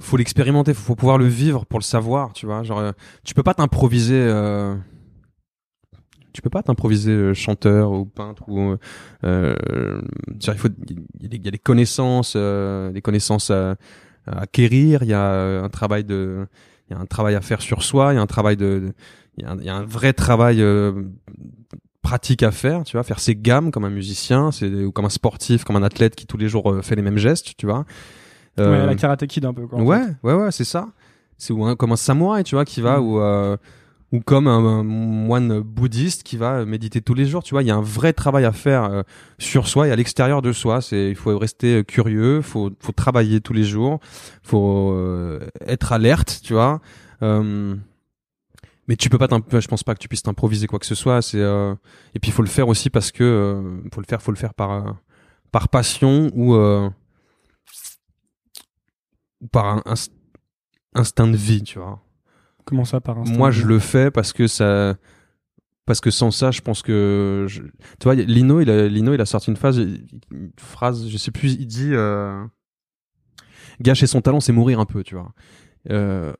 faut 0.00 0.16
l'expérimenter 0.16 0.74
faut, 0.74 0.94
pouvoir 0.94 1.18
le 1.18 1.26
vivre 1.26 1.66
pour 1.66 1.78
le 1.78 1.84
savoir 1.84 2.32
tu 2.32 2.46
vois 2.46 2.62
genre 2.62 2.78
euh, 2.78 2.92
tu 3.24 3.34
peux 3.34 3.42
pas 3.42 3.54
t'improviser 3.54 4.18
euh, 4.18 4.74
tu 6.32 6.42
peux 6.42 6.50
pas 6.50 6.62
t'improviser 6.62 7.12
euh, 7.12 7.34
chanteur 7.34 7.92
ou 7.92 8.06
peintre 8.06 8.44
ou 8.48 8.76
euh, 9.24 9.54
il 10.28 10.54
faut 10.54 10.68
il 11.20 11.44
y 11.44 11.48
a 11.48 11.50
des 11.50 11.58
connaissances 11.58 12.34
euh, 12.36 12.90
des 12.90 13.02
connaissances 13.02 13.50
à, 13.50 13.76
acquérir 14.26 15.02
il 15.02 15.08
y 15.08 15.14
a 15.14 15.62
un 15.62 15.68
travail 15.68 16.04
de 16.04 16.46
il 16.88 16.94
y 16.94 16.96
a 16.96 17.00
un 17.00 17.06
travail 17.06 17.34
à 17.34 17.40
faire 17.40 17.62
sur 17.62 17.82
soi 17.82 18.12
il 18.12 18.16
y 18.16 18.18
a 18.18 18.22
un 18.22 18.26
travail 18.26 18.56
de, 18.56 18.92
il 19.40 19.64
y, 19.64 19.68
a 19.68 19.76
un 19.76 19.84
vrai 19.84 20.12
travail 20.12 20.60
euh, 20.60 20.92
pratique 22.02 22.42
à 22.42 22.50
faire, 22.50 22.84
tu 22.84 22.96
vois, 22.96 23.02
faire 23.02 23.20
ses 23.20 23.36
gammes 23.36 23.70
comme 23.70 23.84
un 23.84 23.90
musicien, 23.90 24.50
c'est 24.50 24.68
ou 24.68 24.92
comme 24.92 25.04
un 25.04 25.10
sportif, 25.10 25.64
comme 25.64 25.76
un 25.76 25.82
athlète 25.82 26.14
qui 26.14 26.26
tous 26.26 26.36
les 26.36 26.48
jours 26.48 26.70
euh, 26.70 26.82
fait 26.82 26.96
les 26.96 27.02
mêmes 27.02 27.18
gestes, 27.18 27.56
tu 27.56 27.66
vois. 27.66 27.84
Euh, 28.60 28.80
ouais, 28.80 28.86
la 28.86 28.94
karaté 28.94 29.26
kid 29.26 29.44
un 29.44 29.54
peu 29.54 29.66
quoi. 29.66 29.80
Ouais, 29.80 29.98
fait. 29.98 30.16
ouais, 30.22 30.34
ouais, 30.34 30.52
c'est 30.52 30.64
ça. 30.64 30.88
C'est 31.38 31.52
ou 31.52 31.64
un, 31.64 31.76
comme 31.76 31.92
un 31.92 31.96
samouraï, 31.96 32.44
tu 32.44 32.54
vois, 32.54 32.64
qui 32.64 32.80
va 32.80 32.98
mm. 32.98 33.04
ou 33.04 33.20
euh, 33.20 33.56
ou 34.12 34.20
comme 34.20 34.48
un, 34.48 34.58
un, 34.58 34.82
moine 34.82 35.60
bouddhiste 35.60 36.24
qui 36.24 36.36
va 36.36 36.64
méditer 36.64 37.00
tous 37.00 37.14
les 37.14 37.26
jours, 37.26 37.44
tu 37.44 37.54
vois, 37.54 37.62
il 37.62 37.68
y 37.68 37.70
a 37.70 37.76
un 37.76 37.82
vrai 37.82 38.12
travail 38.12 38.44
à 38.44 38.52
faire 38.52 38.84
euh, 38.84 39.02
sur 39.38 39.68
soi 39.68 39.86
et 39.86 39.92
à 39.92 39.96
l'extérieur 39.96 40.42
de 40.42 40.52
soi. 40.52 40.80
C'est, 40.80 41.10
il 41.10 41.14
faut 41.14 41.38
rester 41.38 41.84
curieux, 41.84 42.42
faut, 42.42 42.70
faut 42.80 42.92
travailler 42.92 43.40
tous 43.40 43.52
les 43.52 43.64
jours, 43.64 44.00
faut 44.42 44.96
être 45.66 45.92
alerte, 45.92 46.40
tu 46.42 46.54
vois. 46.54 46.80
Mais 47.22 48.96
tu 48.96 49.08
peux 49.08 49.18
pas 49.18 49.28
je 49.30 49.68
pense 49.68 49.84
pas 49.84 49.94
que 49.94 50.00
tu 50.00 50.08
puisses 50.08 50.24
t'improviser 50.24 50.66
quoi 50.66 50.80
que 50.80 50.86
ce 50.86 50.96
soit 50.96 51.22
c'est 51.22 51.38
et 51.38 52.18
puis 52.18 52.30
il 52.30 52.32
faut 52.32 52.42
le 52.42 52.48
faire 52.48 52.66
aussi 52.66 52.90
parce 52.90 53.12
que 53.12 53.62
faut 53.94 54.00
le 54.00 54.06
faire 54.06 54.20
faut 54.20 54.32
le 54.32 54.36
faire 54.36 54.52
par 54.52 54.96
par 55.52 55.68
passion 55.68 56.30
ou 56.34 56.54
euh, 56.54 56.88
par 59.52 59.66
un, 59.66 59.82
instinct 60.94 61.28
de 61.28 61.36
vie 61.36 61.62
tu 61.62 61.78
vois. 61.78 62.02
Comment 62.64 62.84
ça 62.84 63.00
par 63.00 63.18
instinct 63.18 63.36
moi 63.36 63.50
je 63.50 63.66
le 63.66 63.78
fais 63.78 64.10
parce 64.10 64.32
que 64.32 64.46
ça 64.46 64.96
parce 65.86 66.00
que 66.00 66.10
sans 66.10 66.30
ça 66.30 66.50
je 66.50 66.60
pense 66.60 66.82
que 66.82 67.46
je... 67.48 67.62
tu 67.62 68.04
vois 68.04 68.14
Lino 68.14 68.60
il 68.60 68.70
a 68.70 68.86
Lino 68.86 69.14
il 69.14 69.20
a 69.20 69.26
sorti 69.26 69.50
une 69.50 69.56
phrase 69.56 69.78
une 69.78 70.52
phrase 70.58 71.08
je 71.08 71.16
sais 71.16 71.30
plus 71.30 71.54
il 71.54 71.66
dit 71.66 71.90
euh, 71.92 72.44
gâcher 73.80 74.06
son 74.06 74.20
talent 74.20 74.40
c'est 74.40 74.52
mourir 74.52 74.80
un 74.80 74.86
peu 74.86 75.02
tu 75.02 75.14
vois. 75.14 75.32
Euh, 75.88 76.32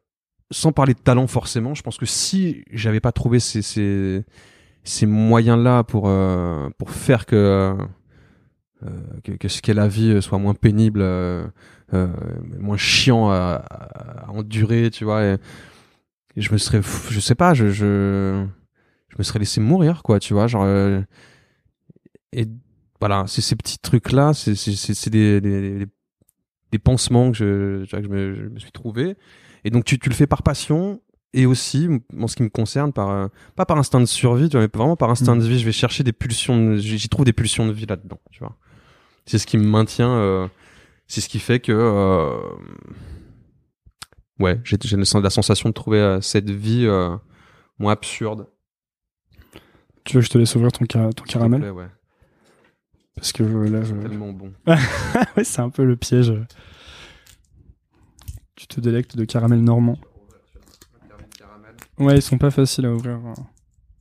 sans 0.51 0.73
parler 0.73 0.95
de 0.95 0.99
talent 0.99 1.27
forcément, 1.27 1.75
je 1.75 1.83
pense 1.83 1.97
que 1.97 2.07
si 2.07 2.65
j'avais 2.71 3.01
pas 3.01 3.13
trouvé 3.13 3.39
ces, 3.39 3.63
ces, 3.63 4.25
ces 4.83 5.07
moyens-là 5.07 5.85
pour, 5.85 6.09
euh, 6.09 6.69
pour 6.77 6.91
faire 6.91 7.27
que, 7.27 7.77
que, 9.25 9.33
que, 9.33 9.49
ce 9.49 9.63
qu'est 9.63 9.75
la 9.75 9.89
vie 9.89 10.21
soit 10.23 10.39
moins 10.39 10.55
pénible, 10.55 11.01
euh, 11.03 11.47
euh 11.95 12.09
moins 12.59 12.77
chiant 12.77 13.31
à, 13.31 13.65
à, 13.71 14.31
endurer, 14.31 14.91
tu 14.91 15.05
vois, 15.05 15.25
et, 15.25 15.37
et, 16.37 16.41
je 16.41 16.53
me 16.53 16.59
serais, 16.59 16.81
je 17.11 17.21
sais 17.21 17.35
pas, 17.35 17.55
je, 17.55 17.69
je, 17.69 18.47
je 19.09 19.17
me 19.19 19.23
serais 19.23 19.39
laissé 19.39 19.61
mourir, 19.61 20.03
quoi, 20.03 20.19
tu 20.21 20.35
vois, 20.35 20.47
genre, 20.47 20.65
euh, 20.65 21.01
et 22.33 22.47
voilà, 23.01 23.25
c'est 23.27 23.41
ces 23.41 23.57
petits 23.57 23.79
trucs-là, 23.79 24.35
c'est, 24.35 25.11
des, 25.11 25.41
des, 25.41 25.87
des, 26.71 26.79
pansements 26.79 27.33
que 27.33 27.37
je, 27.37 27.85
que 27.91 28.03
je 28.03 28.09
me, 28.09 28.35
je 28.35 28.43
me 28.43 28.59
suis 28.59 28.73
trouvé. 28.73 29.17
Et 29.65 29.71
donc 29.71 29.85
tu, 29.85 29.99
tu 29.99 30.09
le 30.09 30.15
fais 30.15 30.27
par 30.27 30.43
passion 30.43 31.01
et 31.33 31.47
aussi, 31.47 31.89
en 32.19 32.27
ce 32.27 32.37
qui 32.37 32.43
me 32.43 32.49
concerne, 32.49 32.93
par 32.93 33.11
euh, 33.11 33.29
pas 33.55 33.65
par 33.65 33.79
instinct 33.79 34.01
de 34.01 34.07
survie, 34.07 34.49
tu 34.49 34.57
vois, 34.57 34.63
mais 34.63 34.71
vraiment 34.73 34.97
par 34.97 35.11
instinct 35.11 35.37
mmh. 35.37 35.41
de 35.41 35.45
vie. 35.45 35.59
Je 35.59 35.65
vais 35.65 35.73
chercher 35.73 36.03
des 36.03 36.13
pulsions, 36.13 36.77
j'y 36.77 37.09
trouve 37.09 37.25
des 37.25 37.33
pulsions 37.33 37.67
de 37.67 37.73
vie 37.73 37.87
là-dedans, 37.87 38.21
tu 38.31 38.41
vois. 38.41 38.57
C'est 39.31 39.39
ce 39.39 39.47
qui 39.47 39.59
me 39.59 39.65
maintient, 39.65 40.11
euh, 40.11 40.49
c'est 41.07 41.21
ce 41.21 41.29
qui 41.29 41.39
fait 41.39 41.61
que, 41.61 41.71
euh, 41.71 42.37
ouais, 44.41 44.61
j'ai 44.65 44.77
la 44.97 45.31
sensation 45.31 45.69
de 45.69 45.73
trouver 45.73 46.01
euh, 46.01 46.21
cette 46.21 46.51
vie 46.51 46.89
moins 47.79 47.93
absurde. 47.93 48.49
Tu 50.03 50.17
veux 50.17 50.21
que 50.21 50.27
je 50.27 50.31
te 50.31 50.37
laisse 50.37 50.57
ouvrir 50.57 50.73
ton, 50.73 50.85
car 50.85 51.15
ton 51.15 51.23
caramel? 51.23 51.61
plaît, 51.61 51.71
ouais. 51.71 51.87
Parce 53.15 53.31
que 53.31 53.45
là, 53.45 53.85
je... 53.85 53.95
tellement 53.95 54.33
bon. 54.33 54.53
ouais, 54.67 55.45
c'est 55.45 55.61
un 55.61 55.71
peu 55.71 55.85
le 55.85 55.95
piège. 55.95 56.35
te 58.67 58.81
délectes 58.81 59.17
de 59.17 59.25
caramel 59.25 59.63
normand. 59.63 60.01
Ouais, 61.99 62.17
ils 62.17 62.23
sont 62.23 62.39
pas 62.39 62.51
faciles 62.51 62.87
à 62.87 62.93
ouvrir. 62.93 63.21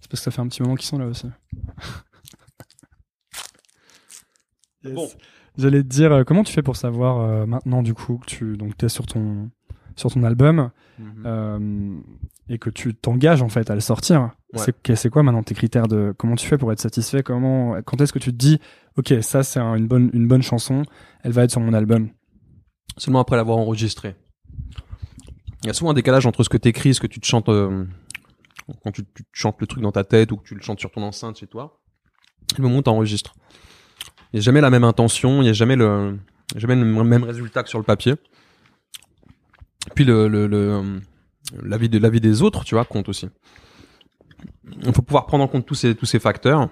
C'est 0.01 0.09
parce 0.09 0.21
que 0.21 0.31
ça 0.31 0.31
fait 0.31 0.41
un 0.41 0.47
petit 0.47 0.63
moment 0.63 0.73
qu'ils 0.73 0.87
sont 0.87 0.97
là 0.97 1.05
aussi. 1.05 1.27
Bon. 4.83 5.07
J'allais 5.57 5.83
te 5.83 5.87
dire, 5.87 6.11
euh, 6.11 6.23
comment 6.23 6.43
tu 6.43 6.53
fais 6.53 6.61
pour 6.61 6.75
savoir 6.77 7.19
euh, 7.19 7.45
maintenant 7.45 7.81
du 7.81 7.93
coup 7.93 8.17
que 8.19 8.25
tu 8.25 8.55
donc 8.57 8.81
es 8.83 8.89
sur 8.89 9.05
ton 9.05 9.49
sur 9.95 10.09
ton 10.11 10.23
album 10.23 10.71
Mhm. 10.97 11.23
euh, 11.25 11.99
et 12.49 12.57
que 12.57 12.69
tu 12.69 12.93
t'engages 12.95 13.41
en 13.41 13.49
fait 13.49 13.69
à 13.69 13.75
le 13.75 13.81
sortir? 13.81 14.31
Ouais. 14.53 14.59
C'est 14.63 14.81
que- 14.81 14.95
c'est 14.95 15.09
quoi 15.09 15.23
maintenant 15.23 15.43
tes 15.43 15.55
critères 15.55 15.87
de 15.87 16.13
comment 16.17 16.35
tu 16.35 16.47
fais 16.47 16.57
pour 16.57 16.71
être 16.71 16.79
satisfait? 16.79 17.23
Comment 17.23 17.81
quand 17.83 17.99
est-ce 18.01 18.13
que 18.13 18.19
tu 18.19 18.31
te 18.31 18.37
dis 18.37 18.59
ok 18.97 19.13
ça 19.21 19.43
c'est 19.43 19.59
un- 19.59 19.75
une 19.75 19.87
bonne 19.87 20.09
une 20.13 20.27
bonne 20.27 20.41
chanson, 20.43 20.83
elle 21.23 21.31
va 21.33 21.43
être 21.43 21.51
sur 21.51 21.59
mon 21.61 21.73
album? 21.73 22.09
Seulement 22.97 23.19
après 23.19 23.35
l'avoir 23.35 23.57
enregistré. 23.57 24.15
Il 25.63 25.67
y 25.67 25.69
a 25.69 25.73
souvent 25.73 25.91
un 25.91 25.93
décalage 25.93 26.25
entre 26.25 26.43
ce 26.43 26.49
que 26.49 26.57
t'écris, 26.57 26.93
ce 26.93 27.01
que 27.01 27.07
tu 27.07 27.19
te 27.19 27.25
chantes 27.25 27.49
euh, 27.49 27.85
quand 28.83 28.91
tu, 28.91 29.03
tu 29.03 29.23
te 29.23 29.29
chantes 29.33 29.57
le 29.59 29.67
truc 29.67 29.83
dans 29.83 29.91
ta 29.91 30.03
tête 30.05 30.31
ou 30.31 30.37
que 30.37 30.43
tu 30.43 30.55
le 30.55 30.61
chantes 30.61 30.79
sur 30.79 30.91
ton 30.91 31.01
enceinte 31.03 31.37
chez 31.39 31.47
toi. 31.47 31.81
Et 32.53 32.57
le 32.61 32.63
moment 32.63 32.77
où 32.77 32.81
t'enregistres. 32.81 33.35
Il 34.31 34.37
n'y 34.37 34.39
a 34.39 34.43
jamais 34.43 34.61
la 34.61 34.69
même 34.69 34.83
intention, 34.83 35.41
il 35.41 35.45
n'y 35.45 35.49
a 35.49 35.53
jamais 35.53 35.75
le, 35.75 36.17
jamais 36.55 36.75
le 36.75 36.85
même 36.85 37.23
résultat 37.23 37.63
que 37.63 37.69
sur 37.69 37.79
le 37.79 37.85
papier. 37.85 38.13
Puis 39.95 40.05
le, 40.05 40.27
le, 40.27 40.47
le 40.47 40.57
euh, 40.57 40.99
l'avis 41.63 41.89
de 41.89 41.97
l'avis 41.97 42.21
des 42.21 42.41
autres, 42.41 42.63
tu 42.63 42.75
vois, 42.75 42.85
compte 42.85 43.09
aussi. 43.09 43.29
Il 44.83 44.93
faut 44.93 45.01
pouvoir 45.01 45.25
prendre 45.25 45.43
en 45.43 45.47
compte 45.47 45.65
tous 45.65 45.75
ces 45.75 45.95
tous 45.95 46.05
ces 46.05 46.19
facteurs. 46.19 46.69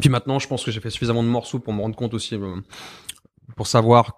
Puis 0.00 0.08
maintenant, 0.08 0.38
je 0.38 0.46
pense 0.46 0.64
que 0.64 0.70
j'ai 0.70 0.80
fait 0.80 0.90
suffisamment 0.90 1.24
de 1.24 1.28
morceaux 1.28 1.58
pour 1.58 1.72
me 1.72 1.80
rendre 1.80 1.96
compte 1.96 2.14
aussi, 2.14 2.36
euh, 2.36 2.60
pour 3.56 3.66
savoir 3.66 4.16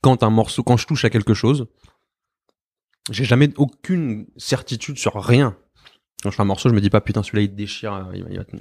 quand 0.00 0.22
un 0.22 0.30
morceau, 0.30 0.62
quand 0.62 0.76
je 0.76 0.86
touche 0.86 1.04
à 1.04 1.10
quelque 1.10 1.34
chose, 1.34 1.66
j'ai 3.10 3.24
jamais 3.24 3.50
aucune 3.56 4.26
certitude 4.36 4.98
sur 4.98 5.14
rien. 5.22 5.56
Quand 6.24 6.30
je 6.30 6.36
fais 6.36 6.42
un 6.42 6.46
morceau, 6.46 6.70
je 6.70 6.74
me 6.74 6.80
dis 6.80 6.88
pas 6.88 7.02
putain 7.02 7.22
celui-là 7.22 7.42
il 7.42 7.50
te 7.50 7.54
déchire, 7.54 7.92
euh, 7.92 8.02
il 8.14 8.24
va, 8.24 8.30
il 8.30 8.36
va, 8.38 8.44
il 8.50 8.60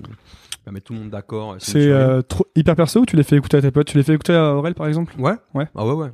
va 0.65 0.71
mettre 0.73 0.87
tout 0.87 0.93
le 0.93 0.99
monde 0.99 1.09
d'accord. 1.09 1.55
C'est 1.59 1.87
euh, 1.87 2.21
trop 2.21 2.45
hyper 2.57 2.75
perso 2.75 2.99
ou 2.99 3.05
tu 3.05 3.15
les 3.15 3.23
fais 3.23 3.37
écouter 3.37 3.55
à 3.55 3.61
tes 3.61 3.71
potes? 3.71 3.87
Tu 3.87 3.95
les 3.95 4.03
fais 4.03 4.13
écouter 4.13 4.33
à 4.33 4.53
Aurel 4.53 4.75
par 4.75 4.85
exemple? 4.87 5.15
Ouais. 5.17 5.35
Ouais. 5.53 5.69
Ah 5.73 5.85
ouais, 5.85 5.93
ouais. 5.93 6.11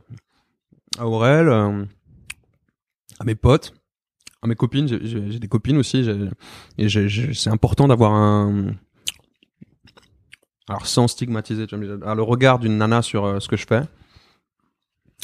À 1.00 1.08
Aurel, 1.08 1.50
euh, 1.50 1.84
à 3.20 3.24
mes 3.24 3.34
potes, 3.34 3.74
à 4.44 4.48
mes 4.48 4.54
copines. 4.54 4.88
J'ai- 4.88 5.40
des 5.40 5.48
copines 5.48 5.78
aussi. 5.78 6.08
Et 6.78 6.88
c'est 7.34 7.50
important 7.50 7.88
d'avoir 7.88 8.14
un. 8.14 8.68
Alors 10.68 10.86
sans 10.86 11.08
stigmatiser, 11.08 11.66
tu 11.66 11.76
vois, 11.76 11.84
mais 11.84 11.92
alors, 12.04 12.16
le 12.16 12.22
regard 12.22 12.60
d'une 12.60 12.78
nana 12.78 13.02
sur 13.02 13.26
euh, 13.26 13.40
ce 13.40 13.48
que 13.48 13.58
je 13.58 13.66
fais. 13.66 13.82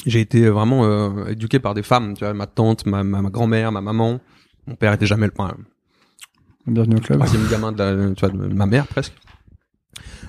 J'ai 0.04 0.20
été 0.20 0.48
vraiment 0.50 0.84
euh, 0.84 1.26
éduqué 1.26 1.60
par 1.60 1.72
des 1.74 1.84
femmes, 1.84 2.14
tu 2.14 2.24
vois, 2.24 2.34
ma 2.34 2.48
tante, 2.48 2.84
ma, 2.84 3.04
ma, 3.04 3.22
ma 3.22 3.30
grand-mère, 3.30 3.70
ma 3.70 3.80
maman. 3.80 4.18
Mon 4.66 4.74
père 4.74 4.92
était 4.92 5.06
jamais 5.06 5.26
le 5.26 5.32
enfin, 5.38 5.56
Bienvenue 6.66 6.96
au 6.96 7.00
club. 7.00 7.18
troisième 7.20 7.48
gamin 7.48 7.72
de, 7.72 7.78
la, 7.78 8.14
tu 8.14 8.20
vois, 8.26 8.30
de 8.30 8.52
ma 8.54 8.66
mère 8.66 8.86
presque. 8.86 9.12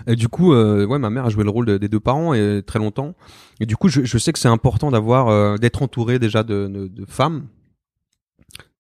Et 0.06 0.16
du 0.16 0.30
coup, 0.30 0.54
euh, 0.54 0.86
ouais, 0.86 1.00
ma 1.00 1.10
mère 1.10 1.26
a 1.26 1.30
joué 1.30 1.44
le 1.44 1.50
rôle 1.50 1.66
de- 1.66 1.78
des 1.78 1.90
deux 1.90 2.00
parents 2.00 2.34
et 2.34 2.62
très 2.66 2.80
longtemps. 2.80 3.16
Et 3.60 3.66
du 3.66 3.76
coup, 3.76 3.90
je, 3.90 4.04
je 4.06 4.18
sais 4.18 4.32
que 4.32 4.40
c'est 4.40 4.48
important 4.48 4.92
d'avoir, 4.92 5.28
euh, 5.30 5.58
d'être 5.58 5.82
entouré 5.82 6.20
déjà 6.20 6.44
de, 6.44 6.68
de, 6.68 6.88
de 6.88 7.06
femmes. 7.06 7.48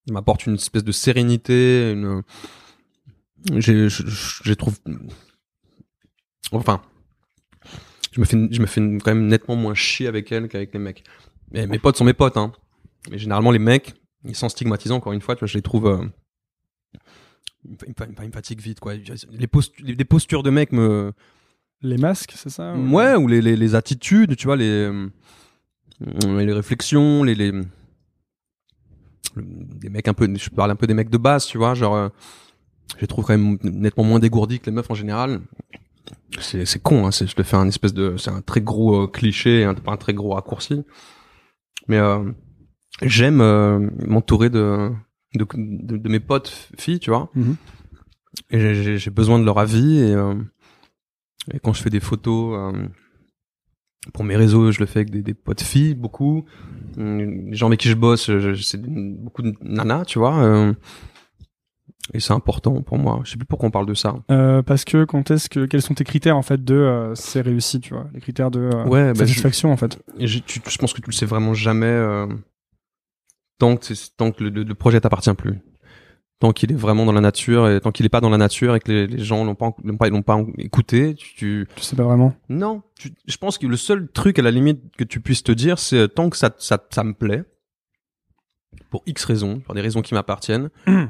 Ça 0.07 0.13
m'apporte 0.13 0.45
une 0.45 0.53
espèce 0.55 0.83
de 0.83 0.91
sérénité, 0.91 1.91
une. 1.91 2.21
J'ai, 3.57 3.89
je, 3.89 4.03
je, 4.07 4.53
trouve. 4.53 4.77
Enfin, 6.51 6.81
je 8.13 8.21
me 8.21 8.25
fais, 8.25 8.37
je 8.51 8.61
me 8.61 8.65
fais 8.67 8.81
quand 8.81 9.13
même 9.13 9.27
nettement 9.27 9.55
moins 9.55 9.73
chier 9.73 10.07
avec 10.07 10.31
elles 10.31 10.47
qu'avec 10.47 10.73
les 10.73 10.79
mecs. 10.79 11.03
Mais 11.51 11.67
mes 11.67 11.79
potes 11.79 11.97
sont 11.97 12.05
mes 12.05 12.13
potes, 12.13 12.37
hein. 12.37 12.53
Mais 13.11 13.17
généralement, 13.17 13.51
les 13.51 13.59
mecs, 13.59 13.95
ils 14.23 14.35
sont 14.35 14.47
stigmatisants, 14.49 14.95
encore 14.97 15.13
une 15.13 15.21
fois, 15.21 15.35
tu 15.35 15.39
vois, 15.39 15.47
je 15.47 15.55
les 15.57 15.61
trouve. 15.61 15.87
euh, 15.87 16.05
me 17.71 17.75
ils 17.85 17.89
me 17.89 17.93
fa- 17.95 18.23
ils 18.23 18.27
me 18.27 18.31
fatiguent 18.33 18.61
vite, 18.61 18.79
quoi. 18.79 18.93
Les 19.31 19.47
postures, 19.47 19.85
les, 19.85 19.95
des 19.95 20.05
postures 20.05 20.43
de 20.43 20.49
mecs 20.49 20.71
me. 20.71 21.11
Les 21.81 21.97
masques, 21.97 22.33
c'est 22.35 22.49
ça 22.49 22.73
ou- 22.75 22.91
Ouais, 22.95 23.15
ou 23.15 23.27
les, 23.27 23.41
les, 23.41 23.55
les 23.55 23.75
attitudes, 23.75 24.35
tu 24.35 24.47
vois, 24.47 24.55
les, 24.55 24.65
euh, 24.89 25.07
les 26.25 26.53
réflexions, 26.53 27.23
les, 27.23 27.35
les, 27.35 27.51
le- 27.51 27.65
des 29.35 29.89
mecs 29.89 30.07
un 30.07 30.13
peu, 30.13 30.27
je 30.35 30.49
parle 30.49 30.71
un 30.71 30.75
peu 30.75 30.87
des 30.87 30.93
mecs 30.93 31.09
de 31.09 31.17
base, 31.17 31.45
tu 31.45 31.57
vois, 31.57 31.73
genre, 31.75 31.95
euh, 31.95 32.09
je 32.95 33.01
les 33.01 33.07
trouve 33.07 33.25
quand 33.25 33.37
même 33.37 33.57
nettement 33.63 34.03
moins 34.03 34.19
dégourdis 34.19 34.59
que 34.59 34.65
les 34.67 34.71
meufs 34.71 34.89
en 34.89 34.95
général. 34.95 35.41
C'est, 36.39 36.81
con, 36.81 37.05
hein, 37.05 37.11
c'est, 37.11 37.27
je 37.27 37.35
te 37.35 37.43
fais 37.43 37.57
un 37.57 37.67
espèce 37.67 37.93
de, 37.93 38.15
c'est 38.17 38.31
un 38.31 38.41
très 38.41 38.61
gros 38.61 39.03
euh, 39.03 39.07
cliché, 39.07 39.63
un, 39.63 39.73
pas 39.73 39.91
un 39.91 39.97
très 39.97 40.13
gros 40.13 40.33
raccourci. 40.33 40.83
Mais, 41.87 41.97
euh, 41.97 42.23
j'aime 43.01 43.41
euh, 43.41 43.89
m'entourer 44.05 44.49
de, 44.49 44.89
de, 45.35 45.45
de, 45.55 45.97
de 45.97 46.09
mes 46.09 46.19
potes 46.19 46.69
filles, 46.77 46.99
tu 46.99 47.09
vois. 47.09 47.29
Mhm. 47.35 47.55
Et 48.51 48.97
j'ai- 48.97 49.09
besoin 49.09 49.39
de 49.39 49.45
leur 49.45 49.57
avis 49.57 49.99
et, 49.99 50.13
euh, 50.13 50.35
et 51.53 51.59
quand 51.59 51.73
je 51.73 51.81
fais 51.81 51.89
des 51.89 51.99
photos 51.99 52.55
euh, 52.75 52.87
pour 54.13 54.23
mes 54.23 54.35
réseaux, 54.35 54.71
je 54.71 54.79
le 54.79 54.85
fais 54.85 54.99
avec 54.99 55.09
des, 55.09 55.21
des 55.21 55.33
potes 55.33 55.61
filles, 55.61 55.95
beaucoup. 55.95 56.45
Les 56.97 57.53
gens 57.55 57.67
avec 57.67 57.79
qui 57.79 57.89
je 57.89 57.95
bosse, 57.95 58.27
je- 58.27 58.53
je- 58.53 58.61
c'est 58.61 58.81
beaucoup 58.81 59.41
de 59.41 59.53
nanas, 59.61 60.05
tu 60.05 60.19
vois. 60.19 60.37
euh, 60.43 60.73
et 62.13 62.19
c'est 62.21 62.31
important 62.33 62.81
pour 62.83 62.97
moi. 62.97 63.19
Je 63.25 63.31
sais 63.31 63.37
plus 63.37 63.45
pourquoi 63.45 63.67
on 63.67 63.71
parle 63.71 63.85
de 63.85 63.93
ça. 63.93 64.15
Euh, 64.31 64.61
parce 64.61 64.85
que 64.85 65.03
quand 65.03 65.29
est-ce 65.31 65.49
que 65.49 65.65
quels 65.65 65.81
sont 65.81 65.93
tes 65.93 66.05
critères 66.05 66.37
en 66.37 66.41
fait 66.41 66.63
de 66.63 66.73
euh, 66.75 67.15
c'est 67.15 67.41
réussi, 67.41 67.81
tu 67.81 67.93
vois, 67.93 68.07
les 68.13 68.21
critères 68.21 68.49
de 68.51 68.59
euh, 68.61 68.85
Ouais, 68.85 69.07
bah, 69.07 69.13
je, 69.13 69.19
satisfaction 69.19 69.71
en 69.73 69.77
fait. 69.77 69.99
j'ai- 70.17 70.39
tu- 70.41 70.61
je 70.69 70.77
pense 70.77 70.93
que 70.93 71.01
tu 71.01 71.09
le 71.09 71.13
sais 71.15 71.25
vraiment 71.25 71.53
jamais 71.53 71.85
tant 73.57 73.77
que 73.77 73.93
tant 74.15 74.31
que 74.31 74.43
le, 74.43 74.75
projet 74.75 75.01
t'appartient 75.01 75.33
plus. 75.33 75.59
Tant 76.39 76.53
qu'il 76.53 76.71
est 76.71 76.75
vraiment 76.75 77.05
dans 77.05 77.13
la 77.13 77.21
nature 77.21 77.67
et 77.67 77.81
tant 77.81 77.91
qu'il 77.91 78.05
est 78.05 78.09
pas 78.09 78.21
dans 78.21 78.29
la 78.29 78.37
nature 78.37 78.75
et 78.75 78.79
que 78.79 78.91
les, 78.91 79.07
les 79.07 79.23
gens 79.23 79.43
l'ont 79.43 79.55
pas 79.55 79.71
l'ont 79.83 79.97
pas, 79.97 80.09
l'ont 80.09 80.21
pas 80.21 80.39
écouté, 80.59 81.15
tu, 81.15 81.33
tu 81.35 81.67
Tu 81.75 81.81
sais 81.83 81.95
pas 81.95 82.03
vraiment. 82.03 82.35
Non, 82.47 82.83
tu- 82.99 83.13
je 83.25 83.37
pense 83.37 83.57
que 83.57 83.65
le 83.65 83.75
seul 83.75 84.07
truc 84.11 84.37
à 84.37 84.43
la 84.43 84.51
limite 84.51 84.95
que 84.97 85.03
tu 85.03 85.19
puisses 85.19 85.41
te 85.41 85.51
dire, 85.51 85.79
c'est 85.79 85.97
euh, 85.97 86.07
tant 86.07 86.29
que 86.29 86.37
ça, 86.37 86.53
ça, 86.59 86.77
ça 86.91 87.03
me 87.03 87.13
plaît, 87.13 87.43
pour 88.91 89.01
X 89.07 89.23
raisons, 89.25 89.59
pour 89.61 89.73
des 89.73 89.81
raisons 89.81 90.01
qui 90.03 90.13
m'appartiennent, 90.13 90.69
il 90.87 91.09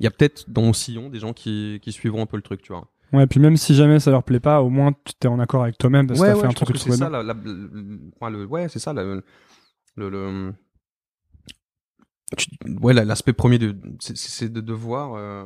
y 0.00 0.06
a 0.06 0.10
peut-être 0.10 0.50
dans 0.50 0.60
mon 0.62 0.74
sillon 0.74 1.08
des 1.08 1.20
gens 1.20 1.32
qui, 1.32 1.78
qui 1.82 1.92
suivront 1.92 2.22
un 2.22 2.26
peu 2.26 2.36
le 2.36 2.42
truc, 2.42 2.60
tu 2.60 2.72
vois. 2.72 2.86
Ouais, 3.14 3.26
puis 3.26 3.40
même 3.40 3.56
si 3.56 3.74
jamais 3.74 3.98
ça 4.00 4.10
leur 4.10 4.24
plaît 4.24 4.40
pas, 4.40 4.60
au 4.60 4.68
moins 4.68 4.92
tu 5.04 5.14
t'es 5.14 5.28
en 5.28 5.38
accord 5.38 5.62
avec 5.62 5.78
toi-même 5.78 6.06
parce 6.06 6.20
que 6.20 6.26
t'as 6.26 6.34
fait 6.34 6.46
un 6.46 6.50
truc 6.50 6.68
que 6.68 6.72
que 6.74 6.78
c'est 6.78 6.90
ça, 6.90 7.08
bien. 7.08 7.22
la, 7.22 7.22
la- 7.22 8.30
le, 8.30 8.44
ouais, 8.44 8.68
c'est 8.68 8.80
ça, 8.80 8.92
le, 8.92 9.22
le, 9.96 10.52
tu- 12.36 12.50
ouais, 12.80 12.94
la- 12.94 13.04
l'aspect 13.04 13.32
premier 13.32 13.58
de, 13.58 13.76
c'est- 14.00 14.48
de 14.52 14.60
devoir, 14.60 15.14
euh, 15.14 15.44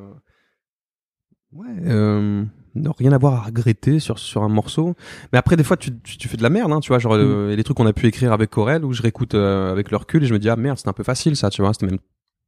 ouais, 1.52 1.66
euh, 1.86 2.44
ne 2.74 2.88
rien 2.88 3.12
avoir 3.12 3.34
à 3.34 3.40
regretter 3.42 3.98
sur 3.98 4.18
sur 4.18 4.42
un 4.42 4.48
morceau. 4.48 4.94
Mais 5.32 5.38
après, 5.38 5.56
des 5.56 5.64
fois, 5.64 5.76
tu, 5.76 5.90
tu, 6.00 6.16
tu 6.18 6.28
fais 6.28 6.36
de 6.36 6.42
la 6.42 6.50
merde, 6.50 6.72
hein, 6.72 6.80
tu 6.80 6.88
vois, 6.88 6.98
genre 6.98 7.14
Mm. 7.14 7.20
euh, 7.20 7.46
il 7.48 7.50
y 7.50 7.54
a 7.54 7.56
des 7.56 7.64
trucs 7.64 7.76
qu'on 7.76 7.86
a 7.86 7.92
pu 7.92 8.06
écrire 8.06 8.32
avec 8.32 8.50
Corel 8.50 8.84
où 8.84 8.92
je 8.92 9.02
réécoute 9.02 9.34
euh, 9.34 9.70
avec 9.72 9.90
le 9.90 9.96
recul 9.96 10.22
et 10.22 10.26
je 10.26 10.32
me 10.32 10.38
dis 10.38 10.48
ah 10.48 10.56
merde, 10.56 10.78
c'était 10.78 10.88
un 10.90 10.94
peu 10.94 11.02
facile 11.04 11.36
ça, 11.36 11.50
tu 11.50 11.60
vois, 11.62 11.72
c'était 11.74 11.86
même 11.86 11.98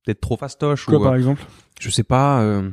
peut-être 0.05 0.20
trop 0.20 0.37
fastoche 0.37 0.87
Quoi 0.87 0.99
ou 0.99 1.03
par 1.03 1.12
euh, 1.12 1.16
exemple? 1.16 1.45
je 1.80 1.91
sais 1.91 2.05
pas. 2.05 2.41
euh, 2.43 2.70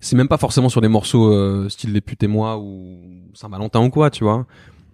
c'est 0.00 0.14
même 0.16 0.28
pas 0.28 0.38
forcément 0.38 0.68
sur 0.68 0.80
des 0.80 0.88
morceaux 0.88 1.32
euh, 1.32 1.68
style 1.68 1.92
Les 1.92 2.00
putes 2.00 2.22
et 2.22 2.28
moi 2.28 2.56
ou 2.58 3.30
Saint-Valentin 3.34 3.84
ou 3.84 3.90
quoi, 3.90 4.10
tu 4.10 4.22
vois. 4.22 4.46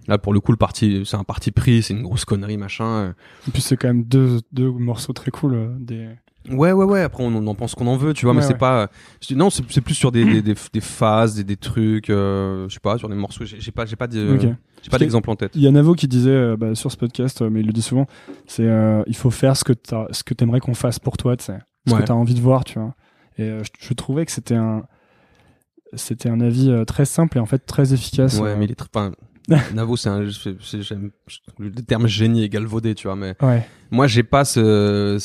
Là, 0.07 0.19
pour 0.19 0.33
le 0.35 0.41
coup, 0.41 0.53
le 0.53 0.59
parti, 0.59 1.03
c'est 1.07 1.17
un 1.17 1.25
parti 1.25 1.51
pris, 1.51 1.83
c'est 1.83 1.95
une 1.95 2.03
grosse 2.03 2.25
connerie, 2.25 2.57
machin. 2.59 2.85
euh. 2.85 3.13
Et 3.49 3.51
puis 3.51 3.63
c'est 3.63 3.77
quand 3.77 3.89
même 3.89 4.05
deux 4.05 4.41
deux 4.53 4.71
morceaux 4.71 5.13
très 5.15 5.31
cool 5.31 5.55
euh, 5.55 5.69
des 5.79 6.09
Ouais, 6.51 6.73
ouais, 6.73 6.85
ouais. 6.85 7.01
Après, 7.01 7.25
on, 7.25 7.35
on 7.35 7.47
en 7.47 7.55
pense 7.55 7.75
qu'on 7.75 7.87
en 7.87 7.97
veut, 7.97 8.13
tu 8.13 8.27
vois, 8.27 8.35
mais 8.35 8.41
Ouais, 8.43 8.47
c'est 8.47 8.59
pas. 8.59 8.91
Non, 9.31 9.49
c'est 9.49 9.65
c'est 9.71 9.81
plus 9.81 9.95
sur 9.95 10.13
des, 10.13 10.27
des, 10.27 10.43
des, 10.43 10.55
des 10.75 10.81
phases, 10.83 11.37
des, 11.37 11.45
des 11.45 11.57
trucs, 11.57 12.11
euh, 12.11 12.69
je 12.69 12.75
sais 12.75 12.81
pas, 12.81 12.99
sur 12.99 13.09
des 13.09 13.15
morceaux. 13.15 13.47
J'ai 13.47 13.73
pas, 13.73 13.87
j'ai 13.87 13.97
pas, 13.97 14.07
d'exemple 14.07 15.31
en 15.31 15.37
tête. 15.37 15.53
Il 15.55 15.63
y 15.63 15.67
a 15.67 15.71
Navo 15.71 15.95
qui 15.95 16.07
disait 16.07 16.29
euh, 16.31 16.57
bah, 16.59 16.75
sur 16.75 16.93
ce 16.93 16.99
podcast, 16.99 17.41
mais 17.41 17.61
il 17.61 17.67
le 17.67 17.73
dit 17.73 17.81
souvent, 17.81 18.07
c'est 18.47 18.69
il 19.07 19.17
faut 19.17 19.31
faire 19.31 19.57
ce 19.57 19.65
que 19.65 19.73
t'as, 19.73 20.07
ce 20.11 20.23
que 20.23 20.35
t'aimerais 20.35 20.61
qu'on 20.61 20.75
fasse 20.75 20.99
pour 20.99 21.17
toi, 21.17 21.35
tu 21.35 21.45
sais, 21.45 21.59
ce 21.89 21.95
Ouais. 21.95 22.01
que 22.03 22.07
t'as 22.07 22.13
envie 22.15 22.35
de 22.35 22.41
voir, 22.43 22.65
tu 22.65 22.79
vois. 22.79 22.95
Et 23.39 23.49
je, 23.65 23.71
je 23.79 23.95
trouvais 23.95 24.27
que 24.27 24.33
c'était 24.33 24.55
un 24.57 24.83
c'était 25.95 26.29
un 26.29 26.41
avis 26.41 26.71
très 26.87 27.05
simple 27.07 27.39
et 27.39 27.41
en 27.41 27.47
fait 27.47 27.61
très 27.65 27.95
efficace. 27.95 28.39
Ouais, 28.39 28.55
mais 28.57 28.67
il 28.67 28.73
est 28.73 28.75
très. 28.75 28.89
Navo, 29.75 29.97
c'est 29.97 30.09
un. 30.09 30.27
J'aime 30.27 31.11
le 31.59 31.71
terme 31.83 32.07
génie 32.07 32.45
est 32.45 32.49
galvaudé, 32.49 32.95
tu 32.95 33.07
vois, 33.09 33.17
mais. 33.17 33.35
Ouais. 33.43 33.67
Moi, 33.91 34.07
j'ai 34.07 34.23
pas 34.23 34.45
ce, 34.45 35.19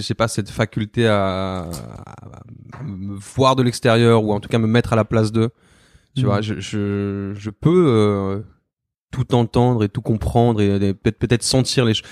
j'ai 0.00 0.14
pas 0.14 0.28
cette 0.28 0.48
faculté 0.50 1.06
à, 1.06 1.68
à 1.68 2.82
me 2.84 3.14
voir 3.16 3.54
de 3.56 3.62
l'extérieur 3.62 4.24
ou 4.24 4.32
en 4.32 4.40
tout 4.40 4.48
cas 4.48 4.58
me 4.58 4.66
mettre 4.66 4.92
à 4.92 4.96
la 4.96 5.04
place 5.04 5.30
d'eux. 5.32 5.50
Tu 6.14 6.22
Mhm. 6.22 6.26
vois, 6.26 6.40
je, 6.40 6.58
je, 6.58 7.32
je 7.36 7.50
peux 7.50 7.84
euh, 7.88 8.40
tout 9.10 9.34
entendre 9.34 9.84
et 9.84 9.88
tout 9.90 10.00
comprendre 10.00 10.60
et, 10.62 10.76
et 10.76 10.94
peut-être 10.94 11.18
peut-être 11.18 11.42
sentir 11.42 11.84
les. 11.84 11.92
ch- 11.94 12.04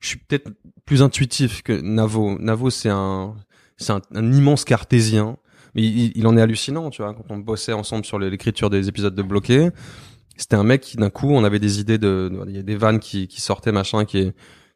Je 0.00 0.08
suis 0.08 0.18
peut-être 0.18 0.48
plus 0.84 1.02
intuitif 1.02 1.62
que 1.62 1.72
Navo. 1.72 2.38
Navo, 2.38 2.70
c'est 2.70 2.88
un, 2.90 3.34
c'est 3.76 3.92
un, 3.92 4.00
un 4.14 4.32
immense 4.32 4.64
cartésien, 4.64 5.36
mais 5.74 5.82
il, 5.82 6.12
il 6.14 6.26
en 6.28 6.36
est 6.36 6.40
hallucinant, 6.40 6.90
tu 6.90 7.02
vois. 7.02 7.12
Quand 7.14 7.24
on 7.30 7.38
bossait 7.38 7.72
ensemble 7.72 8.04
sur 8.04 8.20
l'écriture 8.20 8.70
des 8.70 8.88
épisodes 8.88 9.14
de 9.16 9.22
Bloqué, 9.22 9.70
c'était 10.38 10.56
un 10.56 10.64
mec 10.64 10.80
qui 10.80 10.96
d'un 10.96 11.10
coup, 11.10 11.28
on 11.28 11.44
avait 11.44 11.58
des 11.58 11.80
idées 11.80 11.98
de, 11.98 12.32
il 12.46 12.56
y 12.56 12.58
a 12.58 12.62
des 12.62 12.76
vannes 12.76 13.00
qui, 13.00 13.28
qui 13.28 13.40
sortaient 13.40 13.72
machin, 13.72 14.04
qui 14.04 14.32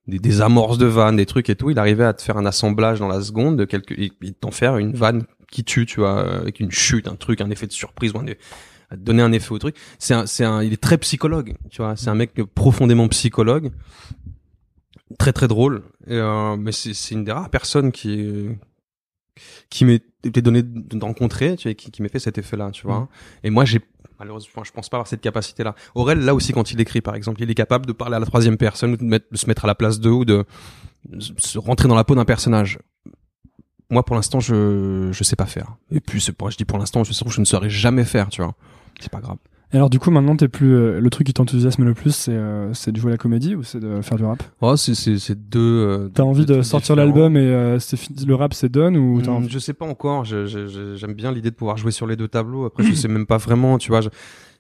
des, 0.09 0.19
des 0.19 0.41
amorces 0.41 0.77
de 0.77 0.87
vannes, 0.87 1.17
des 1.17 1.27
trucs 1.27 1.49
et 1.49 1.57
tout. 1.57 1.71
Il 1.71 1.79
arrivait 1.79 2.05
à 2.05 2.13
te 2.13 2.21
faire 2.21 2.37
un 2.37 2.45
assemblage 2.45 2.99
dans 2.99 3.09
la 3.09 3.23
seconde 3.23 3.57
de 3.57 3.65
quelque, 3.65 3.95
et, 3.95 4.13
et 4.23 4.33
t'en 4.33 4.51
faire 4.51 4.77
une 4.77 4.93
vanne 4.93 5.25
qui 5.51 5.65
tue, 5.65 5.87
tu 5.87 6.01
vois, 6.01 6.41
avec 6.41 6.61
une 6.61 6.73
chute, 6.73 7.07
un 7.07 7.15
truc, 7.15 7.41
un 7.41 7.51
effet 7.51 7.67
de 7.67 7.73
surprise 7.73 8.13
ou 8.13 8.19
un, 8.19 8.27
à 8.91 8.97
te 8.97 9.01
donner 9.01 9.23
un 9.23 9.33
effet 9.33 9.53
au 9.53 9.59
truc. 9.59 9.77
C'est 9.99 10.15
un, 10.15 10.27
c'est 10.27 10.45
un, 10.45 10.63
il 10.63 10.73
est 10.73 10.83
très 10.83 10.99
psychologue, 10.99 11.55
tu 11.71 11.81
vois. 11.81 11.95
C'est 11.97 12.09
un 12.09 12.15
mec 12.15 12.35
profondément 12.55 13.07
psychologue, 13.09 13.71
très 15.19 15.33
très 15.33 15.47
drôle. 15.47 15.85
Et, 16.07 16.17
euh, 16.17 16.57
mais 16.57 16.73
c'est, 16.73 16.95
c'est 16.95 17.15
une 17.15 17.25
des 17.25 17.33
rares 17.33 17.51
personnes 17.51 17.93
qui 17.93 18.49
qui 19.71 19.87
m'est 19.87 20.05
été 20.25 20.43
donné 20.43 20.63
de 20.63 21.05
rencontrer, 21.05 21.57
tu 21.57 21.69
vois, 21.69 21.75
qui, 21.75 21.91
qui 21.91 22.03
m'ait 22.03 22.11
fait 22.11 22.19
cet 22.19 22.37
effet-là, 22.37 22.71
tu 22.71 22.87
vois. 22.87 23.01
Mm. 23.01 23.09
Et 23.45 23.51
moi, 23.51 23.65
j'ai 23.65 23.81
malheureusement, 24.23 24.63
je 24.63 24.71
pense 24.71 24.89
pas 24.89 24.99
avoir 24.99 25.09
cette 25.09 25.21
capacité-là. 25.21 25.75
Aurel, 25.97 26.21
là 26.21 26.33
aussi, 26.35 26.53
quand 26.53 26.71
il 26.71 26.81
écrit, 26.81 27.01
par 27.01 27.17
exemple, 27.17 27.43
il 27.43 27.51
est 27.51 27.55
capable 27.55 27.87
de 27.87 27.93
parler 27.93 28.17
à 28.17 28.21
la 28.21 28.27
troisième 28.27 28.57
personne, 28.57 28.97
de, 28.97 29.37
se 29.37 29.47
mettre 29.47 29.65
à 29.65 29.67
la 29.67 29.75
place 29.75 29.99
d'eux, 29.99 30.11
ou 30.11 30.25
de 30.25 30.45
se 31.39 31.59
rentrer 31.59 31.89
dans 31.89 31.97
la 31.97 32.05
peau 32.05 32.15
d'un 32.15 32.25
personnage. 32.25 32.79
Moi, 33.91 34.05
pour 34.05 34.15
l'instant, 34.15 34.39
je 34.39 35.09
je 35.11 35.25
sais 35.25 35.37
pas 35.37 35.47
faire. 35.47 35.75
Et 35.91 36.01
puis, 36.01 36.21
c'est 36.21 36.33
pour, 36.33 36.51
je 36.51 36.57
dis 36.57 36.65
pour 36.65 36.79
l'instant, 36.79 37.03
je, 37.03 37.13
je 37.13 37.41
ne 37.41 37.45
saurais 37.45 37.69
jamais 37.69 38.05
faire, 38.05 38.29
tu 38.29 38.43
vois. 38.43 38.55
C'est 39.01 39.11
pas 39.11 39.21
grave. 39.21 39.39
Et 39.73 39.77
alors 39.77 39.89
du 39.89 39.99
coup 39.99 40.11
maintenant 40.11 40.37
t'es 40.37 40.49
plus 40.49 40.75
euh, 40.75 41.01
le 41.01 41.09
truc 41.11 41.27
qui 41.27 41.33
t'enthousiasme 41.33 41.83
le 41.85 41.95
plus 41.95 42.15
c'est 42.15 42.33
euh, 42.35 42.75
c'est 42.75 42.93
de 42.93 42.99
jouer 42.99 43.11
la 43.11 43.17
comédie 43.17 43.55
ou 43.55 43.63
c'est 43.63 43.81
de 43.81 44.03
faire 44.03 44.19
du 44.19 44.25
rap? 44.25 44.43
Oh, 44.61 44.77
c'est 44.77 44.95
c'est 44.95 45.19
c'est 45.19 45.49
deux. 45.49 45.61
euh, 45.61 46.09
T'as 46.13 46.25
envie 46.25 46.45
de 46.45 46.61
sortir 46.61 46.95
l'album 46.95 47.39
et 47.39 47.41
euh, 47.41 47.79
le 48.27 48.35
rap 48.35 48.53
c'est 48.53 48.69
done 48.71 48.99
ou 48.99 49.23
t'as 49.23 49.31
Hmm, 49.31 49.37
envie? 49.37 49.49
Je 49.49 49.59
sais 49.59 49.73
pas 49.73 49.87
encore. 49.87 50.25
J'aime 50.27 51.15
bien 51.15 51.33
l'idée 51.33 51.51
de 51.51 51.55
pouvoir 51.57 51.79
jouer 51.79 51.91
sur 51.91 52.07
les 52.07 52.17
deux 52.17 52.29
tableaux. 52.29 52.67
Après, 52.67 52.83
je 52.83 52.93
sais 52.95 53.09
même 53.09 53.25
pas 53.27 53.39
vraiment. 53.39 53.79
Tu 53.79 53.91
vois, 53.91 54.01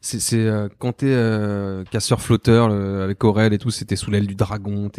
c'est 0.04 0.34
euh, 0.46 0.68
quand 0.78 0.94
t'es 0.94 1.06
euh, 1.06 1.84
casseur 1.84 2.20
flotteur 2.20 2.68
le- 2.68 3.02
avec 3.02 3.22
Aurel 3.22 3.52
et 3.52 3.58
tout, 3.58 3.70
c'était 3.70 3.94
sous 3.94 4.10
l'aile 4.10 4.26
du 4.26 4.34
dragon. 4.34 4.90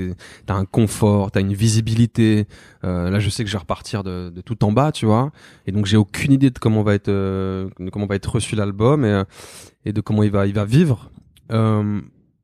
T'as 0.46 0.54
un 0.56 0.64
confort, 0.66 1.30
t'as 1.30 1.42
une 1.42 1.54
visibilité. 1.54 2.48
Euh, 2.86 3.10
là, 3.10 3.20
je 3.20 3.30
sais 3.30 3.44
que 3.44 3.50
je 3.50 3.54
vais 3.56 3.60
repartir 3.60 4.04
de, 4.04 4.30
de 4.30 4.42
tout 4.42 4.64
en 4.64 4.72
bas, 4.72 4.94
tu 4.94 5.06
vois. 5.06 5.32
Et 5.68 5.74
donc, 5.74 5.86
j'ai 5.86 5.98
aucune 5.98 6.32
idée 6.32 6.50
de 6.52 6.58
comment 6.58 6.84
va 6.84 6.94
être 6.96 7.10
euh, 7.10 7.70
de 7.80 7.90
comment 7.90 8.06
va 8.08 8.16
être 8.16 8.32
reçu 8.32 8.56
l'album 8.56 9.04
et 9.04 9.10
euh, 9.10 9.24
et 9.86 9.92
de 9.92 10.00
comment 10.00 10.24
il 10.24 10.32
va 10.32 10.48
il 10.48 10.54
va 10.54 10.64
vivre. 10.64 11.12
Euh, 11.52 12.00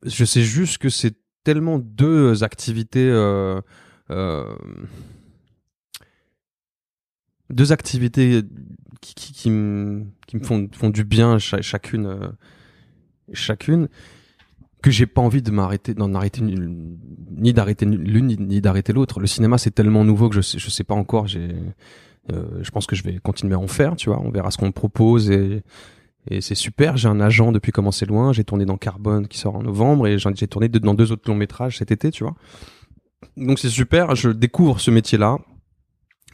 je 0.05 0.26
sais 0.26 0.41
juste 0.43 0.78
que 0.80 0.89
c'est 0.89 1.16
tellement 1.45 1.80
deux 1.80 2.43
activités. 2.43 3.10
Euh, 3.10 3.62
euh, 4.12 4.53
deux 7.49 7.72
activités 7.72 8.41
qui, 9.02 9.14
qui, 9.16 9.34
qui, 9.34 9.50
me, 9.50 10.06
qui 10.28 10.38
me 10.38 10.43
font, 10.43 10.68
font 10.74 10.89
du 10.89 11.04
bien 11.04 11.39
cha- 11.39 11.62
chacune, 11.62 12.06
euh, 12.06 12.28
chacune, 13.34 13.88
que 14.82 14.91
j'ai 14.91 15.06
pas 15.06 15.22
envie 15.22 15.41
de 15.41 15.52
m'arrêter, 15.52 15.93
d'en 15.93 16.14
arrêter 16.14 16.41
une- 16.41 16.97
ni 17.38 17.54
d'arrêter 17.54 17.86
l'une 17.86 18.28
ni, 18.28 18.62
d'arrêter 18.62 18.93
l'autre. 18.93 19.20
Le 19.20 19.28
cinéma 19.28 19.58
c'est 19.58 19.72
tellement 19.72 20.04
nouveau 20.06 20.30
que 20.30 20.36
je 20.36 20.41
sais, 20.41 20.58
je 20.60 20.70
sais 20.70 20.84
pas 20.84 20.95
encore. 20.95 21.28
J'ai, 21.28 21.50
euh, 22.32 22.60
je 22.62 22.72
pense 22.72 22.86
que 22.86 22.95
je 22.95 23.04
vais 23.04 23.18
continuer 23.20 23.56
à 23.56 23.60
en 23.60 23.68
faire. 23.68 23.95
Tu 23.95 24.10
vois, 24.10 24.20
on 24.22 24.30
verra 24.32 24.52
ce 24.52 24.58
qu'on 24.58 24.68
me 24.68 24.72
propose 24.72 25.30
et 25.32 25.64
et 26.30 26.41
c'est 26.41 26.54
super. 26.56 26.95
J'ai 26.97 27.08
un 27.08 27.22
agent 27.22 27.52
depuis 27.52 27.72
comment 27.72 27.91
c'est 27.91 28.06
loin. 28.06 28.34
J'ai 28.34 28.43
tourné 28.43 28.66
dans 28.66 28.78
Carbone 28.78 29.28
qui 29.28 29.38
sort 29.38 29.56
en 29.56 29.64
novembre 29.64 30.06
et 30.08 30.18
j'ai 30.20 30.47
tourné 30.47 30.68
dans 30.70 30.93
deux 30.93 31.12
autres 31.12 31.30
longs 31.30 31.36
métrages 31.38 31.78
cet 31.78 31.91
été. 31.91 32.12
Tu 32.12 32.24
vois. 32.24 32.36
Donc 33.38 33.58
c'est 33.58 33.70
super. 33.70 34.16
Je 34.16 34.30
découvre 34.30 34.80
ce 34.80 34.91
métier-là. 34.91 35.38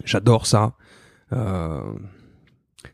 J'adore 0.03 0.47
ça. 0.47 0.73
Euh, 1.33 1.81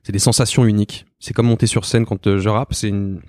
c'est 0.04 0.12
des 0.12 0.20
sensations 0.20 0.66
uniques. 0.66 1.06
C'est 1.20 1.34
comme 1.34 1.48
monter 1.48 1.68
sur 1.68 1.86
scène 1.86 2.06
quand 2.06 2.28
euh, 2.28 2.40
je 2.40 2.50
rappe, 2.50 2.74
c'est 2.74 2.90
une 2.90 3.22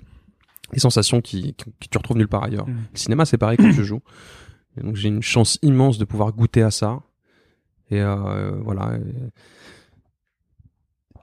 des 0.71 0.79
sensations 0.79 1.21
qui, 1.21 1.53
qui, 1.53 1.65
que 1.65 1.87
tu 1.89 1.97
retrouves 1.97 2.17
nulle 2.17 2.27
part 2.27 2.43
ailleurs. 2.43 2.67
Mhm. 2.67 2.77
Le 2.93 2.97
cinéma, 2.97 3.25
c'est 3.25 3.37
pareil 3.37 3.57
quand 3.57 3.71
joues. 3.71 4.01
Et 4.77 4.81
donc 4.81 4.95
j'ai 4.95 5.07
une 5.07 5.21
chance 5.21 5.59
immense 5.61 5.97
de 5.97 6.05
pouvoir 6.05 6.33
goûter 6.33 6.63
à 6.63 6.71
ça. 6.71 7.01
Et 7.91 8.01
euh, 8.01 8.51
voilà. 8.63 8.97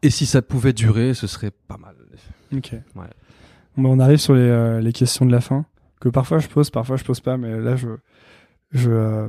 Et... 0.03 0.07
et 0.07 0.11
si 0.11 0.27
ça 0.27 0.41
pouvait 0.43 0.73
durer, 0.73 1.15
ce 1.15 1.27
serait 1.27 1.51
pas 1.51 1.77
mal. 1.77 1.97
Ok. 2.53 2.73
Ouais. 2.97 3.07
Bon, 3.77 3.97
on 3.97 4.01
arrive 4.01 4.19
sur 4.19 4.35
les, 4.35 4.41
euh, 4.41 4.81
les 4.81 4.93
questions 4.93 5.25
de 5.25 5.33
la 5.33 5.41
fin 5.41 5.65
que 6.01 6.09
parfois 6.09 6.39
je 6.39 6.49
pose, 6.49 6.71
parfois 6.71 6.97
je 6.97 7.05
pose 7.05 7.21
pas, 7.21 7.37
mais 7.37 7.59
là 7.61 7.77
je 7.77 7.89
je. 8.73 8.91
euh, 8.91 9.29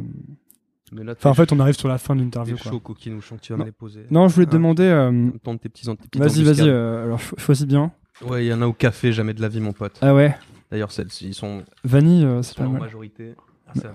Mais 0.93 1.03
là, 1.03 1.13
Enfin 1.17 1.29
en 1.29 1.33
fait 1.33 1.51
on 1.53 1.59
arrive 1.59 1.75
sur 1.77 1.87
la 1.87 1.97
fin 1.97 2.15
de 2.15 2.21
l'interview. 2.21 2.57
chaud, 2.57 2.81
tu 2.99 3.09
vas 3.09 3.57
Non. 3.57 3.63
me 3.63 3.65
les 3.65 3.71
poser. 3.71 4.05
Non, 4.11 4.27
je 4.27 4.33
voulais 4.35 4.45
te 4.45 4.51
Ah. 4.51 4.53
demander. 4.55 4.83
euh, 4.83 5.29
Tente 5.43 5.61
tes 5.61 5.69
petits, 5.69 5.85
tes 5.85 5.95
petites 5.95 6.17
Vas-y, 6.17 6.43
vas-y. 6.43 6.67
euh, 6.69 7.05
alors 7.05 7.19
cho- 7.19 7.37
choisis 7.37 7.65
bien. 7.65 7.91
Ouais, 8.25 8.45
il 8.45 8.49
y 8.49 8.53
en 8.53 8.61
a 8.61 8.67
au 8.67 8.73
café, 8.73 9.13
jamais 9.13 9.33
de 9.33 9.41
la 9.41 9.47
vie, 9.47 9.61
mon 9.61 9.71
pote. 9.73 9.97
Ah 10.01 10.13
ouais. 10.13 10.35
D'ailleurs, 10.69 10.91
celles-ci, 10.91 11.27
ils 11.29 11.33
sont, 11.33 11.63
Vanille, 11.83 12.23
euh, 12.25 12.41
c'est 12.41 12.57
pas 12.57 12.67
mal. 12.67 12.81
majorité. 12.81 13.35
Ah, 13.67 13.71
c'est 13.75 13.87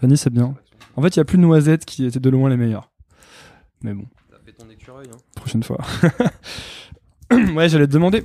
vanille, 0.00 0.16
c'est 0.16 0.30
bien. 0.32 0.54
En 0.96 1.02
fait, 1.02 1.08
il 1.16 1.18
y 1.18 1.20
a 1.20 1.24
plus 1.24 1.38
de 1.38 1.42
noisettes 1.42 1.84
qui 1.84 2.04
étaient 2.06 2.20
de 2.20 2.30
loin 2.30 2.48
les 2.50 2.56
meilleures. 2.56 2.90
Mais 3.82 3.92
bon, 3.94 4.04
Ça 4.30 4.36
fait 4.44 4.52
ton 4.52 4.68
écureuil, 4.70 5.06
hein. 5.12 5.16
prochaine 5.34 5.62
fois. 5.62 5.78
ouais, 7.54 7.68
j'allais 7.68 7.86
te 7.86 7.92
demander. 7.92 8.24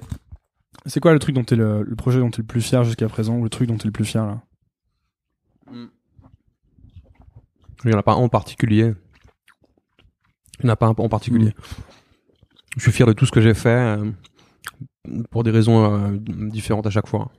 C'est 0.86 1.00
quoi 1.00 1.14
le 1.14 1.20
truc 1.20 1.36
dont 1.36 1.44
t'es 1.44 1.56
le, 1.56 1.84
le 1.84 1.96
projet 1.96 2.20
dont 2.20 2.30
t'es 2.30 2.42
le 2.42 2.48
plus 2.48 2.62
fier 2.62 2.84
jusqu'à 2.84 3.08
présent 3.10 3.36
ou 3.38 3.44
le 3.44 3.50
truc 3.50 3.68
dont 3.68 3.78
t'es 3.78 3.86
le 3.88 3.92
plus 3.92 4.06
fier 4.06 4.26
là? 4.26 4.42
Il 7.84 7.90
n'y 7.90 7.96
en 7.96 8.00
a 8.00 8.04
pas 8.04 8.14
un 8.14 8.18
en 8.18 8.30
particulier. 8.30 8.94
Il 10.60 10.66
n'y 10.66 10.70
en 10.70 10.74
a 10.74 10.76
pas 10.76 10.88
un 10.88 10.96
en 10.98 11.10
particulier. 11.10 11.54
Je 12.76 12.82
suis 12.84 12.92
fier 12.92 13.06
de 13.08 13.14
tout 13.14 13.26
ce 13.26 13.32
que 13.32 13.42
j'ai 13.42 13.54
fait 13.54 13.70
euh, 13.70 14.12
pour 15.32 15.44
des 15.44 15.52
raisons 15.52 15.94
euh, 15.94 16.18
différentes 16.18 16.88
à 16.88 16.90
chaque 16.90 17.08
fois. 17.08 17.32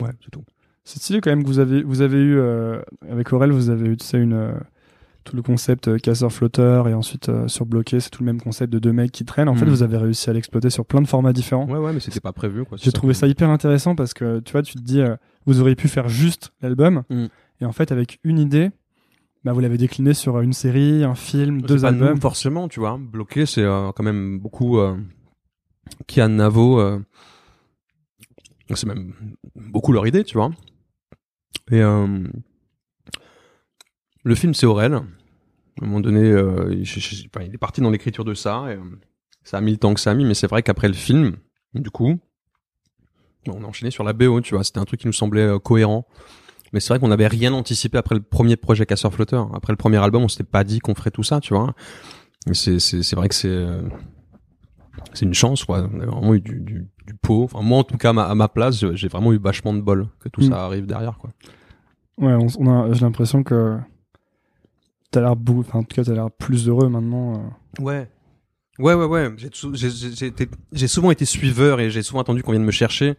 Ouais, 0.00 0.10
c'est 0.22 0.30
tout. 0.30 0.44
C'est 0.84 1.00
stylé 1.00 1.20
quand 1.20 1.30
même 1.30 1.42
que 1.42 1.48
vous 1.48 1.58
avez, 1.58 1.82
vous 1.82 2.00
avez 2.00 2.18
eu, 2.18 2.38
euh, 2.38 2.80
avec 3.10 3.32
Aurel, 3.32 3.50
vous 3.52 3.68
avez 3.70 3.88
eu 3.88 3.96
tu 3.96 4.06
sais, 4.06 4.18
une, 4.18 4.54
tout 5.24 5.36
le 5.36 5.42
concept 5.42 6.00
casseur-flotteur 6.00 6.88
et 6.88 6.94
ensuite 6.94 7.28
euh, 7.28 7.46
surbloqué, 7.48 8.00
c'est 8.00 8.08
tout 8.10 8.22
le 8.22 8.26
même 8.26 8.40
concept 8.40 8.72
de 8.72 8.78
deux 8.78 8.92
mecs 8.92 9.12
qui 9.12 9.24
traînent. 9.24 9.48
En 9.48 9.54
fait, 9.54 9.64
Mhm. 9.66 9.70
vous 9.70 9.82
avez 9.82 9.96
réussi 9.98 10.30
à 10.30 10.32
l'exploiter 10.32 10.70
sur 10.70 10.86
plein 10.86 11.02
de 11.02 11.06
formats 11.08 11.32
différents. 11.32 11.66
Ouais, 11.68 11.78
ouais, 11.78 11.92
mais 11.92 12.00
c'était 12.00 12.20
pas 12.20 12.32
prévu, 12.32 12.64
J'ai 12.76 12.92
trouvé 12.92 13.12
ça 13.12 13.26
hyper 13.26 13.50
intéressant 13.50 13.94
parce 13.96 14.14
que 14.14 14.40
tu 14.40 14.52
vois, 14.52 14.62
tu 14.62 14.74
te 14.76 14.80
dis, 14.82 15.02
vous 15.46 15.60
auriez 15.60 15.76
pu 15.76 15.88
faire 15.88 16.08
juste 16.08 16.52
l'album 16.62 17.02
Mm. 17.10 17.26
Et 17.60 17.64
en 17.64 17.72
fait, 17.72 17.92
avec 17.92 18.18
une 18.24 18.38
idée, 18.38 18.70
bah, 19.44 19.52
vous 19.52 19.60
l'avez 19.60 19.78
décliné 19.78 20.14
sur 20.14 20.40
une 20.40 20.52
série, 20.52 21.04
un 21.04 21.14
film, 21.14 21.62
deux 21.62 21.80
pas 21.80 21.88
albums. 21.88 22.14
nous, 22.14 22.20
forcément, 22.20 22.68
tu 22.68 22.80
vois. 22.80 22.98
Bloqué, 23.00 23.46
c'est 23.46 23.62
euh, 23.62 23.92
quand 23.92 24.02
même 24.02 24.38
beaucoup. 24.38 24.78
Euh, 24.78 24.96
Kian 26.06 26.28
Navo, 26.28 26.80
euh, 26.80 27.00
c'est 28.74 28.86
même 28.86 29.14
beaucoup 29.54 29.92
leur 29.92 30.06
idée, 30.06 30.24
tu 30.24 30.36
vois. 30.36 30.50
Et 31.70 31.80
euh, 31.82 32.24
le 34.24 34.34
film, 34.34 34.54
c'est 34.54 34.66
Aurel. 34.66 34.94
À 34.94 34.98
un 35.82 35.86
moment 35.86 36.00
donné, 36.00 36.20
il, 36.72 36.84
je- 36.84 37.00
je- 37.00 37.26
enfin, 37.32 37.44
il 37.46 37.54
est 37.54 37.58
parti 37.58 37.80
dans 37.80 37.90
l'écriture 37.90 38.24
de 38.24 38.34
ça. 38.34 38.66
Et, 38.72 38.78
ça 39.44 39.56
a 39.56 39.60
mis 39.62 39.70
le 39.72 39.78
temps 39.78 39.94
que 39.94 40.00
ça 40.00 40.10
a 40.10 40.14
mis, 40.14 40.26
mais 40.26 40.34
c'est 40.34 40.46
vrai 40.48 40.62
qu'après 40.62 40.88
le 40.88 40.94
film, 40.94 41.36
du 41.72 41.88
coup, 41.90 42.18
on 43.46 43.64
a 43.64 43.66
enchaîné 43.66 43.90
sur 43.90 44.04
la 44.04 44.12
BO, 44.12 44.42
tu 44.42 44.54
vois. 44.54 44.64
C'était 44.64 44.78
un 44.80 44.84
truc 44.84 45.00
qui 45.00 45.06
nous 45.06 45.12
semblait 45.14 45.48
cohérent. 45.64 46.06
Mais 46.72 46.80
c'est 46.80 46.88
vrai 46.88 46.98
qu'on 46.98 47.08
n'avait 47.08 47.26
rien 47.28 47.52
anticipé 47.52 47.96
après 47.98 48.14
le 48.14 48.20
premier 48.22 48.56
projet 48.56 48.84
Casseur 48.86 49.12
Flotteur. 49.12 49.50
Après 49.54 49.72
le 49.72 49.76
premier 49.76 49.96
album, 49.98 50.22
on 50.22 50.28
s'était 50.28 50.44
pas 50.44 50.64
dit 50.64 50.78
qu'on 50.80 50.94
ferait 50.94 51.10
tout 51.10 51.22
ça, 51.22 51.40
tu 51.40 51.54
vois. 51.54 51.74
C'est, 52.52 52.78
c'est, 52.78 53.02
c'est 53.02 53.16
vrai 53.16 53.28
que 53.28 53.34
c'est, 53.34 53.48
euh, 53.48 53.82
c'est 55.14 55.24
une 55.24 55.34
chance, 55.34 55.64
quoi. 55.64 55.88
On 55.92 56.00
a 56.00 56.06
vraiment 56.06 56.34
eu 56.34 56.40
du, 56.40 56.60
du, 56.60 56.86
du 57.06 57.14
pot. 57.14 57.44
Enfin, 57.44 57.62
moi, 57.62 57.78
en 57.78 57.84
tout 57.84 57.96
cas, 57.96 58.10
à 58.10 58.12
ma, 58.12 58.24
à 58.24 58.34
ma 58.34 58.48
place, 58.48 58.84
j'ai- 58.94 59.08
vraiment 59.08 59.32
eu 59.32 59.38
vachement 59.38 59.72
de 59.74 59.80
bol 59.80 60.08
que 60.20 60.28
tout 60.28 60.42
Mm. 60.42 60.48
ça 60.50 60.64
arrive 60.64 60.86
derrière, 60.86 61.18
quoi. 61.18 61.30
Ouais, 62.18 62.32
on, 62.34 62.46
on 62.58 62.68
a, 62.90 62.92
j'ai 62.92 63.00
l'impression 63.02 63.42
que 63.42 63.78
t'as 65.10 65.20
l'air 65.20 65.36
beau, 65.36 65.60
enfin, 65.60 65.80
en 65.80 65.82
tout 65.84 65.94
cas, 65.94 66.04
t'as 66.04 66.12
l'air 66.14 66.30
plus 66.30 66.68
heureux 66.68 66.88
maintenant. 66.88 67.34
euh. 67.80 67.82
Ouais. 67.82 68.08
Ouais, 68.78 68.94
ouais, 68.94 69.06
ouais. 69.06 69.34
J'ai 70.72 70.86
souvent 70.88 71.10
été 71.10 71.24
suiveur 71.24 71.80
et 71.80 71.90
j'ai 71.90 72.02
souvent 72.02 72.20
attendu 72.20 72.42
qu'on 72.42 72.52
vienne 72.52 72.64
me 72.64 72.70
chercher. 72.70 73.16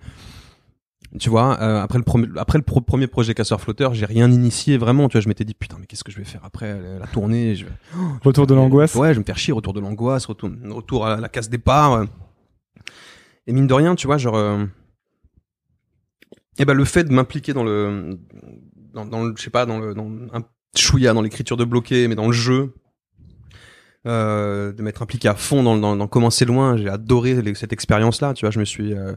Tu 1.18 1.30
vois, 1.32 1.60
euh, 1.60 1.82
après 1.82 1.98
le, 1.98 2.04
premier 2.04 2.28
après 2.38 2.60
le 2.60 2.64
pro- 2.64 2.82
premier 2.82 3.08
projet 3.08 3.34
Casseur 3.34 3.60
Flotteur, 3.60 3.96
j'ai 3.96 4.06
rien 4.06 4.30
initié 4.32 4.78
vraiment. 4.78 5.10
Tu 5.10 5.14
vois, 5.18 5.22
je 5.22 5.28
m'étais 5.28 5.44
dit 5.44 5.56
putain, 5.56 5.78
mais 5.80 5.88
qu'est-ce 5.88 6.04
que 6.04 6.12
je 6.12 6.18
vais 6.18 6.24
faire 6.24 6.42
après 6.44 6.68
euh, 6.68 7.00
la 7.00 7.08
tournée 7.08 7.56
je 7.56 7.66
vais... 7.66 7.72
Retour 8.24 8.46
de 8.46 8.54
l'angoisse. 8.54 8.94
Ouais, 8.94 9.10
je 9.10 9.14
vais 9.14 9.20
me 9.22 9.26
faire 9.26 9.38
chier, 9.40 9.52
retour 9.54 9.74
de 9.74 9.80
l'angoisse, 9.80 10.26
retour, 10.28 10.52
retour 10.70 11.08
à 11.08 11.18
la 11.18 11.28
case 11.30 11.50
départ. 11.50 11.94
euh. 11.94 12.06
Et 13.48 13.54
mine 13.54 13.66
de 13.66 13.74
rien, 13.74 13.96
tu 13.96 14.06
vois, 14.06 14.20
genre, 14.20 14.36
euh, 14.36 14.64
eh 16.60 16.66
ben 16.66 16.76
le 16.76 16.86
fait 16.86 17.04
de 17.06 17.12
m'impliquer 17.12 17.54
dans 17.54 17.64
le, 17.64 18.20
dans, 18.94 19.06
dans 19.06 19.24
le, 19.24 19.34
je 19.36 19.42
sais 19.42 19.50
pas, 19.50 19.66
dans 19.66 19.80
le, 19.80 19.96
dans 19.96 20.08
un 20.34 20.44
chouïa, 20.78 21.14
dans 21.14 21.22
l'écriture 21.24 21.58
de 21.58 21.64
bloqué, 21.66 22.08
mais 22.08 22.14
dans 22.16 22.28
le 22.28 22.34
jeu, 22.34 22.76
euh, 24.06 24.72
de 24.74 24.82
m'être 24.84 25.02
impliqué 25.02 25.28
à 25.28 25.34
fond 25.36 25.64
dans, 25.64 25.78
dans, 25.78 25.96
dans 25.96 26.08
comment 26.08 26.30
c'est 26.30 26.46
loin, 26.46 26.78
j'ai 26.78 26.90
adoré 26.90 27.42
les- 27.42 27.56
cette 27.56 27.74
expérience-là. 27.74 28.34
Tu 28.36 28.46
vois, 28.46 28.52
je 28.52 28.60
me 28.60 28.66
suis, 28.66 28.94
euh, 28.94 29.14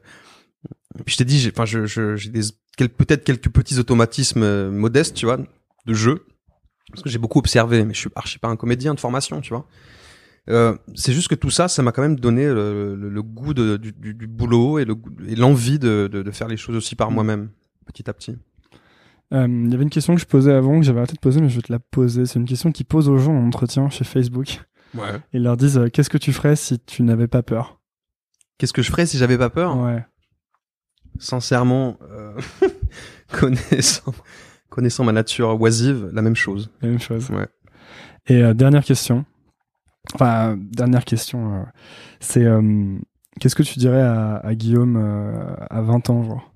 puis 1.04 1.12
je 1.14 1.16
t'ai 1.18 1.24
dit, 1.24 1.38
j'ai, 1.38 1.50
enfin, 1.50 1.64
je, 1.64 1.86
je, 1.86 2.16
j'ai 2.16 2.30
des, 2.30 2.40
quel- 2.76 2.88
peut-être 2.90 3.24
quelques 3.24 3.48
petits 3.50 3.78
automatismes 3.78 4.42
euh, 4.42 4.70
modestes, 4.70 5.14
tu 5.16 5.26
vois, 5.26 5.38
de 5.38 5.94
jeu, 5.94 6.26
parce 6.90 7.02
que 7.02 7.08
j'ai 7.10 7.18
beaucoup 7.18 7.38
observé, 7.38 7.84
mais 7.84 7.94
je 7.94 7.98
suis 8.00 8.10
archi 8.14 8.38
pas 8.38 8.48
un 8.48 8.56
comédien 8.56 8.94
de 8.94 9.00
formation, 9.00 9.40
tu 9.40 9.50
vois. 9.50 9.66
Euh, 10.50 10.76
c'est 10.94 11.12
juste 11.12 11.28
que 11.28 11.34
tout 11.36 11.50
ça, 11.50 11.68
ça 11.68 11.82
m'a 11.82 11.92
quand 11.92 12.02
même 12.02 12.18
donné 12.18 12.46
le, 12.46 12.96
le- 12.96 13.08
le 13.08 13.22
goût 13.22 13.54
de, 13.54 13.76
du, 13.76 13.92
du, 13.92 14.12
du 14.14 14.26
boulot 14.26 14.78
et 14.80 14.84
le 14.84 14.94
goût- 14.96 15.10
et 15.26 15.36
l'envie 15.36 15.78
de, 15.78 16.08
de, 16.12 16.22
de 16.22 16.30
faire 16.32 16.48
les 16.48 16.56
choses 16.56 16.76
aussi 16.76 16.96
par 16.96 17.10
Mm. 17.10 17.14
moi-même, 17.14 17.50
petit 17.86 18.10
à 18.10 18.12
petit. 18.12 18.36
Euh, 19.32 19.46
Il 19.48 19.70
y 19.70 19.74
avait 19.74 19.84
une 19.84 19.90
question 19.90 20.14
que 20.14 20.20
je 20.20 20.26
posais 20.26 20.52
avant, 20.52 20.78
que 20.80 20.84
j'avais 20.84 20.98
arrêté 20.98 21.14
de 21.14 21.20
poser, 21.20 21.40
mais 21.40 21.48
je 21.48 21.56
vais 21.56 21.62
te 21.62 21.72
la 21.72 21.78
poser. 21.78 22.26
C'est 22.26 22.38
une 22.38 22.44
question 22.44 22.70
qui 22.72 22.84
pose 22.84 23.08
aux 23.08 23.18
gens 23.18 23.32
en 23.32 23.46
entretien 23.46 23.88
chez 23.88 24.04
Facebook. 24.04 24.60
Ouais. 24.94 25.20
Ils 25.32 25.42
leur 25.42 25.56
disent 25.56 25.78
euh, 25.78 25.88
Qu'est-ce 25.88 26.10
que 26.10 26.18
tu 26.18 26.32
ferais 26.32 26.54
si 26.56 26.78
tu 26.80 27.02
n'avais 27.02 27.28
pas 27.28 27.42
peur? 27.42 27.80
Qu'est-ce 28.58 28.72
que 28.74 28.82
je 28.82 28.90
ferais 28.90 29.06
si 29.06 29.16
j'avais 29.16 29.38
pas 29.38 29.48
peur? 29.48 29.78
Ouais. 29.78 30.04
Sincèrement, 31.18 31.98
euh, 32.10 32.38
connaissant, 33.32 34.12
connaissant 34.68 35.04
ma 35.04 35.12
nature 35.12 35.60
oisive, 35.60 36.10
la 36.12 36.22
même 36.22 36.34
chose. 36.36 36.70
La 36.80 36.88
même 36.88 37.00
chose. 37.00 37.30
Ouais. 37.30 37.46
Et 38.26 38.42
euh, 38.42 38.54
dernière 38.54 38.84
question. 38.84 39.24
Enfin, 40.14 40.56
dernière 40.58 41.04
question. 41.04 41.54
euh, 41.54 41.64
c'est 42.20 42.46
Qu'est-ce 43.40 43.54
que 43.54 43.62
tu 43.62 43.78
dirais 43.78 44.02
à, 44.02 44.36
à 44.36 44.54
Guillaume 44.54 44.96
à 45.70 45.80
20 45.80 46.10
ans, 46.10 46.22
genre? 46.22 46.52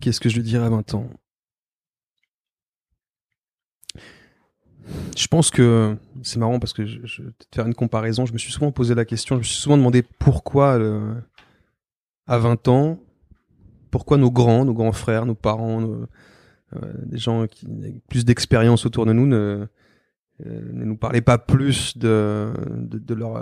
Qu'est-ce 0.00 0.20
que 0.20 0.28
je 0.28 0.36
lui 0.36 0.42
dirais 0.42 0.64
à 0.66 0.70
20 0.70 0.94
ans? 0.94 1.08
Je 5.16 5.26
pense 5.26 5.50
que 5.50 5.96
c'est 6.22 6.38
marrant 6.38 6.58
parce 6.58 6.72
que 6.72 6.86
je, 6.86 6.98
je 7.04 7.22
vais 7.22 7.30
te 7.30 7.54
faire 7.54 7.66
une 7.66 7.74
comparaison. 7.74 8.26
Je 8.26 8.32
me 8.32 8.38
suis 8.38 8.52
souvent 8.52 8.72
posé 8.72 8.94
la 8.94 9.04
question, 9.04 9.36
je 9.36 9.40
me 9.40 9.44
suis 9.44 9.56
souvent 9.56 9.76
demandé 9.76 10.02
pourquoi 10.02 10.78
euh, 10.78 11.14
à 12.26 12.38
20 12.38 12.68
ans, 12.68 12.98
pourquoi 13.90 14.16
nos 14.16 14.30
grands, 14.30 14.64
nos 14.64 14.74
grands 14.74 14.92
frères, 14.92 15.26
nos 15.26 15.34
parents, 15.34 15.80
nos- 15.80 16.06
euh, 16.74 16.92
des 17.04 17.18
gens 17.18 17.46
qui 17.46 17.66
avec 17.66 18.02
plus 18.08 18.24
d'expérience 18.24 18.86
autour 18.86 19.04
de 19.04 19.12
nous 19.12 19.26
ne, 19.26 19.66
euh, 20.46 20.70
ne 20.72 20.84
nous 20.84 20.96
parlaient 20.96 21.20
pas 21.20 21.36
plus 21.38 21.96
de, 21.98 22.52
de, 22.76 22.98
de 22.98 23.14
leur 23.14 23.34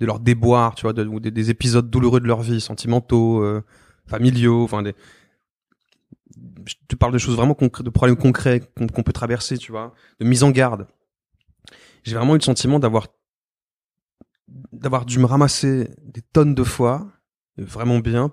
de 0.00 0.06
leur 0.06 0.18
déboire, 0.18 0.74
tu 0.74 0.82
vois, 0.82 0.92
des, 0.92 1.30
des 1.30 1.50
épisodes 1.50 1.88
douloureux 1.88 2.18
de 2.18 2.26
leur 2.26 2.40
vie, 2.42 2.60
sentimentaux, 2.60 3.44
familiaux, 4.06 4.64
enfin 4.64 4.82
des 4.82 4.94
je 6.66 6.74
te 6.88 6.96
parle 6.96 7.12
de 7.12 7.18
choses 7.18 7.36
vraiment 7.36 7.54
concrètes, 7.54 7.84
de 7.84 7.90
problèmes 7.90 8.16
concrets 8.16 8.60
qu'on 8.76 9.02
peut 9.02 9.12
traverser, 9.12 9.58
tu 9.58 9.72
vois, 9.72 9.94
de 10.20 10.24
mise 10.24 10.42
en 10.42 10.50
garde. 10.50 10.86
J'ai 12.02 12.14
vraiment 12.14 12.34
eu 12.34 12.38
le 12.38 12.44
sentiment 12.44 12.78
d'avoir 12.78 13.08
d'avoir 14.72 15.06
dû 15.06 15.18
me 15.18 15.24
ramasser 15.24 15.88
des 16.02 16.20
tonnes 16.20 16.54
de 16.54 16.62
fois, 16.62 17.06
vraiment 17.56 17.98
bien, 17.98 18.30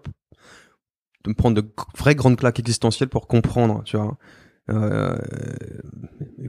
de 1.24 1.30
me 1.30 1.36
prendre 1.36 1.62
de 1.62 1.74
vraies 1.98 2.16
grandes 2.16 2.38
claques 2.38 2.60
existentielles 2.60 3.10
pour 3.10 3.28
comprendre, 3.28 3.84
tu 3.86 3.96
vois, 3.96 4.18
euh, 4.70 5.18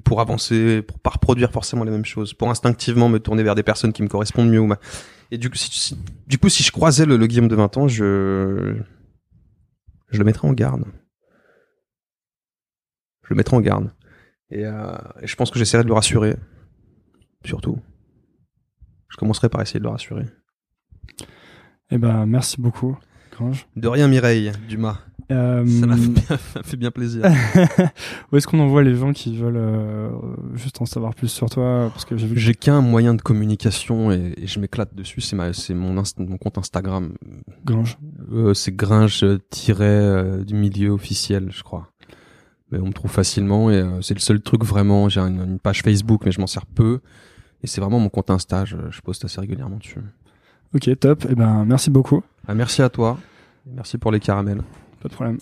pour 0.05 0.21
avancer, 0.21 0.83
pour 0.83 0.99
pas 0.99 1.11
reproduire 1.11 1.53
forcément 1.53 1.85
les 1.85 1.91
mêmes 1.91 2.05
choses, 2.05 2.35
pour 2.35 2.51
instinctivement 2.51 3.09
me 3.09 3.19
tourner 3.19 3.43
vers 3.43 3.55
des 3.55 3.63
personnes 3.63 3.93
qui 3.93 4.03
me 4.03 4.09
correspondent 4.09 4.51
mieux. 4.51 4.67
Et 5.31 5.39
du 5.39 5.49
coup, 5.49 5.57
si, 5.57 5.97
du 6.27 6.39
coup, 6.39 6.49
si 6.49 6.63
je 6.63 6.73
croisais 6.73 7.07
le, 7.07 7.17
le 7.17 7.27
Guillaume 7.27 7.49
de 7.49 7.57
20 7.57 7.77
ans, 7.77 7.89
je 7.89 8.77
je 10.11 10.19
le 10.19 10.25
mettrais 10.25 10.47
en 10.47 10.53
garde 10.53 10.85
le 13.33 13.37
mettrai 13.37 13.57
en 13.57 13.61
garde. 13.61 13.91
Et, 14.51 14.65
euh, 14.67 14.97
et 15.21 15.27
je 15.27 15.35
pense 15.37 15.51
que 15.51 15.59
j'essaierai 15.59 15.83
de 15.83 15.89
le 15.89 15.95
rassurer. 15.95 16.37
Surtout. 17.45 17.79
Je 19.09 19.17
commencerai 19.17 19.49
par 19.49 19.61
essayer 19.61 19.81
de 19.81 19.85
le 19.85 19.91
rassurer. 19.91 20.25
Eh 21.91 21.99
ben, 21.99 22.25
merci 22.27 22.61
beaucoup, 22.61 22.97
Grange. 23.33 23.67
De 23.77 23.89
rien, 23.89 24.09
Mireille 24.09 24.53
Dumas. 24.69 24.99
Euh, 25.31 25.65
Ça 25.67 25.87
m'a 25.87 25.97
fait, 25.97 26.09
bien- 26.77 26.91
fait 26.91 26.91
plaisir. 26.91 27.23
Où 28.33 28.37
est-ce 28.37 28.47
qu'on 28.47 28.59
envoie 28.61 28.83
les 28.83 28.95
gens 28.95 29.13
qui 29.13 29.37
veulent 29.37 29.57
euh, 29.57 30.11
juste 30.55 30.81
en 30.83 30.87
savoir 30.87 31.15
plus 31.15 31.29
sur 31.29 31.49
toi 31.49 31.89
Parce 31.93 32.05
que 32.05 32.17
j'ai 32.17 32.27
vu 32.27 32.35
que 32.35 32.41
J'ai 32.41 32.55
qu'un 32.55 32.81
moyen 32.81 33.15
de 33.15 33.23
communication 33.23 34.11
et, 34.11 34.35
et 34.37 34.47
je 34.47 34.59
m'éclate 34.59 34.95
dessus. 34.95 35.21
C'est 35.21 35.37
ma, 35.37 35.53
c'est 35.53 35.75
mon, 35.75 35.95
compte 36.39 36.59
Instagram. 36.59 37.15
Grange. 37.65 37.99
Euh, 38.33 38.53
c'est 38.55 38.75
Gringe 38.75 39.25
tiré 39.51 40.45
du 40.45 40.55
milieu 40.55 40.91
officiel, 40.91 41.49
je 41.51 41.63
crois. 41.63 41.92
Mais 42.73 42.79
on 42.81 42.87
me 42.87 42.93
trouve 42.93 43.11
facilement 43.11 43.71
et 43.71 43.75
euh, 43.75 44.01
c'est 44.01 44.15
le 44.15 44.21
seul 44.21 44.41
truc 44.41 44.65
vraiment. 44.65 45.09
J'ai 45.09 45.21
une, 45.21 45.43
une 45.43 45.59
page 45.59 45.83
Facebook, 45.83 46.23
mais 46.25 46.33
je 46.33 46.41
m'en 46.41 46.47
sers 46.47 46.67
peu. 46.67 47.01
Et 47.63 47.67
c'est 47.67 47.81
vraiment 47.81 48.01
mon 48.01 48.09
compte 48.09 48.31
Insta. 48.31 48.65
Je, 48.65 48.77
je 48.91 49.01
poste 49.03 49.25
assez 49.25 49.41
régulièrement 49.41 49.77
dessus. 49.77 50.01
Ok, 50.75 50.89
top. 50.99 51.27
Eh 51.29 51.35
ben, 51.35 51.65
merci 51.67 51.91
beaucoup. 51.91 52.23
Ah, 52.49 52.55
merci 52.55 52.81
à 52.81 52.89
toi. 52.89 53.19
Merci 53.67 53.99
pour 53.99 54.11
les 54.11 54.21
caramels. 54.21 54.63
Pas 55.03 55.09
de 55.09 55.15
problème. 55.15 55.39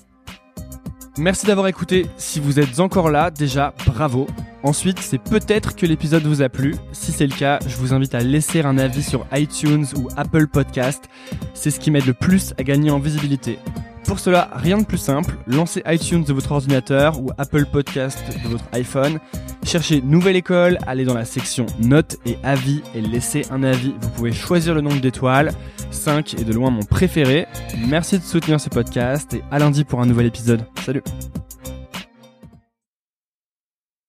Merci 1.19 1.47
d'avoir 1.47 1.67
écouté. 1.69 2.07
Si 2.17 2.41
vous 2.41 2.59
êtes 2.59 2.81
encore 2.81 3.11
là, 3.11 3.31
déjà, 3.31 3.75
bravo. 3.87 4.27
Ensuite, 4.63 4.99
c'est 4.99 5.19
peut-être 5.19 5.77
que 5.77 5.87
l'épisode 5.87 6.23
vous 6.25 6.43
a 6.43 6.49
plu. 6.49 6.75
Si 6.93 7.13
c'est 7.13 7.27
le 7.27 7.35
cas, 7.35 7.59
je 7.67 7.77
vous 7.77 7.93
invite 7.95 8.15
à 8.15 8.21
laisser 8.21 8.63
un 8.63 8.77
avis 8.77 9.03
sur 9.03 9.27
iTunes 9.33 9.87
ou 9.97 10.09
Apple 10.17 10.47
Podcast. 10.49 11.09
C'est 11.55 11.71
ce 11.71 11.81
qui 11.81 11.91
m'aide 11.91 12.07
le 12.07 12.15
plus 12.15 12.55
à 12.59 12.63
gagner 12.63 12.91
en 12.91 12.99
visibilité. 12.99 13.59
Pour 14.05 14.19
cela, 14.19 14.51
rien 14.55 14.79
de 14.79 14.85
plus 14.85 14.99
simple, 14.99 15.37
lancez 15.47 15.83
iTunes 15.87 16.25
de 16.25 16.33
votre 16.33 16.53
ordinateur 16.53 17.21
ou 17.21 17.31
Apple 17.39 17.67
Podcast 17.67 18.19
de 18.43 18.49
votre 18.49 18.65
iPhone. 18.73 19.19
Cherchez 19.65 20.01
Nouvelle 20.03 20.37
École, 20.37 20.79
allez 20.87 21.05
dans 21.05 21.15
la 21.15 21.25
section 21.25 21.67
Notes 21.81 22.17
et 22.27 22.39
Avis 22.43 22.83
et 22.95 23.01
laissez 23.01 23.47
un 23.51 23.63
avis. 23.63 23.95
Vous 24.01 24.09
pouvez 24.11 24.33
choisir 24.33 24.75
le 24.75 24.81
nombre 24.81 25.01
d'étoiles. 25.01 25.53
5 25.91 26.35
est 26.35 26.45
de 26.45 26.53
loin 26.53 26.71
mon 26.71 26.83
préféré. 26.83 27.47
Merci 27.89 28.19
de 28.19 28.25
soutenir 28.25 28.61
ce 28.61 28.69
podcast 28.69 29.35
et 29.35 29.43
à 29.51 29.59
lundi 29.59 29.85
pour 29.85 30.01
un 30.01 30.07
nouvel 30.07 30.27
épisode. 30.27 30.65
Salut 30.85 31.03